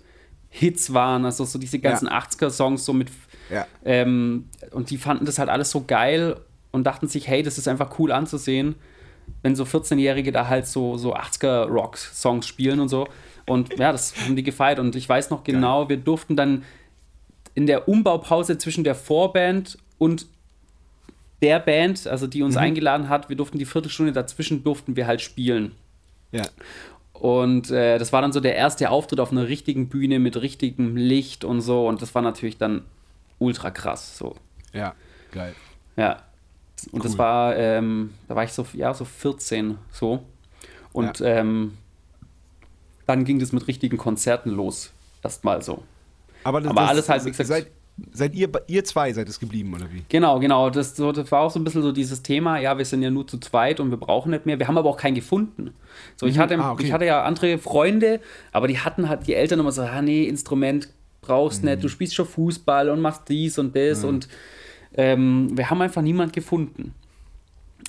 Hits 0.48 0.92
waren, 0.94 1.24
also 1.24 1.44
so 1.44 1.58
diese 1.58 1.78
ganzen 1.78 2.06
ja. 2.06 2.18
80er-Songs 2.18 2.84
so 2.84 2.92
mit, 2.92 3.08
ähm, 3.84 4.48
und 4.70 4.90
die 4.90 4.96
fanden 4.96 5.26
das 5.26 5.38
halt 5.38 5.48
alles 5.48 5.70
so 5.70 5.84
geil 5.86 6.36
und 6.72 6.84
dachten 6.84 7.08
sich, 7.08 7.28
hey, 7.28 7.42
das 7.42 7.58
ist 7.58 7.68
einfach 7.68 7.98
cool 7.98 8.10
anzusehen, 8.10 8.74
wenn 9.42 9.54
so 9.54 9.64
14-Jährige 9.64 10.32
da 10.32 10.48
halt 10.48 10.66
so, 10.66 10.96
so 10.96 11.14
80er-Rock-Songs 11.14 12.46
spielen 12.46 12.80
und 12.80 12.88
so. 12.88 13.06
Und 13.46 13.78
ja, 13.78 13.92
das 13.92 14.14
haben 14.24 14.36
die 14.36 14.42
gefeiert. 14.42 14.78
Und 14.78 14.96
ich 14.96 15.08
weiß 15.08 15.30
noch 15.30 15.44
genau, 15.44 15.80
Geil. 15.80 15.90
wir 15.90 15.96
durften 15.98 16.36
dann 16.36 16.64
in 17.54 17.66
der 17.66 17.88
Umbaupause 17.88 18.58
zwischen 18.58 18.84
der 18.84 18.94
Vorband 18.94 19.78
und 19.98 20.26
der 21.42 21.60
Band, 21.60 22.06
also 22.06 22.26
die 22.26 22.42
uns 22.42 22.54
mhm. 22.54 22.60
eingeladen 22.60 23.08
hat, 23.08 23.28
wir 23.28 23.36
durften 23.36 23.58
die 23.58 23.64
Viertelstunde 23.64 24.12
dazwischen, 24.12 24.64
durften 24.64 24.96
wir 24.96 25.06
halt 25.06 25.20
spielen. 25.20 25.72
Ja. 26.32 26.44
Und 27.12 27.70
äh, 27.70 27.98
das 27.98 28.12
war 28.12 28.20
dann 28.20 28.32
so 28.32 28.40
der 28.40 28.56
erste 28.56 28.90
Auftritt 28.90 29.20
auf 29.20 29.32
einer 29.32 29.48
richtigen 29.48 29.88
Bühne 29.88 30.18
mit 30.18 30.40
richtigem 30.40 30.96
Licht 30.96 31.44
und 31.44 31.60
so. 31.60 31.86
Und 31.86 32.02
das 32.02 32.14
war 32.14 32.22
natürlich 32.22 32.58
dann 32.58 32.82
ultra 33.38 33.70
krass. 33.70 34.18
So. 34.18 34.36
Ja, 34.72 34.94
geil. 35.32 35.54
Ja. 35.96 36.22
Und 36.92 37.00
cool. 37.00 37.02
das 37.02 37.18
war, 37.18 37.56
ähm, 37.56 38.12
da 38.28 38.36
war 38.36 38.44
ich 38.44 38.52
so, 38.52 38.66
ja, 38.74 38.92
so 38.92 39.06
14 39.06 39.78
so. 39.90 40.24
Und 40.92 41.20
ja. 41.20 41.26
ähm, 41.26 41.78
dann 43.06 43.24
ging 43.24 43.38
das 43.38 43.52
mit 43.52 43.66
richtigen 43.68 43.96
Konzerten 43.96 44.50
los. 44.50 44.92
Erstmal 45.22 45.62
so. 45.62 45.82
Aber, 46.44 46.60
das, 46.60 46.70
Aber 46.70 46.80
das, 46.82 46.90
alles 46.90 47.08
halt, 47.08 47.24
wie 47.24 47.30
gesagt. 47.30 47.48
Seid, 47.48 47.66
seid 48.12 48.34
ihr, 48.34 48.50
ihr 48.66 48.84
zwei 48.84 49.12
seid 49.12 49.28
es 49.28 49.40
geblieben, 49.40 49.74
oder 49.74 49.86
wie? 49.92 50.04
Genau, 50.08 50.38
genau. 50.38 50.70
Das, 50.70 50.96
so, 50.96 51.12
das 51.12 51.30
war 51.32 51.40
auch 51.40 51.50
so 51.50 51.58
ein 51.58 51.64
bisschen 51.64 51.82
so 51.82 51.92
dieses 51.92 52.22
Thema, 52.22 52.58
ja, 52.58 52.76
wir 52.76 52.84
sind 52.84 53.02
ja 53.02 53.10
nur 53.10 53.26
zu 53.26 53.38
zweit 53.38 53.80
und 53.80 53.90
wir 53.90 53.96
brauchen 53.96 54.30
nicht 54.30 54.46
mehr. 54.46 54.58
Wir 54.58 54.68
haben 54.68 54.78
aber 54.78 54.90
auch 54.90 54.96
keinen 54.96 55.14
gefunden. 55.14 55.72
So, 56.16 56.26
ich 56.26 56.36
mhm. 56.36 56.40
hatte, 56.40 56.58
ah, 56.58 56.72
okay. 56.72 56.84
ich 56.84 56.92
hatte 56.92 57.06
ja 57.06 57.22
andere 57.22 57.58
Freunde, 57.58 58.20
aber 58.52 58.68
die 58.68 58.78
hatten 58.78 59.08
halt, 59.08 59.26
die 59.26 59.34
Eltern 59.34 59.60
immer 59.60 59.72
so, 59.72 59.82
ah, 59.82 60.02
nee, 60.02 60.24
Instrument 60.24 60.88
brauchst 61.20 61.62
mhm. 61.62 61.70
nicht, 61.70 61.84
du 61.84 61.88
spielst 61.88 62.14
schon 62.14 62.26
Fußball 62.26 62.90
und 62.90 63.00
machst 63.00 63.28
dies 63.28 63.58
und 63.58 63.74
das 63.74 64.02
mhm. 64.02 64.08
und 64.08 64.28
ähm, 64.94 65.56
wir 65.56 65.70
haben 65.70 65.82
einfach 65.82 66.02
niemand 66.02 66.32
gefunden. 66.32 66.94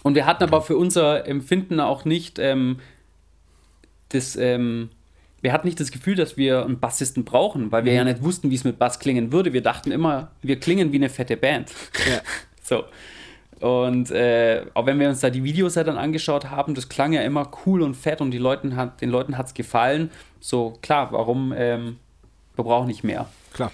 Und 0.03 0.15
wir 0.15 0.25
hatten 0.25 0.43
aber 0.43 0.61
für 0.61 0.77
unser 0.77 1.27
Empfinden 1.27 1.79
auch 1.79 2.05
nicht 2.05 2.39
ähm, 2.39 2.79
das, 4.09 4.35
ähm, 4.35 4.89
wir 5.41 5.53
hatten 5.53 5.67
nicht 5.67 5.79
das 5.79 5.91
Gefühl, 5.91 6.15
dass 6.15 6.37
wir 6.37 6.65
einen 6.65 6.79
Bassisten 6.79 7.23
brauchen, 7.23 7.71
weil 7.71 7.85
wir 7.85 7.91
mhm. 7.91 7.97
ja 7.97 8.03
nicht 8.05 8.23
wussten, 8.23 8.49
wie 8.49 8.55
es 8.55 8.63
mit 8.63 8.79
Bass 8.79 8.99
klingen 8.99 9.31
würde. 9.31 9.53
Wir 9.53 9.61
dachten 9.61 9.91
immer, 9.91 10.31
wir 10.41 10.59
klingen 10.59 10.91
wie 10.91 10.97
eine 10.97 11.09
fette 11.09 11.37
Band. 11.37 11.71
Ja. 12.09 12.21
so. 12.63 12.83
Und 13.59 14.11
äh, 14.11 14.65
auch 14.73 14.85
wenn 14.85 14.99
wir 14.99 15.09
uns 15.09 15.19
da 15.19 15.29
die 15.29 15.43
Videos 15.43 15.75
ja 15.75 15.83
dann 15.83 15.97
angeschaut 15.97 16.49
haben, 16.51 16.75
das 16.75 16.89
klang 16.89 17.13
ja 17.13 17.21
immer 17.21 17.49
cool 17.65 17.81
und 17.81 17.95
fett 17.95 18.21
und 18.21 18.31
die 18.31 18.37
Leuten 18.37 18.75
hat, 18.75 19.01
den 19.01 19.09
Leuten 19.09 19.37
hat 19.37 19.47
es 19.47 19.53
gefallen. 19.53 20.11
So, 20.39 20.77
klar, 20.81 21.11
warum, 21.11 21.53
ähm, 21.57 21.97
wir 22.55 22.63
brauchen 22.63 22.87
nicht 22.87 23.03
mehr. 23.03 23.27
Klar. 23.53 23.71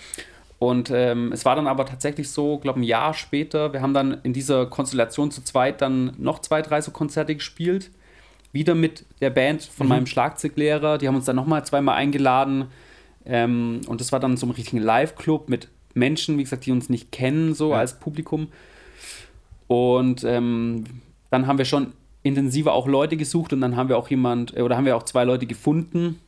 Und 0.59 0.89
ähm, 0.91 1.33
es 1.33 1.43
war 1.43 1.57
dann 1.57 1.67
aber 1.67 1.85
tatsächlich 1.85 2.29
so, 2.29 2.57
glaube 2.57 2.79
ein 2.79 2.83
Jahr 2.83 3.13
später, 3.13 3.73
wir 3.73 3.81
haben 3.81 3.93
dann 3.93 4.19
in 4.23 4.31
dieser 4.31 4.65
Konstellation 4.65 5.29
zu 5.29 5.43
zweit 5.43 5.81
dann 5.81 6.13
noch 6.17 6.39
zwei, 6.39 6.61
drei 6.61 6.79
so 6.79 6.91
Konzerte 6.91 7.35
gespielt. 7.35 7.91
Wieder 8.53 8.75
mit 8.75 9.05
der 9.19 9.29
Band 9.29 9.63
von 9.63 9.87
mhm. 9.87 9.89
meinem 9.89 10.05
Schlagzeuglehrer. 10.05 10.97
Die 10.97 11.07
haben 11.07 11.15
uns 11.15 11.25
dann 11.25 11.35
nochmal 11.35 11.65
zweimal 11.65 11.95
eingeladen. 11.95 12.67
Ähm, 13.25 13.81
und 13.87 13.99
das 13.99 14.13
war 14.13 14.21
dann 14.21 14.37
so 14.37 14.47
ein 14.47 14.51
richtigen 14.51 14.81
Live-Club 14.81 15.49
mit 15.49 15.67
Menschen, 15.93 16.37
wie 16.37 16.43
gesagt, 16.43 16.65
die 16.65 16.71
uns 16.71 16.87
nicht 16.87 17.11
kennen, 17.11 17.53
so 17.53 17.71
ja. 17.71 17.79
als 17.79 17.99
Publikum. 17.99 18.47
Und 19.67 20.23
ähm, 20.23 20.85
dann 21.29 21.47
haben 21.47 21.57
wir 21.57 21.65
schon 21.65 21.93
intensiver 22.21 22.73
auch 22.73 22.87
Leute 22.87 23.17
gesucht 23.17 23.53
und 23.53 23.61
dann 23.61 23.75
haben 23.75 23.89
wir 23.89 23.97
auch 23.97 24.09
jemand, 24.09 24.55
äh, 24.55 24.61
oder 24.61 24.77
haben 24.77 24.85
wir 24.85 24.95
auch 24.95 25.03
zwei 25.03 25.25
Leute 25.25 25.45
gefunden 25.45 26.19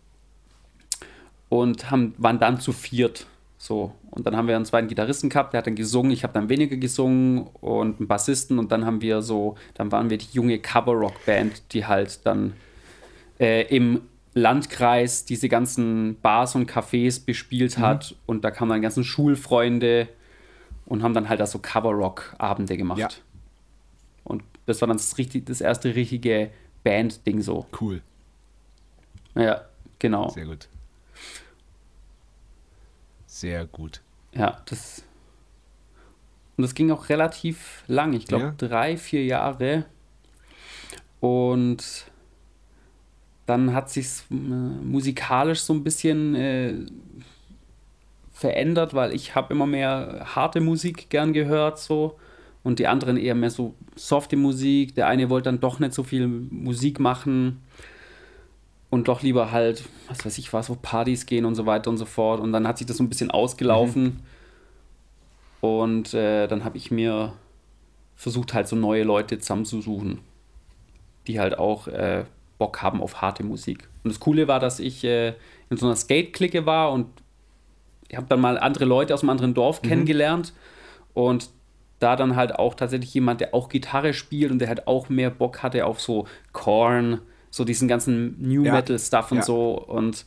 und 1.50 1.90
haben, 1.90 2.14
waren 2.18 2.40
dann 2.40 2.60
zu 2.60 2.74
viert 2.74 3.28
so, 3.66 3.94
und 4.12 4.28
dann 4.28 4.38
haben 4.38 4.48
wir 4.48 4.56
einen 4.56 4.66
zweiten 4.66 4.88
Gitarristen 4.88 5.28
gehabt, 5.28 5.54
der 5.54 5.58
hat 5.58 5.66
dann 5.66 5.74
gesungen, 5.74 6.12
ich 6.12 6.22
habe 6.22 6.34
dann 6.34 6.50
weniger 6.50 6.78
gesungen 6.78 7.48
und 7.62 7.98
einen 7.98 8.08
Bassisten 8.08 8.60
und 8.60 8.72
dann 8.72 8.86
haben 8.86 9.02
wir 9.02 9.24
so, 9.24 9.56
dann 9.74 9.92
waren 9.92 10.12
wir 10.12 10.20
die 10.20 10.28
junge 10.34 10.60
Cover-Rock-Band, 10.60 11.74
die 11.74 11.88
halt 11.88 12.24
dann 12.28 12.54
äh, 13.40 13.64
im 13.76 14.02
Landkreis 14.36 15.26
diese 15.26 15.50
ganzen 15.50 16.16
Bars 16.22 16.54
und 16.54 16.70
Cafés 16.70 17.26
bespielt 17.26 17.80
mhm. 17.80 17.82
hat 17.82 18.12
mhm. 18.12 18.18
und 18.28 18.46
da 18.46 18.52
kamen 18.52 18.70
dann 18.70 18.84
ganzen 18.84 19.04
Schulfreunde 19.04 20.10
und 20.86 21.02
haben 21.02 21.16
dann 21.16 21.28
halt 21.28 21.40
da 21.40 21.48
so 21.48 21.58
Cover-Rock-Abende 21.58 22.78
gemacht. 22.78 23.00
Ja. 23.00 23.10
Und 24.26 24.44
das 24.68 24.80
war 24.82 24.88
dann 24.88 24.98
das, 24.98 25.18
richtig, 25.18 25.48
das 25.48 25.60
erste 25.60 25.96
richtige 25.96 26.52
Band-Ding 26.84 27.42
so. 27.42 27.66
Cool. 27.82 28.04
Ja, 29.34 29.64
genau. 29.98 30.30
Sehr 30.30 30.46
gut. 30.46 30.68
Sehr 33.36 33.66
gut. 33.66 34.00
Ja, 34.34 34.62
das. 34.64 35.04
Und 36.56 36.62
das 36.62 36.74
ging 36.74 36.90
auch 36.90 37.10
relativ 37.10 37.84
lang. 37.86 38.14
Ich 38.14 38.28
glaube, 38.28 38.46
ja. 38.46 38.54
drei, 38.58 38.96
vier 38.96 39.26
Jahre. 39.26 39.84
Und 41.20 42.06
dann 43.46 43.74
hat 43.74 43.90
sich 43.90 44.08
äh, 44.32 44.36
musikalisch 44.36 45.60
so 45.60 45.74
ein 45.74 45.84
bisschen 45.84 46.34
äh, 46.34 46.76
verändert, 48.32 48.94
weil 48.94 49.14
ich 49.14 49.36
habe 49.36 49.54
immer 49.54 49.66
mehr 49.66 50.28
harte 50.34 50.62
Musik 50.62 51.10
gern 51.10 51.34
gehört 51.34 51.78
so 51.78 52.18
und 52.64 52.80
die 52.80 52.88
anderen 52.88 53.18
eher 53.18 53.36
mehr 53.36 53.50
so 53.50 53.76
softe 53.98 54.38
Musik. 54.38 54.96
Der 54.96 55.08
eine 55.08 55.30
wollte 55.30 55.50
dann 55.50 55.60
doch 55.60 55.80
nicht 55.80 55.94
so 55.94 56.04
viel 56.04 56.26
Musik 56.28 57.02
machen 57.02 57.62
und 58.96 59.10
doch 59.10 59.22
lieber 59.22 59.52
halt, 59.52 59.84
was 60.08 60.26
weiß 60.26 60.38
ich 60.38 60.54
was, 60.54 60.70
wo 60.70 60.76
Partys 60.76 61.26
gehen 61.26 61.44
und 61.44 61.56
so 61.56 61.66
weiter 61.66 61.90
und 61.90 61.98
so 61.98 62.06
fort. 62.06 62.40
Und 62.40 62.54
dann 62.54 62.66
hat 62.66 62.78
sich 62.78 62.88
das 62.88 62.96
so 62.96 63.04
ein 63.04 63.10
bisschen 63.10 63.30
ausgelaufen. 63.30 64.04
Mhm. 64.04 64.20
Und 65.60 66.14
äh, 66.14 66.48
dann 66.48 66.64
habe 66.64 66.78
ich 66.78 66.92
mir 66.92 67.34
versucht, 68.16 68.54
halt 68.54 68.70
so 68.70 68.78
neue 68.78 69.04
Leute 69.04 69.38
zusammenzusuchen, 69.38 70.20
die 71.28 71.42
halt 71.42 71.60
auch 71.60 71.90
äh, 71.90 72.24
Bock 72.58 72.82
haben 72.82 73.02
auf 73.02 73.22
harte 73.22 73.44
Musik. 73.44 73.90
Und 74.06 74.14
das 74.14 74.22
Coole 74.22 74.48
war, 74.48 74.62
dass 74.62 74.80
ich 74.80 75.04
äh, 75.04 75.34
in 75.70 75.76
so 75.76 75.88
einer 75.88 75.98
Skate-Clique 75.98 76.66
war 76.66 76.94
und 76.94 77.08
ich 78.08 78.16
habe 78.16 78.28
dann 78.30 78.40
mal 78.40 78.58
andere 78.58 78.86
Leute 78.86 79.14
aus 79.14 79.24
einem 79.24 79.32
anderen 79.32 79.54
Dorf 79.54 79.84
mhm. 79.84 79.88
kennengelernt 79.88 80.54
und 81.14 81.50
da 82.00 82.16
dann 82.16 82.38
halt 82.38 82.56
auch 82.56 82.76
tatsächlich 82.76 83.14
jemand, 83.14 83.42
der 83.42 83.54
auch 83.54 83.68
Gitarre 83.68 84.14
spielt 84.14 84.52
und 84.52 84.60
der 84.60 84.70
halt 84.70 84.88
auch 84.88 85.10
mehr 85.10 85.32
Bock 85.32 85.64
hatte 85.64 85.86
auf 85.86 86.00
so 86.00 86.28
Korn, 86.54 87.20
so 87.56 87.64
diesen 87.64 87.88
ganzen 87.88 88.36
New 88.42 88.64
Metal 88.64 89.00
Stuff 89.00 89.32
und 89.32 89.46
so 89.46 89.80
und 89.80 90.26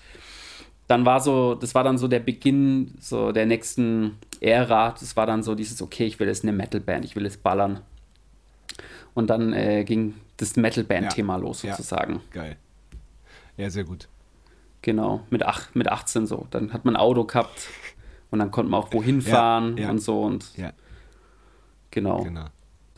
dann 0.87 1.05
war 1.05 1.21
so, 1.21 1.55
das 1.55 1.75
war 1.75 1.85
dann 1.85 1.99
so 1.99 2.09
der 2.09 2.21
Beginn 2.21 2.95
so 2.99 3.33
der 3.33 3.45
nächsten 3.45 4.17
Ära. 4.41 4.95
Das 4.99 5.15
war 5.15 5.27
dann 5.27 5.43
so 5.43 5.55
dieses, 5.55 5.83
okay, 5.83 6.07
ich 6.07 6.19
will 6.19 6.29
jetzt 6.29 6.43
eine 6.43 6.53
Metal-Band, 6.53 7.05
ich 7.05 7.15
will 7.15 7.25
jetzt 7.25 7.43
ballern. 7.43 7.83
Und 9.13 9.29
dann 9.29 9.53
äh, 9.53 9.85
ging 9.85 10.15
das 10.39 10.57
Metal-Band-Thema 10.57 11.35
ja. 11.35 11.39
los 11.39 11.61
sozusagen. 11.61 12.15
Ja. 12.15 12.21
Geil. 12.43 12.57
Ja, 13.59 13.69
sehr 13.69 13.85
gut. 13.85 14.09
Genau, 14.81 15.21
mit, 15.29 15.45
ach, 15.45 15.75
mit 15.75 15.89
18 15.89 16.27
so. 16.27 16.47
Dann 16.51 16.73
hat 16.73 16.87
man 16.87 16.97
ein 16.97 17.01
Auto 17.01 17.25
gehabt 17.25 17.69
und 18.31 18.39
dann 18.39 18.51
konnte 18.51 18.71
man 18.71 18.81
auch 18.81 18.91
wohin 18.95 19.21
fahren 19.21 19.77
ja, 19.77 19.91
und 19.91 19.99
so 19.99 20.23
und 20.23 20.57
ja. 20.57 20.73
genau. 21.91 22.23
genau. 22.23 22.47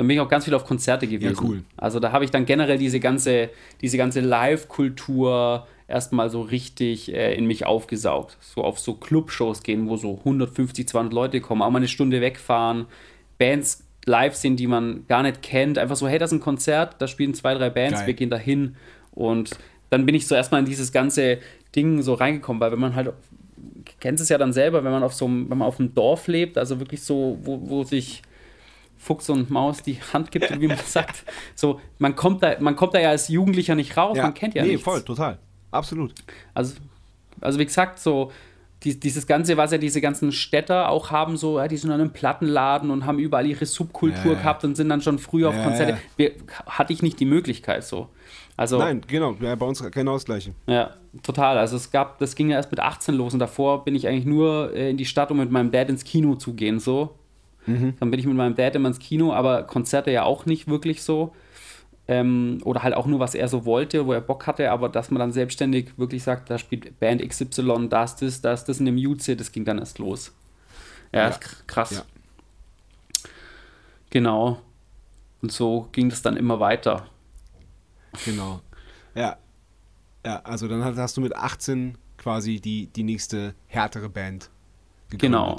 Dann 0.01 0.07
bin 0.07 0.16
ich 0.16 0.20
auch 0.22 0.30
ganz 0.30 0.46
viel 0.46 0.55
auf 0.55 0.64
Konzerte 0.64 1.07
gewesen. 1.07 1.44
Ja, 1.44 1.46
cool. 1.46 1.62
Also 1.76 2.01
da 2.01 2.11
habe 2.11 2.24
ich 2.24 2.30
dann 2.30 2.46
generell 2.46 2.78
diese 2.78 3.01
ganze, 3.01 3.51
diese 3.82 3.98
ganze 3.98 4.20
Live-Kultur 4.20 5.66
erstmal 5.88 6.30
so 6.30 6.40
richtig 6.40 7.12
äh, 7.12 7.34
in 7.34 7.44
mich 7.44 7.66
aufgesaugt. 7.66 8.38
So 8.40 8.64
auf 8.64 8.78
so 8.78 8.94
Clubshows 8.94 9.62
gehen, 9.62 9.90
wo 9.90 9.98
so 9.98 10.16
150, 10.20 10.88
200 10.88 11.12
Leute 11.12 11.42
kommen, 11.42 11.61
auch 11.61 11.68
mal 11.68 11.76
eine 11.76 11.86
Stunde 11.86 12.22
wegfahren, 12.22 12.86
Bands 13.36 13.84
live 14.07 14.34
sehen, 14.34 14.57
die 14.57 14.66
man 14.66 15.05
gar 15.07 15.22
nicht 15.22 15.42
kennt. 15.42 15.76
Einfach 15.76 15.96
so, 15.96 16.09
hey, 16.09 16.18
das 16.18 16.32
ist 16.32 16.38
ein 16.38 16.40
Konzert, 16.40 16.96
da 16.98 17.07
spielen 17.07 17.34
zwei, 17.34 17.53
drei 17.53 17.68
Bands, 17.68 17.98
Geil. 17.98 18.07
wir 18.07 18.14
gehen 18.14 18.30
da 18.30 18.38
hin 18.38 18.76
und 19.11 19.51
dann 19.90 20.07
bin 20.07 20.14
ich 20.14 20.26
so 20.26 20.34
erstmal 20.34 20.61
in 20.61 20.66
dieses 20.66 20.92
ganze 20.92 21.40
Ding 21.76 22.01
so 22.01 22.14
reingekommen, 22.14 22.59
weil 22.59 22.72
wenn 22.72 22.80
man 22.80 22.94
halt, 22.94 23.12
kennt 24.01 24.18
es 24.18 24.30
ja 24.30 24.38
dann 24.38 24.55
selber, 24.55 24.82
wenn 24.82 24.92
man 24.92 25.03
auf 25.03 25.12
so 25.12 25.26
einem, 25.26 25.51
wenn 25.51 25.59
man 25.59 25.68
auf 25.68 25.78
einem 25.78 25.92
Dorf 25.92 26.26
lebt, 26.26 26.57
also 26.57 26.80
wirklich 26.80 27.03
so, 27.03 27.38
wo, 27.42 27.61
wo 27.68 27.84
sich 27.84 28.22
Fuchs 29.01 29.30
und 29.30 29.51
Maus 29.51 29.82
die 29.82 29.98
Hand 30.12 30.30
gibt, 30.30 30.61
wie 30.61 30.68
man 30.68 30.76
sagt, 30.86 31.24
so, 31.55 31.80
man 31.98 32.14
kommt 32.14 32.42
da, 32.42 32.57
man 32.61 32.76
kommt 32.76 32.94
da 32.94 33.01
ja 33.01 33.09
als 33.09 33.28
Jugendlicher 33.28 33.74
nicht 33.74 33.96
raus, 33.96 34.16
ja, 34.18 34.24
man 34.24 34.34
kennt 34.34 34.55
ja 34.55 34.62
nee, 34.62 34.72
nichts. 34.72 34.84
voll, 34.84 35.03
total. 35.03 35.38
Absolut. 35.70 36.12
Also, 36.53 36.74
also 37.40 37.59
wie 37.59 37.64
gesagt, 37.64 37.98
so, 37.98 38.30
die, 38.82 39.01
dieses 39.01 39.26
Ganze, 39.26 39.57
was 39.57 39.72
ja 39.72 39.78
diese 39.78 40.03
ganzen 40.03 40.32
Städter 40.32 40.90
auch 40.90 41.11
haben, 41.11 41.38
so, 41.38 41.59
ja, 41.59 41.66
die 41.66 41.78
sind 41.78 41.90
an 41.90 42.01
einem 42.01 42.12
Plattenladen 42.12 42.90
und 42.90 43.07
haben 43.07 43.18
überall 43.18 43.46
ihre 43.46 43.64
Subkultur 43.64 44.32
ja, 44.32 44.38
gehabt 44.38 44.64
und 44.64 44.76
sind 44.76 44.90
dann 44.90 45.01
schon 45.01 45.18
früh 45.18 45.46
auf 45.46 45.55
Konzerte. 45.55 45.98
Wir, 46.16 46.32
hatte 46.66 46.92
ich 46.92 47.03
nicht 47.03 47.18
die 47.20 47.26
Möglichkeit 47.26 47.84
so. 47.84 48.09
Also, 48.57 48.78
Nein, 48.78 49.01
genau, 49.07 49.34
ja, 49.40 49.55
bei 49.55 49.64
uns 49.64 49.82
genau 49.90 50.12
das 50.12 50.26
Gleiche. 50.26 50.53
Ja, 50.66 50.90
total. 51.22 51.57
Also 51.57 51.76
es 51.76 51.90
gab, 51.90 52.18
das 52.18 52.34
ging 52.34 52.51
ja 52.51 52.57
erst 52.57 52.70
mit 52.70 52.80
18 52.80 53.14
los 53.14 53.32
und 53.32 53.38
davor 53.38 53.84
bin 53.84 53.94
ich 53.94 54.07
eigentlich 54.07 54.26
nur 54.26 54.74
äh, 54.74 54.90
in 54.90 54.98
die 54.98 55.07
Stadt, 55.07 55.30
um 55.30 55.38
mit 55.38 55.51
meinem 55.51 55.70
Dad 55.70 55.88
ins 55.88 56.05
Kino 56.05 56.34
zu 56.34 56.53
gehen, 56.53 56.78
so. 56.78 57.14
Mhm. 57.67 57.95
Dann 57.99 58.11
bin 58.11 58.21
ich 58.21 58.27
mit 58.27 58.37
meinem 58.37 58.55
Dad 58.55 58.75
immer 58.75 58.89
ins 58.89 58.99
Kino, 58.99 59.33
aber 59.33 59.65
Konzerte 59.65 60.11
ja 60.11 60.25
auch 60.25 60.47
nicht 60.47 60.69
wirklich 60.69 61.03
so. 61.03 61.35
Ähm, 62.09 62.59
oder 62.65 62.83
halt 62.83 62.95
auch 62.95 63.07
nur, 63.07 63.21
was 63.21 63.35
er 63.35 63.47
so 63.47 63.65
wollte, 63.65 64.07
wo 64.07 64.13
er 64.13 64.21
Bock 64.21 64.47
hatte, 64.47 64.71
aber 64.71 64.89
dass 64.89 65.11
man 65.11 65.21
dann 65.21 65.33
selbstständig 65.33 65.97
wirklich 65.97 66.25
sagt, 66.25 66.51
da 66.51 66.59
spielt 66.59 66.99
Band 66.99 67.23
XY, 67.27 67.89
da 67.89 68.05
ist 68.05 68.17
das, 68.17 68.41
da 68.41 68.53
ist 68.53 68.65
das 68.65 68.81
in 68.81 68.87
dem 68.87 68.97
Mute, 68.97 69.37
das 69.37 69.53
ging 69.53 69.65
dann 69.65 69.79
erst 69.79 69.99
los. 69.99 70.33
Ja, 71.13 71.31
ja. 71.31 71.39
krass. 71.67 71.91
Ja. 71.93 72.03
Genau. 74.11 74.61
Und 75.41 75.53
so 75.53 75.89
ging 75.93 76.11
das 76.11 76.23
dann 76.23 76.37
immer 76.37 76.59
weiter. 76.59 77.07
Genau. 78.25 78.61
Ja. 79.15 79.37
Ja, 80.25 80.41
also 80.43 80.69
dann 80.69 80.85
hast 80.85 81.17
du 81.17 81.21
mit 81.21 81.35
18 81.35 81.97
quasi 82.19 82.61
die, 82.61 82.89
die 82.89 83.05
nächste 83.05 83.55
härtere 83.69 84.09
Band 84.09 84.51
gegründet. 85.09 85.21
Genau. 85.21 85.57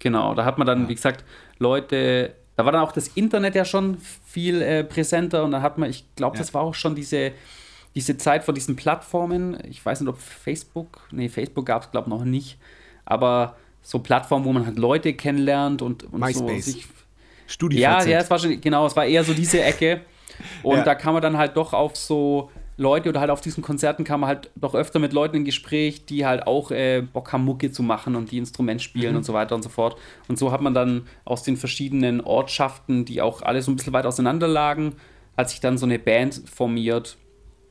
Genau. 0.00 0.34
Da 0.34 0.44
hat 0.44 0.58
man 0.58 0.66
dann, 0.66 0.82
ja. 0.82 0.88
wie 0.88 0.94
gesagt, 0.94 1.24
Leute 1.58 2.34
da 2.60 2.66
war 2.66 2.72
dann 2.72 2.82
auch 2.82 2.92
das 2.92 3.08
Internet 3.08 3.54
ja 3.54 3.64
schon 3.64 3.96
viel 4.26 4.60
äh, 4.60 4.84
präsenter 4.84 5.44
und 5.44 5.52
dann 5.52 5.62
hat 5.62 5.78
man, 5.78 5.88
ich 5.88 6.04
glaube, 6.14 6.36
ja. 6.36 6.42
das 6.42 6.52
war 6.52 6.60
auch 6.60 6.74
schon 6.74 6.94
diese, 6.94 7.32
diese 7.94 8.18
Zeit 8.18 8.44
von 8.44 8.54
diesen 8.54 8.76
Plattformen. 8.76 9.56
Ich 9.70 9.84
weiß 9.84 10.02
nicht, 10.02 10.10
ob 10.10 10.18
Facebook, 10.18 11.00
nee, 11.10 11.30
Facebook 11.30 11.64
gab 11.64 11.84
es, 11.84 11.90
glaube 11.90 12.08
ich, 12.08 12.10
noch 12.10 12.24
nicht, 12.26 12.58
aber 13.06 13.56
so 13.80 14.00
Plattformen, 14.00 14.44
wo 14.44 14.52
man 14.52 14.66
halt 14.66 14.78
Leute 14.78 15.14
kennenlernt 15.14 15.80
und, 15.80 16.04
und 16.04 16.20
MySpace. 16.20 16.66
so 16.66 16.72
sich. 16.72 16.86
Studio 17.46 17.80
ja, 17.80 18.04
ja, 18.04 18.18
es 18.18 18.30
war 18.30 18.38
schon, 18.38 18.60
genau, 18.60 18.84
es 18.84 18.94
war 18.94 19.06
eher 19.06 19.24
so 19.24 19.32
diese 19.32 19.62
Ecke. 19.62 20.02
Und 20.62 20.78
ja. 20.78 20.84
da 20.84 20.94
kann 20.94 21.12
man 21.12 21.20
dann 21.20 21.36
halt 21.36 21.54
doch 21.56 21.74
auf 21.74 21.96
so 21.96 22.50
Leute 22.80 23.10
oder 23.10 23.20
halt 23.20 23.30
auf 23.30 23.42
diesen 23.42 23.62
Konzerten 23.62 24.04
kam 24.04 24.20
man 24.20 24.28
halt 24.28 24.50
doch 24.56 24.74
öfter 24.74 24.98
mit 24.98 25.12
Leuten 25.12 25.36
in 25.36 25.44
Gespräch, 25.44 26.06
die 26.06 26.24
halt 26.24 26.46
auch 26.46 26.70
äh, 26.70 27.02
Bock 27.02 27.30
haben, 27.30 27.44
Mucke 27.44 27.70
zu 27.70 27.82
machen 27.82 28.16
und 28.16 28.30
die 28.30 28.38
Instrument 28.38 28.80
spielen 28.80 29.10
mhm. 29.12 29.18
und 29.18 29.24
so 29.24 29.34
weiter 29.34 29.54
und 29.54 29.62
so 29.62 29.68
fort. 29.68 29.98
Und 30.28 30.38
so 30.38 30.50
hat 30.50 30.62
man 30.62 30.72
dann 30.72 31.06
aus 31.26 31.42
den 31.42 31.58
verschiedenen 31.58 32.22
Ortschaften, 32.22 33.04
die 33.04 33.20
auch 33.20 33.42
alle 33.42 33.60
so 33.60 33.70
ein 33.70 33.76
bisschen 33.76 33.92
weit 33.92 34.06
auseinander 34.06 34.48
lagen, 34.48 34.94
hat 35.36 35.50
sich 35.50 35.60
dann 35.60 35.76
so 35.76 35.84
eine 35.84 35.98
Band 35.98 36.42
formiert. 36.50 37.18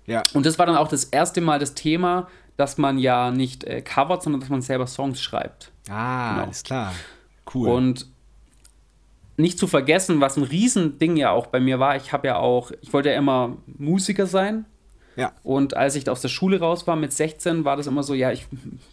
Ja. 0.05 0.23
Und 0.35 0.45
das 0.45 0.59
war 0.59 0.67
dann 0.67 0.77
auch 0.77 0.87
das 0.87 1.05
erste 1.05 1.41
Mal 1.41 1.57
das 1.57 1.73
Thema, 1.73 2.27
dass 2.55 2.77
man 2.77 2.99
ja 2.99 3.31
nicht 3.31 3.63
äh, 3.63 3.81
covert, 3.81 4.21
sondern 4.21 4.41
dass 4.41 4.49
man 4.49 4.61
selber 4.61 4.85
Songs 4.85 5.19
schreibt. 5.19 5.71
Ah, 5.89 6.33
genau. 6.33 6.43
alles 6.43 6.63
klar. 6.63 6.93
Cool. 7.51 7.67
Und 7.67 8.05
nicht 9.37 9.57
zu 9.57 9.65
vergessen, 9.65 10.21
was 10.21 10.37
ein 10.37 10.43
Riesending 10.43 11.17
ja 11.17 11.31
auch 11.31 11.47
bei 11.47 11.59
mir 11.59 11.79
war, 11.79 11.95
ich 11.95 12.13
habe 12.13 12.27
ja 12.27 12.37
auch, 12.37 12.71
ich 12.81 12.93
wollte 12.93 13.09
ja 13.09 13.17
immer 13.17 13.57
Musiker 13.65 14.27
sein 14.27 14.65
ja. 15.19 15.33
Und 15.43 15.75
als 15.75 15.95
ich 15.95 16.09
aus 16.09 16.21
der 16.21 16.29
Schule 16.29 16.59
raus 16.59 16.87
war 16.87 16.95
mit 16.95 17.11
16, 17.11 17.65
war 17.65 17.77
das 17.77 17.87
immer 17.87 18.03
so, 18.03 18.13
ja, 18.13 18.31
ich 18.31 18.45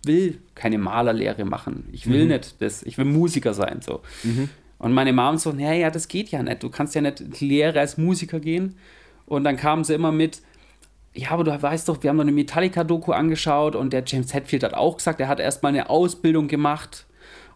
will 0.05 0.39
keine 0.55 0.79
Malerlehre 0.79 1.45
machen. 1.45 1.89
Ich 1.93 2.09
will 2.09 2.25
mhm. 2.25 2.31
nicht 2.33 2.61
das, 2.61 2.83
ich 2.83 2.99
will 2.99 3.05
Musiker 3.05 3.55
sein. 3.55 3.81
So. 3.81 4.01
Mhm. 4.25 4.49
Und 4.79 4.93
meine 4.93 5.13
Mom 5.13 5.39
so, 5.39 5.53
naja, 5.53 5.91
das 5.91 6.09
geht 6.09 6.31
ja 6.31 6.43
nicht. 6.43 6.63
Du 6.63 6.69
kannst 6.69 6.95
ja 6.95 7.01
nicht 7.01 7.21
in 7.21 7.31
die 7.31 7.49
Lehre 7.49 7.81
als 7.81 7.97
Musiker 7.97 8.41
gehen. 8.41 8.77
Und 9.25 9.45
dann 9.45 9.57
kamen 9.57 9.85
sie 9.85 9.95
immer 9.95 10.13
mit, 10.13 10.43
ja, 11.15 11.31
aber 11.31 11.45
du 11.45 11.63
weißt 11.63 11.89
doch, 11.89 12.03
wir 12.03 12.11
haben 12.11 12.17
noch 12.17 12.25
eine 12.25 12.33
Metallica-Doku 12.33 13.13
angeschaut 13.13 13.75
und 13.75 13.93
der 13.93 14.05
James 14.07 14.35
Hetfield 14.35 14.63
hat 14.63 14.75
auch 14.75 14.99
gesagt, 14.99 15.21
er 15.21 15.29
hat 15.29 15.41
erstmal 15.41 15.71
eine 15.71 15.89
Ausbildung 15.89 16.47
gemacht 16.47 17.07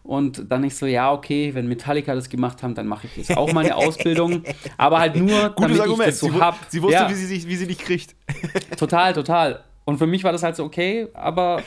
und 0.03 0.51
dann 0.51 0.63
ich 0.63 0.75
so, 0.75 0.87
ja, 0.87 1.11
okay, 1.11 1.53
wenn 1.53 1.67
Metallica 1.67 2.15
das 2.15 2.29
gemacht 2.29 2.63
haben, 2.63 2.73
dann 2.73 2.87
mache 2.87 3.07
ich 3.07 3.17
jetzt 3.17 3.37
auch 3.37 3.53
meine 3.53 3.75
Ausbildung. 3.75 4.43
Aber 4.77 4.99
halt 4.99 5.15
nur, 5.15 5.49
Gutes 5.49 5.55
damit 5.55 5.79
Argument. 5.81 5.99
ich 5.99 6.05
das 6.05 6.19
so 6.19 6.31
sie, 6.31 6.39
hab. 6.39 6.57
Sie 6.69 6.81
wusste, 6.81 6.95
ja. 6.95 7.09
wie, 7.09 7.13
sie 7.13 7.25
sich, 7.25 7.47
wie 7.47 7.55
sie 7.55 7.67
dich 7.67 7.77
kriegt. 7.77 8.15
Total, 8.77 9.13
total. 9.13 9.63
Und 9.85 9.97
für 9.97 10.07
mich 10.07 10.23
war 10.23 10.31
das 10.31 10.43
halt 10.43 10.55
so, 10.55 10.63
okay, 10.63 11.07
aber 11.13 11.63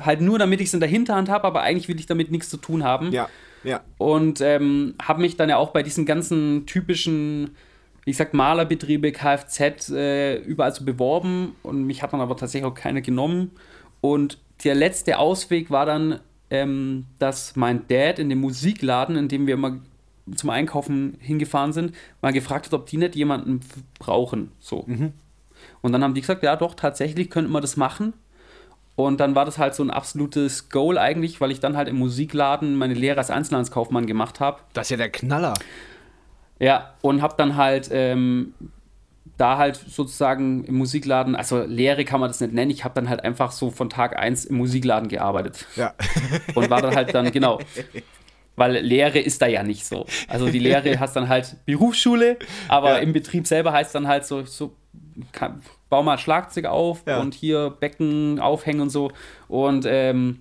halt 0.00 0.20
nur, 0.20 0.38
damit 0.38 0.60
ich 0.60 0.68
es 0.68 0.74
in 0.74 0.80
der 0.80 0.88
Hinterhand 0.88 1.28
habe, 1.28 1.46
aber 1.46 1.62
eigentlich 1.62 1.88
will 1.88 1.98
ich 1.98 2.06
damit 2.06 2.30
nichts 2.30 2.50
zu 2.50 2.56
tun 2.56 2.84
haben. 2.84 3.10
Ja, 3.12 3.28
ja. 3.64 3.80
Und 3.96 4.40
ähm, 4.40 4.94
habe 5.02 5.20
mich 5.20 5.36
dann 5.36 5.48
ja 5.48 5.56
auch 5.56 5.70
bei 5.70 5.82
diesen 5.82 6.06
ganzen 6.06 6.66
typischen, 6.66 7.56
wie 8.04 8.10
gesagt, 8.10 8.34
Malerbetriebe, 8.34 9.12
Kfz, 9.12 9.90
äh, 9.90 10.36
überall 10.36 10.74
so 10.74 10.84
beworben 10.84 11.56
und 11.62 11.84
mich 11.84 12.02
hat 12.02 12.12
dann 12.12 12.20
aber 12.20 12.36
tatsächlich 12.36 12.70
auch 12.70 12.74
keiner 12.74 13.00
genommen. 13.00 13.52
Und 14.00 14.38
der 14.64 14.74
letzte 14.74 15.18
Ausweg 15.18 15.70
war 15.70 15.86
dann 15.86 16.20
ähm, 16.50 17.06
dass 17.18 17.56
mein 17.56 17.86
Dad 17.88 18.18
in 18.18 18.28
dem 18.28 18.40
Musikladen, 18.40 19.16
in 19.16 19.28
dem 19.28 19.46
wir 19.46 19.54
immer 19.54 19.78
zum 20.34 20.50
Einkaufen 20.50 21.16
hingefahren 21.20 21.72
sind, 21.72 21.94
mal 22.20 22.32
gefragt 22.32 22.66
hat, 22.66 22.74
ob 22.74 22.86
die 22.86 22.96
nicht 22.96 23.16
jemanden 23.16 23.60
brauchen. 23.98 24.52
So. 24.58 24.84
Mhm. 24.86 25.12
Und 25.80 25.92
dann 25.92 26.02
haben 26.02 26.14
die 26.14 26.20
gesagt, 26.20 26.42
ja 26.42 26.56
doch, 26.56 26.74
tatsächlich 26.74 27.30
könnten 27.30 27.52
wir 27.52 27.60
das 27.60 27.76
machen. 27.76 28.12
Und 28.96 29.20
dann 29.20 29.34
war 29.34 29.44
das 29.44 29.58
halt 29.58 29.74
so 29.74 29.82
ein 29.84 29.90
absolutes 29.90 30.70
Goal 30.70 30.98
eigentlich, 30.98 31.40
weil 31.40 31.52
ich 31.52 31.60
dann 31.60 31.76
halt 31.76 31.88
im 31.88 31.96
Musikladen 31.96 32.74
meine 32.74 32.94
Lehre 32.94 33.18
als 33.18 33.30
Einzelhandelskaufmann 33.30 34.06
gemacht 34.06 34.40
habe. 34.40 34.58
Das 34.72 34.86
ist 34.86 34.90
ja 34.90 34.96
der 34.96 35.10
Knaller. 35.10 35.54
Ja, 36.58 36.94
und 37.00 37.22
habe 37.22 37.34
dann 37.38 37.54
halt 37.54 37.90
ähm, 37.92 38.54
da 39.38 39.56
halt 39.56 39.76
sozusagen 39.76 40.64
im 40.64 40.76
Musikladen, 40.76 41.34
also 41.36 41.62
Lehre 41.62 42.04
kann 42.04 42.20
man 42.20 42.28
das 42.28 42.40
nicht 42.40 42.52
nennen, 42.52 42.70
ich 42.70 42.84
habe 42.84 42.94
dann 42.94 43.08
halt 43.08 43.24
einfach 43.24 43.52
so 43.52 43.70
von 43.70 43.88
Tag 43.88 44.18
1 44.18 44.46
im 44.46 44.56
Musikladen 44.56 45.08
gearbeitet. 45.08 45.64
Ja. 45.76 45.94
Und 46.54 46.68
war 46.68 46.82
dann 46.82 46.94
halt 46.94 47.14
dann, 47.14 47.30
genau. 47.30 47.60
Weil 48.56 48.78
Lehre 48.78 49.20
ist 49.20 49.40
da 49.40 49.46
ja 49.46 49.62
nicht 49.62 49.86
so. 49.86 50.06
Also 50.26 50.50
die 50.50 50.58
Lehre 50.58 50.98
hast 50.98 51.14
dann 51.14 51.28
halt 51.28 51.56
Berufsschule, 51.64 52.36
aber 52.66 52.94
ja. 52.94 52.98
im 52.98 53.12
Betrieb 53.12 53.46
selber 53.46 53.72
heißt 53.72 53.94
dann 53.94 54.08
halt 54.08 54.26
so, 54.26 54.44
so 54.44 54.74
kann, 55.30 55.62
bau 55.88 56.02
mal 56.02 56.18
Schlagzeug 56.18 56.66
auf 56.66 57.04
ja. 57.06 57.20
und 57.20 57.34
hier 57.34 57.70
Becken 57.70 58.40
aufhängen 58.40 58.80
und 58.80 58.90
so. 58.90 59.12
Und 59.46 59.86
ähm, 59.88 60.40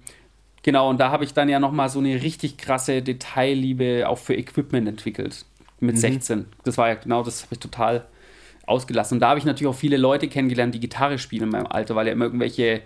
genau, 0.64 0.90
und 0.90 1.00
da 1.00 1.12
habe 1.12 1.24
ich 1.24 1.36
dann 1.36 1.50
ja 1.50 1.60
nochmal 1.60 1.90
so 1.90 2.00
eine 2.00 2.24
richtig 2.24 2.58
krasse 2.58 3.04
Detailliebe 3.04 4.10
auch 4.10 4.18
für 4.18 4.34
Equipment 4.34 4.88
entwickelt. 4.88 5.46
Mit 5.80 5.96
mhm. 5.96 6.00
16. 6.00 6.46
Das 6.64 6.80
war 6.80 6.90
ja 6.90 6.96
genau, 6.96 7.22
das 7.22 7.44
habe 7.44 7.54
ich 7.54 7.60
total 7.60 8.08
ausgelassen. 8.68 9.16
Und 9.16 9.20
da 9.22 9.30
habe 9.30 9.40
ich 9.40 9.46
natürlich 9.46 9.68
auch 9.74 9.78
viele 9.80 9.98
Leute 9.98 10.28
kennengelernt, 10.28 10.76
die 10.76 10.80
Gitarre 10.80 11.18
spielen 11.18 11.44
in 11.44 11.50
meinem 11.50 11.68
Alter, 11.68 11.96
weil 11.96 12.06
ja 12.08 12.14
immer 12.14 12.26
irgendwelche 12.26 12.82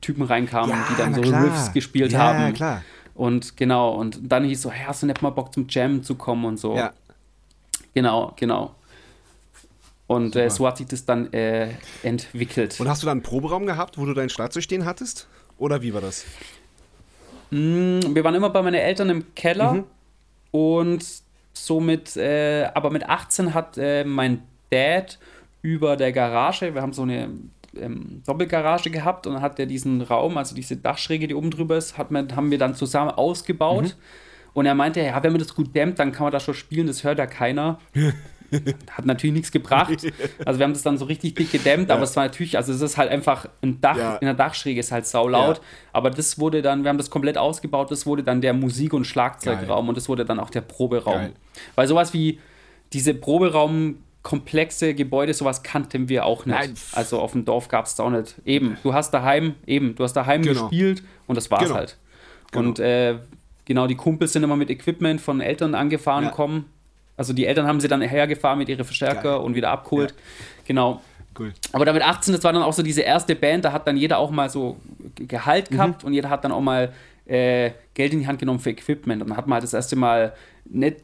Typen 0.00 0.22
reinkamen, 0.22 0.70
Ja, 0.70 0.86
die 0.90 0.96
dann 0.96 1.14
so 1.14 1.20
klar. 1.20 1.44
Riffs 1.44 1.72
gespielt 1.72 2.12
Ja, 2.12 2.18
haben. 2.20 2.54
klar. 2.54 2.82
Und 3.14 3.56
genau, 3.56 3.90
und 3.94 4.18
dann 4.22 4.44
hieß 4.44 4.62
so, 4.62 4.70
hey, 4.70 4.84
hast 4.86 5.02
du 5.02 5.06
nicht 5.06 5.22
mal 5.22 5.30
Bock 5.30 5.52
zum 5.54 5.66
Jam 5.68 6.02
zu 6.02 6.14
kommen 6.16 6.44
und 6.44 6.58
so. 6.58 6.76
Ja. 6.76 6.92
Genau, 7.94 8.32
genau. 8.36 8.74
Und 10.06 10.36
äh, 10.36 10.50
so 10.50 10.66
hat 10.66 10.76
sich 10.76 10.86
das 10.86 11.04
dann 11.04 11.32
äh, 11.32 11.70
entwickelt. 12.02 12.78
Und 12.78 12.88
hast 12.88 13.02
du 13.02 13.06
da 13.06 13.12
einen 13.12 13.22
Proberaum 13.22 13.66
gehabt, 13.66 13.98
wo 13.98 14.04
du 14.06 14.14
dein 14.14 14.28
Schlagzeug 14.28 14.62
stehen 14.62 14.84
hattest? 14.84 15.26
Oder 15.58 15.82
wie 15.82 15.92
war 15.94 16.00
das? 16.00 16.24
Mm, 17.50 18.00
Wir 18.14 18.22
waren 18.24 18.34
immer 18.34 18.50
bei 18.50 18.62
meinen 18.62 18.74
Eltern 18.74 19.08
im 19.10 19.34
Keller 19.34 19.72
Mhm. 19.74 19.84
und 20.50 21.04
somit, 21.54 22.16
äh, 22.16 22.68
aber 22.74 22.90
mit 22.90 23.08
18 23.08 23.54
hat 23.54 23.78
äh, 23.78 24.04
mein 24.04 24.42
Dad 24.70 25.18
über 25.62 25.96
der 25.96 26.12
Garage, 26.12 26.74
wir 26.74 26.82
haben 26.82 26.92
so 26.92 27.02
eine 27.02 27.28
ähm, 27.76 28.22
Doppelgarage 28.26 28.90
gehabt 28.90 29.26
und 29.26 29.34
dann 29.34 29.42
hat 29.42 29.58
er 29.58 29.66
diesen 29.66 30.00
Raum, 30.02 30.36
also 30.38 30.54
diese 30.54 30.76
Dachschräge, 30.76 31.28
die 31.28 31.34
oben 31.34 31.50
drüber 31.50 31.76
ist, 31.76 31.98
hat 31.98 32.10
man, 32.10 32.34
haben 32.34 32.50
wir 32.50 32.58
dann 32.58 32.74
zusammen 32.74 33.10
ausgebaut. 33.10 33.84
Mhm. 33.84 33.92
Und 34.54 34.64
er 34.66 34.74
meinte, 34.74 35.00
ja, 35.02 35.22
wenn 35.22 35.32
man 35.32 35.38
das 35.40 35.54
gut 35.54 35.74
dämmt, 35.74 35.98
dann 35.98 36.12
kann 36.12 36.24
man 36.24 36.32
das 36.32 36.42
schon 36.42 36.54
spielen, 36.54 36.86
das 36.86 37.04
hört 37.04 37.18
ja 37.18 37.26
keiner. 37.26 37.78
Hat 38.90 39.04
natürlich 39.04 39.34
nichts 39.34 39.50
gebracht. 39.50 39.90
Also 40.44 40.60
wir 40.60 40.64
haben 40.64 40.72
das 40.72 40.82
dann 40.82 40.98
so 40.98 41.04
richtig 41.06 41.34
dick 41.34 41.50
gedämmt, 41.50 41.90
aber 41.90 42.04
es 42.04 42.14
war 42.16 42.24
natürlich, 42.24 42.56
also 42.56 42.72
es 42.72 42.80
ist 42.80 42.96
halt 42.96 43.10
einfach 43.10 43.48
ein 43.60 43.80
Dach, 43.80 43.96
Ja. 43.96 44.16
in 44.16 44.26
der 44.26 44.34
Dachschräge 44.34 44.78
ist 44.78 44.92
halt 44.92 45.04
saulaut. 45.04 45.56
Ja. 45.56 45.62
Aber 45.92 46.10
das 46.10 46.38
wurde 46.38 46.62
dann, 46.62 46.84
wir 46.84 46.90
haben 46.90 46.96
das 46.96 47.10
komplett 47.10 47.36
ausgebaut, 47.38 47.90
das 47.90 48.06
wurde 48.06 48.22
dann 48.22 48.40
der 48.40 48.54
Musik- 48.54 48.92
und 48.94 49.04
Schlagzeugraum 49.04 49.88
und 49.88 49.96
das 49.96 50.08
wurde 50.08 50.24
dann 50.24 50.38
auch 50.38 50.50
der 50.50 50.60
Proberaum. 50.60 51.14
Geil. 51.14 51.32
Weil 51.74 51.88
sowas 51.88 52.14
wie 52.14 52.38
diese 52.92 53.14
Proberaum 53.14 53.96
komplexe 54.26 54.92
Gebäude, 54.94 55.32
sowas 55.34 55.62
kannten 55.62 56.08
wir 56.08 56.24
auch 56.26 56.46
nicht. 56.46 56.58
Nein. 56.58 56.74
Also 56.94 57.20
auf 57.20 57.30
dem 57.30 57.44
Dorf 57.44 57.68
gab 57.68 57.86
es 57.86 57.94
da 57.94 58.02
auch 58.02 58.10
nicht. 58.10 58.34
Eben, 58.44 58.76
du 58.82 58.92
hast 58.92 59.12
daheim, 59.12 59.54
eben, 59.66 59.94
du 59.94 60.02
hast 60.02 60.14
daheim 60.14 60.42
Genau. 60.42 60.62
gespielt 60.62 61.04
und 61.28 61.36
das 61.36 61.48
war's 61.52 61.62
Genau. 61.62 61.76
halt. 61.76 61.96
Genau. 62.50 62.68
Und 62.68 62.80
äh, 62.80 63.18
genau, 63.64 63.86
die 63.86 63.94
Kumpels 63.94 64.32
sind 64.32 64.42
immer 64.42 64.56
mit 64.56 64.68
Equipment 64.68 65.20
von 65.20 65.40
Eltern 65.40 65.76
angefahren 65.76 66.24
Ja. 66.24 66.30
kommen. 66.30 66.64
Also 67.16 67.32
die 67.32 67.46
Eltern 67.46 67.68
haben 67.68 67.78
sie 67.80 67.86
dann 67.86 68.02
hergefahren 68.02 68.58
mit 68.58 68.68
ihren 68.68 68.84
Verstärker 68.84 69.22
Geil. 69.36 69.40
und 69.44 69.54
wieder 69.54 69.70
abgeholt. 69.70 70.12
Genau. 70.66 71.00
Cool. 71.38 71.52
Aber 71.72 71.84
damit 71.84 72.02
18, 72.02 72.34
das 72.34 72.42
war 72.42 72.52
dann 72.52 72.62
auch 72.64 72.72
so 72.72 72.82
diese 72.82 73.02
erste 73.02 73.36
Band, 73.36 73.64
da 73.64 73.70
hat 73.72 73.86
dann 73.86 73.96
jeder 73.96 74.18
auch 74.18 74.30
mal 74.32 74.50
so 74.50 74.76
Ge- 75.14 75.26
Gehalt 75.26 75.70
Mhm. 75.70 75.74
gehabt 75.76 76.02
und 76.04 76.12
jeder 76.14 76.30
hat 76.30 76.44
dann 76.44 76.50
auch 76.50 76.60
mal 76.60 76.92
äh, 77.26 77.70
Geld 77.94 78.12
in 78.12 78.20
die 78.20 78.26
Hand 78.26 78.38
genommen 78.40 78.58
für 78.58 78.70
Equipment. 78.70 79.22
Und 79.22 79.28
dann 79.28 79.36
hat 79.36 79.46
man 79.46 79.54
halt 79.54 79.62
das 79.64 79.74
erste 79.74 79.94
Mal 79.96 80.32
nicht 80.64 80.96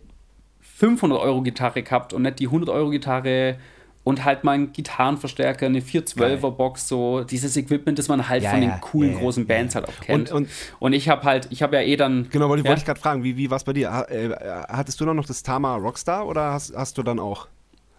500 0.82 1.20
Euro 1.20 1.42
Gitarre 1.42 1.80
gehabt 1.84 2.12
und 2.12 2.22
nicht 2.22 2.40
die 2.40 2.46
100 2.46 2.68
Euro 2.68 2.90
Gitarre 2.90 3.54
und 4.02 4.24
halt 4.24 4.42
mal 4.42 4.50
einen 4.52 4.72
Gitarrenverstärker, 4.72 5.66
eine 5.66 5.78
412er 5.78 6.50
Box, 6.50 6.88
so 6.88 7.22
dieses 7.22 7.56
Equipment, 7.56 8.00
das 8.00 8.08
man 8.08 8.28
halt 8.28 8.42
Ja, 8.42 8.50
von 8.50 8.60
ja, 8.64 8.70
den 8.72 8.80
coolen 8.80 9.12
ja, 9.12 9.18
großen 9.20 9.46
Bands 9.46 9.76
halt 9.76 9.86
auch 9.88 10.00
kennt. 10.00 10.32
Und- 10.32 10.46
Und, 10.46 10.48
und- 10.80 10.92
ich 10.92 11.08
habe 11.08 11.22
halt, 11.22 11.46
ich 11.50 11.62
habe 11.62 11.76
ja 11.76 11.82
eh 11.82 11.94
dann. 11.94 12.28
Genau, 12.30 12.48
wollte, 12.48 12.64
wollte 12.64 12.80
ich 12.80 12.84
gerade 12.84 12.98
fragen, 12.98 13.22
wie, 13.22 13.36
wie 13.36 13.48
war 13.48 13.58
es 13.58 13.62
bei 13.64 13.72
dir? 13.74 14.06
Äh, 14.08 14.30
hattest 14.68 15.00
du 15.00 15.04
dann 15.04 15.14
noch 15.14 15.24
das 15.26 15.44
Tama 15.44 15.76
Rockstar 15.76 16.26
oder 16.26 16.50
hast, 16.52 16.74
hast 16.76 16.98
du 16.98 17.04
dann 17.04 17.20
auch 17.20 17.46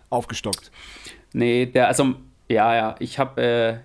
aufgestockt? 0.09 0.69
Nee, 1.31 1.67
der, 1.67 1.87
also, 1.87 2.15
ja, 2.49 2.75
ja, 2.75 2.95
ich 2.99 3.17
habe, 3.17 3.41
äh, 3.41 3.75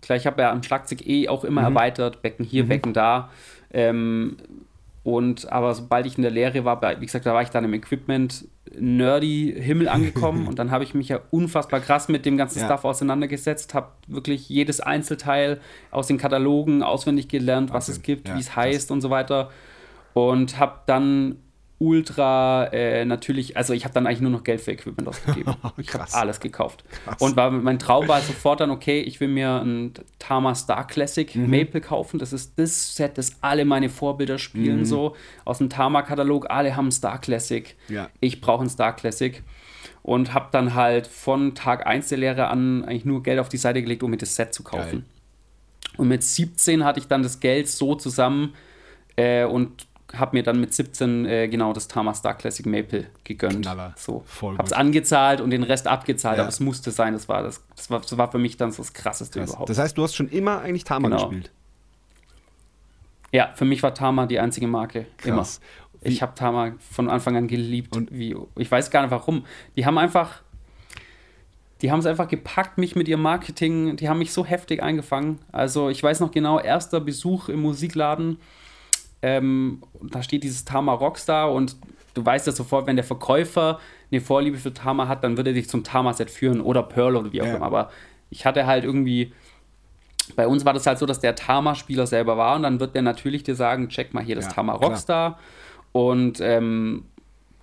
klar, 0.00 0.16
ich 0.16 0.26
habe 0.26 0.40
ja 0.40 0.50
am 0.52 0.62
Schlagzeug 0.62 1.06
eh 1.06 1.28
auch 1.28 1.44
immer 1.44 1.60
erweitert, 1.60 2.22
Becken 2.22 2.46
hier, 2.46 2.66
Becken 2.66 2.94
da. 2.94 3.28
Ähm, 3.70 4.38
und, 5.06 5.52
aber 5.52 5.72
sobald 5.72 6.04
ich 6.04 6.16
in 6.16 6.22
der 6.22 6.32
Lehre 6.32 6.64
war, 6.64 6.80
wie 7.00 7.06
gesagt, 7.06 7.26
da 7.26 7.32
war 7.32 7.40
ich 7.42 7.50
dann 7.50 7.62
im 7.64 7.72
Equipment 7.74 8.48
nerdy 8.76 9.54
Himmel 9.56 9.88
angekommen 9.88 10.46
und 10.48 10.58
dann 10.58 10.72
habe 10.72 10.82
ich 10.82 10.94
mich 10.94 11.08
ja 11.08 11.20
unfassbar 11.30 11.78
krass 11.78 12.08
mit 12.08 12.26
dem 12.26 12.36
ganzen 12.36 12.58
Ja. 12.58 12.64
Stuff 12.64 12.84
auseinandergesetzt, 12.84 13.72
habe 13.72 13.90
wirklich 14.08 14.48
jedes 14.48 14.80
Einzelteil 14.80 15.60
aus 15.92 16.08
den 16.08 16.18
Katalogen 16.18 16.82
auswendig 16.82 17.28
gelernt, 17.28 17.70
was 17.70 17.84
Wahnsinn. 17.88 17.94
es 17.94 18.02
gibt, 18.02 18.28
Ja, 18.28 18.34
wie 18.34 18.40
es 18.40 18.46
krass. 18.46 18.56
heißt 18.56 18.90
und 18.90 19.00
so 19.00 19.08
weiter 19.10 19.50
und 20.12 20.58
habe 20.58 20.80
dann 20.86 21.36
ultra 21.78 22.66
äh, 22.72 23.04
natürlich, 23.04 23.56
also 23.56 23.72
ich 23.74 23.84
habe 23.84 23.92
dann 23.92 24.06
eigentlich 24.06 24.20
nur 24.22 24.30
noch 24.30 24.44
Geld 24.44 24.60
für 24.60 24.72
Equipment 24.72 25.06
ausgegeben. 25.08 25.54
Ich 25.76 25.88
habe 25.92 26.04
Krass. 26.04 26.14
alles 26.14 26.40
gekauft. 26.40 26.84
Krass. 27.04 27.20
Und 27.20 27.36
war, 27.36 27.50
mein 27.50 27.78
Traum 27.78 28.08
war 28.08 28.20
sofort 28.22 28.60
dann, 28.60 28.70
okay, 28.70 29.00
ich 29.00 29.20
will 29.20 29.28
mir 29.28 29.60
ein 29.62 29.92
Tama 30.18 30.54
Star 30.54 30.86
Classic 30.86 31.34
Mhm. 31.34 31.50
Maple 31.50 31.80
kaufen. 31.80 32.18
Das 32.18 32.32
ist 32.32 32.58
das 32.58 32.96
Set, 32.96 33.18
das 33.18 33.32
alle 33.42 33.64
meine 33.64 33.88
Vorbilder 33.90 34.38
spielen, 34.38 34.80
Mhm. 34.80 34.84
so 34.86 35.16
aus 35.44 35.58
dem 35.58 35.68
Tama-Katalog. 35.68 36.50
Alle 36.50 36.76
haben 36.76 36.90
Star 36.90 37.20
Classic. 37.20 37.76
Ja. 37.88 38.08
Ich 38.20 38.40
brauche 38.40 38.62
ein 38.64 38.70
Star 38.70 38.94
Classic. 38.96 39.42
Und 40.02 40.32
habe 40.34 40.48
dann 40.52 40.74
halt 40.74 41.06
von 41.08 41.54
Tag 41.56 41.86
1 41.86 42.08
der 42.08 42.18
Lehre 42.18 42.46
an 42.48 42.84
eigentlich 42.84 43.04
nur 43.04 43.22
Geld 43.24 43.40
auf 43.40 43.48
die 43.48 43.56
Seite 43.56 43.82
gelegt, 43.82 44.02
um 44.04 44.10
mir 44.12 44.16
das 44.18 44.36
Set 44.36 44.54
zu 44.54 44.62
kaufen. 44.62 45.04
Und 45.96 46.08
mit 46.08 46.22
17 46.22 46.84
hatte 46.84 47.00
ich 47.00 47.08
dann 47.08 47.22
das 47.24 47.40
Geld 47.40 47.68
so 47.68 47.96
zusammen 47.96 48.54
äh, 49.16 49.44
und 49.44 49.85
habe 50.14 50.36
mir 50.36 50.42
dann 50.42 50.60
mit 50.60 50.72
17 50.72 51.26
äh, 51.26 51.48
genau 51.48 51.72
das 51.72 51.88
Tama 51.88 52.14
Star 52.14 52.34
Classic 52.34 52.64
Maple 52.66 53.06
gegönnt. 53.24 53.62
Knaller. 53.62 53.92
So. 53.96 54.22
Voll 54.26 54.56
Hab's 54.56 54.70
gut. 54.70 54.78
angezahlt 54.78 55.40
und 55.40 55.50
den 55.50 55.62
Rest 55.64 55.86
abgezahlt, 55.88 56.36
Ja. 56.36 56.42
aber 56.44 56.48
es 56.50 56.60
musste 56.60 56.90
sein. 56.92 57.12
Das 57.12 57.28
war, 57.28 57.42
das, 57.42 57.62
das, 57.74 57.90
war, 57.90 58.00
das 58.00 58.16
war 58.16 58.30
für 58.30 58.38
mich 58.38 58.56
dann 58.56 58.70
so 58.70 58.82
das 58.82 58.92
Krasseste 58.92 59.40
Krass. 59.40 59.50
überhaupt. 59.50 59.68
Das 59.70 59.78
heißt, 59.78 59.98
du 59.98 60.02
hast 60.04 60.14
schon 60.14 60.28
immer 60.28 60.60
eigentlich 60.60 60.84
Tama 60.84 61.08
Genau. 61.08 61.22
gespielt. 61.28 61.50
ja, 63.32 63.52
für 63.54 63.64
mich 63.64 63.82
war 63.82 63.94
Tama 63.94 64.26
die 64.26 64.38
einzige 64.38 64.66
Marke. 64.66 65.06
Krass. 65.18 65.60
Immer. 66.02 66.10
Ich 66.12 66.22
habe 66.22 66.34
Tama 66.34 66.72
von 66.92 67.10
Anfang 67.10 67.36
an 67.36 67.48
geliebt. 67.48 67.96
Und- 67.96 68.12
wie, 68.12 68.36
ich 68.56 68.70
weiß 68.70 68.90
gar 68.90 69.02
nicht 69.02 69.10
warum. 69.10 69.44
Die 69.76 69.86
haben 69.86 69.98
einfach. 69.98 70.42
Die 71.82 71.90
haben 71.92 71.98
es 71.98 72.06
einfach 72.06 72.28
gepackt, 72.28 72.78
mich 72.78 72.96
mit 72.96 73.06
ihrem 73.06 73.20
Marketing. 73.20 73.96
Die 73.96 74.08
haben 74.08 74.18
mich 74.18 74.32
so 74.32 74.46
heftig 74.46 74.82
eingefangen. 74.82 75.40
Also, 75.52 75.90
ich 75.90 76.02
weiß 76.02 76.20
noch 76.20 76.30
genau, 76.30 76.58
erster 76.58 77.00
Besuch 77.00 77.50
im 77.50 77.60
Musikladen. 77.60 78.38
Ähm, 79.26 79.82
da 80.02 80.22
steht 80.22 80.44
dieses 80.44 80.64
Tama 80.64 80.92
Rockstar 80.92 81.52
und 81.52 81.74
du 82.14 82.24
weißt 82.24 82.46
ja 82.46 82.52
sofort, 82.52 82.86
wenn 82.86 82.94
der 82.94 83.04
Verkäufer 83.04 83.80
eine 84.12 84.20
Vorliebe 84.20 84.56
für 84.56 84.72
Tama 84.72 85.08
hat, 85.08 85.24
dann 85.24 85.36
wird 85.36 85.48
er 85.48 85.52
dich 85.52 85.68
zum 85.68 85.82
Tama-Set 85.82 86.30
führen 86.30 86.60
oder 86.60 86.84
Pearl 86.84 87.16
oder 87.16 87.32
wie 87.32 87.42
auch 87.42 87.46
Ja. 87.46 87.56
immer. 87.56 87.66
Aber 87.66 87.90
ich 88.30 88.46
hatte 88.46 88.66
halt 88.66 88.84
irgendwie 88.84 89.32
bei 90.36 90.46
uns 90.46 90.64
war 90.64 90.72
das 90.72 90.86
halt 90.86 90.98
so, 90.98 91.06
dass 91.06 91.18
der 91.18 91.34
Tama-Spieler 91.34 92.06
selber 92.06 92.36
war 92.36 92.54
und 92.54 92.62
dann 92.62 92.78
wird 92.78 92.94
der 92.94 93.02
natürlich 93.02 93.42
dir 93.42 93.56
sagen, 93.56 93.88
check 93.88 94.14
mal 94.14 94.22
hier 94.22 94.36
das 94.36 94.46
Ja, 94.46 94.52
Tama 94.52 94.76
klar. 94.76 94.90
Rockstar 94.90 95.38
und 95.90 96.40
ähm, 96.40 97.04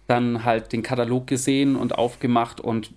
dann 0.08 0.44
halt 0.44 0.74
den 0.74 0.84
Katalog 0.84 1.28
gesehen 1.28 1.78
und 1.78 1.98
aufgemacht 1.98 2.60
und 2.60 2.92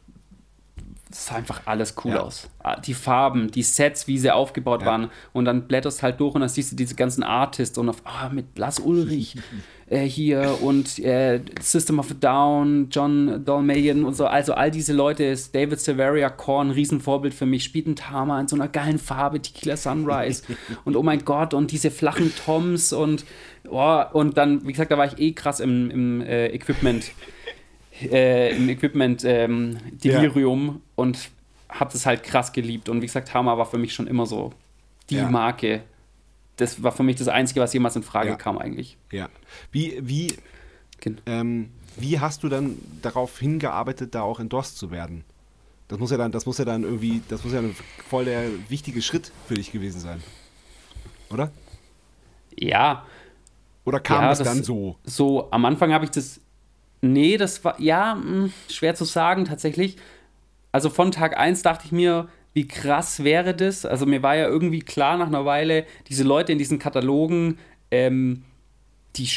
es 1.16 1.26
sah 1.26 1.36
einfach 1.36 1.62
alles 1.64 1.94
cool 2.04 2.12
Ja. 2.12 2.20
aus. 2.20 2.48
Ah, 2.62 2.78
Die 2.80 2.94
Farben, 2.94 3.50
die 3.50 3.62
Sets, 3.62 4.06
wie 4.06 4.18
sie 4.18 4.30
aufgebaut 4.30 4.82
Ja. 4.82 4.86
waren 4.88 5.10
und 5.32 5.44
dann 5.46 5.66
blätterst 5.66 6.02
halt 6.02 6.20
durch 6.20 6.34
und 6.34 6.40
dann 6.40 6.48
siehst 6.50 6.72
du 6.72 6.76
diese 6.76 6.94
ganzen 6.94 7.22
Artists 7.22 7.78
und 7.78 7.88
auf, 7.88 8.02
ah, 8.04 8.28
mit 8.28 8.58
Lars 8.58 8.78
Ulrich 8.80 9.36
äh, 9.88 10.00
hier 10.04 10.58
und 10.60 10.98
äh, 10.98 11.40
System 11.60 11.98
of 11.98 12.10
a 12.10 12.14
Down, 12.14 12.88
John 12.90 13.44
Dalmayan 13.44 14.04
und 14.04 14.14
so, 14.14 14.26
also 14.26 14.54
all 14.54 14.70
diese 14.70 14.92
Leute, 14.92 15.24
ist 15.24 15.54
David 15.54 15.80
Severia 15.80 16.28
Korn, 16.28 16.70
Riesenvorbild 16.70 17.32
für 17.34 17.46
mich, 17.46 17.64
spielt 17.64 17.86
ein 17.86 17.96
Tama 17.96 18.40
in 18.40 18.48
so 18.48 18.56
einer 18.56 18.68
geilen 18.68 18.98
Farbe, 18.98 19.40
Tequila 19.40 19.76
Sunrise 19.76 20.42
und 20.84 20.96
oh 20.96 21.02
mein 21.02 21.24
Gott 21.24 21.54
und 21.54 21.70
diese 21.70 21.90
flachen 21.90 22.34
Toms 22.34 22.92
und 22.92 23.24
oh, 23.70 24.02
und 24.12 24.36
dann, 24.36 24.66
wie 24.66 24.72
gesagt, 24.72 24.90
da 24.90 24.98
war 24.98 25.06
ich 25.06 25.18
eh 25.18 25.32
krass 25.32 25.60
im, 25.60 25.90
im 25.90 26.20
äh, 26.20 26.48
Equipment 26.48 27.12
äh, 28.02 28.56
im 28.56 28.68
Equipment 28.68 29.22
ähm, 29.24 29.78
Delirium 29.92 30.82
und 30.94 31.30
habe 31.68 31.92
das 31.92 32.06
halt 32.06 32.22
krass 32.22 32.52
geliebt. 32.52 32.88
Und 32.88 33.02
wie 33.02 33.06
gesagt, 33.06 33.32
Hammer 33.34 33.58
war 33.58 33.66
für 33.66 33.78
mich 33.78 33.92
schon 33.94 34.06
immer 34.06 34.26
so 34.26 34.52
die 35.10 35.16
Ja. 35.16 35.28
Marke. 35.30 35.82
Das 36.56 36.82
war 36.82 36.92
für 36.92 37.02
mich 37.02 37.16
das 37.16 37.28
Einzige, 37.28 37.60
was 37.60 37.72
jemals 37.74 37.96
in 37.96 38.02
Frage 38.02 38.30
Ja. 38.30 38.36
kam 38.36 38.56
eigentlich. 38.58 38.96
Ja. 39.12 39.28
Wie, 39.72 39.98
wie, 40.00 40.34
Gen- 41.00 41.20
ähm, 41.26 41.70
wie 41.96 42.18
hast 42.20 42.42
du 42.42 42.48
dann 42.48 42.76
darauf 43.02 43.38
hingearbeitet, 43.38 44.14
da 44.14 44.22
auch 44.22 44.40
endorsed 44.40 44.78
zu 44.78 44.90
werden? 44.90 45.24
Das 45.88 45.98
muss 45.98 46.10
ja 46.10 46.16
dann, 46.16 46.32
das 46.32 46.46
muss 46.46 46.58
ja 46.58 46.64
dann 46.64 46.82
irgendwie, 46.82 47.22
das 47.28 47.44
muss 47.44 47.52
ja 47.52 47.60
ein 47.60 47.76
voll 48.08 48.24
der 48.24 48.44
wichtige 48.68 49.02
Schritt 49.02 49.30
für 49.46 49.54
dich 49.54 49.70
gewesen 49.70 50.00
sein. 50.00 50.22
Oder? 51.30 51.50
Ja, 52.58 53.04
Oder 53.84 54.00
kam 54.00 54.22
Ja, 54.22 54.28
das, 54.30 54.38
das- 54.38 54.48
dann 54.48 54.64
so? 54.64 54.96
so 55.04 55.48
am 55.52 55.64
Anfang 55.64 55.92
habe 55.92 56.04
ich 56.04 56.10
das. 56.10 56.40
Nee, 57.12 57.36
das 57.36 57.64
war. 57.64 57.80
Ja, 57.80 58.14
mh, 58.14 58.50
schwer 58.70 58.94
zu 58.94 59.04
sagen 59.04 59.44
tatsächlich. 59.44 59.96
Also 60.72 60.90
von 60.90 61.10
Tag 61.10 61.38
1 61.38 61.62
dachte 61.62 61.86
ich 61.86 61.92
mir, 61.92 62.28
wie 62.52 62.66
krass 62.66 63.22
wäre 63.24 63.54
das? 63.54 63.84
Also 63.84 64.06
mir 64.06 64.22
war 64.22 64.36
ja 64.36 64.46
irgendwie 64.46 64.80
klar 64.80 65.18
nach 65.18 65.26
einer 65.26 65.44
Weile, 65.44 65.84
diese 66.08 66.24
Leute 66.24 66.52
in 66.52 66.58
diesen 66.58 66.78
Katalogen, 66.78 67.58
ähm, 67.90 68.44
die 69.16 69.28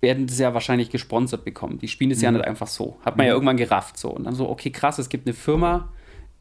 werden 0.00 0.26
das 0.26 0.38
ja 0.38 0.54
wahrscheinlich 0.54 0.90
gesponsert 0.90 1.44
bekommen. 1.44 1.78
Die 1.78 1.88
spielen 1.88 2.10
das 2.10 2.22
ja 2.22 2.30
nicht 2.30 2.44
einfach 2.44 2.66
so. 2.66 2.98
Hat 3.04 3.16
man 3.16 3.26
ja 3.26 3.32
irgendwann 3.32 3.56
gerafft 3.56 3.98
so. 3.98 4.10
Und 4.10 4.24
dann 4.24 4.34
so, 4.34 4.48
okay, 4.48 4.70
krass, 4.70 4.98
es 4.98 5.08
gibt 5.08 5.26
eine 5.26 5.34
Firma, 5.34 5.88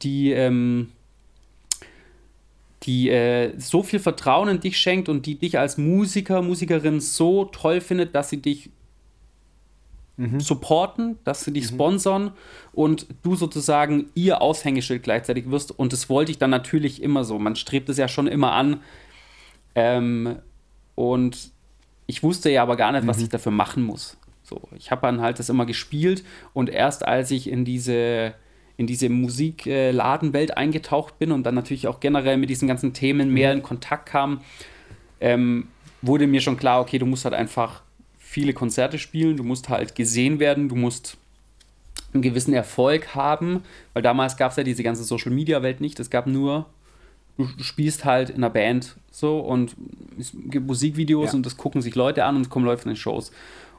die, 0.01 0.31
ähm, 0.31 0.91
die 2.83 3.09
äh, 3.09 3.53
so 3.57 3.81
viel 3.83 3.99
Vertrauen 3.99 4.49
in 4.49 4.59
dich 4.59 4.77
schenkt 4.77 5.09
und 5.09 5.25
die 5.25 5.35
dich 5.35 5.57
als 5.57 5.77
Musiker, 5.77 6.41
Musikerin 6.41 6.99
so 6.99 7.45
toll 7.45 7.81
findet, 7.81 8.13
dass 8.13 8.29
sie 8.29 8.41
dich 8.41 8.69
mhm. 10.17 10.39
supporten, 10.39 11.17
dass 11.23 11.43
sie 11.43 11.51
dich 11.51 11.71
mhm. 11.71 11.75
sponsern 11.75 12.31
und 12.73 13.07
du 13.23 13.35
sozusagen 13.35 14.07
ihr 14.15 14.41
Aushängeschild 14.41 15.03
gleichzeitig 15.03 15.49
wirst. 15.49 15.77
Und 15.77 15.93
das 15.93 16.09
wollte 16.09 16.31
ich 16.31 16.37
dann 16.37 16.49
natürlich 16.49 17.01
immer 17.01 17.23
so. 17.23 17.39
Man 17.39 17.55
strebt 17.55 17.89
es 17.89 17.97
ja 17.97 18.07
schon 18.07 18.27
immer 18.27 18.53
an. 18.53 18.81
Ähm, 19.75 20.37
und 20.95 21.51
ich 22.07 22.23
wusste 22.23 22.49
ja 22.49 22.63
aber 22.63 22.75
gar 22.75 22.91
nicht, 22.91 23.07
was 23.07 23.17
mhm. 23.17 23.23
ich 23.23 23.29
dafür 23.29 23.51
machen 23.51 23.83
muss. 23.83 24.17
So, 24.43 24.61
ich 24.77 24.91
habe 24.91 25.01
dann 25.01 25.21
halt 25.21 25.39
das 25.39 25.49
immer 25.49 25.65
gespielt 25.65 26.23
und 26.53 26.69
erst 26.69 27.05
als 27.05 27.31
ich 27.31 27.49
in 27.49 27.65
diese 27.65 28.35
in 28.77 28.87
diese 28.87 29.09
Musikladenwelt 29.09 30.49
äh, 30.49 30.53
eingetaucht 30.53 31.17
bin 31.17 31.31
und 31.31 31.43
dann 31.43 31.55
natürlich 31.55 31.87
auch 31.87 32.01
generell 32.01 32.37
mit 32.37 32.49
diesen 32.49 32.67
ganzen 32.67 32.93
Themen 32.93 33.33
mehr 33.33 33.51
mhm. 33.51 33.59
in 33.59 33.63
Kontakt 33.63 34.07
kam, 34.07 34.41
ähm, 35.21 35.69
wurde 36.01 36.27
mir 36.27 36.41
schon 36.41 36.57
klar, 36.57 36.81
okay, 36.81 36.99
du 36.99 37.05
musst 37.05 37.23
halt 37.23 37.33
einfach 37.33 37.81
viele 38.35 38.51
Konzerte 38.51 38.99
spielen, 38.99 39.37
du 39.37 39.43
musst 39.43 39.69
halt 39.69 39.95
gesehen 39.95 40.41
werden, 40.41 40.67
du 40.67 40.75
musst 40.75 41.15
einen 42.13 42.21
gewissen 42.21 42.53
Erfolg 42.53 43.15
haben, 43.15 43.63
weil 43.93 44.03
damals 44.03 44.35
gab 44.35 44.51
es 44.51 44.57
ja 44.57 44.63
diese 44.63 44.83
ganze 44.83 45.05
Social 45.05 45.31
Media 45.31 45.63
Welt 45.63 45.79
nicht, 45.79 46.01
es 46.01 46.09
gab 46.09 46.27
nur, 46.27 46.65
du, 47.37 47.45
du 47.45 47.63
spielst 47.63 48.03
halt 48.03 48.29
in 48.29 48.35
einer 48.35 48.49
Band 48.49 48.97
so 49.09 49.39
und 49.39 49.77
es 50.19 50.33
gibt 50.47 50.67
Musikvideos 50.67 51.31
ja. 51.31 51.37
und 51.37 51.45
das 51.45 51.55
gucken 51.55 51.81
sich 51.81 51.95
Leute 51.95 52.25
an 52.25 52.35
und 52.35 52.41
es 52.41 52.49
kommen 52.49 52.65
Leute 52.65 52.81
von 52.81 52.89
den 52.89 52.97
Shows. 52.97 53.31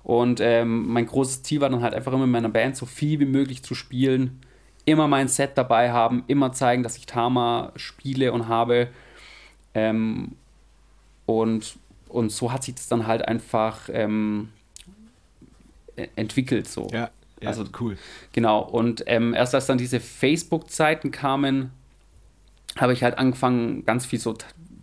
Und 0.02 0.40
ähm, 0.40 0.90
mein 0.90 1.04
großes 1.04 1.42
Ziel 1.42 1.60
war 1.60 1.68
dann 1.68 1.82
halt 1.82 1.92
einfach 1.92 2.14
immer 2.14 2.24
in 2.24 2.30
meiner 2.30 2.48
Band 2.48 2.78
so 2.78 2.86
viel 2.86 3.20
wie 3.20 3.26
möglich 3.26 3.62
zu 3.62 3.74
spielen, 3.74 4.40
immer 4.86 5.06
mein 5.06 5.28
Set 5.28 5.50
dabei 5.56 5.92
haben, 5.92 6.24
immer 6.28 6.52
zeigen, 6.52 6.82
dass 6.82 6.96
ich 6.96 7.04
Tama 7.04 7.72
spiele 7.76 8.32
und 8.32 8.48
habe. 8.48 8.88
Ähm, 9.74 10.32
und, 11.26 11.76
und 12.08 12.30
so 12.30 12.52
hat 12.52 12.64
sich 12.64 12.74
das 12.74 12.88
dann 12.88 13.06
halt 13.06 13.26
einfach 13.26 13.88
ähm, 13.92 14.50
e-, 15.96 16.08
entwickelt. 16.16 16.68
So. 16.68 16.88
Ja, 16.92 17.10
ja, 17.40 17.48
also 17.48 17.64
cool. 17.80 17.96
Genau. 18.32 18.60
Und 18.60 19.04
ähm, 19.06 19.34
erst 19.34 19.54
als 19.54 19.66
dann 19.66 19.78
diese 19.78 20.00
Facebook-Zeiten 20.00 21.10
kamen, 21.10 21.72
habe 22.78 22.92
ich 22.92 23.02
halt 23.02 23.18
angefangen, 23.18 23.84
ganz 23.84 24.06
viel 24.06 24.18
so 24.18 24.36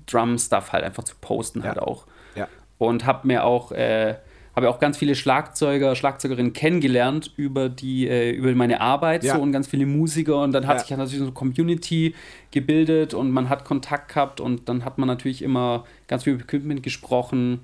Drum-Stuff 0.06 0.72
halt 0.74 0.84
einfach 0.84 1.04
zu 1.04 1.16
posten, 1.20 1.60
ja. 1.60 1.68
halt 1.68 1.80
auch. 1.80 2.06
Ja. 2.36 2.48
Und 2.78 3.06
habe 3.06 3.28
mir 3.28 3.44
auch 3.44 3.72
äh, 3.72 4.16
habe 4.56 4.70
auch 4.70 4.80
ganz 4.80 4.98
viele 4.98 5.16
Schlagzeuger, 5.16 5.96
Schlagzeugerinnen 5.96 6.54
kennengelernt 6.54 7.32
über 7.38 7.70
die, 7.70 8.08
äh, 8.08 8.32
über 8.32 8.54
meine 8.54 8.82
Arbeit 8.82 9.24
ja. 9.24 9.36
so 9.36 9.42
und 9.42 9.52
ganz 9.52 9.68
viele 9.68 9.86
Musiker 9.86 10.42
und 10.42 10.52
dann 10.52 10.68
hat 10.68 10.78
ja. 10.78 10.80
sich 10.84 10.90
natürlich 10.92 11.18
so 11.18 11.26
eine 11.26 11.34
Community 11.34 12.14
gebildet 12.52 13.14
und 13.14 13.32
man 13.32 13.50
hat 13.50 13.66
Kontakt 13.66 14.14
gehabt 14.14 14.40
und 14.40 14.70
dann 14.70 14.86
hat 14.86 14.98
man 14.98 15.08
natürlich 15.08 15.42
immer 15.42 15.86
ganz 16.08 16.24
viel 16.24 16.34
über 16.34 16.44
Equipment 16.44 16.84
gesprochen 16.84 17.62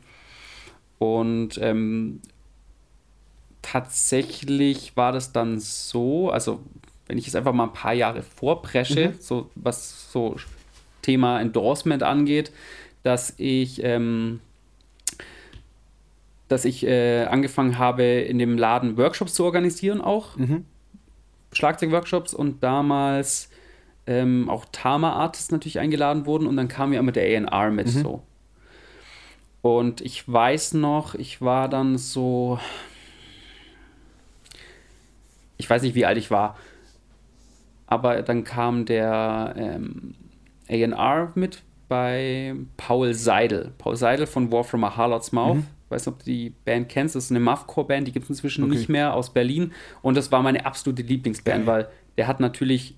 und 0.98 1.60
ähm, 1.62 2.22
tatsächlich 3.62 4.98
war 4.98 5.12
das 5.12 5.32
dann 5.32 5.60
so, 5.60 6.32
also 6.32 6.62
wenn 7.08 7.18
ich 7.18 7.28
es 7.28 7.36
einfach 7.36 7.54
mal 7.54 7.66
ein 7.66 7.74
paar 7.74 7.94
Jahre 7.94 8.24
vorpresche, 8.24 9.10
mhm. 9.10 9.14
so 9.20 9.50
was 9.56 10.12
so 10.12 10.38
Thema 11.02 11.40
Endorsement 11.40 12.04
angeht, 12.04 12.52
dass 13.04 13.34
ich 13.38 13.84
ähm, 13.84 14.42
dass 16.50 16.66
ich 16.66 16.86
äh, 16.86 17.26
angefangen 17.26 17.78
habe, 17.78 18.04
in 18.04 18.40
dem 18.40 18.58
Laden 18.58 18.98
Workshops 18.98 19.36
zu 19.36 19.46
organisieren 19.46 20.02
auch. 20.02 20.36
Mhm. 20.36 20.66
Schlagzeugworkshops 21.54 22.34
und 22.34 22.64
damals 22.64 23.50
ähm, 24.08 24.50
auch 24.50 24.66
Tama-Artists 24.72 25.52
natürlich 25.52 25.80
eingeladen 25.80 26.26
wurden 26.26 26.48
und 26.48 26.58
dann 26.58 26.68
kam 26.68 26.92
ja 26.92 27.02
mit 27.02 27.16
der 27.16 27.24
A&R 27.24 27.72
mit 27.72 27.88
mhm. 27.88 28.02
so. 28.02 28.24
Und 29.62 30.02
ich 30.02 30.28
weiß 30.32 30.74
noch, 30.74 31.16
ich 31.16 31.42
war 31.42 31.70
dann 31.70 31.98
so, 31.98 32.60
ich 35.58 35.70
weiß 35.70 35.84
nicht, 35.84 35.96
wie 35.96 36.06
alt 36.06 36.18
ich 36.18 36.32
war, 36.32 36.58
aber 37.86 38.24
dann 38.24 38.44
kam 38.44 38.86
der 38.86 39.54
ähm, 39.56 40.16
A&R 40.68 41.32
mit 41.36 41.62
bei 41.88 42.56
Paul 42.78 43.14
Seidel. 43.14 43.74
Paul 43.78 43.96
Seidel 43.96 44.26
von 44.26 44.52
War 44.52 44.64
from 44.64 44.84
a 44.84 44.96
Harlot's 44.96 45.32
Mouth. 45.32 45.58
Mhm 45.58 45.79
weiß 45.90 46.06
nicht, 46.06 46.14
ob 46.14 46.20
du 46.20 46.26
die 46.26 46.52
Band 46.66 46.90
kennst, 46.90 47.16
das 47.16 47.26
ist 47.26 47.32
eine 47.32 47.40
Muffcore-Band, 47.40 48.08
die 48.08 48.12
gibt 48.12 48.26
es 48.26 48.30
inzwischen 48.30 48.64
okay. 48.64 48.76
nicht 48.76 48.90
mehr, 48.90 49.14
aus 49.14 49.32
Berlin. 49.32 49.74
Und 50.02 50.16
das 50.16 50.32
war 50.32 50.42
meine 50.42 50.66
absolute 50.66 51.02
Lieblingsband, 51.02 51.66
weil 51.66 51.90
der 52.18 52.28
hat 52.28 52.40
natürlich 52.40 52.96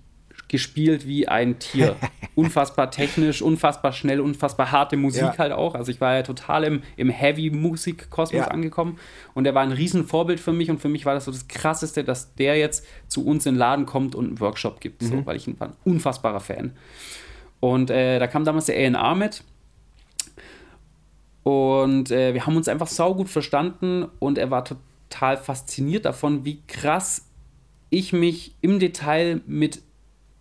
gespielt 0.47 1.07
wie 1.07 1.27
ein 1.27 1.59
Tier. 1.59 1.95
unfassbar 2.35 2.91
technisch, 2.91 3.41
unfassbar 3.41 3.93
schnell, 3.93 4.19
unfassbar 4.19 4.72
harte 4.72 4.97
Musik 4.97 5.22
ja. 5.22 5.38
halt 5.38 5.51
auch. 5.51 5.76
Also 5.76 5.91
ich 5.91 6.01
war 6.01 6.15
ja 6.15 6.23
total 6.23 6.63
im, 6.63 6.84
im 6.97 7.09
Heavy-Musik-Kosmos 7.09 8.45
ja. 8.45 8.47
angekommen 8.47 8.97
und 9.34 9.45
er 9.45 9.55
war 9.55 9.63
ein 9.63 9.72
Riesenvorbild 9.72 10.39
für 10.39 10.53
mich 10.53 10.69
und 10.69 10.80
für 10.80 10.89
mich 10.89 11.05
war 11.05 11.13
das 11.13 11.26
so 11.26 11.31
das 11.31 11.47
Krasseste, 11.47 12.03
dass 12.03 12.35
der 12.35 12.57
jetzt 12.57 12.85
zu 13.07 13.26
uns 13.26 13.45
in 13.45 13.55
den 13.55 13.59
Laden 13.59 13.85
kommt 13.85 14.15
und 14.15 14.26
einen 14.26 14.39
Workshop 14.39 14.80
gibt, 14.80 15.01
mhm. 15.01 15.07
so, 15.07 15.26
weil 15.26 15.38
ich 15.38 15.47
war 15.59 15.69
ein 15.69 15.76
unfassbarer 15.84 16.39
Fan. 16.39 16.72
Und 17.59 17.89
äh, 17.89 18.18
da 18.19 18.27
kam 18.27 18.43
damals 18.43 18.65
der 18.65 18.76
A&R 18.76 19.15
mit 19.15 19.43
und 21.43 22.11
äh, 22.11 22.34
wir 22.34 22.45
haben 22.45 22.55
uns 22.55 22.68
einfach 22.68 22.88
saugut 22.88 23.30
verstanden 23.30 24.07
und 24.19 24.38
er 24.38 24.51
war 24.51 24.63
total 24.65 25.38
fasziniert 25.38 26.05
davon, 26.05 26.45
wie 26.45 26.61
krass 26.68 27.27
ich 27.89 28.13
mich 28.13 28.55
im 28.61 28.80
Detail 28.80 29.41
mit 29.47 29.81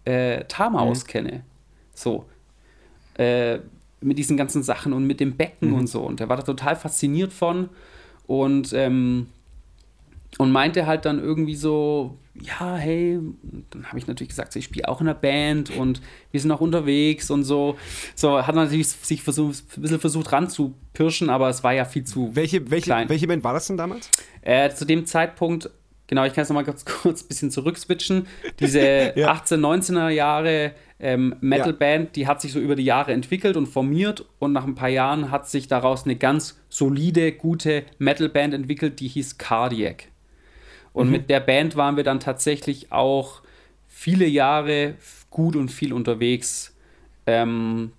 äh, 0.04 0.44
Tama 0.44 0.84
mhm. 0.84 0.90
auskenne. 0.90 1.44
So. 1.94 2.26
Äh, 3.14 3.58
mit 4.02 4.18
diesen 4.18 4.36
ganzen 4.36 4.62
Sachen 4.62 4.92
und 4.92 5.06
mit 5.06 5.20
dem 5.20 5.36
Becken 5.36 5.70
mhm. 5.70 5.74
und 5.74 5.86
so. 5.86 6.02
Und 6.02 6.20
er 6.20 6.28
war 6.28 6.36
da 6.36 6.42
total 6.42 6.76
fasziniert 6.76 7.32
von. 7.32 7.68
Und 8.26 8.72
ähm, 8.72 9.26
und 10.38 10.52
meinte 10.52 10.86
halt 10.86 11.04
dann 11.04 11.18
irgendwie 11.18 11.56
so, 11.56 12.16
ja, 12.42 12.76
hey, 12.76 13.18
dann 13.70 13.86
habe 13.86 13.98
ich 13.98 14.06
natürlich 14.06 14.30
gesagt, 14.30 14.54
ich 14.56 14.64
spiele 14.64 14.88
auch 14.88 15.00
in 15.00 15.08
einer 15.08 15.18
Band 15.18 15.70
und 15.70 16.00
wir 16.30 16.40
sind 16.40 16.50
auch 16.50 16.60
unterwegs 16.60 17.30
und 17.30 17.44
so. 17.44 17.76
So 18.14 18.46
hat 18.46 18.54
natürlich 18.54 18.88
sich 18.88 19.22
versucht, 19.22 19.62
ein 19.76 19.82
bisschen 19.82 20.00
versucht 20.00 20.32
ranzupirschen, 20.32 21.30
aber 21.30 21.48
es 21.48 21.62
war 21.62 21.72
ja 21.72 21.84
viel 21.84 22.04
zu 22.04 22.34
welche, 22.34 22.70
welche, 22.70 22.84
klein. 22.84 23.08
Welche 23.08 23.26
Band 23.26 23.44
war 23.44 23.52
das 23.52 23.66
denn 23.66 23.76
damals? 23.76 24.10
Äh, 24.42 24.70
zu 24.70 24.84
dem 24.84 25.04
Zeitpunkt, 25.06 25.70
genau, 26.06 26.24
ich 26.24 26.32
kann 26.32 26.42
es 26.42 26.48
nochmal 26.48 26.64
ganz 26.64 26.84
kurz 27.02 27.22
ein 27.22 27.28
bisschen 27.28 27.50
zurückswitchen. 27.50 28.26
Diese 28.58 29.12
ja. 29.16 29.28
18, 29.32 29.60
19er 29.60 30.08
Jahre 30.08 30.72
ähm, 30.98 31.36
Metal-Band, 31.40 32.04
ja. 32.04 32.12
die 32.12 32.26
hat 32.26 32.40
sich 32.40 32.52
so 32.52 32.60
über 32.60 32.76
die 32.76 32.84
Jahre 32.84 33.12
entwickelt 33.12 33.56
und 33.56 33.66
formiert 33.66 34.24
und 34.38 34.52
nach 34.52 34.66
ein 34.66 34.74
paar 34.74 34.88
Jahren 34.88 35.30
hat 35.30 35.48
sich 35.48 35.68
daraus 35.68 36.04
eine 36.04 36.16
ganz 36.16 36.58
solide, 36.68 37.32
gute 37.32 37.84
Metal-Band 37.98 38.54
entwickelt, 38.54 39.00
die 39.00 39.08
hieß 39.08 39.36
Cardiac. 39.36 40.04
Und 40.92 41.06
mhm. 41.06 41.12
mit 41.12 41.30
der 41.30 41.40
Band 41.40 41.76
waren 41.76 41.96
wir 41.96 42.04
dann 42.04 42.20
tatsächlich 42.20 42.92
auch 42.92 43.42
viele 43.88 44.26
Jahre 44.26 44.94
gut 45.30 45.56
und 45.56 45.70
viel 45.70 45.92
unterwegs. 45.92 46.74
Ähm, 47.26 47.92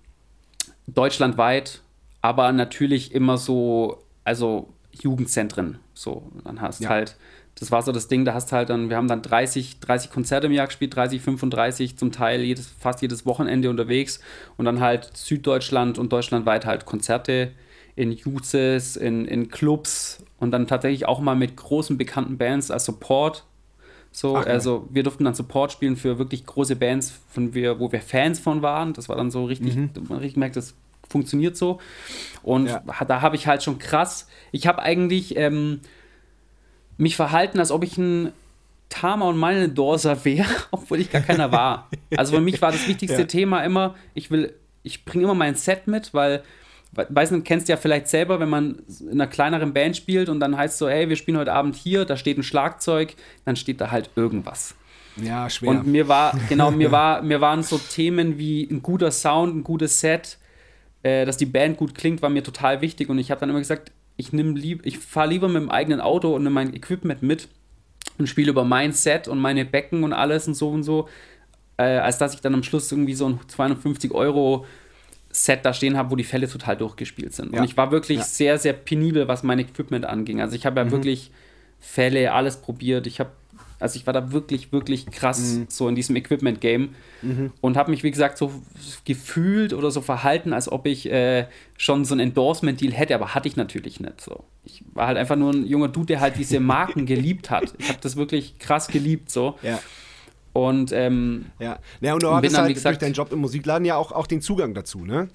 deutschlandweit, 0.86 1.80
aber 2.20 2.52
natürlich 2.52 3.14
immer 3.14 3.38
so, 3.38 4.02
also 4.24 4.68
Jugendzentren. 4.92 5.78
So, 5.94 6.30
dann 6.44 6.60
hast 6.60 6.80
ja. 6.80 6.88
halt, 6.88 7.16
das 7.54 7.70
war 7.70 7.82
so 7.82 7.92
das 7.92 8.08
Ding, 8.08 8.24
da 8.24 8.34
hast 8.34 8.52
halt 8.52 8.70
dann, 8.70 8.90
wir 8.90 8.96
haben 8.96 9.08
dann 9.08 9.22
30, 9.22 9.80
30 9.80 10.10
Konzerte 10.10 10.46
im 10.46 10.52
Jahr 10.52 10.66
gespielt, 10.66 10.94
30, 10.94 11.22
35, 11.22 11.96
zum 11.96 12.12
Teil 12.12 12.40
jedes, 12.42 12.66
fast 12.66 13.02
jedes 13.02 13.24
Wochenende 13.26 13.70
unterwegs 13.70 14.20
und 14.56 14.64
dann 14.64 14.80
halt 14.80 15.16
Süddeutschland 15.16 15.98
und 15.98 16.12
deutschlandweit 16.12 16.66
halt 16.66 16.84
Konzerte 16.84 17.52
in 17.94 18.12
Jutzes, 18.12 18.96
in, 18.96 19.26
in 19.26 19.48
Clubs 19.48 20.24
und 20.38 20.50
dann 20.50 20.66
tatsächlich 20.66 21.06
auch 21.06 21.20
mal 21.20 21.36
mit 21.36 21.56
großen 21.56 21.98
bekannten 21.98 22.38
Bands 22.38 22.70
als 22.70 22.84
Support. 22.86 23.44
So, 24.10 24.36
Ach, 24.36 24.46
also 24.46 24.88
wir 24.90 25.02
durften 25.02 25.24
dann 25.24 25.34
Support 25.34 25.72
spielen 25.72 25.96
für 25.96 26.18
wirklich 26.18 26.44
große 26.44 26.76
Bands, 26.76 27.12
von 27.30 27.54
wir, 27.54 27.80
wo 27.80 27.92
wir 27.92 28.00
Fans 28.00 28.40
von 28.40 28.62
waren. 28.62 28.92
Das 28.92 29.08
war 29.08 29.16
dann 29.16 29.30
so 29.30 29.44
richtig, 29.44 29.76
mhm. 29.76 29.90
man 30.08 30.18
richtig 30.18 30.36
merkt, 30.36 30.56
das 30.56 30.74
funktioniert 31.08 31.56
so. 31.56 31.80
Und 32.42 32.66
ja. 32.66 32.82
da 33.06 33.20
habe 33.20 33.36
ich 33.36 33.46
halt 33.46 33.62
schon 33.62 33.78
krass, 33.78 34.28
ich 34.50 34.66
habe 34.66 34.82
eigentlich 34.82 35.36
ähm, 35.36 35.80
mich 36.96 37.16
verhalten, 37.16 37.58
als 37.58 37.70
ob 37.70 37.84
ich 37.84 37.98
ein 37.98 38.32
Tama 38.88 39.26
und 39.26 39.38
meine 39.38 39.68
Dorsa 39.68 40.24
wäre, 40.24 40.48
obwohl 40.70 41.00
ich 41.00 41.10
gar 41.10 41.22
keiner 41.22 41.52
war. 41.52 41.88
Also 42.14 42.34
für 42.34 42.42
mich 42.42 42.60
war 42.60 42.72
das 42.72 42.86
wichtigste 42.86 43.20
ja. 43.20 43.26
Thema 43.26 43.64
immer, 43.64 43.94
ich 44.12 44.30
will, 44.30 44.52
ich 44.82 45.06
bringe 45.06 45.24
immer 45.24 45.34
mein 45.34 45.54
Set 45.54 45.86
mit, 45.86 46.12
weil 46.12 46.42
weiß 46.92 47.30
nicht, 47.30 47.46
kennst 47.46 47.68
du 47.68 47.72
ja 47.72 47.76
vielleicht 47.76 48.08
selber, 48.08 48.38
wenn 48.40 48.48
man 48.48 48.82
in 49.00 49.12
einer 49.12 49.26
kleineren 49.26 49.72
Band 49.72 49.96
spielt 49.96 50.28
und 50.28 50.40
dann 50.40 50.56
heißt 50.56 50.78
so, 50.78 50.88
hey, 50.88 51.08
wir 51.08 51.16
spielen 51.16 51.38
heute 51.38 51.52
Abend 51.52 51.74
hier, 51.74 52.04
da 52.04 52.16
steht 52.16 52.38
ein 52.38 52.42
Schlagzeug, 52.42 53.14
dann 53.44 53.56
steht 53.56 53.80
da 53.80 53.90
halt 53.90 54.10
irgendwas. 54.14 54.74
Ja, 55.16 55.48
schwer. 55.48 55.70
Und 55.70 55.86
mir 55.86 56.08
war, 56.08 56.38
genau, 56.48 56.70
mir 56.70 56.90
war, 56.90 57.22
mir 57.22 57.40
waren 57.40 57.62
so 57.62 57.78
Themen 57.78 58.38
wie 58.38 58.68
ein 58.70 58.82
guter 58.82 59.10
Sound, 59.10 59.56
ein 59.56 59.64
gutes 59.64 60.00
Set, 60.00 60.38
äh, 61.02 61.24
dass 61.24 61.36
die 61.36 61.46
Band 61.46 61.76
gut 61.76 61.94
klingt, 61.94 62.22
war 62.22 62.30
mir 62.30 62.42
total 62.42 62.80
wichtig 62.80 63.08
und 63.08 63.18
ich 63.18 63.30
habe 63.30 63.40
dann 63.40 63.50
immer 63.50 63.58
gesagt, 63.58 63.92
ich 64.16 64.32
nehme 64.32 64.58
lieb, 64.58 64.82
ich 64.84 64.98
fahre 64.98 65.28
lieber 65.28 65.48
mit 65.48 65.62
dem 65.62 65.70
eigenen 65.70 66.00
Auto 66.00 66.34
und 66.34 66.42
nehme 66.42 66.54
mein 66.54 66.74
Equipment 66.74 67.22
mit 67.22 67.48
und 68.18 68.26
spiele 68.26 68.50
über 68.50 68.64
mein 68.64 68.92
Set 68.92 69.28
und 69.28 69.38
meine 69.38 69.64
Becken 69.64 70.04
und 70.04 70.12
alles 70.12 70.46
und 70.46 70.54
so 70.54 70.70
und 70.70 70.82
so, 70.82 71.08
äh, 71.78 71.84
als 71.84 72.18
dass 72.18 72.34
ich 72.34 72.40
dann 72.40 72.54
am 72.54 72.62
Schluss 72.62 72.92
irgendwie 72.92 73.14
so 73.14 73.26
ein 73.26 73.40
250 73.48 74.12
Euro 74.12 74.66
Set 75.32 75.64
da 75.64 75.72
stehen 75.72 75.96
habe, 75.96 76.10
wo 76.10 76.16
die 76.16 76.24
Fälle 76.24 76.48
total 76.48 76.76
durchgespielt 76.76 77.34
sind. 77.34 77.52
Ja. 77.52 77.60
Und 77.60 77.64
ich 77.64 77.76
war 77.76 77.90
wirklich 77.90 78.18
ja. 78.18 78.24
sehr, 78.24 78.58
sehr 78.58 78.74
penibel, 78.74 79.28
was 79.28 79.42
mein 79.42 79.58
Equipment 79.58 80.04
anging. 80.04 80.40
Also 80.40 80.54
ich 80.54 80.66
habe 80.66 80.80
ja 80.80 80.84
mhm. 80.84 80.90
wirklich 80.90 81.30
Fälle, 81.80 82.32
alles 82.32 82.58
probiert. 82.58 83.06
Ich 83.06 83.18
habe 83.18 83.30
also 83.82 83.98
ich 83.98 84.06
war 84.06 84.14
da 84.14 84.30
wirklich, 84.30 84.72
wirklich 84.72 85.06
krass 85.06 85.54
mhm. 85.54 85.66
so 85.68 85.88
in 85.88 85.96
diesem 85.96 86.14
Equipment-Game 86.14 86.94
mhm. 87.22 87.52
und 87.60 87.76
habe 87.76 87.90
mich, 87.90 88.04
wie 88.04 88.10
gesagt, 88.12 88.38
so 88.38 88.52
gefühlt 89.04 89.72
oder 89.74 89.90
so 89.90 90.00
verhalten, 90.00 90.52
als 90.52 90.70
ob 90.70 90.86
ich 90.86 91.10
äh, 91.10 91.46
schon 91.76 92.04
so 92.04 92.14
ein 92.14 92.20
Endorsement-Deal 92.20 92.92
hätte, 92.92 93.14
aber 93.14 93.34
hatte 93.34 93.48
ich 93.48 93.56
natürlich 93.56 93.98
nicht 93.98 94.20
so. 94.20 94.44
Ich 94.64 94.84
war 94.94 95.08
halt 95.08 95.18
einfach 95.18 95.36
nur 95.36 95.52
ein 95.52 95.66
junger 95.66 95.88
Dude, 95.88 96.06
der 96.06 96.20
halt 96.20 96.38
diese 96.38 96.60
Marken 96.60 97.06
geliebt 97.06 97.50
hat. 97.50 97.74
Ich 97.78 97.88
habe 97.88 97.98
das 98.00 98.14
wirklich 98.14 98.58
krass 98.60 98.86
geliebt 98.86 99.30
so. 99.30 99.58
Ja. 99.62 99.80
Und 100.52 100.92
ähm, 100.92 101.46
ja. 101.58 101.78
ja, 102.00 102.14
und 102.14 102.22
du 102.22 102.30
hattest 102.30 102.58
halt 102.58 102.74
gesagt, 102.74 102.94
durch 102.94 102.98
deinen 102.98 103.14
Job 103.14 103.32
im 103.32 103.38
Musikladen 103.38 103.84
ja 103.84 103.96
auch, 103.96 104.12
auch 104.12 104.26
den 104.26 104.42
Zugang 104.42 104.74
dazu, 104.74 105.04
ne? 105.04 105.28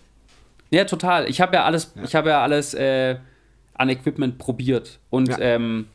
Ja, 0.69 0.85
total. 0.85 1.29
Ich 1.29 1.41
habe 1.41 1.55
ja 1.55 1.63
alles, 1.63 1.93
ja. 1.95 2.03
ich 2.03 2.15
habe 2.15 2.29
ja 2.29 2.43
alles 2.43 2.73
äh, 2.73 3.17
an 3.73 3.89
Equipment 3.89 4.37
probiert 4.37 4.99
und 5.09 5.29
ja. 5.29 5.39
ähm, 5.39 5.87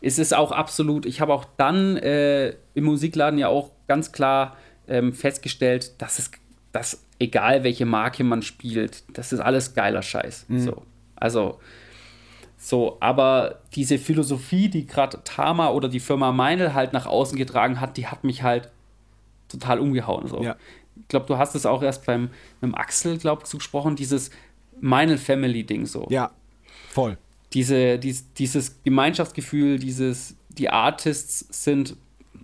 es 0.00 0.18
ist 0.18 0.34
auch 0.34 0.52
absolut, 0.52 1.06
ich 1.06 1.20
habe 1.20 1.32
auch 1.32 1.44
dann 1.56 1.96
äh, 1.96 2.54
im 2.74 2.84
Musikladen 2.84 3.38
ja 3.38 3.48
auch 3.48 3.72
ganz 3.88 4.12
klar 4.12 4.56
ähm, 4.86 5.12
festgestellt, 5.12 6.00
dass 6.00 6.18
es, 6.18 6.30
dass 6.72 7.04
egal 7.18 7.64
welche 7.64 7.84
Marke 7.84 8.22
man 8.22 8.42
spielt, 8.42 9.04
das 9.16 9.32
ist 9.32 9.40
alles 9.40 9.74
geiler 9.74 10.02
Scheiß. 10.02 10.46
Mhm. 10.48 10.60
So. 10.60 10.82
Also, 11.16 11.58
so, 12.58 12.98
aber 13.00 13.60
diese 13.74 13.98
Philosophie, 13.98 14.68
die 14.68 14.86
gerade 14.86 15.22
Tama 15.24 15.70
oder 15.70 15.88
die 15.88 16.00
Firma 16.00 16.32
Meinl 16.32 16.74
halt 16.74 16.92
nach 16.92 17.06
außen 17.06 17.38
getragen 17.38 17.80
hat, 17.80 17.96
die 17.96 18.08
hat 18.08 18.24
mich 18.24 18.42
halt 18.42 18.70
total 19.48 19.78
umgehauen. 19.78 20.26
So. 20.26 20.42
Ja. 20.42 20.56
Ich 20.96 21.08
glaube, 21.08 21.26
du 21.26 21.38
hast 21.38 21.54
es 21.54 21.64
auch 21.64 21.82
erst 21.82 22.04
beim 22.04 22.30
mit 22.60 22.74
Axel, 22.74 23.16
glaube 23.16 23.42
ich, 23.44 23.50
gesprochen, 23.50 23.94
dieses 23.96 24.30
Meinl 24.80 25.18
Family 25.18 25.64
Ding 25.64 25.86
so. 25.86 26.06
Ja, 26.10 26.32
voll 26.90 27.16
diese, 27.52 27.98
dies, 27.98 28.32
dieses 28.34 28.82
Gemeinschaftsgefühl, 28.82 29.78
dieses, 29.78 30.36
die 30.50 30.68
Artists 30.70 31.46
sind 31.64 31.96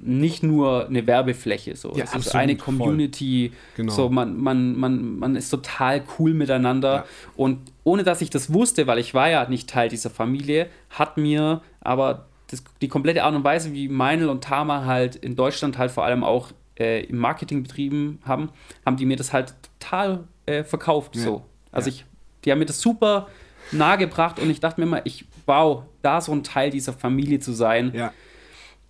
nicht 0.07 0.43
nur 0.43 0.87
eine 0.87 1.07
Werbefläche, 1.07 1.77
so. 1.77 1.91
Ja, 1.91 2.05
es 2.05 2.11
absolut, 2.11 2.27
ist 2.27 2.35
eine 2.35 2.57
Community, 2.57 3.53
genau. 3.75 3.93
so 3.93 4.09
man, 4.11 4.37
man, 4.37 4.77
man, 4.77 5.19
man 5.19 5.35
ist 5.35 5.49
total 5.49 6.03
cool 6.19 6.35
miteinander. 6.35 6.95
Ja. 6.95 7.05
Und 7.37 7.73
ohne 7.85 8.03
dass 8.03 8.21
ich 8.21 8.29
das 8.29 8.53
wusste, 8.53 8.87
weil 8.87 8.99
ich 8.99 9.15
war 9.15 9.31
ja 9.31 9.49
nicht 9.49 9.69
Teil 9.69 9.89
dieser 9.89 10.11
Familie, 10.11 10.69
hat 10.91 11.17
mir 11.17 11.63
aber 11.81 12.27
das, 12.49 12.63
die 12.83 12.89
komplette 12.89 13.25
Art 13.25 13.35
und 13.35 13.45
Weise, 13.45 13.73
wie 13.73 13.89
Meinl 13.89 14.29
und 14.29 14.45
Tama 14.45 14.85
halt 14.85 15.17
in 15.17 15.37
Deutschland 15.37 15.79
halt 15.79 15.91
vor 15.91 16.05
allem 16.05 16.23
auch 16.23 16.53
äh, 16.79 17.05
im 17.05 17.17
Marketing 17.17 17.63
betrieben 17.63 18.21
haben, 18.27 18.51
haben 18.85 18.97
die 18.97 19.07
mir 19.07 19.17
das 19.17 19.33
halt 19.33 19.55
total 19.81 20.25
äh, 20.45 20.65
verkauft. 20.65 21.17
Ja. 21.17 21.23
So. 21.23 21.47
Also 21.73 21.89
ich, 21.89 22.05
die 22.45 22.53
haben 22.53 22.59
mir 22.59 22.67
das 22.67 22.81
super 22.81 23.29
nahegebracht 23.73 24.39
und 24.39 24.51
ich 24.51 24.61
dachte 24.61 24.81
mir 24.81 24.87
immer, 24.87 25.07
ich, 25.07 25.25
wow, 25.47 25.85
da 26.03 26.21
so 26.21 26.33
ein 26.33 26.45
Teil 26.45 26.71
dieser 26.71 26.93
Familie 26.93 27.39
zu 27.41 27.53
sein, 27.53 27.93
ja. 27.95 28.13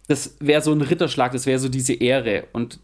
Das 0.09 0.37
wäre 0.41 0.61
so 0.61 0.73
ein 0.73 0.81
Ritterschlag, 0.81 1.33
das 1.33 1.47
wäre 1.47 1.59
so 1.59 1.69
diese 1.69 1.95
Ehre. 1.95 2.47
Und 2.53 2.79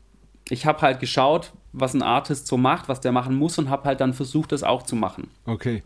ich 0.48 0.66
habe 0.66 0.80
halt 0.80 1.00
geschaut, 1.00 1.52
was 1.72 1.94
ein 1.94 2.02
Artist 2.02 2.46
so 2.46 2.56
macht, 2.56 2.88
was 2.88 3.00
der 3.00 3.12
machen 3.12 3.34
muss 3.34 3.58
und 3.58 3.70
habe 3.70 3.84
halt 3.84 4.00
dann 4.00 4.14
versucht, 4.14 4.52
das 4.52 4.62
auch 4.62 4.82
zu 4.82 4.96
machen. 4.96 5.28
Okay. 5.46 5.82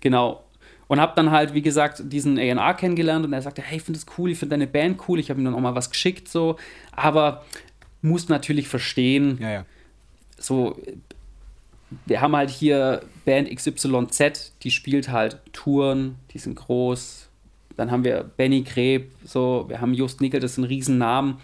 Genau. 0.00 0.42
Und 0.88 1.00
habe 1.00 1.12
dann 1.16 1.30
halt, 1.30 1.54
wie 1.54 1.62
gesagt, 1.62 2.02
diesen 2.04 2.38
A&R 2.38 2.74
kennengelernt 2.74 3.24
und 3.24 3.32
er 3.32 3.42
sagte, 3.42 3.62
hey, 3.62 3.78
ich 3.78 3.82
finde 3.82 3.98
das 3.98 4.06
cool, 4.18 4.30
ich 4.30 4.38
finde 4.38 4.54
deine 4.54 4.66
Band 4.66 5.00
cool, 5.08 5.18
ich 5.18 5.30
habe 5.30 5.40
ihm 5.40 5.44
dann 5.44 5.54
auch 5.54 5.60
mal 5.60 5.74
was 5.74 5.90
geschickt, 5.90 6.28
so. 6.28 6.56
Aber 6.92 7.44
muss 8.02 8.28
natürlich 8.28 8.68
verstehen, 8.68 9.38
ja, 9.40 9.50
ja. 9.50 9.66
so 10.38 10.76
wir 12.04 12.20
haben 12.20 12.34
halt 12.34 12.50
hier 12.50 13.02
Band 13.24 13.48
XYZ, 13.54 14.52
die 14.62 14.70
spielt 14.70 15.08
halt 15.08 15.40
Touren, 15.52 16.16
die 16.32 16.38
sind 16.38 16.56
groß. 16.56 17.25
Dann 17.76 17.90
haben 17.90 18.04
wir 18.04 18.24
Benny 18.24 18.62
Kreb, 18.62 19.12
so, 19.24 19.66
wir 19.68 19.80
haben 19.80 19.94
Just 19.94 20.20
Nickel, 20.20 20.40
das 20.40 20.54
sind 20.54 20.64
Riesennamen. 20.64 21.36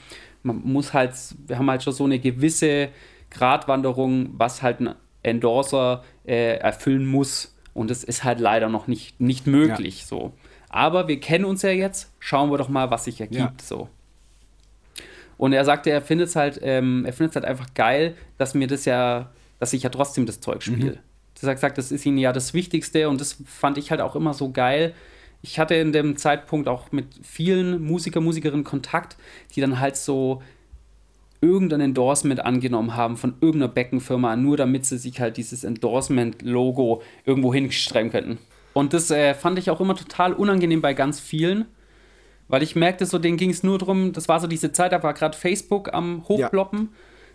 Man 0.43 0.63
muss 0.65 0.93
halt, 0.93 1.15
wir 1.47 1.59
haben 1.59 1.71
halt 1.71 1.83
schon 1.83 1.93
so 1.93 2.05
eine 2.05 2.19
gewisse 2.19 2.89
Gratwanderung, 3.31 4.31
was 4.33 4.63
halt 4.63 4.81
ein 4.81 4.95
Endorser 5.23 6.03
äh, 6.27 6.57
erfüllen 6.57 7.07
muss. 7.07 7.55
Und 7.75 7.91
das 7.91 8.05
ist 8.05 8.25
halt 8.25 8.41
leider 8.41 8.69
noch 8.69 8.87
nicht, 8.87 9.21
nicht 9.21 9.47
möglich. 9.47 10.01
Ja. 10.01 10.07
So. 10.07 10.33
Aber 10.69 11.09
wir 11.09 11.21
kennen 11.21 11.45
uns 11.45 11.63
ja 11.63 11.71
jetzt, 11.71 12.11
schauen 12.19 12.51
wir 12.51 12.59
doch 12.59 12.69
mal, 12.69 12.91
was 12.91 13.05
sich 13.05 13.21
ergibt. 13.21 13.41
Ja. 13.41 13.53
So. 13.63 13.89
Und 15.39 15.53
er 15.53 15.65
sagte, 15.65 15.91
er 15.91 16.03
findet 16.03 16.29
es 16.29 16.37
halt, 16.37 16.59
ähm, 16.63 17.05
er 17.05 17.13
findet 17.13 17.33
es 17.33 17.37
halt 17.37 17.45
einfach 17.45 17.75
geil, 17.75 18.17
dass 18.39 18.55
mir 18.55 18.67
das 18.67 18.85
ja 18.85 19.31
dass 19.63 19.73
ich 19.73 19.85
ja 19.85 19.91
trotzdem 19.91 20.27
das 20.27 20.41
Zeug 20.41 20.61
spiele. 20.65 20.91
Mhm. 20.91 21.47
Hat 21.47 21.55
gesagt, 21.55 21.79
das 21.79 21.93
ist 21.93 22.05
ihnen 22.05 22.19
ja 22.19 22.33
das 22.33 22.53
Wichtigste 22.53 23.09
und 23.09 23.21
das 23.21 23.37
fand 23.47 23.79
ich 23.79 23.93
halt 23.93 24.01
auch 24.01 24.17
immer 24.17 24.35
so 24.35 24.51
geil. 24.51 24.93
Ich 25.43 25.59
hatte 25.59 25.75
in 25.75 25.93
dem 25.93 26.17
Zeitpunkt 26.17 26.69
auch 26.69 26.93
mit 26.93 27.07
vielen 27.23 27.85
Musiker, 27.85 28.21
Musikerinnen 28.21 28.65
Kontakt, 28.65 29.17
die 29.55 29.61
dann 29.61 29.81
halt 29.81 29.97
so 29.97 30.41
irgendein 31.41 31.81
Endorsement 31.81 32.45
angenommen 32.45 32.97
haben 32.97 33.17
von 33.17 33.35
irgendeiner 33.41 33.73
Beckenfirma, 33.73 34.37
nur 34.37 34.57
damit 34.57 34.87
sie 34.87 34.97
sich 34.97 35.21
halt 35.21 35.37
dieses 35.37 35.65
Endorsement-Logo 35.65 37.03
irgendwo 37.25 37.53
hinschreiben 37.53 38.13
könnten. 38.13 38.39
Und 38.73 38.95
das 38.95 39.11
äh, 39.11 39.35
fand 39.35 39.59
ich 39.59 39.69
auch 39.69 39.81
immer 39.81 39.97
total 39.97 40.33
unangenehm 40.33 40.81
bei 40.81 40.95
ganz 40.95 41.21
vielen, 41.21 41.67
weil 42.49 42.63
ich 42.63 42.77
merkte 42.77 43.07
so, 43.07 43.19
denen 43.19 43.37
ging 43.37 43.51
es 43.51 43.65
nur 43.65 43.79
darum, 43.79 44.13
das 44.13 44.29
war 44.29 44.39
so 44.39 44.47
diese 44.47 44.73
Zeit, 44.73 44.93
da 44.93 45.03
war 45.03 45.15
gerade 45.15 45.37
Facebook 45.37 45.93
am 45.93 46.27
Hochploppen. 46.29 46.81
Ja. 46.81 46.89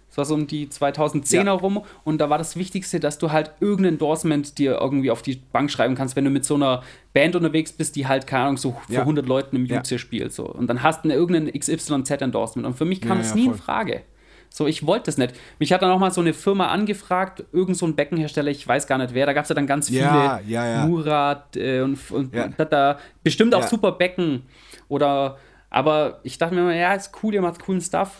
Das 0.07 0.17
war 0.17 0.25
so 0.25 0.33
um 0.33 0.47
die 0.47 0.67
2010er 0.67 1.45
ja. 1.45 1.51
rum 1.51 1.83
und 2.03 2.19
da 2.19 2.29
war 2.29 2.37
das 2.37 2.55
Wichtigste, 2.55 2.99
dass 2.99 3.17
du 3.17 3.31
halt 3.31 3.51
irgendein 3.59 3.93
Endorsement 3.93 4.57
dir 4.57 4.79
irgendwie 4.79 5.11
auf 5.11 5.21
die 5.21 5.35
Bank 5.51 5.69
schreiben 5.69 5.95
kannst, 5.95 6.15
wenn 6.15 6.23
du 6.23 6.31
mit 6.31 6.45
so 6.45 6.55
einer 6.55 6.81
Band 7.13 7.35
unterwegs 7.35 7.71
bist, 7.73 7.95
die 7.95 8.07
halt, 8.07 8.25
keine 8.25 8.43
Ahnung, 8.43 8.57
so 8.57 8.75
für 8.87 8.93
ja. 8.93 8.99
100 9.01 9.27
Leuten 9.27 9.55
im 9.55 9.63
UC 9.63 9.91
ja. 9.91 9.97
spielt. 9.97 10.33
So. 10.33 10.45
Und 10.45 10.67
dann 10.67 10.81
hast 10.81 11.03
du 11.03 11.09
irgendein 11.09 11.51
XYZ-Endorsement 11.53 12.65
und 12.65 12.75
für 12.75 12.85
mich 12.85 13.01
kam 13.01 13.17
das 13.17 13.35
nie 13.35 13.45
voll. 13.45 13.53
in 13.53 13.59
Frage. 13.59 14.01
So, 14.49 14.65
ich 14.65 14.85
wollte 14.87 15.05
das 15.05 15.17
nicht. 15.17 15.35
Mich 15.59 15.73
hat 15.73 15.81
dann 15.81 15.91
auch 15.91 15.99
mal 15.99 16.11
so 16.11 16.21
eine 16.21 16.33
Firma 16.33 16.67
angefragt, 16.67 17.43
irgend 17.51 17.77
so 17.77 17.85
ein 17.85 17.95
Beckenhersteller, 17.95 18.49
ich 18.49 18.67
weiß 18.67 18.87
gar 18.87 18.97
nicht 18.97 19.13
wer, 19.13 19.25
da 19.25 19.33
gab 19.33 19.43
es 19.43 19.49
ja 19.49 19.55
dann 19.55 19.67
ganz 19.67 19.89
viele. 19.89 20.01
Ja, 20.01 20.39
ja, 20.47 20.67
ja. 20.67 20.85
Murat 20.85 21.55
äh, 21.57 21.81
und, 21.81 21.99
und 22.11 22.33
hat 22.57 22.71
da 22.73 22.97
bestimmt 23.23 23.53
auch 23.53 23.63
super 23.63 23.91
Becken. 23.91 24.43
Oder, 24.87 25.37
aber 25.69 26.21
ich 26.23 26.37
dachte 26.37 26.55
mir 26.55 26.61
immer, 26.61 26.75
ja, 26.75 26.93
ist 26.93 27.11
cool, 27.21 27.33
ihr 27.33 27.41
macht 27.41 27.61
coolen 27.61 27.81
Stuff. 27.81 28.11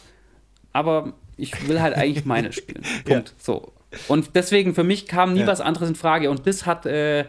Aber 0.74 1.14
ich 1.38 1.68
will 1.68 1.82
halt 1.82 1.96
eigentlich 1.96 2.26
meine 2.26 2.52
spielen. 2.52 2.84
Punkt. 3.06 3.30
Ja. 3.30 3.36
So. 3.38 3.72
Und 4.08 4.32
deswegen, 4.36 4.76
für 4.76 4.84
mich 4.84 5.08
kam 5.08 5.34
nie 5.34 5.42
ja. 5.42 5.48
was 5.48 5.62
anderes 5.62 5.90
in 5.90 5.96
Frage. 5.96 6.30
Und 6.30 6.46
das 6.46 6.66
hat, 6.66 6.86
äh, 6.86 7.26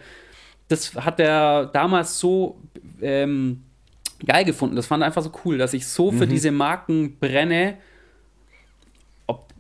das 0.69 0.95
hat 0.95 1.21
er 1.21 1.67
damals 1.67 2.19
so 2.19 2.59
ähm, 3.01 3.63
geil 4.27 4.45
gefunden. 4.45 4.77
Das 4.77 4.87
fand 4.87 5.03
er 5.03 5.07
einfach 5.07 5.23
so 5.23 5.33
cool, 5.45 5.59
dass 5.59 5.75
ich 5.75 5.87
so 5.87 6.11
für 6.11 6.27
mhm. 6.27 6.31
diese 6.31 6.51
Marken 6.51 7.19
brenne, 7.19 7.77
ob, 9.27 9.53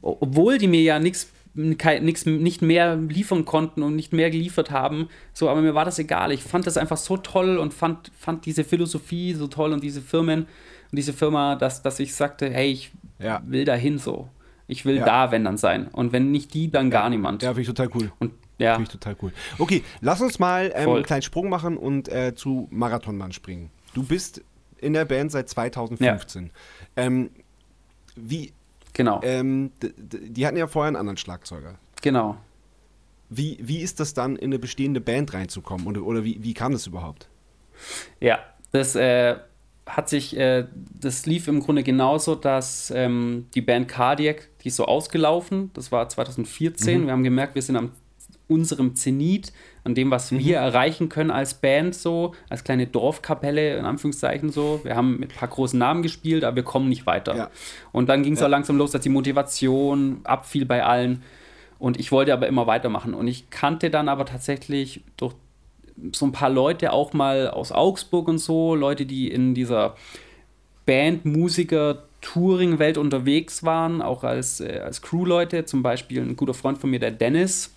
obwohl 0.00 0.58
die 0.58 0.68
mir 0.68 0.82
ja 0.82 0.98
nichts 0.98 1.28
nichts 1.54 2.24
nicht 2.24 2.62
mehr 2.62 2.96
liefern 2.96 3.44
konnten 3.44 3.82
und 3.82 3.94
nicht 3.94 4.12
mehr 4.12 4.30
geliefert 4.30 4.70
haben. 4.70 5.08
So, 5.34 5.50
aber 5.50 5.60
mir 5.60 5.74
war 5.74 5.84
das 5.84 5.98
egal. 5.98 6.32
Ich 6.32 6.42
fand 6.42 6.66
das 6.66 6.78
einfach 6.78 6.96
so 6.96 7.18
toll 7.18 7.58
und 7.58 7.74
fand, 7.74 8.10
fand 8.18 8.46
diese 8.46 8.64
Philosophie 8.64 9.34
so 9.34 9.48
toll 9.48 9.72
und 9.72 9.84
diese 9.84 10.00
Firmen 10.00 10.46
und 10.90 10.96
diese 10.96 11.12
Firma, 11.12 11.56
dass, 11.56 11.82
dass 11.82 12.00
ich 12.00 12.14
sagte, 12.14 12.48
hey, 12.50 12.72
ich 12.72 12.90
ja. 13.18 13.42
will 13.44 13.64
dahin 13.64 13.98
so. 13.98 14.28
Ich 14.66 14.84
will 14.84 14.96
ja. 14.96 15.04
da, 15.04 15.30
wenn 15.30 15.44
dann 15.44 15.58
sein. 15.58 15.88
Und 15.88 16.12
wenn 16.12 16.30
nicht 16.30 16.54
die, 16.54 16.70
dann 16.70 16.90
gar 16.90 17.10
niemand. 17.10 17.42
Ja, 17.42 17.50
finde 17.50 17.62
ich 17.62 17.66
total 17.66 17.90
cool. 17.94 18.12
Und 18.18 18.32
ja. 18.58 18.74
Finde 18.74 18.88
ich 18.88 18.92
total 18.92 19.16
cool. 19.22 19.32
Okay, 19.58 19.82
lass 20.00 20.20
uns 20.20 20.38
mal 20.38 20.72
ähm, 20.74 20.88
einen 20.88 21.02
kleinen 21.02 21.22
Sprung 21.22 21.48
machen 21.48 21.76
und 21.76 22.08
äh, 22.08 22.34
zu 22.34 22.68
Marathonmann 22.70 23.32
springen. 23.32 23.70
Du 23.92 24.04
bist 24.04 24.42
in 24.78 24.92
der 24.92 25.04
Band 25.04 25.32
seit 25.32 25.48
2015. 25.48 26.44
Ja. 26.44 26.50
Ähm, 26.96 27.30
wie. 28.14 28.52
Genau. 28.92 29.20
Ähm, 29.22 29.72
die 29.80 30.46
hatten 30.46 30.56
ja 30.56 30.66
vorher 30.66 30.88
einen 30.88 30.96
anderen 30.96 31.16
Schlagzeuger. 31.16 31.76
Genau. 32.02 32.36
Wie, 33.30 33.58
wie 33.62 33.78
ist 33.78 34.00
das 34.00 34.12
dann, 34.12 34.36
in 34.36 34.50
eine 34.50 34.58
bestehende 34.58 35.00
Band 35.00 35.32
reinzukommen? 35.32 35.86
Oder, 35.86 36.02
oder 36.02 36.24
wie, 36.24 36.42
wie 36.42 36.52
kam 36.52 36.72
das 36.72 36.86
überhaupt? 36.86 37.28
Ja, 38.20 38.38
das 38.72 38.94
äh, 38.94 39.36
hat 39.86 40.08
sich, 40.08 40.36
äh, 40.36 40.66
das 41.00 41.26
lief 41.26 41.48
im 41.48 41.60
Grunde 41.60 41.82
genauso, 41.82 42.34
dass 42.34 42.92
ähm, 42.94 43.46
die 43.54 43.60
Band 43.60 43.88
Cardiac, 43.88 44.48
die 44.62 44.68
ist 44.68 44.76
so 44.76 44.84
ausgelaufen, 44.84 45.70
das 45.74 45.90
war 45.90 46.08
2014. 46.08 47.02
Mhm. 47.02 47.06
Wir 47.06 47.12
haben 47.12 47.24
gemerkt, 47.24 47.54
wir 47.54 47.62
sind 47.62 47.76
an 47.76 47.90
unserem 48.46 48.94
Zenit, 48.94 49.52
an 49.84 49.94
dem, 49.94 50.10
was 50.10 50.30
mhm. 50.30 50.38
wir 50.38 50.58
erreichen 50.58 51.08
können 51.08 51.30
als 51.30 51.54
Band, 51.54 51.94
so, 51.94 52.34
als 52.48 52.62
kleine 52.62 52.86
Dorfkapelle, 52.86 53.76
in 53.76 53.84
Anführungszeichen 53.84 54.50
so. 54.50 54.80
Wir 54.84 54.94
haben 54.94 55.18
mit 55.18 55.32
ein 55.32 55.36
paar 55.36 55.48
großen 55.48 55.78
Namen 55.78 56.02
gespielt, 56.02 56.44
aber 56.44 56.56
wir 56.56 56.62
kommen 56.62 56.88
nicht 56.88 57.06
weiter. 57.06 57.36
Ja. 57.36 57.50
Und 57.90 58.08
dann 58.08 58.22
ging 58.22 58.34
es 58.34 58.40
ja. 58.40 58.46
auch 58.46 58.50
langsam 58.50 58.76
los, 58.76 58.92
dass 58.92 59.02
die 59.02 59.08
Motivation 59.08 60.20
abfiel 60.24 60.64
bei 60.64 60.84
allen. 60.84 61.22
Und 61.78 61.98
ich 61.98 62.12
wollte 62.12 62.32
aber 62.32 62.46
immer 62.46 62.68
weitermachen. 62.68 63.14
Und 63.14 63.26
ich 63.26 63.50
kannte 63.50 63.90
dann 63.90 64.08
aber 64.08 64.24
tatsächlich 64.24 65.02
durch 65.16 65.34
so 66.12 66.26
ein 66.26 66.32
paar 66.32 66.50
Leute 66.50 66.92
auch 66.92 67.12
mal 67.12 67.48
aus 67.48 67.72
Augsburg 67.72 68.28
und 68.28 68.38
so, 68.38 68.74
Leute, 68.74 69.06
die 69.06 69.30
in 69.30 69.54
dieser 69.54 69.96
Band, 70.86 71.24
Musiker, 71.24 72.02
Touring-Welt 72.20 72.98
unterwegs 72.98 73.64
waren, 73.64 74.00
auch 74.00 74.24
als, 74.24 74.60
äh, 74.60 74.80
als 74.84 75.02
Crew-Leute. 75.02 75.64
Zum 75.64 75.82
Beispiel 75.82 76.22
ein 76.22 76.36
guter 76.36 76.54
Freund 76.54 76.78
von 76.78 76.90
mir, 76.90 77.00
der 77.00 77.10
Dennis 77.10 77.70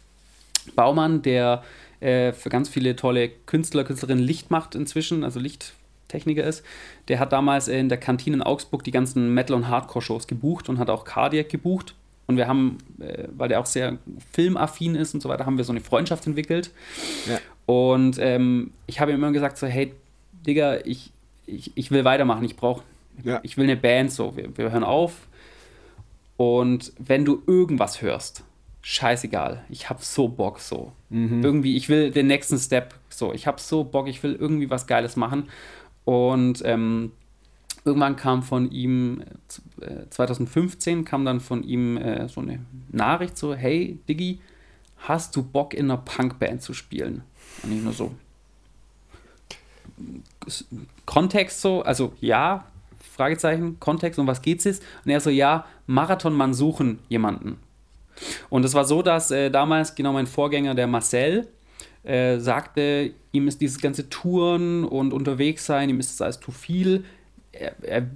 Baumann, 0.75 1.21
der 1.21 1.63
äh, 1.99 2.31
für 2.31 2.49
ganz 2.49 2.69
viele 2.69 2.95
tolle 2.95 3.29
Künstler, 3.45 3.83
Künstlerinnen 3.83 4.23
Licht 4.23 4.51
macht 4.51 4.75
inzwischen, 4.75 5.23
also 5.23 5.39
Licht 5.39 5.73
Techniker 6.07 6.43
ist, 6.43 6.63
der 7.07 7.19
hat 7.19 7.33
damals 7.33 7.67
in 7.67 7.89
der 7.89 7.97
Kantine 7.97 8.37
in 8.37 8.43
Augsburg 8.43 8.83
die 8.83 8.91
ganzen 8.91 9.33
Metal- 9.33 9.55
und 9.55 9.67
Hardcore-Shows 9.67 10.27
gebucht 10.27 10.69
und 10.69 10.77
hat 10.77 10.89
auch 10.89 11.03
Cardiac 11.03 11.49
gebucht. 11.49 11.95
Und 12.27 12.37
wir 12.37 12.47
haben, 12.47 12.77
äh, 12.99 13.27
weil 13.35 13.49
der 13.49 13.59
auch 13.59 13.65
sehr 13.65 13.97
filmaffin 14.31 14.95
ist 14.95 15.13
und 15.13 15.21
so 15.21 15.29
weiter, 15.29 15.45
haben 15.45 15.57
wir 15.57 15.63
so 15.63 15.71
eine 15.71 15.81
Freundschaft 15.81 16.25
entwickelt. 16.25 16.71
Ja. 17.27 17.39
Und 17.65 18.17
ähm, 18.19 18.71
ich 18.87 18.99
habe 18.99 19.11
ihm 19.11 19.17
immer 19.17 19.31
gesagt: 19.31 19.57
so, 19.57 19.67
hey, 19.67 19.93
Digga, 20.45 20.77
ich, 20.85 21.11
ich, 21.45 21.71
ich 21.75 21.91
will 21.91 22.05
weitermachen, 22.05 22.43
ich 22.43 22.55
brauche, 22.55 22.83
ja. 23.23 23.39
ich 23.43 23.57
will 23.57 23.65
eine 23.65 23.77
Band, 23.77 24.11
so, 24.11 24.35
wir, 24.35 24.55
wir 24.57 24.71
hören 24.71 24.83
auf. 24.83 25.27
Und 26.37 26.93
wenn 26.99 27.25
du 27.25 27.41
irgendwas 27.47 28.01
hörst, 28.01 28.43
scheißegal, 28.81 29.63
ich 29.69 29.89
habe 29.89 30.03
so 30.03 30.27
Bock, 30.27 30.59
so. 30.59 30.91
Mhm. 31.09 31.43
Irgendwie, 31.43 31.75
ich 31.77 31.89
will 31.89 32.11
den 32.11 32.27
nächsten 32.27 32.57
Step, 32.57 32.93
so. 33.09 33.33
Ich 33.33 33.47
habe 33.47 33.59
so 33.59 33.83
Bock, 33.83 34.07
ich 34.07 34.21
will 34.21 34.35
irgendwie 34.35 34.69
was 34.69 34.85
Geiles 34.85 35.15
machen. 35.15 35.49
Und 36.03 36.61
ähm, 36.65 37.11
irgendwann 37.85 38.15
kam 38.15 38.43
von 38.43 38.69
ihm, 38.71 39.23
äh, 39.81 40.07
2015 40.09 41.05
kam 41.05 41.25
dann 41.25 41.39
von 41.39 41.63
ihm 41.63 41.97
äh, 41.97 42.27
so 42.27 42.41
eine 42.41 42.59
Nachricht 42.91 43.37
so, 43.37 43.55
hey 43.55 43.97
Diggi, 44.07 44.39
hast 44.97 45.35
du 45.35 45.43
Bock 45.43 45.73
in 45.73 45.85
einer 45.85 45.97
Punkband 45.97 46.61
zu 46.61 46.73
spielen? 46.73 47.23
Und 47.63 47.71
ich 47.71 47.81
nur 47.81 47.93
so, 47.93 48.11
Kontext 51.05 51.61
so, 51.61 51.81
also 51.81 52.13
ja, 52.21 52.65
Fragezeichen, 53.15 53.79
Kontext, 53.79 54.19
um 54.19 54.27
was 54.27 54.41
geht's 54.41 54.65
jetzt? 54.65 54.83
Und 55.03 55.11
er 55.11 55.19
so, 55.21 55.29
ja, 55.29 55.65
Marathonmann 55.87 56.53
suchen 56.53 56.99
jemanden. 57.09 57.57
Und 58.49 58.65
es 58.65 58.73
war 58.73 58.85
so, 58.85 59.01
dass 59.01 59.31
äh, 59.31 59.49
damals 59.49 59.95
genau 59.95 60.13
mein 60.13 60.27
Vorgänger, 60.27 60.75
der 60.75 60.87
Marcel, 60.87 61.47
äh, 62.03 62.39
sagte, 62.39 63.13
ihm 63.31 63.47
ist 63.47 63.61
dieses 63.61 63.79
ganze 63.79 64.09
Touren 64.09 64.83
und 64.83 65.13
unterwegs 65.13 65.65
sein, 65.65 65.89
ihm 65.89 65.99
ist 65.99 66.11
das 66.11 66.21
alles 66.21 66.39
zu 66.39 66.51
viel. 66.51 67.03
Er, 67.51 67.75
er, 67.81 68.07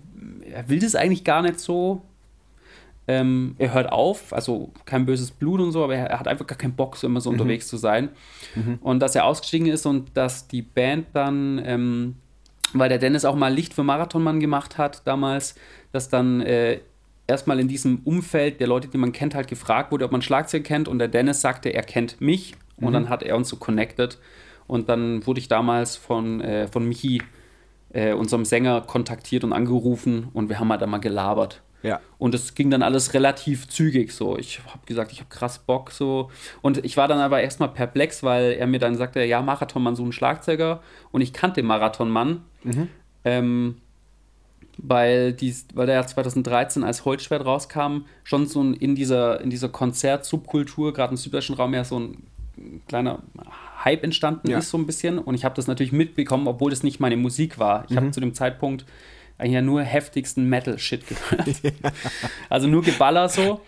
er 0.51 0.69
will 0.69 0.79
das 0.79 0.95
eigentlich 0.95 1.23
gar 1.23 1.41
nicht 1.41 1.59
so. 1.59 2.01
Ähm, 3.09 3.55
er 3.57 3.73
hört 3.73 3.91
auf, 3.91 4.33
also 4.33 4.71
kein 4.85 5.07
böses 5.07 5.31
Blut 5.31 5.59
und 5.61 5.71
so, 5.71 5.83
aber 5.83 5.95
er, 5.95 6.11
er 6.11 6.19
hat 6.19 6.27
einfach 6.27 6.45
gar 6.45 6.59
keinen 6.59 6.75
Bock, 6.75 6.95
so 6.95 7.07
immer 7.07 7.21
so 7.21 7.31
mhm. 7.31 7.39
unterwegs 7.39 7.67
zu 7.67 7.77
sein. 7.77 8.09
Mhm. 8.53 8.77
Und 8.81 8.99
dass 8.99 9.15
er 9.15 9.25
ausgestiegen 9.25 9.65
ist 9.65 9.87
und 9.87 10.15
dass 10.15 10.47
die 10.47 10.61
Band 10.61 11.07
dann, 11.13 11.59
ähm, 11.65 12.17
weil 12.71 12.87
der 12.87 12.99
Dennis 12.99 13.25
auch 13.25 13.35
mal 13.35 13.51
Licht 13.51 13.73
für 13.73 13.81
Marathonmann 13.81 14.39
gemacht 14.39 14.77
hat 14.77 15.07
damals, 15.07 15.55
dass 15.91 16.09
dann 16.09 16.41
äh, 16.41 16.81
erstmal 17.25 17.59
in 17.59 17.67
diesem 17.67 18.01
Umfeld 18.05 18.59
der 18.59 18.67
Leute, 18.67 18.89
die 18.89 18.99
man 18.99 19.11
kennt, 19.11 19.33
halt 19.33 19.47
gefragt 19.47 19.91
wurde, 19.91 20.05
ob 20.05 20.11
man 20.11 20.21
Schlagzeug 20.21 20.63
kennt 20.63 20.87
und 20.87 20.99
der 20.99 21.07
Dennis 21.07 21.41
sagte, 21.41 21.69
er 21.69 21.81
kennt 21.81 22.21
mich 22.21 22.53
mhm. 22.77 22.85
und 22.85 22.93
dann 22.93 23.09
hat 23.09 23.23
er 23.23 23.35
uns 23.35 23.49
so 23.49 23.55
connected 23.55 24.19
und 24.67 24.87
dann 24.87 25.25
wurde 25.25 25.39
ich 25.39 25.47
damals 25.47 25.95
von, 25.95 26.41
äh, 26.41 26.67
von 26.67 26.87
Michi, 26.87 27.23
äh, 27.91 28.13
unserem 28.13 28.45
Sänger, 28.45 28.81
kontaktiert 28.81 29.43
und 29.43 29.51
angerufen 29.51 30.27
und 30.31 30.47
wir 30.49 30.59
haben 30.59 30.69
halt 30.69 30.83
einmal 30.83 30.99
gelabert. 30.99 31.63
Ja. 31.81 32.01
Und 32.17 32.35
es 32.35 32.55
ging 32.55 32.69
dann 32.69 32.83
alles 32.83 33.13
relativ 33.13 33.67
zügig 33.69 34.11
so. 34.11 34.37
Ich 34.37 34.59
habe 34.65 34.85
gesagt, 34.85 35.11
ich 35.11 35.19
habe 35.19 35.29
krass 35.29 35.59
Bock 35.59 35.91
so. 35.91 36.29
Und 36.61 36.83
ich 36.83 36.97
war 36.97 37.07
dann 37.07 37.19
aber 37.19 37.41
erstmal 37.41 37.69
perplex, 37.69 38.23
weil 38.23 38.53
er 38.53 38.67
mir 38.67 38.79
dann 38.79 38.95
sagte, 38.95 39.23
ja, 39.23 39.41
Marathonmann, 39.41 39.95
so 39.95 40.03
ein 40.03 40.11
Schlagzeuger. 40.11 40.81
Und 41.11 41.21
ich 41.21 41.33
kannte 41.33 41.63
Marathonmann. 41.63 42.43
Mhm. 42.63 42.89
Ähm, 43.23 43.75
weil, 44.81 45.33
dies, 45.33 45.67
weil 45.73 45.87
der 45.87 46.05
2013 46.05 46.83
als 46.83 47.03
Holzschwert 47.03 47.45
rauskam, 47.45 48.05
schon 48.23 48.45
so 48.47 48.63
ein, 48.63 48.73
in 48.73 48.95
dieser, 48.95 49.41
in 49.41 49.49
dieser 49.49 49.69
Konzert-Subkultur, 49.69 50.93
gerade 50.93 51.11
im 51.11 51.17
süddeutschen 51.17 51.55
Raum 51.55 51.73
ja 51.73 51.83
so 51.83 51.99
ein 51.99 52.23
kleiner 52.87 53.19
Hype 53.83 54.03
entstanden 54.03 54.49
ja. 54.49 54.57
ist, 54.59 54.69
so 54.69 54.77
ein 54.77 54.85
bisschen. 54.85 55.19
Und 55.19 55.35
ich 55.35 55.45
habe 55.45 55.55
das 55.55 55.67
natürlich 55.67 55.91
mitbekommen, 55.91 56.47
obwohl 56.47 56.69
das 56.69 56.83
nicht 56.83 56.99
meine 56.99 57.17
Musik 57.17 57.59
war. 57.59 57.85
Ich 57.85 57.91
mhm. 57.91 57.95
habe 57.97 58.11
zu 58.11 58.19
dem 58.19 58.33
Zeitpunkt 58.33 58.85
eigentlich 59.39 59.53
ja 59.53 59.61
nur 59.61 59.81
heftigsten 59.81 60.47
Metal-Shit 60.47 61.07
gehört. 61.07 61.47
also 62.49 62.67
nur 62.67 62.83
Geballer 62.83 63.29
so. 63.29 63.61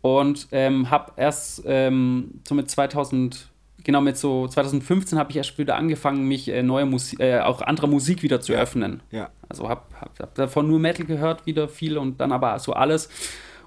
Und 0.00 0.48
ähm, 0.50 0.90
habe 0.90 1.12
erst 1.16 1.62
ähm, 1.64 2.40
so 2.46 2.54
mit 2.54 2.70
2000, 2.70 3.48
genau 3.84 4.00
mit 4.00 4.16
so 4.16 4.48
2015 4.48 5.18
habe 5.18 5.30
ich 5.30 5.36
erst 5.36 5.56
wieder 5.58 5.76
angefangen, 5.76 6.26
mich 6.26 6.48
äh, 6.48 6.62
neue 6.62 6.86
Musik, 6.86 7.20
äh, 7.20 7.40
auch 7.40 7.62
anderer 7.62 7.86
Musik 7.86 8.22
wieder 8.22 8.40
zu 8.40 8.52
ja. 8.52 8.60
öffnen. 8.60 9.00
Ja. 9.10 9.30
Also 9.48 9.68
habe 9.68 9.82
hab, 10.00 10.18
hab 10.18 10.34
davon 10.34 10.66
nur 10.66 10.80
Metal 10.80 11.06
gehört, 11.06 11.46
wieder 11.46 11.68
viel 11.68 11.98
und 11.98 12.20
dann 12.20 12.32
aber 12.32 12.58
so 12.58 12.72
alles. 12.72 13.08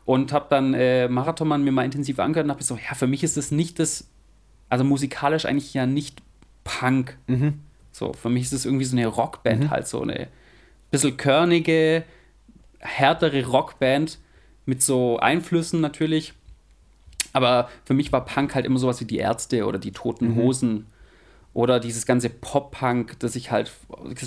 Und 0.04 0.34
habe 0.34 0.48
dann 0.50 0.74
äh, 0.74 1.08
Marathonmann 1.08 1.64
mir 1.64 1.72
mal 1.72 1.86
intensiv 1.86 2.20
angehört 2.20 2.46
und 2.46 2.52
habe 2.52 2.64
so, 2.64 2.76
ja, 2.76 2.96
für 2.96 3.08
mich 3.08 3.24
ist 3.24 3.38
das 3.38 3.52
nicht 3.52 3.80
das, 3.80 4.10
also 4.70 4.84
musikalisch 4.84 5.46
eigentlich 5.46 5.74
ja 5.74 5.86
nicht 5.86 6.22
Punk. 6.64 7.18
Mhm. 7.28 7.62
So, 7.92 8.12
für 8.14 8.30
mich 8.30 8.44
ist 8.44 8.54
es 8.54 8.66
irgendwie 8.66 8.86
so 8.86 8.98
eine 8.98 9.08
Rockband 9.08 9.64
mhm. 9.64 9.70
halt, 9.72 9.88
so 9.88 10.02
eine 10.02 10.28
bisschen 10.92 11.18
körnige, 11.18 12.04
härtere 12.80 13.46
Rockband 13.46 14.20
mit 14.66 14.82
so 14.82 15.18
Einflüssen 15.18 15.82
natürlich. 15.82 16.34
Aber 17.34 17.70
für 17.84 17.94
mich 17.94 18.12
war 18.12 18.24
Punk 18.26 18.56
halt 18.56 18.66
immer 18.66 18.80
sowas 18.80 19.02
wie 19.02 19.06
die 19.06 19.18
Ärzte 19.18 19.66
oder 19.66 19.78
die 19.78 19.92
Toten 19.92 20.30
mhm. 20.30 20.36
Hosen 20.38 20.74
mhm. 20.74 20.86
oder 21.54 21.80
dieses 21.80 22.06
ganze 22.06 22.30
Pop-Punk, 22.30 23.20
das 23.20 23.36
ich 23.36 23.52
halt 23.52 23.72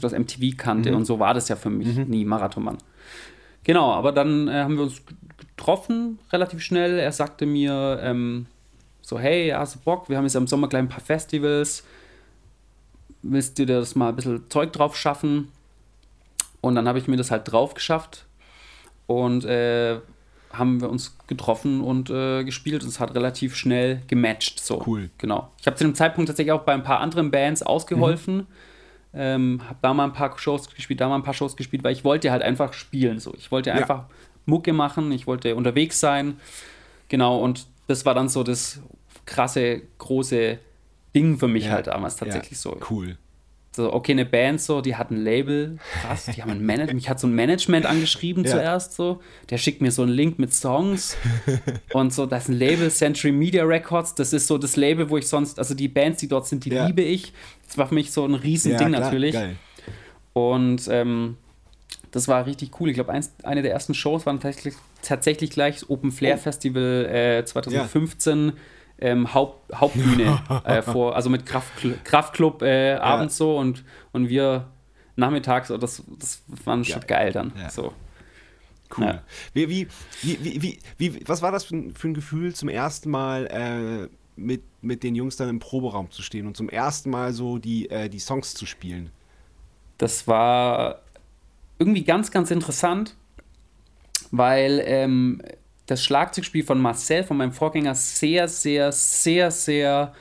aus 0.03 0.13
MTV 0.13 0.57
kannte. 0.57 0.91
Mhm. 0.91 0.97
Und 0.97 1.05
so 1.07 1.19
war 1.19 1.35
das 1.35 1.49
ja 1.49 1.57
für 1.57 1.71
mich 1.71 1.97
mhm. 1.97 2.05
nie 2.05 2.25
Marathonmann. 2.25 2.79
Genau, 3.65 3.93
aber 3.93 4.13
dann 4.13 4.49
äh, 4.49 4.53
haben 4.53 4.77
wir 4.77 4.85
uns 4.85 5.03
getroffen 5.39 6.19
relativ 6.33 6.63
schnell. 6.63 6.99
Er 6.99 7.13
sagte 7.13 7.47
mir 7.47 7.99
ähm, 8.03 8.47
so, 9.03 9.19
hey, 9.19 9.51
hast 9.51 9.77
du 9.77 9.79
Bock? 9.81 10.09
Wir 10.09 10.17
haben 10.17 10.25
jetzt 10.25 10.37
im 10.37 10.47
Sommer 10.47 10.69
gleich 10.69 10.83
ein 10.83 10.89
paar 10.89 11.01
Festivals. 11.01 11.85
Willst 13.23 13.59
du 13.59 13.67
dir 13.67 13.81
das 13.81 13.95
mal 13.95 14.11
ein 14.11 14.17
bisschen 14.17 14.49
Zeug 14.49 14.73
drauf 14.73 14.97
schaffen? 14.97 15.51
Und 16.61 16.75
dann 16.75 16.89
habe 16.89 16.99
ich 16.99 17.09
mir 17.09 17.17
das 17.17 17.31
halt 17.31 17.51
drauf 17.51 17.75
geschafft 17.75 18.27
und 19.07 19.45
äh, 19.45 20.01
haben 20.53 20.81
wir 20.81 20.91
uns 20.91 21.17
getroffen 21.27 21.81
und 21.81 22.11
äh, 22.11 22.45
gespielt 22.45 22.83
und 22.83 22.89
es 22.89 23.01
hat 23.01 23.15
relativ 23.15 23.55
schnell 23.55 24.03
gematcht. 24.07 24.61
So. 24.61 24.83
Cool. 24.87 25.11
Genau. 25.19 25.51
Ich 25.61 25.67
habe 25.67 25.77
zu 25.77 25.85
dem 25.85 25.95
Zeitpunkt 25.95 26.29
tatsächlich 26.29 26.53
auch 26.53 26.63
bei 26.63 26.73
ein 26.73 26.83
paar 26.83 27.01
anderen 27.01 27.31
Bands 27.31 27.63
ausgeholfen. 27.63 28.37
Mhm. 28.37 28.47
Ähm, 29.15 29.63
habe 29.67 29.79
da 29.81 29.95
mal 29.95 30.05
ein 30.05 30.13
paar 30.13 30.39
Shows 30.39 30.69
gespielt, 30.75 31.01
da 31.01 31.09
mal 31.09 31.17
ein 31.17 31.23
paar 31.23 31.35
Shows 31.35 31.57
gespielt, 31.57 31.83
weil 31.83 31.93
ich 31.93 32.05
wollte 32.05 32.31
halt 32.31 32.43
einfach 32.43 32.73
spielen. 32.73 33.19
So. 33.19 33.35
Ich 33.35 33.51
wollte 33.51 33.73
einfach 33.73 34.01
ja. 34.01 34.09
Mucke 34.47 34.73
machen, 34.73 35.13
ich 35.13 35.27
wollte 35.27 35.55
unterwegs 35.57 36.01
sein. 36.01 36.39
Genau, 37.09 37.39
und 37.39 37.67
das 37.87 38.05
war 38.05 38.15
dann 38.15 38.29
so 38.29 38.43
das 38.43 38.81
krasse, 39.25 39.83
große 39.97 40.59
Ding 41.15 41.39
für 41.39 41.49
mich 41.49 41.67
ja. 41.67 41.73
halt 41.73 41.87
damals 41.87 42.17
tatsächlich 42.17 42.53
ja. 42.53 42.71
so. 42.71 42.77
Cool 42.91 43.17
so, 43.79 43.93
okay, 43.93 44.13
eine 44.13 44.27
Band 44.27 44.61
so, 44.61 44.81
die 44.81 44.97
hat 44.97 45.11
ein 45.13 45.23
Label, 45.23 45.79
krass, 46.03 46.27
die 46.27 46.43
haben 46.43 46.51
ein 46.51 46.61
Management, 46.61 46.95
mich 46.95 47.09
hat 47.09 47.21
so 47.21 47.29
ein 47.29 47.35
Management 47.35 47.87
angeschrieben 47.87 48.45
ja. 48.45 48.51
zuerst 48.51 48.95
so, 48.95 49.21
der 49.51 49.59
schickt 49.59 49.81
mir 49.81 49.93
so 49.93 50.03
einen 50.03 50.11
Link 50.11 50.39
mit 50.41 50.53
Songs 50.53 51.17
und 51.93 52.13
so, 52.13 52.27
das 52.27 52.45
ist 52.45 52.49
ein 52.51 52.59
Label, 52.59 52.91
Century 52.91 53.31
Media 53.31 53.65
Records, 53.65 54.17
das 54.17 54.33
ist 54.33 54.49
so 54.49 54.59
das 54.59 54.75
Label, 54.75 55.09
wo 55.11 55.17
ich 55.17 55.29
sonst, 55.29 55.61
also 55.61 55.75
die 55.75 55.87
Bands, 55.87 56.19
die 56.19 56.27
dort 56.27 56.49
sind, 56.49 56.65
die 56.65 56.71
ja. 56.71 56.87
liebe 56.87 57.03
ich. 57.03 57.33
Das 57.67 57.79
war 57.79 57.87
für 57.87 57.95
mich 57.95 58.11
so 58.11 58.25
ein 58.25 58.35
Riesending 58.35 58.93
ja, 58.93 59.01
natürlich. 59.01 59.35
Geil. 59.35 59.57
Und 60.33 60.89
ähm, 60.91 61.37
das 62.11 62.27
war 62.27 62.47
richtig 62.47 62.81
cool. 62.81 62.89
Ich 62.89 62.95
glaube, 62.95 63.13
eine 63.43 63.63
der 63.63 63.73
ersten 63.73 63.95
Shows 63.95 64.27
waren 64.27 64.41
tatsächlich, 64.41 64.75
tatsächlich 65.03 65.51
gleich 65.51 65.81
das 65.81 65.91
Open 65.91 66.11
Flair 66.11 66.35
oh. 66.37 66.43
Festival 66.43 67.07
äh, 67.07 67.45
2015 67.45 68.55
ähm, 68.99 69.33
Haupt, 69.33 69.75
Hauptbühne 69.75 70.41
äh, 70.65 70.83
vor, 70.83 71.17
also 71.17 71.31
mit 71.31 71.47
Kraftcl 71.47 71.99
Kraftclub 72.05 72.63
äh, 72.63 72.95
abends 72.95 73.39
ja. 73.39 73.45
so 73.45 73.59
und, 73.59 73.85
und 74.13 74.29
wir 74.29 74.69
nachmittags, 75.17 75.69
das, 75.69 76.03
das 76.19 76.43
war 76.65 76.83
schon 76.85 77.07
geil 77.07 77.33
dann. 77.33 77.53
Ja. 77.59 77.71
So. 77.71 77.93
Cool. 78.97 79.21
Wie, 79.53 79.69
wie, 79.69 79.89
wie, 80.23 80.63
wie, 80.63 80.79
wie, 80.97 81.29
was 81.29 81.43
war 81.43 81.53
das 81.53 81.65
für 81.65 81.77
ein, 81.77 81.95
für 81.95 82.09
ein 82.09 82.15
Gefühl, 82.15 82.55
zum 82.55 82.69
ersten 82.69 83.11
Mal 83.11 83.47
äh, 83.47 84.09
mit, 84.37 84.63
mit 84.81 85.03
den 85.03 85.15
Jungs 85.15 85.37
dann 85.37 85.49
im 85.49 85.59
Proberaum 85.59 86.11
zu 86.11 86.23
stehen 86.23 86.47
und 86.47 86.57
zum 86.57 86.69
ersten 86.69 87.11
Mal 87.11 87.33
so 87.33 87.59
die, 87.59 87.91
äh, 87.91 88.09
die 88.09 88.19
Songs 88.19 88.55
zu 88.55 88.65
spielen? 88.65 89.11
Das 89.99 90.27
war 90.27 91.03
irgendwie 91.79 92.05
ganz, 92.05 92.31
ganz 92.31 92.51
interessant, 92.51 93.15
weil 94.31 94.83
ähm, 94.85 95.43
das 95.89 96.05
Schlagzeugspiel 96.05 96.65
von 96.65 96.81
Marcel, 96.81 97.25
von 97.25 97.39
meinem 97.39 97.53
Vorgänger, 97.53 97.95
sehr, 97.95 98.47
sehr, 98.47 98.93
sehr, 98.93 99.51
sehr 99.51 100.13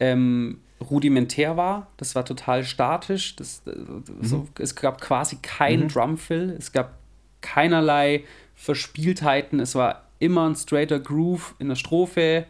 ähm, 0.00 0.60
rudimentär 0.80 1.56
war. 1.56 1.88
Das 1.98 2.14
war 2.14 2.24
total 2.24 2.64
statisch. 2.64 3.36
Das, 3.36 3.62
äh, 3.66 3.72
so, 4.22 4.38
mhm. 4.38 4.48
Es 4.58 4.74
gab 4.74 5.00
quasi 5.00 5.36
keinen 5.42 5.84
mhm. 5.84 5.88
Drumfill. 5.88 6.56
Es 6.58 6.72
gab 6.72 6.94
keinerlei 7.42 8.24
Verspieltheiten. 8.54 9.60
Es 9.60 9.74
war 9.74 10.06
immer 10.18 10.48
ein 10.48 10.56
straighter 10.56 10.98
Groove 10.98 11.54
in 11.58 11.68
der 11.68 11.76
Strophe. 11.76 12.46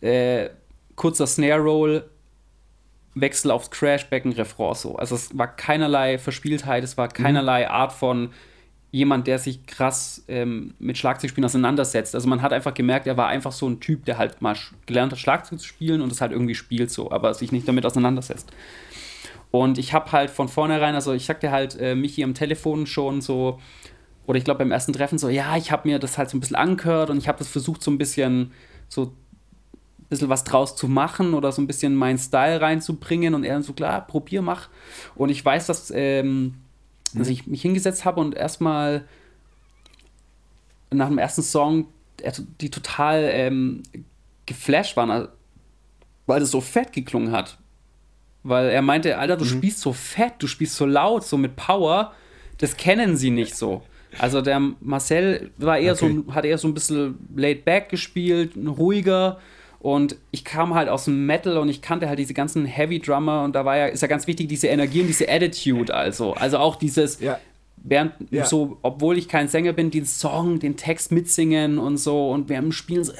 Äh, 0.00 0.48
kurzer 0.96 1.26
Snare 1.26 1.60
Roll, 1.60 2.08
Wechsel 3.14 3.50
aufs 3.50 3.70
Crashbecken, 3.70 4.32
Refrain 4.32 4.74
so. 4.74 4.96
Also 4.96 5.14
es 5.14 5.36
war 5.36 5.48
keinerlei 5.48 6.16
Verspieltheit, 6.16 6.84
es 6.84 6.96
war 6.96 7.08
mhm. 7.08 7.12
keinerlei 7.12 7.68
Art 7.68 7.92
von 7.92 8.30
jemand, 8.92 9.26
der 9.26 9.38
sich 9.38 9.66
krass 9.66 10.24
ähm, 10.26 10.74
mit 10.78 10.98
Schlagzeugspielen 10.98 11.44
auseinandersetzt. 11.44 12.14
Also 12.14 12.28
man 12.28 12.42
hat 12.42 12.52
einfach 12.52 12.74
gemerkt, 12.74 13.06
er 13.06 13.16
war 13.16 13.28
einfach 13.28 13.52
so 13.52 13.68
ein 13.68 13.78
Typ, 13.80 14.04
der 14.04 14.18
halt 14.18 14.42
mal 14.42 14.56
gelernt 14.86 15.12
hat, 15.12 15.18
Schlagzeug 15.18 15.60
zu 15.60 15.66
spielen 15.66 16.00
und 16.00 16.10
es 16.10 16.20
halt 16.20 16.32
irgendwie 16.32 16.56
spielt 16.56 16.90
so, 16.90 17.10
aber 17.10 17.34
sich 17.34 17.52
nicht 17.52 17.68
damit 17.68 17.86
auseinandersetzt. 17.86 18.50
Und 19.52 19.78
ich 19.78 19.92
habe 19.92 20.10
halt 20.12 20.30
von 20.30 20.48
vornherein, 20.48 20.94
also 20.94 21.12
ich 21.12 21.26
sagte 21.26 21.50
halt 21.50 21.78
äh, 21.80 21.94
Michi 21.94 22.24
am 22.24 22.34
Telefon 22.34 22.86
schon 22.86 23.20
so, 23.20 23.60
oder 24.26 24.38
ich 24.38 24.44
glaube 24.44 24.58
beim 24.58 24.72
ersten 24.72 24.92
Treffen 24.92 25.18
so, 25.18 25.28
ja, 25.28 25.56
ich 25.56 25.70
habe 25.70 25.88
mir 25.88 25.98
das 25.98 26.18
halt 26.18 26.30
so 26.30 26.36
ein 26.36 26.40
bisschen 26.40 26.56
angehört 26.56 27.10
und 27.10 27.18
ich 27.18 27.28
habe 27.28 27.38
das 27.38 27.48
versucht 27.48 27.82
so 27.82 27.90
ein 27.90 27.98
bisschen 27.98 28.52
so 28.88 29.04
ein 29.04 30.06
bisschen 30.08 30.28
was 30.28 30.42
draus 30.42 30.74
zu 30.74 30.88
machen 30.88 31.34
oder 31.34 31.52
so 31.52 31.62
ein 31.62 31.68
bisschen 31.68 31.94
meinen 31.94 32.18
Style 32.18 32.60
reinzubringen 32.60 33.34
und 33.34 33.44
er 33.44 33.54
dann 33.54 33.62
so, 33.62 33.72
klar, 33.72 34.04
probier, 34.04 34.42
mach. 34.42 34.68
Und 35.14 35.28
ich 35.28 35.44
weiß, 35.44 35.66
dass, 35.66 35.92
ähm. 35.94 36.56
Dass 37.12 37.28
ich 37.28 37.46
mich 37.46 37.62
hingesetzt 37.62 38.04
habe 38.04 38.20
und 38.20 38.34
erstmal 38.34 39.04
nach 40.90 41.08
dem 41.08 41.18
ersten 41.18 41.42
Song 41.42 41.86
die 42.60 42.70
total 42.70 43.30
ähm, 43.32 43.82
geflasht 44.46 44.96
waren, 44.96 45.28
weil 46.26 46.42
es 46.42 46.50
so 46.50 46.60
fett 46.60 46.92
geklungen 46.92 47.32
hat. 47.32 47.58
Weil 48.42 48.68
er 48.70 48.82
meinte, 48.82 49.18
Alter, 49.18 49.36
du 49.36 49.44
mhm. 49.44 49.48
spielst 49.48 49.80
so 49.80 49.92
fett, 49.92 50.34
du 50.38 50.46
spielst 50.46 50.76
so 50.76 50.86
laut, 50.86 51.24
so 51.24 51.36
mit 51.36 51.56
Power. 51.56 52.12
Das 52.58 52.76
kennen 52.76 53.16
sie 53.16 53.30
nicht 53.30 53.56
so. 53.56 53.82
Also 54.18 54.42
der 54.42 54.60
Marcel 54.80 55.50
war 55.56 55.78
eher 55.78 55.92
okay. 55.92 56.22
so, 56.26 56.34
hat 56.34 56.44
eher 56.44 56.58
so 56.58 56.68
ein 56.68 56.74
bisschen 56.74 57.18
laid 57.34 57.64
back 57.64 57.88
gespielt, 57.88 58.52
ruhiger. 58.56 59.38
Und 59.80 60.16
ich 60.30 60.44
kam 60.44 60.74
halt 60.74 60.90
aus 60.90 61.06
dem 61.06 61.24
Metal 61.24 61.56
und 61.56 61.70
ich 61.70 61.80
kannte 61.80 62.08
halt 62.08 62.18
diese 62.18 62.34
ganzen 62.34 62.66
Heavy 62.66 63.00
Drummer 63.00 63.44
und 63.44 63.54
da 63.54 63.64
war 63.64 63.78
ja, 63.78 63.86
ist 63.86 64.02
ja 64.02 64.08
ganz 64.08 64.26
wichtig, 64.26 64.46
diese 64.46 64.66
Energie 64.66 65.00
und 65.00 65.06
diese 65.06 65.26
Attitude, 65.26 65.92
also. 65.94 66.34
Also 66.34 66.58
auch 66.58 66.76
dieses, 66.76 67.18
ja. 67.20 67.40
während 67.76 68.12
ja. 68.30 68.44
so, 68.44 68.76
obwohl 68.82 69.16
ich 69.16 69.26
kein 69.26 69.48
Sänger 69.48 69.72
bin, 69.72 69.90
den 69.90 70.04
Song, 70.04 70.58
den 70.60 70.76
Text 70.76 71.12
mitsingen 71.12 71.78
und 71.78 71.96
so 71.96 72.30
und 72.30 72.50
während 72.50 72.66
dem 72.66 72.72
Spielen 72.72 73.04
so, 73.04 73.12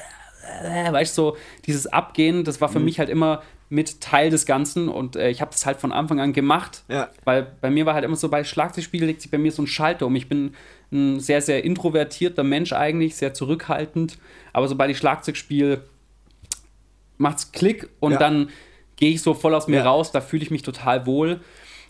äh, 0.63 0.91
weißt 0.91 1.17
du, 1.17 1.21
so, 1.21 1.37
dieses 1.65 1.87
Abgehen, 1.87 2.43
das 2.43 2.61
war 2.61 2.69
für 2.69 2.77
mhm. 2.77 2.85
mich 2.85 2.99
halt 2.99 3.09
immer 3.09 3.41
mit 3.69 4.01
Teil 4.01 4.29
des 4.29 4.45
Ganzen 4.45 4.87
und 4.87 5.15
äh, 5.15 5.29
ich 5.29 5.41
habe 5.41 5.49
das 5.49 5.65
halt 5.65 5.79
von 5.79 5.91
Anfang 5.91 6.19
an 6.19 6.33
gemacht, 6.33 6.83
ja. 6.89 7.09
weil 7.23 7.47
bei 7.61 7.71
mir 7.71 7.87
war 7.87 7.95
halt 7.95 8.05
immer 8.05 8.17
so, 8.17 8.29
bei 8.29 8.43
Schlagzeugspiel 8.43 9.03
legt 9.03 9.21
sich 9.21 9.31
bei 9.31 9.37
mir 9.39 9.51
so 9.51 9.63
ein 9.63 9.67
Schalter 9.67 10.05
um. 10.05 10.15
Ich 10.15 10.27
bin 10.29 10.53
ein 10.91 11.21
sehr, 11.21 11.41
sehr 11.41 11.63
introvertierter 11.63 12.43
Mensch 12.43 12.73
eigentlich, 12.73 13.15
sehr 13.15 13.33
zurückhaltend, 13.33 14.19
aber 14.53 14.67
sobald 14.67 14.91
ich 14.91 14.97
Schlagzeug 14.97 15.37
spiele, 15.37 15.85
macht's 17.21 17.51
Klick 17.51 17.89
und 17.99 18.13
ja. 18.13 18.17
dann 18.17 18.49
gehe 18.97 19.11
ich 19.11 19.21
so 19.21 19.33
voll 19.33 19.55
aus 19.55 19.67
mir 19.67 19.77
ja. 19.77 19.83
raus, 19.83 20.11
da 20.11 20.21
fühle 20.21 20.43
ich 20.43 20.51
mich 20.51 20.63
total 20.63 21.05
wohl 21.05 21.39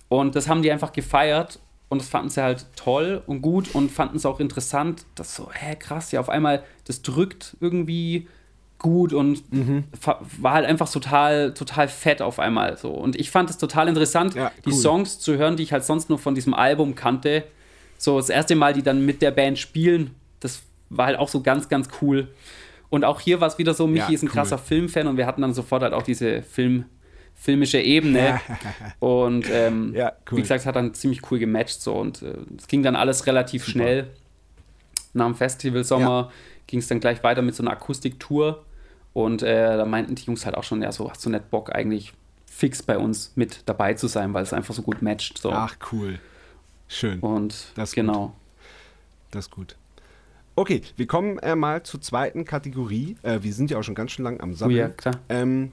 und 0.10 0.36
das 0.36 0.48
haben 0.48 0.62
die 0.62 0.72
einfach 0.72 0.94
gefeiert 0.94 1.60
und 1.90 2.02
das 2.02 2.10
fanden 2.10 2.30
sie 2.30 2.42
halt 2.42 2.68
toll 2.76 3.22
und 3.26 3.42
gut 3.42 3.74
und 3.76 3.92
fanden 3.92 4.18
es 4.18 4.26
auch 4.26 4.40
interessant, 4.40 5.06
dass 5.16 5.36
so, 5.36 5.50
hä, 5.52 5.76
krass, 5.76 6.12
ja, 6.12 6.20
auf 6.20 6.30
einmal, 6.30 6.64
das 6.86 7.02
drückt 7.02 7.58
irgendwie 7.60 8.28
gut 8.78 9.14
und 9.14 9.52
mhm. 9.54 9.84
war 10.40 10.54
halt 10.54 10.66
einfach 10.66 10.90
total, 10.90 11.54
total 11.54 11.88
fett 11.88 12.22
auf 12.22 12.40
einmal 12.40 12.78
so. 12.78 12.90
Und 12.90 13.16
ich 13.16 13.30
fand 13.30 13.50
es 13.50 13.58
total 13.58 13.88
interessant, 13.88 14.36
ja, 14.36 14.46
cool. 14.46 14.52
die 14.66 14.72
Songs 14.72 15.20
zu 15.20 15.38
hören, 15.38 15.56
die 15.56 15.64
ich 15.64 15.74
halt 15.74 15.84
sonst 15.84 16.10
nur 16.10 16.18
von 16.18 16.34
diesem 16.34 16.54
Album 16.54 16.96
kannte. 16.96 17.44
So 17.98 18.18
das 18.18 18.30
erste 18.30 18.56
Mal, 18.56 18.74
die 18.74 18.82
dann 18.82 19.06
mit 19.06 19.22
der 19.22 19.32
Band 19.32 19.60
spielen, 19.60 20.16
das 20.40 20.64
war 20.90 21.08
halt 21.08 21.20
auch 21.20 21.30
so 21.30 21.42
ganz, 21.42 21.70
ganz 21.70 21.90
cool. 22.02 22.30
Und 22.92 23.06
auch 23.06 23.22
hier 23.22 23.40
war 23.40 23.48
es 23.48 23.58
wieder 23.58 23.74
so, 23.74 23.88
Michi 23.88 24.00
ja, 24.00 24.10
ist 24.10 24.22
ein 24.22 24.28
cool. 24.28 24.34
krasser 24.34 24.58
Filmfan 24.58 25.08
und 25.08 25.16
wir 25.16 25.26
hatten 25.26 25.42
dann 25.42 25.54
sofort 25.54 25.82
halt 25.82 25.94
auch 25.94 26.04
diese 26.04 26.44
Film, 26.44 26.86
filmische 27.34 27.80
Ebene. 27.80 28.42
und 29.00 29.50
ähm, 29.50 29.94
ja, 29.96 30.12
cool. 30.30 30.38
wie 30.38 30.42
gesagt, 30.42 30.60
es 30.60 30.66
hat 30.66 30.76
dann 30.76 30.94
ziemlich 30.94 31.22
cool 31.32 31.40
gematcht 31.40 31.82
so 31.82 31.94
und 31.96 32.22
äh, 32.22 32.36
es 32.58 32.68
ging 32.68 32.84
dann 32.84 32.98
alles 32.98 33.26
relativ 33.26 33.64
Super. 33.64 33.72
schnell. 33.72 34.08
Nach 35.14 35.26
dem 35.26 35.36
Festivalsommer 35.36 36.30
ja. 36.30 36.32
ging 36.68 36.80
es 36.80 36.88
dann 36.90 37.00
gleich 37.00 37.24
weiter 37.24 37.42
mit 37.42 37.56
so 37.56 37.64
einer 37.64 37.72
Akustiktour 37.72 38.66
und 39.14 39.42
äh, 39.42 39.78
da 39.78 39.86
meinten 39.86 40.16
die 40.16 40.24
Jungs 40.24 40.46
halt 40.46 40.56
auch 40.56 40.64
schon, 40.64 40.82
ja, 40.82 40.92
so 40.92 41.10
hast 41.10 41.26
du 41.26 41.30
nicht 41.30 41.50
Bock 41.50 41.74
eigentlich 41.74 42.12
fix 42.46 42.84
bei 42.84 42.98
uns 42.98 43.32
mit 43.36 43.62
dabei 43.68 43.94
zu 43.94 44.08
sein, 44.08 44.34
weil 44.34 44.44
es 44.44 44.52
einfach 44.52 44.74
so 44.74 44.82
gut 44.82 45.02
matcht. 45.02 45.38
So. 45.38 45.52
Ach, 45.54 45.78
cool. 45.94 46.20
Schön. 46.90 47.22
Und 47.22 47.72
das 47.76 47.94
genau. 47.94 48.28
Gut. 48.28 48.36
Das 49.32 49.46
ist 49.46 49.52
gut. 49.52 49.76
Okay, 50.62 50.84
wir 50.96 51.08
kommen 51.08 51.40
äh, 51.40 51.56
mal 51.56 51.82
zur 51.82 52.02
zweiten 52.02 52.46
Kategorie. 52.46 53.16
Äh, 53.24 53.40
wir 53.42 53.52
sind 53.52 53.72
ja 53.72 53.80
auch 53.80 53.84
schon 53.84 53.96
ganz 53.96 54.12
schön 54.12 54.24
lang 54.24 54.40
am 54.42 54.54
Sammeln. 54.54 54.78
Oh 54.78 54.80
ja, 54.80 54.90
klar. 54.90 55.16
Ähm, 55.28 55.72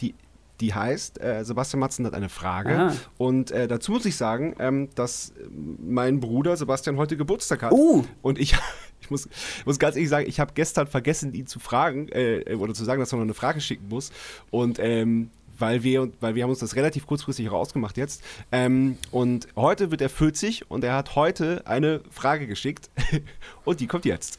die, 0.00 0.14
die 0.62 0.72
heißt, 0.72 1.20
äh, 1.20 1.44
Sebastian 1.44 1.80
Matzen 1.80 2.06
hat 2.06 2.14
eine 2.14 2.30
Frage. 2.30 2.74
Aha. 2.74 2.96
Und 3.18 3.50
äh, 3.50 3.68
dazu 3.68 3.92
muss 3.92 4.06
ich 4.06 4.16
sagen, 4.16 4.56
ähm, 4.58 4.88
dass 4.94 5.34
mein 5.50 6.20
Bruder 6.20 6.56
Sebastian 6.56 6.96
heute 6.96 7.18
Geburtstag 7.18 7.64
hat. 7.64 7.72
Uh. 7.72 8.02
Und 8.22 8.38
ich, 8.38 8.54
ich 9.02 9.10
muss, 9.10 9.28
muss 9.66 9.78
ganz 9.78 9.96
ehrlich 9.96 10.08
sagen, 10.08 10.26
ich 10.26 10.40
habe 10.40 10.52
gestern 10.54 10.86
vergessen, 10.86 11.34
ihn 11.34 11.46
zu 11.46 11.58
fragen 11.58 12.08
äh, 12.08 12.56
oder 12.58 12.72
zu 12.72 12.86
sagen, 12.86 13.00
dass 13.00 13.12
er 13.12 13.16
noch 13.16 13.24
eine 13.24 13.34
Frage 13.34 13.60
schicken 13.60 13.88
muss. 13.88 14.10
Und 14.50 14.78
ähm, 14.80 15.28
weil 15.60 15.82
wir, 15.82 16.10
weil 16.20 16.34
wir 16.34 16.42
haben 16.42 16.50
uns 16.50 16.60
das 16.60 16.76
relativ 16.76 17.06
kurzfristig 17.06 17.50
rausgemacht 17.50 17.96
jetzt. 17.96 18.22
Ähm, 18.50 18.96
und 19.10 19.48
heute 19.56 19.90
wird 19.90 20.00
er 20.00 20.08
40 20.08 20.70
und 20.70 20.84
er 20.84 20.94
hat 20.94 21.14
heute 21.16 21.62
eine 21.66 22.00
Frage 22.10 22.46
geschickt. 22.46 22.90
und 23.64 23.80
die 23.80 23.86
kommt 23.86 24.04
jetzt. 24.04 24.38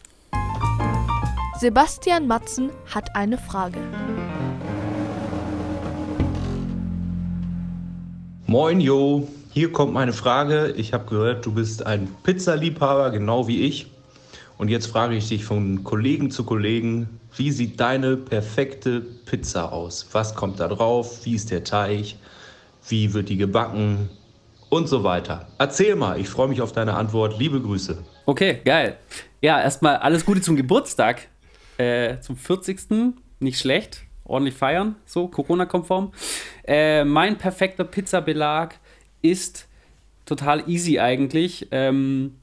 Sebastian 1.60 2.28
Matzen 2.28 2.72
hat 2.94 3.16
eine 3.16 3.38
Frage. 3.38 3.80
Moin 8.48 8.82
Jo, 8.82 9.28
hier 9.52 9.72
kommt 9.72 9.94
meine 9.94 10.12
Frage. 10.12 10.74
Ich 10.76 10.92
habe 10.92 11.06
gehört, 11.06 11.46
du 11.46 11.54
bist 11.54 11.86
ein 11.86 12.08
Pizzaliebhaber, 12.24 13.12
genau 13.12 13.48
wie 13.48 13.62
ich. 13.62 13.88
Und 14.58 14.70
jetzt 14.70 14.88
frage 14.88 15.16
ich 15.16 15.30
dich 15.30 15.46
von 15.46 15.84
Kollegen 15.84 16.32
zu 16.32 16.44
Kollegen, 16.44 17.21
wie 17.36 17.52
sieht 17.52 17.80
deine 17.80 18.18
perfekte 18.18 19.02
Pizza 19.02 19.72
aus? 19.72 20.08
Was 20.12 20.36
kommt 20.36 20.60
da 20.60 20.68
drauf? 20.68 21.26
Wie 21.26 21.36
ist 21.36 21.52
der 21.52 21.64
Teig? 21.64 22.16
Wie 22.88 23.14
wird 23.14 23.30
die 23.30 23.38
gebacken? 23.38 24.10
Und 24.70 24.88
so 24.88 25.04
weiter. 25.04 25.48
Erzähl 25.58 25.96
mal, 25.96 26.20
ich 26.20 26.30
freue 26.30 26.48
mich 26.48 26.62
auf 26.62 26.72
deine 26.72 26.94
Antwort. 26.94 27.38
Liebe 27.38 27.62
Grüße. 27.62 28.04
Okay, 28.26 28.62
geil. 28.64 28.98
Ja, 29.42 29.62
erstmal 29.62 29.98
alles 29.98 30.26
Gute 30.26 30.42
zum 30.42 30.56
Geburtstag. 30.56 31.28
Äh, 31.78 32.20
zum 32.22 32.38
40. 32.38 33.14
Nicht 33.40 33.60
schlecht. 33.60 34.04
Ordentlich 34.24 34.56
feiern, 34.56 34.96
so 35.06 35.28
Corona-konform. 35.28 36.14
Äh, 36.66 37.04
mein 37.04 37.38
perfekter 37.38 37.84
Pizzabelag 37.84 38.76
ist 39.22 39.68
total 40.26 40.70
easy 40.70 41.00
eigentlich. 41.00 41.68
Ähm, 41.72 42.36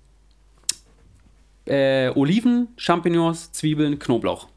äh, 1.65 2.11
Oliven, 2.11 2.69
Champignons, 2.77 3.53
Zwiebeln, 3.53 3.99
Knoblauch. 3.99 4.49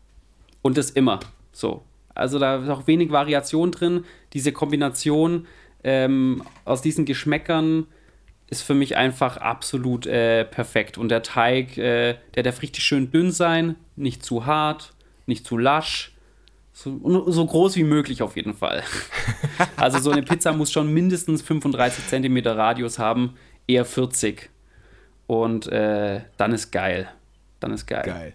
Und 0.61 0.77
das 0.77 0.91
immer 0.91 1.19
so. 1.51 1.83
Also 2.13 2.39
da 2.39 2.57
ist 2.57 2.69
auch 2.69 2.87
wenig 2.87 3.11
Variation 3.11 3.71
drin. 3.71 4.05
Diese 4.33 4.51
Kombination 4.51 5.47
ähm, 5.83 6.43
aus 6.65 6.81
diesen 6.81 7.05
Geschmäckern 7.05 7.87
ist 8.47 8.61
für 8.63 8.73
mich 8.73 8.97
einfach 8.97 9.37
absolut 9.37 10.05
äh, 10.05 10.45
perfekt. 10.45 10.97
Und 10.97 11.09
der 11.09 11.23
Teig, 11.23 11.77
äh, 11.77 12.17
der 12.35 12.43
darf 12.43 12.61
richtig 12.61 12.83
schön 12.83 13.09
dünn 13.11 13.31
sein, 13.31 13.75
nicht 13.95 14.23
zu 14.23 14.45
hart, 14.45 14.93
nicht 15.25 15.45
zu 15.45 15.57
lasch. 15.57 16.11
So, 16.73 16.99
so 17.31 17.45
groß 17.45 17.75
wie 17.77 17.83
möglich 17.83 18.21
auf 18.21 18.35
jeden 18.35 18.53
Fall. 18.53 18.83
also 19.77 19.99
so 19.99 20.11
eine 20.11 20.21
Pizza 20.23 20.53
muss 20.53 20.71
schon 20.71 20.93
mindestens 20.93 21.41
35 21.41 22.07
cm 22.07 22.37
Radius 22.47 22.99
haben, 22.99 23.35
eher 23.67 23.85
40. 23.85 24.49
Und 25.27 25.67
äh, 25.67 26.21
dann 26.37 26.51
ist 26.51 26.71
geil. 26.71 27.09
Dann 27.61 27.71
ist 27.71 27.87
geil. 27.87 28.03
Geil. 28.05 28.33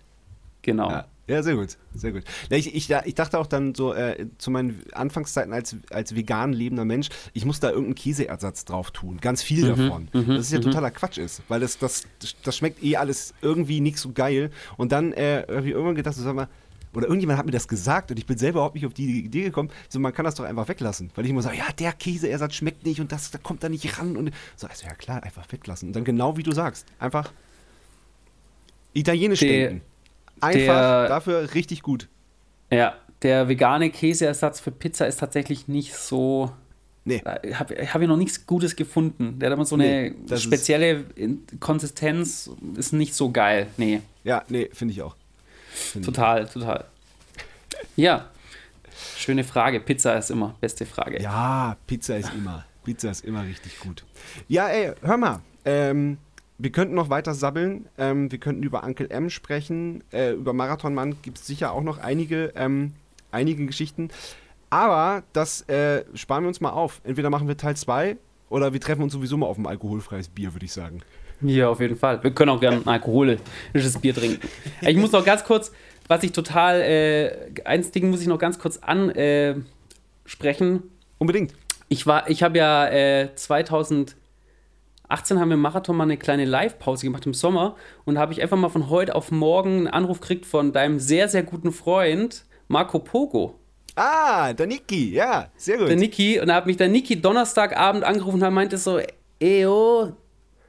Genau. 0.62 0.90
Ja. 0.90 1.06
Ja, 1.28 1.42
sehr 1.42 1.56
gut, 1.56 1.76
sehr 1.92 2.12
gut. 2.12 2.22
Ich, 2.50 2.72
ich, 2.72 2.88
ich 2.88 3.14
dachte 3.14 3.38
auch 3.38 3.48
dann 3.48 3.74
so 3.74 3.92
äh, 3.92 4.26
zu 4.38 4.52
meinen 4.52 4.80
Anfangszeiten 4.92 5.52
als, 5.52 5.76
als 5.90 6.14
vegan 6.14 6.52
lebender 6.52 6.84
Mensch, 6.84 7.08
ich 7.32 7.44
muss 7.44 7.58
da 7.58 7.68
irgendeinen 7.68 7.96
Käseersatz 7.96 8.64
drauf 8.64 8.92
tun. 8.92 9.18
Ganz 9.20 9.42
viel 9.42 9.64
mhm, 9.64 9.68
davon. 9.68 10.08
Mhm, 10.12 10.36
das 10.36 10.46
ist 10.46 10.52
ja 10.52 10.58
mhm. 10.58 10.64
totaler 10.64 10.92
Quatsch 10.92 11.18
ist, 11.18 11.42
weil 11.48 11.58
das, 11.58 11.78
das, 11.78 12.04
das 12.44 12.56
schmeckt 12.56 12.82
eh 12.84 12.96
alles 12.96 13.34
irgendwie 13.42 13.80
nicht 13.80 13.98
so 13.98 14.12
geil. 14.12 14.50
Und 14.76 14.92
dann 14.92 15.12
äh, 15.12 15.44
habe 15.48 15.66
ich 15.66 15.72
irgendwann 15.72 15.96
gedacht, 15.96 16.14
so, 16.14 16.22
sag 16.22 16.36
mal, 16.36 16.48
oder 16.94 17.08
irgendjemand 17.08 17.38
hat 17.38 17.44
mir 17.44 17.52
das 17.52 17.68
gesagt 17.68 18.10
und 18.10 18.18
ich 18.18 18.24
bin 18.24 18.38
selber 18.38 18.60
überhaupt 18.60 18.76
nicht 18.76 18.86
auf 18.86 18.94
die 18.94 19.20
Idee 19.20 19.42
gekommen, 19.42 19.70
so 19.88 19.98
man 19.98 20.14
kann 20.14 20.24
das 20.24 20.36
doch 20.36 20.44
einfach 20.44 20.68
weglassen. 20.68 21.10
Weil 21.14 21.24
ich 21.24 21.30
immer 21.30 21.42
sage, 21.42 21.58
ja, 21.58 21.66
der 21.78 21.92
Käseersatz 21.92 22.54
schmeckt 22.54 22.86
nicht 22.86 23.00
und 23.00 23.10
das, 23.10 23.32
da 23.32 23.38
kommt 23.38 23.64
da 23.64 23.68
nicht 23.68 23.98
ran. 23.98 24.16
Und 24.16 24.30
so, 24.54 24.66
also 24.68 24.86
ja 24.86 24.94
klar, 24.94 25.22
einfach 25.24 25.50
weglassen. 25.50 25.88
Und 25.88 25.96
dann 25.96 26.04
genau 26.04 26.36
wie 26.36 26.44
du 26.44 26.52
sagst, 26.52 26.86
einfach 27.00 27.32
italienisch 28.94 29.40
denken. 29.40 29.82
Einfach 30.40 30.58
der, 30.58 31.08
dafür 31.08 31.54
richtig 31.54 31.82
gut. 31.82 32.08
Ja, 32.70 32.94
der 33.22 33.48
vegane 33.48 33.90
Käseersatz 33.90 34.60
für 34.60 34.70
Pizza 34.70 35.06
ist 35.06 35.18
tatsächlich 35.18 35.68
nicht 35.68 35.94
so. 35.94 36.52
Nee. 37.04 37.22
Habe 37.24 37.76
hab 37.86 38.02
ich 38.02 38.08
noch 38.08 38.16
nichts 38.16 38.46
Gutes 38.46 38.74
gefunden. 38.74 39.38
Der 39.38 39.48
hat 39.48 39.54
immer 39.54 39.64
so 39.64 39.76
eine 39.76 40.10
nee, 40.10 40.36
spezielle 40.36 41.04
Konsistenz, 41.60 42.50
ist 42.76 42.92
nicht 42.92 43.14
so 43.14 43.30
geil. 43.30 43.68
Nee. 43.76 44.02
Ja, 44.24 44.42
nee, 44.48 44.68
finde 44.72 44.92
ich 44.92 45.02
auch. 45.02 45.14
Find 45.70 46.04
total, 46.04 46.44
ich. 46.44 46.50
total. 46.50 46.84
Ja, 47.94 48.28
schöne 49.16 49.44
Frage. 49.44 49.80
Pizza 49.80 50.16
ist 50.16 50.30
immer 50.30 50.56
beste 50.60 50.84
Frage. 50.84 51.22
Ja, 51.22 51.76
Pizza 51.86 52.16
ist 52.16 52.32
immer. 52.34 52.64
Pizza 52.84 53.10
ist 53.10 53.24
immer 53.24 53.44
richtig 53.44 53.78
gut. 53.80 54.04
Ja, 54.48 54.68
ey, 54.68 54.92
hör 55.02 55.16
mal. 55.16 55.40
Ähm, 55.64 56.18
wir 56.58 56.70
könnten 56.70 56.94
noch 56.94 57.10
weiter 57.10 57.34
sabbeln. 57.34 57.86
Ähm, 57.98 58.30
wir 58.30 58.38
könnten 58.38 58.62
über 58.62 58.84
Uncle 58.84 59.10
M 59.10 59.30
sprechen. 59.30 60.02
Äh, 60.12 60.32
über 60.32 60.52
Marathonmann 60.52 61.16
gibt 61.22 61.38
es 61.38 61.46
sicher 61.46 61.72
auch 61.72 61.82
noch 61.82 61.98
einige, 61.98 62.52
ähm, 62.56 62.92
einige 63.30 63.66
Geschichten. 63.66 64.08
Aber 64.70 65.22
das 65.32 65.62
äh, 65.68 66.04
sparen 66.14 66.44
wir 66.44 66.48
uns 66.48 66.60
mal 66.60 66.70
auf. 66.70 67.00
Entweder 67.04 67.30
machen 67.30 67.48
wir 67.48 67.56
Teil 67.56 67.76
2 67.76 68.16
oder 68.48 68.72
wir 68.72 68.80
treffen 68.80 69.02
uns 69.02 69.12
sowieso 69.12 69.36
mal 69.36 69.46
auf 69.46 69.58
ein 69.58 69.66
alkoholfreies 69.66 70.28
Bier, 70.28 70.54
würde 70.54 70.66
ich 70.66 70.72
sagen. 70.72 71.02
Ja, 71.42 71.68
auf 71.68 71.80
jeden 71.80 71.96
Fall. 71.96 72.22
Wir 72.22 72.30
können 72.30 72.50
auch 72.50 72.60
gerne 72.60 72.78
ein 72.78 72.86
alkoholisches 72.86 73.98
Bier 74.00 74.14
trinken. 74.14 74.40
Ich 74.80 74.96
muss 74.96 75.12
noch 75.12 75.24
ganz 75.24 75.44
kurz, 75.44 75.70
was 76.08 76.22
ich 76.22 76.32
total, 76.32 76.80
äh, 76.80 77.60
eins 77.64 77.90
Ding 77.90 78.10
muss 78.10 78.22
ich 78.22 78.26
noch 78.26 78.38
ganz 78.38 78.58
kurz 78.58 78.78
ansprechen. 78.78 79.66
Äh, 80.76 80.80
Unbedingt. 81.18 81.54
Ich 81.88 82.06
war, 82.06 82.28
ich 82.30 82.42
habe 82.42 82.58
ja 82.58 82.88
äh, 82.88 83.34
2000 83.34 84.16
18 85.08 85.38
haben 85.38 85.48
wir 85.48 85.54
im 85.54 85.60
Marathon 85.60 85.96
mal 85.96 86.04
eine 86.04 86.16
kleine 86.16 86.44
Live-Pause 86.44 87.06
gemacht 87.06 87.26
im 87.26 87.34
Sommer 87.34 87.76
und 88.04 88.18
habe 88.18 88.32
ich 88.32 88.42
einfach 88.42 88.56
mal 88.56 88.68
von 88.68 88.90
heute 88.90 89.14
auf 89.14 89.30
morgen 89.30 89.78
einen 89.78 89.88
Anruf 89.88 90.20
gekriegt 90.20 90.46
von 90.46 90.72
deinem 90.72 90.98
sehr, 90.98 91.28
sehr 91.28 91.42
guten 91.42 91.72
Freund 91.72 92.44
Marco 92.68 92.98
Pogo. 92.98 93.58
Ah, 93.94 94.52
der 94.52 94.66
Niki, 94.66 95.12
ja, 95.12 95.50
sehr 95.56 95.78
gut. 95.78 95.88
Der 95.88 95.96
Niki, 95.96 96.40
und 96.40 96.48
da 96.48 96.56
hat 96.56 96.66
mich 96.66 96.76
der 96.76 96.88
Niki 96.88 97.20
Donnerstagabend 97.20 98.04
angerufen 98.04 98.42
und 98.42 98.54
meinte 98.54 98.76
so, 98.76 99.00
eyo, 99.40 100.12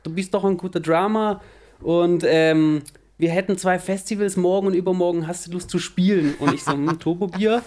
du 0.03 0.13
bist 0.13 0.33
doch 0.33 0.45
ein 0.45 0.55
guter 0.55 0.79
Drama 0.79 1.41
und 1.81 2.23
ähm, 2.25 2.83
wir 3.17 3.31
hätten 3.31 3.57
zwei 3.57 3.79
Festivals 3.79 4.37
morgen 4.37 4.67
und 4.67 4.75
übermorgen, 4.75 5.27
hast 5.27 5.47
du 5.47 5.51
Lust 5.51 5.69
zu 5.69 5.79
spielen? 5.79 6.35
Und 6.39 6.53
ich 6.53 6.63
so, 6.63 6.71
hm, 6.71 6.99
Turbo-Bier, 6.99 7.63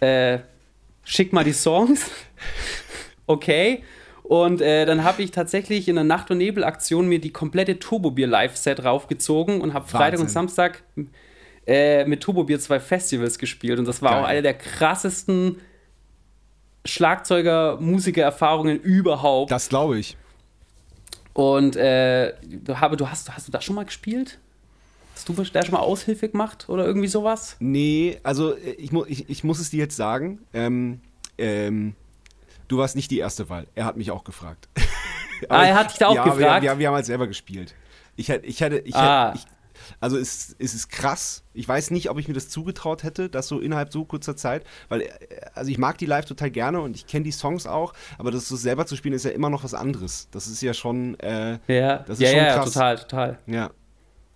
äh, 0.00 0.38
schick 1.04 1.32
mal 1.32 1.44
die 1.44 1.52
Songs, 1.52 2.10
okay. 3.26 3.82
Und 4.28 4.60
äh, 4.60 4.84
dann 4.84 5.04
habe 5.04 5.22
ich 5.22 5.30
tatsächlich 5.30 5.88
in 5.88 5.94
der 5.94 6.04
Nacht- 6.04 6.30
und 6.30 6.36
Nebel-Aktion 6.36 7.08
mir 7.08 7.18
die 7.18 7.32
komplette 7.32 7.78
Turbobier-Live-Set 7.78 8.84
raufgezogen 8.84 9.62
und 9.62 9.72
habe 9.72 9.88
Freitag 9.88 10.20
und 10.20 10.30
Samstag 10.30 10.82
äh, 11.66 12.04
mit 12.04 12.20
Turbobier 12.20 12.60
zwei 12.60 12.78
Festivals 12.78 13.38
gespielt. 13.38 13.78
Und 13.78 13.88
das 13.88 14.02
war 14.02 14.10
Geil. 14.10 14.22
auch 14.22 14.26
eine 14.26 14.42
der 14.42 14.52
krassesten 14.52 15.56
Schlagzeuger-Musiker-Erfahrungen 16.84 18.78
überhaupt. 18.78 19.50
Das 19.50 19.70
glaube 19.70 19.98
ich. 19.98 20.18
Und 21.32 21.76
äh, 21.76 22.34
habe, 22.68 22.98
du 22.98 23.08
hast, 23.08 23.34
hast 23.34 23.48
du 23.48 23.52
das 23.52 23.64
schon 23.64 23.76
mal 23.76 23.86
gespielt? 23.86 24.38
Hast 25.14 25.26
du 25.26 25.32
da 25.32 25.62
schon 25.64 25.72
mal 25.72 25.80
Aushilfe 25.80 26.28
gemacht 26.28 26.68
oder 26.68 26.84
irgendwie 26.84 27.08
sowas? 27.08 27.56
Nee, 27.60 28.20
also 28.24 28.54
äh, 28.54 28.72
ich, 28.72 28.92
mu 28.92 29.06
ich, 29.06 29.30
ich 29.30 29.42
muss 29.42 29.58
es 29.58 29.70
dir 29.70 29.78
jetzt 29.78 29.96
sagen. 29.96 30.40
Ähm, 30.52 31.00
ähm, 31.38 31.94
du 32.68 32.78
warst 32.78 32.96
nicht 32.96 33.10
die 33.10 33.18
erste 33.18 33.48
Wahl. 33.48 33.66
Er 33.74 33.84
hat 33.84 33.96
mich 33.96 34.10
auch 34.10 34.24
gefragt. 34.24 34.68
ah, 35.48 35.64
er 35.64 35.74
hat 35.74 35.90
dich 35.90 35.98
da 35.98 36.08
auch 36.08 36.14
ja, 36.14 36.24
gefragt? 36.24 36.62
Wir, 36.62 36.70
wir, 36.72 36.78
wir, 36.78 36.88
haben 36.88 36.94
halt 36.94 37.06
selber 37.06 37.26
gespielt. 37.26 37.74
Ich, 38.16 38.28
ich 38.28 38.62
hatte, 38.62 38.78
ich, 38.78 38.94
ah. 38.94 39.32
ich, 39.34 39.44
also 40.00 40.18
es, 40.18 40.54
es 40.58 40.74
ist 40.74 40.88
krass. 40.88 41.44
Ich 41.54 41.66
weiß 41.68 41.90
nicht, 41.90 42.10
ob 42.10 42.18
ich 42.18 42.28
mir 42.28 42.34
das 42.34 42.48
zugetraut 42.48 43.02
hätte, 43.02 43.28
das 43.28 43.48
so 43.48 43.60
innerhalb 43.60 43.92
so 43.92 44.04
kurzer 44.04 44.36
Zeit, 44.36 44.64
weil 44.88 45.08
also 45.54 45.70
ich 45.70 45.78
mag 45.78 45.98
die 45.98 46.06
live 46.06 46.24
total 46.24 46.50
gerne 46.50 46.80
und 46.80 46.96
ich 46.96 47.06
kenne 47.06 47.24
die 47.24 47.32
Songs 47.32 47.66
auch, 47.66 47.94
aber 48.18 48.30
das 48.30 48.48
so 48.48 48.56
selber 48.56 48.86
zu 48.86 48.96
spielen 48.96 49.14
ist 49.14 49.24
ja 49.24 49.30
immer 49.30 49.50
noch 49.50 49.64
was 49.64 49.74
anderes. 49.74 50.28
Das 50.30 50.46
ist 50.46 50.60
ja 50.62 50.74
schon, 50.74 51.18
äh, 51.20 51.58
ja, 51.68 51.98
das 51.98 52.18
ist 52.18 52.20
ja, 52.20 52.28
schon 52.28 52.38
ja, 52.38 52.54
krass. 52.54 52.72
total, 52.72 52.98
total. 52.98 53.38
Ja, 53.46 53.70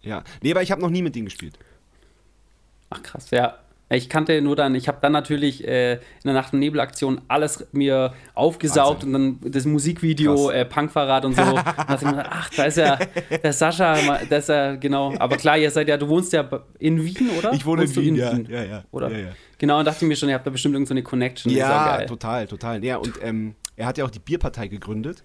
ja. 0.01 0.25
Nee, 0.43 0.53
aber 0.53 0.63
ich 0.63 0.71
habe 0.71 0.81
noch 0.81 0.91
nie 0.91 1.03
mit 1.03 1.15
denen 1.15 1.27
gespielt. 1.27 1.59
Ach 2.91 3.03
krass, 3.03 3.31
ja. 3.31 3.59
Ich 3.93 4.09
kannte 4.09 4.41
nur 4.41 4.57
dann, 4.57 4.75
ich 4.75 4.89
habe 4.89 4.99
dann 5.01 5.13
natürlich 5.13 5.67
äh, 5.67 5.95
in 5.95 6.01
der 6.25 6.35
Nacht- 6.35 6.53
und 6.53 6.61
Nebel-Aktion 6.61 7.21
alles 7.29 7.67
mir 7.73 8.15
aufgesaugt 8.35 9.03
Wahnsinn. 9.03 9.15
und 9.15 9.43
dann 9.43 9.53
das 9.53 9.65
Musikvideo, 9.65 10.51
äh, 10.51 10.65
Punkverrat 10.65 11.25
und 11.25 11.37
so. 11.37 11.43
und 11.43 12.03
mir 12.03 12.25
ach, 12.31 12.51
da 12.57 12.65
ist 12.65 12.79
ja 12.79 12.99
der 13.43 13.53
Sascha, 13.53 13.97
da 14.29 14.37
ist 14.37 14.49
ja, 14.49 14.77
genau. 14.77 15.15
Aber 15.19 15.37
klar, 15.37 15.59
ihr 15.59 15.71
seid 15.71 15.89
ja, 15.89 15.97
du 15.97 16.09
wohnst 16.09 16.33
ja 16.33 16.49
in 16.79 17.03
Wien, 17.05 17.31
oder? 17.39 17.53
Ich 17.53 17.67
wohne 17.67 17.85
in 17.85 17.97
Wien, 17.97 18.17
in 18.17 18.17
Wien, 18.17 18.49
ja, 18.51 18.65
ja, 18.65 18.85
Oder? 18.91 19.11
Ja, 19.11 19.19
ja. 19.19 19.33
Genau, 19.59 19.79
und 19.79 19.85
dachte 19.85 20.05
ich 20.05 20.09
mir 20.09 20.17
schon, 20.17 20.29
ihr 20.29 20.35
habt 20.35 20.47
da 20.47 20.51
bestimmt 20.51 20.75
irgendeine 20.75 21.01
so 21.01 21.09
Connection. 21.09 21.53
Ja, 21.53 22.05
total, 22.07 22.47
total. 22.47 22.85
Ja, 22.85 22.97
und 22.97 23.15
ähm, 23.23 23.55
er 23.77 23.87
hat 23.87 23.99
ja 23.99 24.05
auch 24.05 24.11
die 24.11 24.19
Bierpartei 24.19 24.69
gegründet 24.69 25.23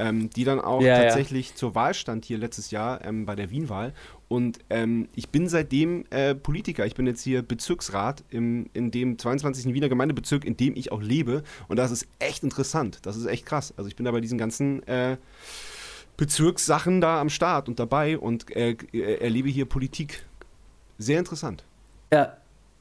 ähm, 0.00 0.30
die 0.30 0.44
dann 0.44 0.60
auch 0.60 0.82
ja, 0.82 0.98
tatsächlich 0.98 1.50
ja. 1.50 1.56
zur 1.56 1.74
Wahl 1.74 1.94
stand 1.94 2.24
hier 2.24 2.38
letztes 2.38 2.70
Jahr 2.70 3.04
ähm, 3.04 3.26
bei 3.26 3.36
der 3.36 3.50
Wienwahl. 3.50 3.92
Und 4.30 4.60
ähm, 4.70 5.08
ich 5.16 5.30
bin 5.30 5.48
seitdem 5.48 6.04
äh, 6.10 6.36
Politiker. 6.36 6.86
Ich 6.86 6.94
bin 6.94 7.04
jetzt 7.04 7.20
hier 7.20 7.42
Bezirksrat 7.42 8.22
im, 8.30 8.70
in 8.74 8.92
dem 8.92 9.18
22. 9.18 9.74
Wiener 9.74 9.88
Gemeindebezirk, 9.88 10.44
in 10.44 10.56
dem 10.56 10.76
ich 10.76 10.92
auch 10.92 11.02
lebe. 11.02 11.42
Und 11.66 11.80
das 11.80 11.90
ist 11.90 12.06
echt 12.20 12.44
interessant. 12.44 13.00
Das 13.02 13.16
ist 13.16 13.26
echt 13.26 13.44
krass. 13.44 13.74
Also 13.76 13.88
ich 13.88 13.96
bin 13.96 14.04
da 14.04 14.12
bei 14.12 14.20
diesen 14.20 14.38
ganzen 14.38 14.86
äh, 14.86 15.16
Bezirkssachen 16.16 17.00
da 17.00 17.20
am 17.20 17.28
Start 17.28 17.68
und 17.68 17.80
dabei 17.80 18.18
und 18.18 18.54
äh, 18.54 18.76
erlebe 18.92 19.48
hier 19.48 19.64
Politik. 19.64 20.24
Sehr 20.96 21.18
interessant. 21.18 21.64
Ja, 22.12 22.36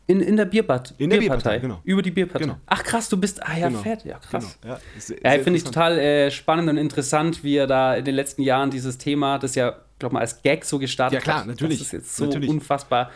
in, 0.05 0.21
in 0.21 0.37
der 0.37 0.45
Bierbad, 0.45 0.93
in 0.99 1.09
der 1.09 1.17
Bierpartei, 1.17 1.57
genau. 1.57 1.81
Über 1.83 2.03
die 2.03 2.11
Bierpartei. 2.11 2.45
Genau. 2.45 2.57
Ach 2.67 2.83
krass, 2.83 3.09
du 3.09 3.17
bist, 3.17 3.41
ah 3.41 3.57
ja, 3.57 3.69
genau. 3.69 3.81
fett, 3.81 4.05
ja 4.05 4.19
krass. 4.19 4.59
Genau. 4.61 4.77
Ja, 5.23 5.37
ja 5.37 5.43
finde 5.43 5.57
ich 5.57 5.63
total 5.63 5.97
äh, 5.97 6.29
spannend 6.29 6.69
und 6.69 6.77
interessant, 6.77 7.43
wie 7.43 7.55
er 7.55 7.65
da 7.65 7.95
in 7.95 8.05
den 8.05 8.13
letzten 8.13 8.43
Jahren 8.43 8.69
dieses 8.69 8.99
Thema, 8.99 9.39
das 9.39 9.55
ja, 9.55 9.75
glaube 9.99 10.13
mal 10.13 10.21
als 10.21 10.41
Gag 10.41 10.65
so 10.65 10.79
gestartet 10.79 11.19
hat. 11.19 11.27
Ja 11.27 11.33
klar, 11.33 11.45
natürlich. 11.45 11.79
Das 11.79 11.87
ist 11.87 11.93
jetzt 11.93 12.15
so 12.15 12.25
natürlich. 12.25 12.49
unfassbar 12.49 13.11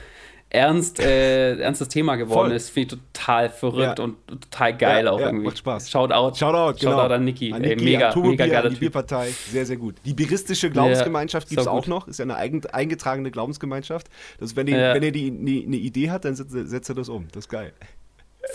ernst, 0.54 1.00
äh, 1.00 1.58
ernstes 1.58 1.90
Thema 1.90 2.16
geworden 2.16 2.50
Voll. 2.50 2.56
ist, 2.56 2.70
finde 2.70 2.96
ich 2.96 3.02
total 3.14 3.50
verrückt 3.50 3.98
ja. 3.98 4.06
und 4.06 4.16
total 4.28 4.78
geil 4.78 5.06
ja, 5.06 5.12
auch 5.12 5.20
ja, 5.20 5.26
irgendwie. 5.26 5.48
Macht 5.48 5.58
Spaß. 5.58 5.90
Shoutout. 5.90 6.38
Shoutout, 6.38 6.80
genau. 6.80 6.92
Shoutout 6.92 7.14
an 7.14 7.26
Niki. 7.26 7.52
An 7.52 7.64
Ey, 7.64 7.76
mega, 7.76 8.10
an 8.10 8.22
mega 8.22 8.46
geiler 8.46 8.70
Die 8.70 8.76
Bierpartei, 8.76 9.34
sehr, 9.50 9.66
sehr 9.66 9.78
gut. 9.78 9.96
Die 10.06 10.14
Biristische 10.14 10.70
Glaubensgemeinschaft 10.70 11.50
gibt 11.50 11.60
es 11.60 11.68
auch 11.68 11.88
noch. 11.88 12.08
Ist 12.08 12.20
ja 12.20 12.24
eine 12.24 12.36
eigen, 12.36 12.66
eingetragene 12.68 13.32
Glaubensgemeinschaft. 13.32 14.10
Das, 14.40 14.56
wenn, 14.56 14.68
die, 14.68 14.74
wenn 14.74 15.04
ihr 15.04 15.12
die, 15.12 15.28
eine, 15.28 15.66
eine 15.66 15.78
Idee 15.78 16.12
hat, 16.12 16.24
dann 16.24 16.36
setzt, 16.36 16.52
setzt 16.52 16.90
er 16.90 16.96
das 16.96 17.10
um. 17.10 17.28
Das 17.32 17.46
ist 17.46 17.50
geil. 17.50 17.74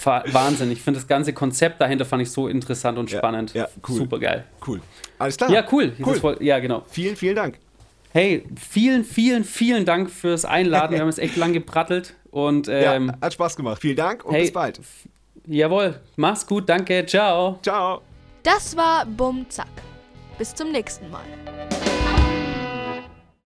Wahnsinn. 0.04 0.70
Ich 0.70 0.82
finde 0.82 1.00
das 1.00 1.08
ganze 1.08 1.32
Konzept 1.32 1.80
dahinter 1.80 2.04
fand 2.04 2.22
ich 2.22 2.30
so 2.30 2.46
interessant 2.46 2.98
und 2.98 3.10
spannend. 3.10 3.54
Ja, 3.54 3.68
cool. 3.88 3.96
Super 3.96 4.18
geil. 4.20 4.44
Cool. 4.64 4.80
Alles 5.18 5.36
klar. 5.36 5.50
Ja, 5.50 5.66
cool. 5.72 5.92
cool. 6.04 6.36
Ja, 6.40 6.58
genau. 6.60 6.84
Vielen, 6.88 7.16
vielen 7.16 7.34
Dank. 7.34 7.58
Hey, 8.18 8.44
vielen, 8.56 9.04
vielen, 9.04 9.44
vielen 9.44 9.84
Dank 9.84 10.10
fürs 10.10 10.44
Einladen. 10.44 10.90
Wir 10.90 11.00
haben 11.02 11.08
es 11.08 11.18
echt 11.18 11.36
lang 11.36 11.52
geprattelt. 11.52 12.16
Und, 12.32 12.66
ähm, 12.66 13.06
ja, 13.06 13.20
hat 13.20 13.32
Spaß 13.32 13.54
gemacht. 13.54 13.80
Vielen 13.80 13.94
Dank 13.94 14.24
und 14.24 14.34
hey, 14.34 14.42
bis 14.42 14.52
bald. 14.52 14.80
Jawohl, 15.46 16.00
mach's 16.16 16.44
gut, 16.44 16.68
danke, 16.68 17.06
ciao. 17.06 17.60
Ciao. 17.62 18.02
Das 18.42 18.76
war 18.76 19.06
Bum 19.06 19.48
Zack. 19.48 19.68
Bis 20.36 20.52
zum 20.52 20.72
nächsten 20.72 21.08
Mal. 21.12 21.22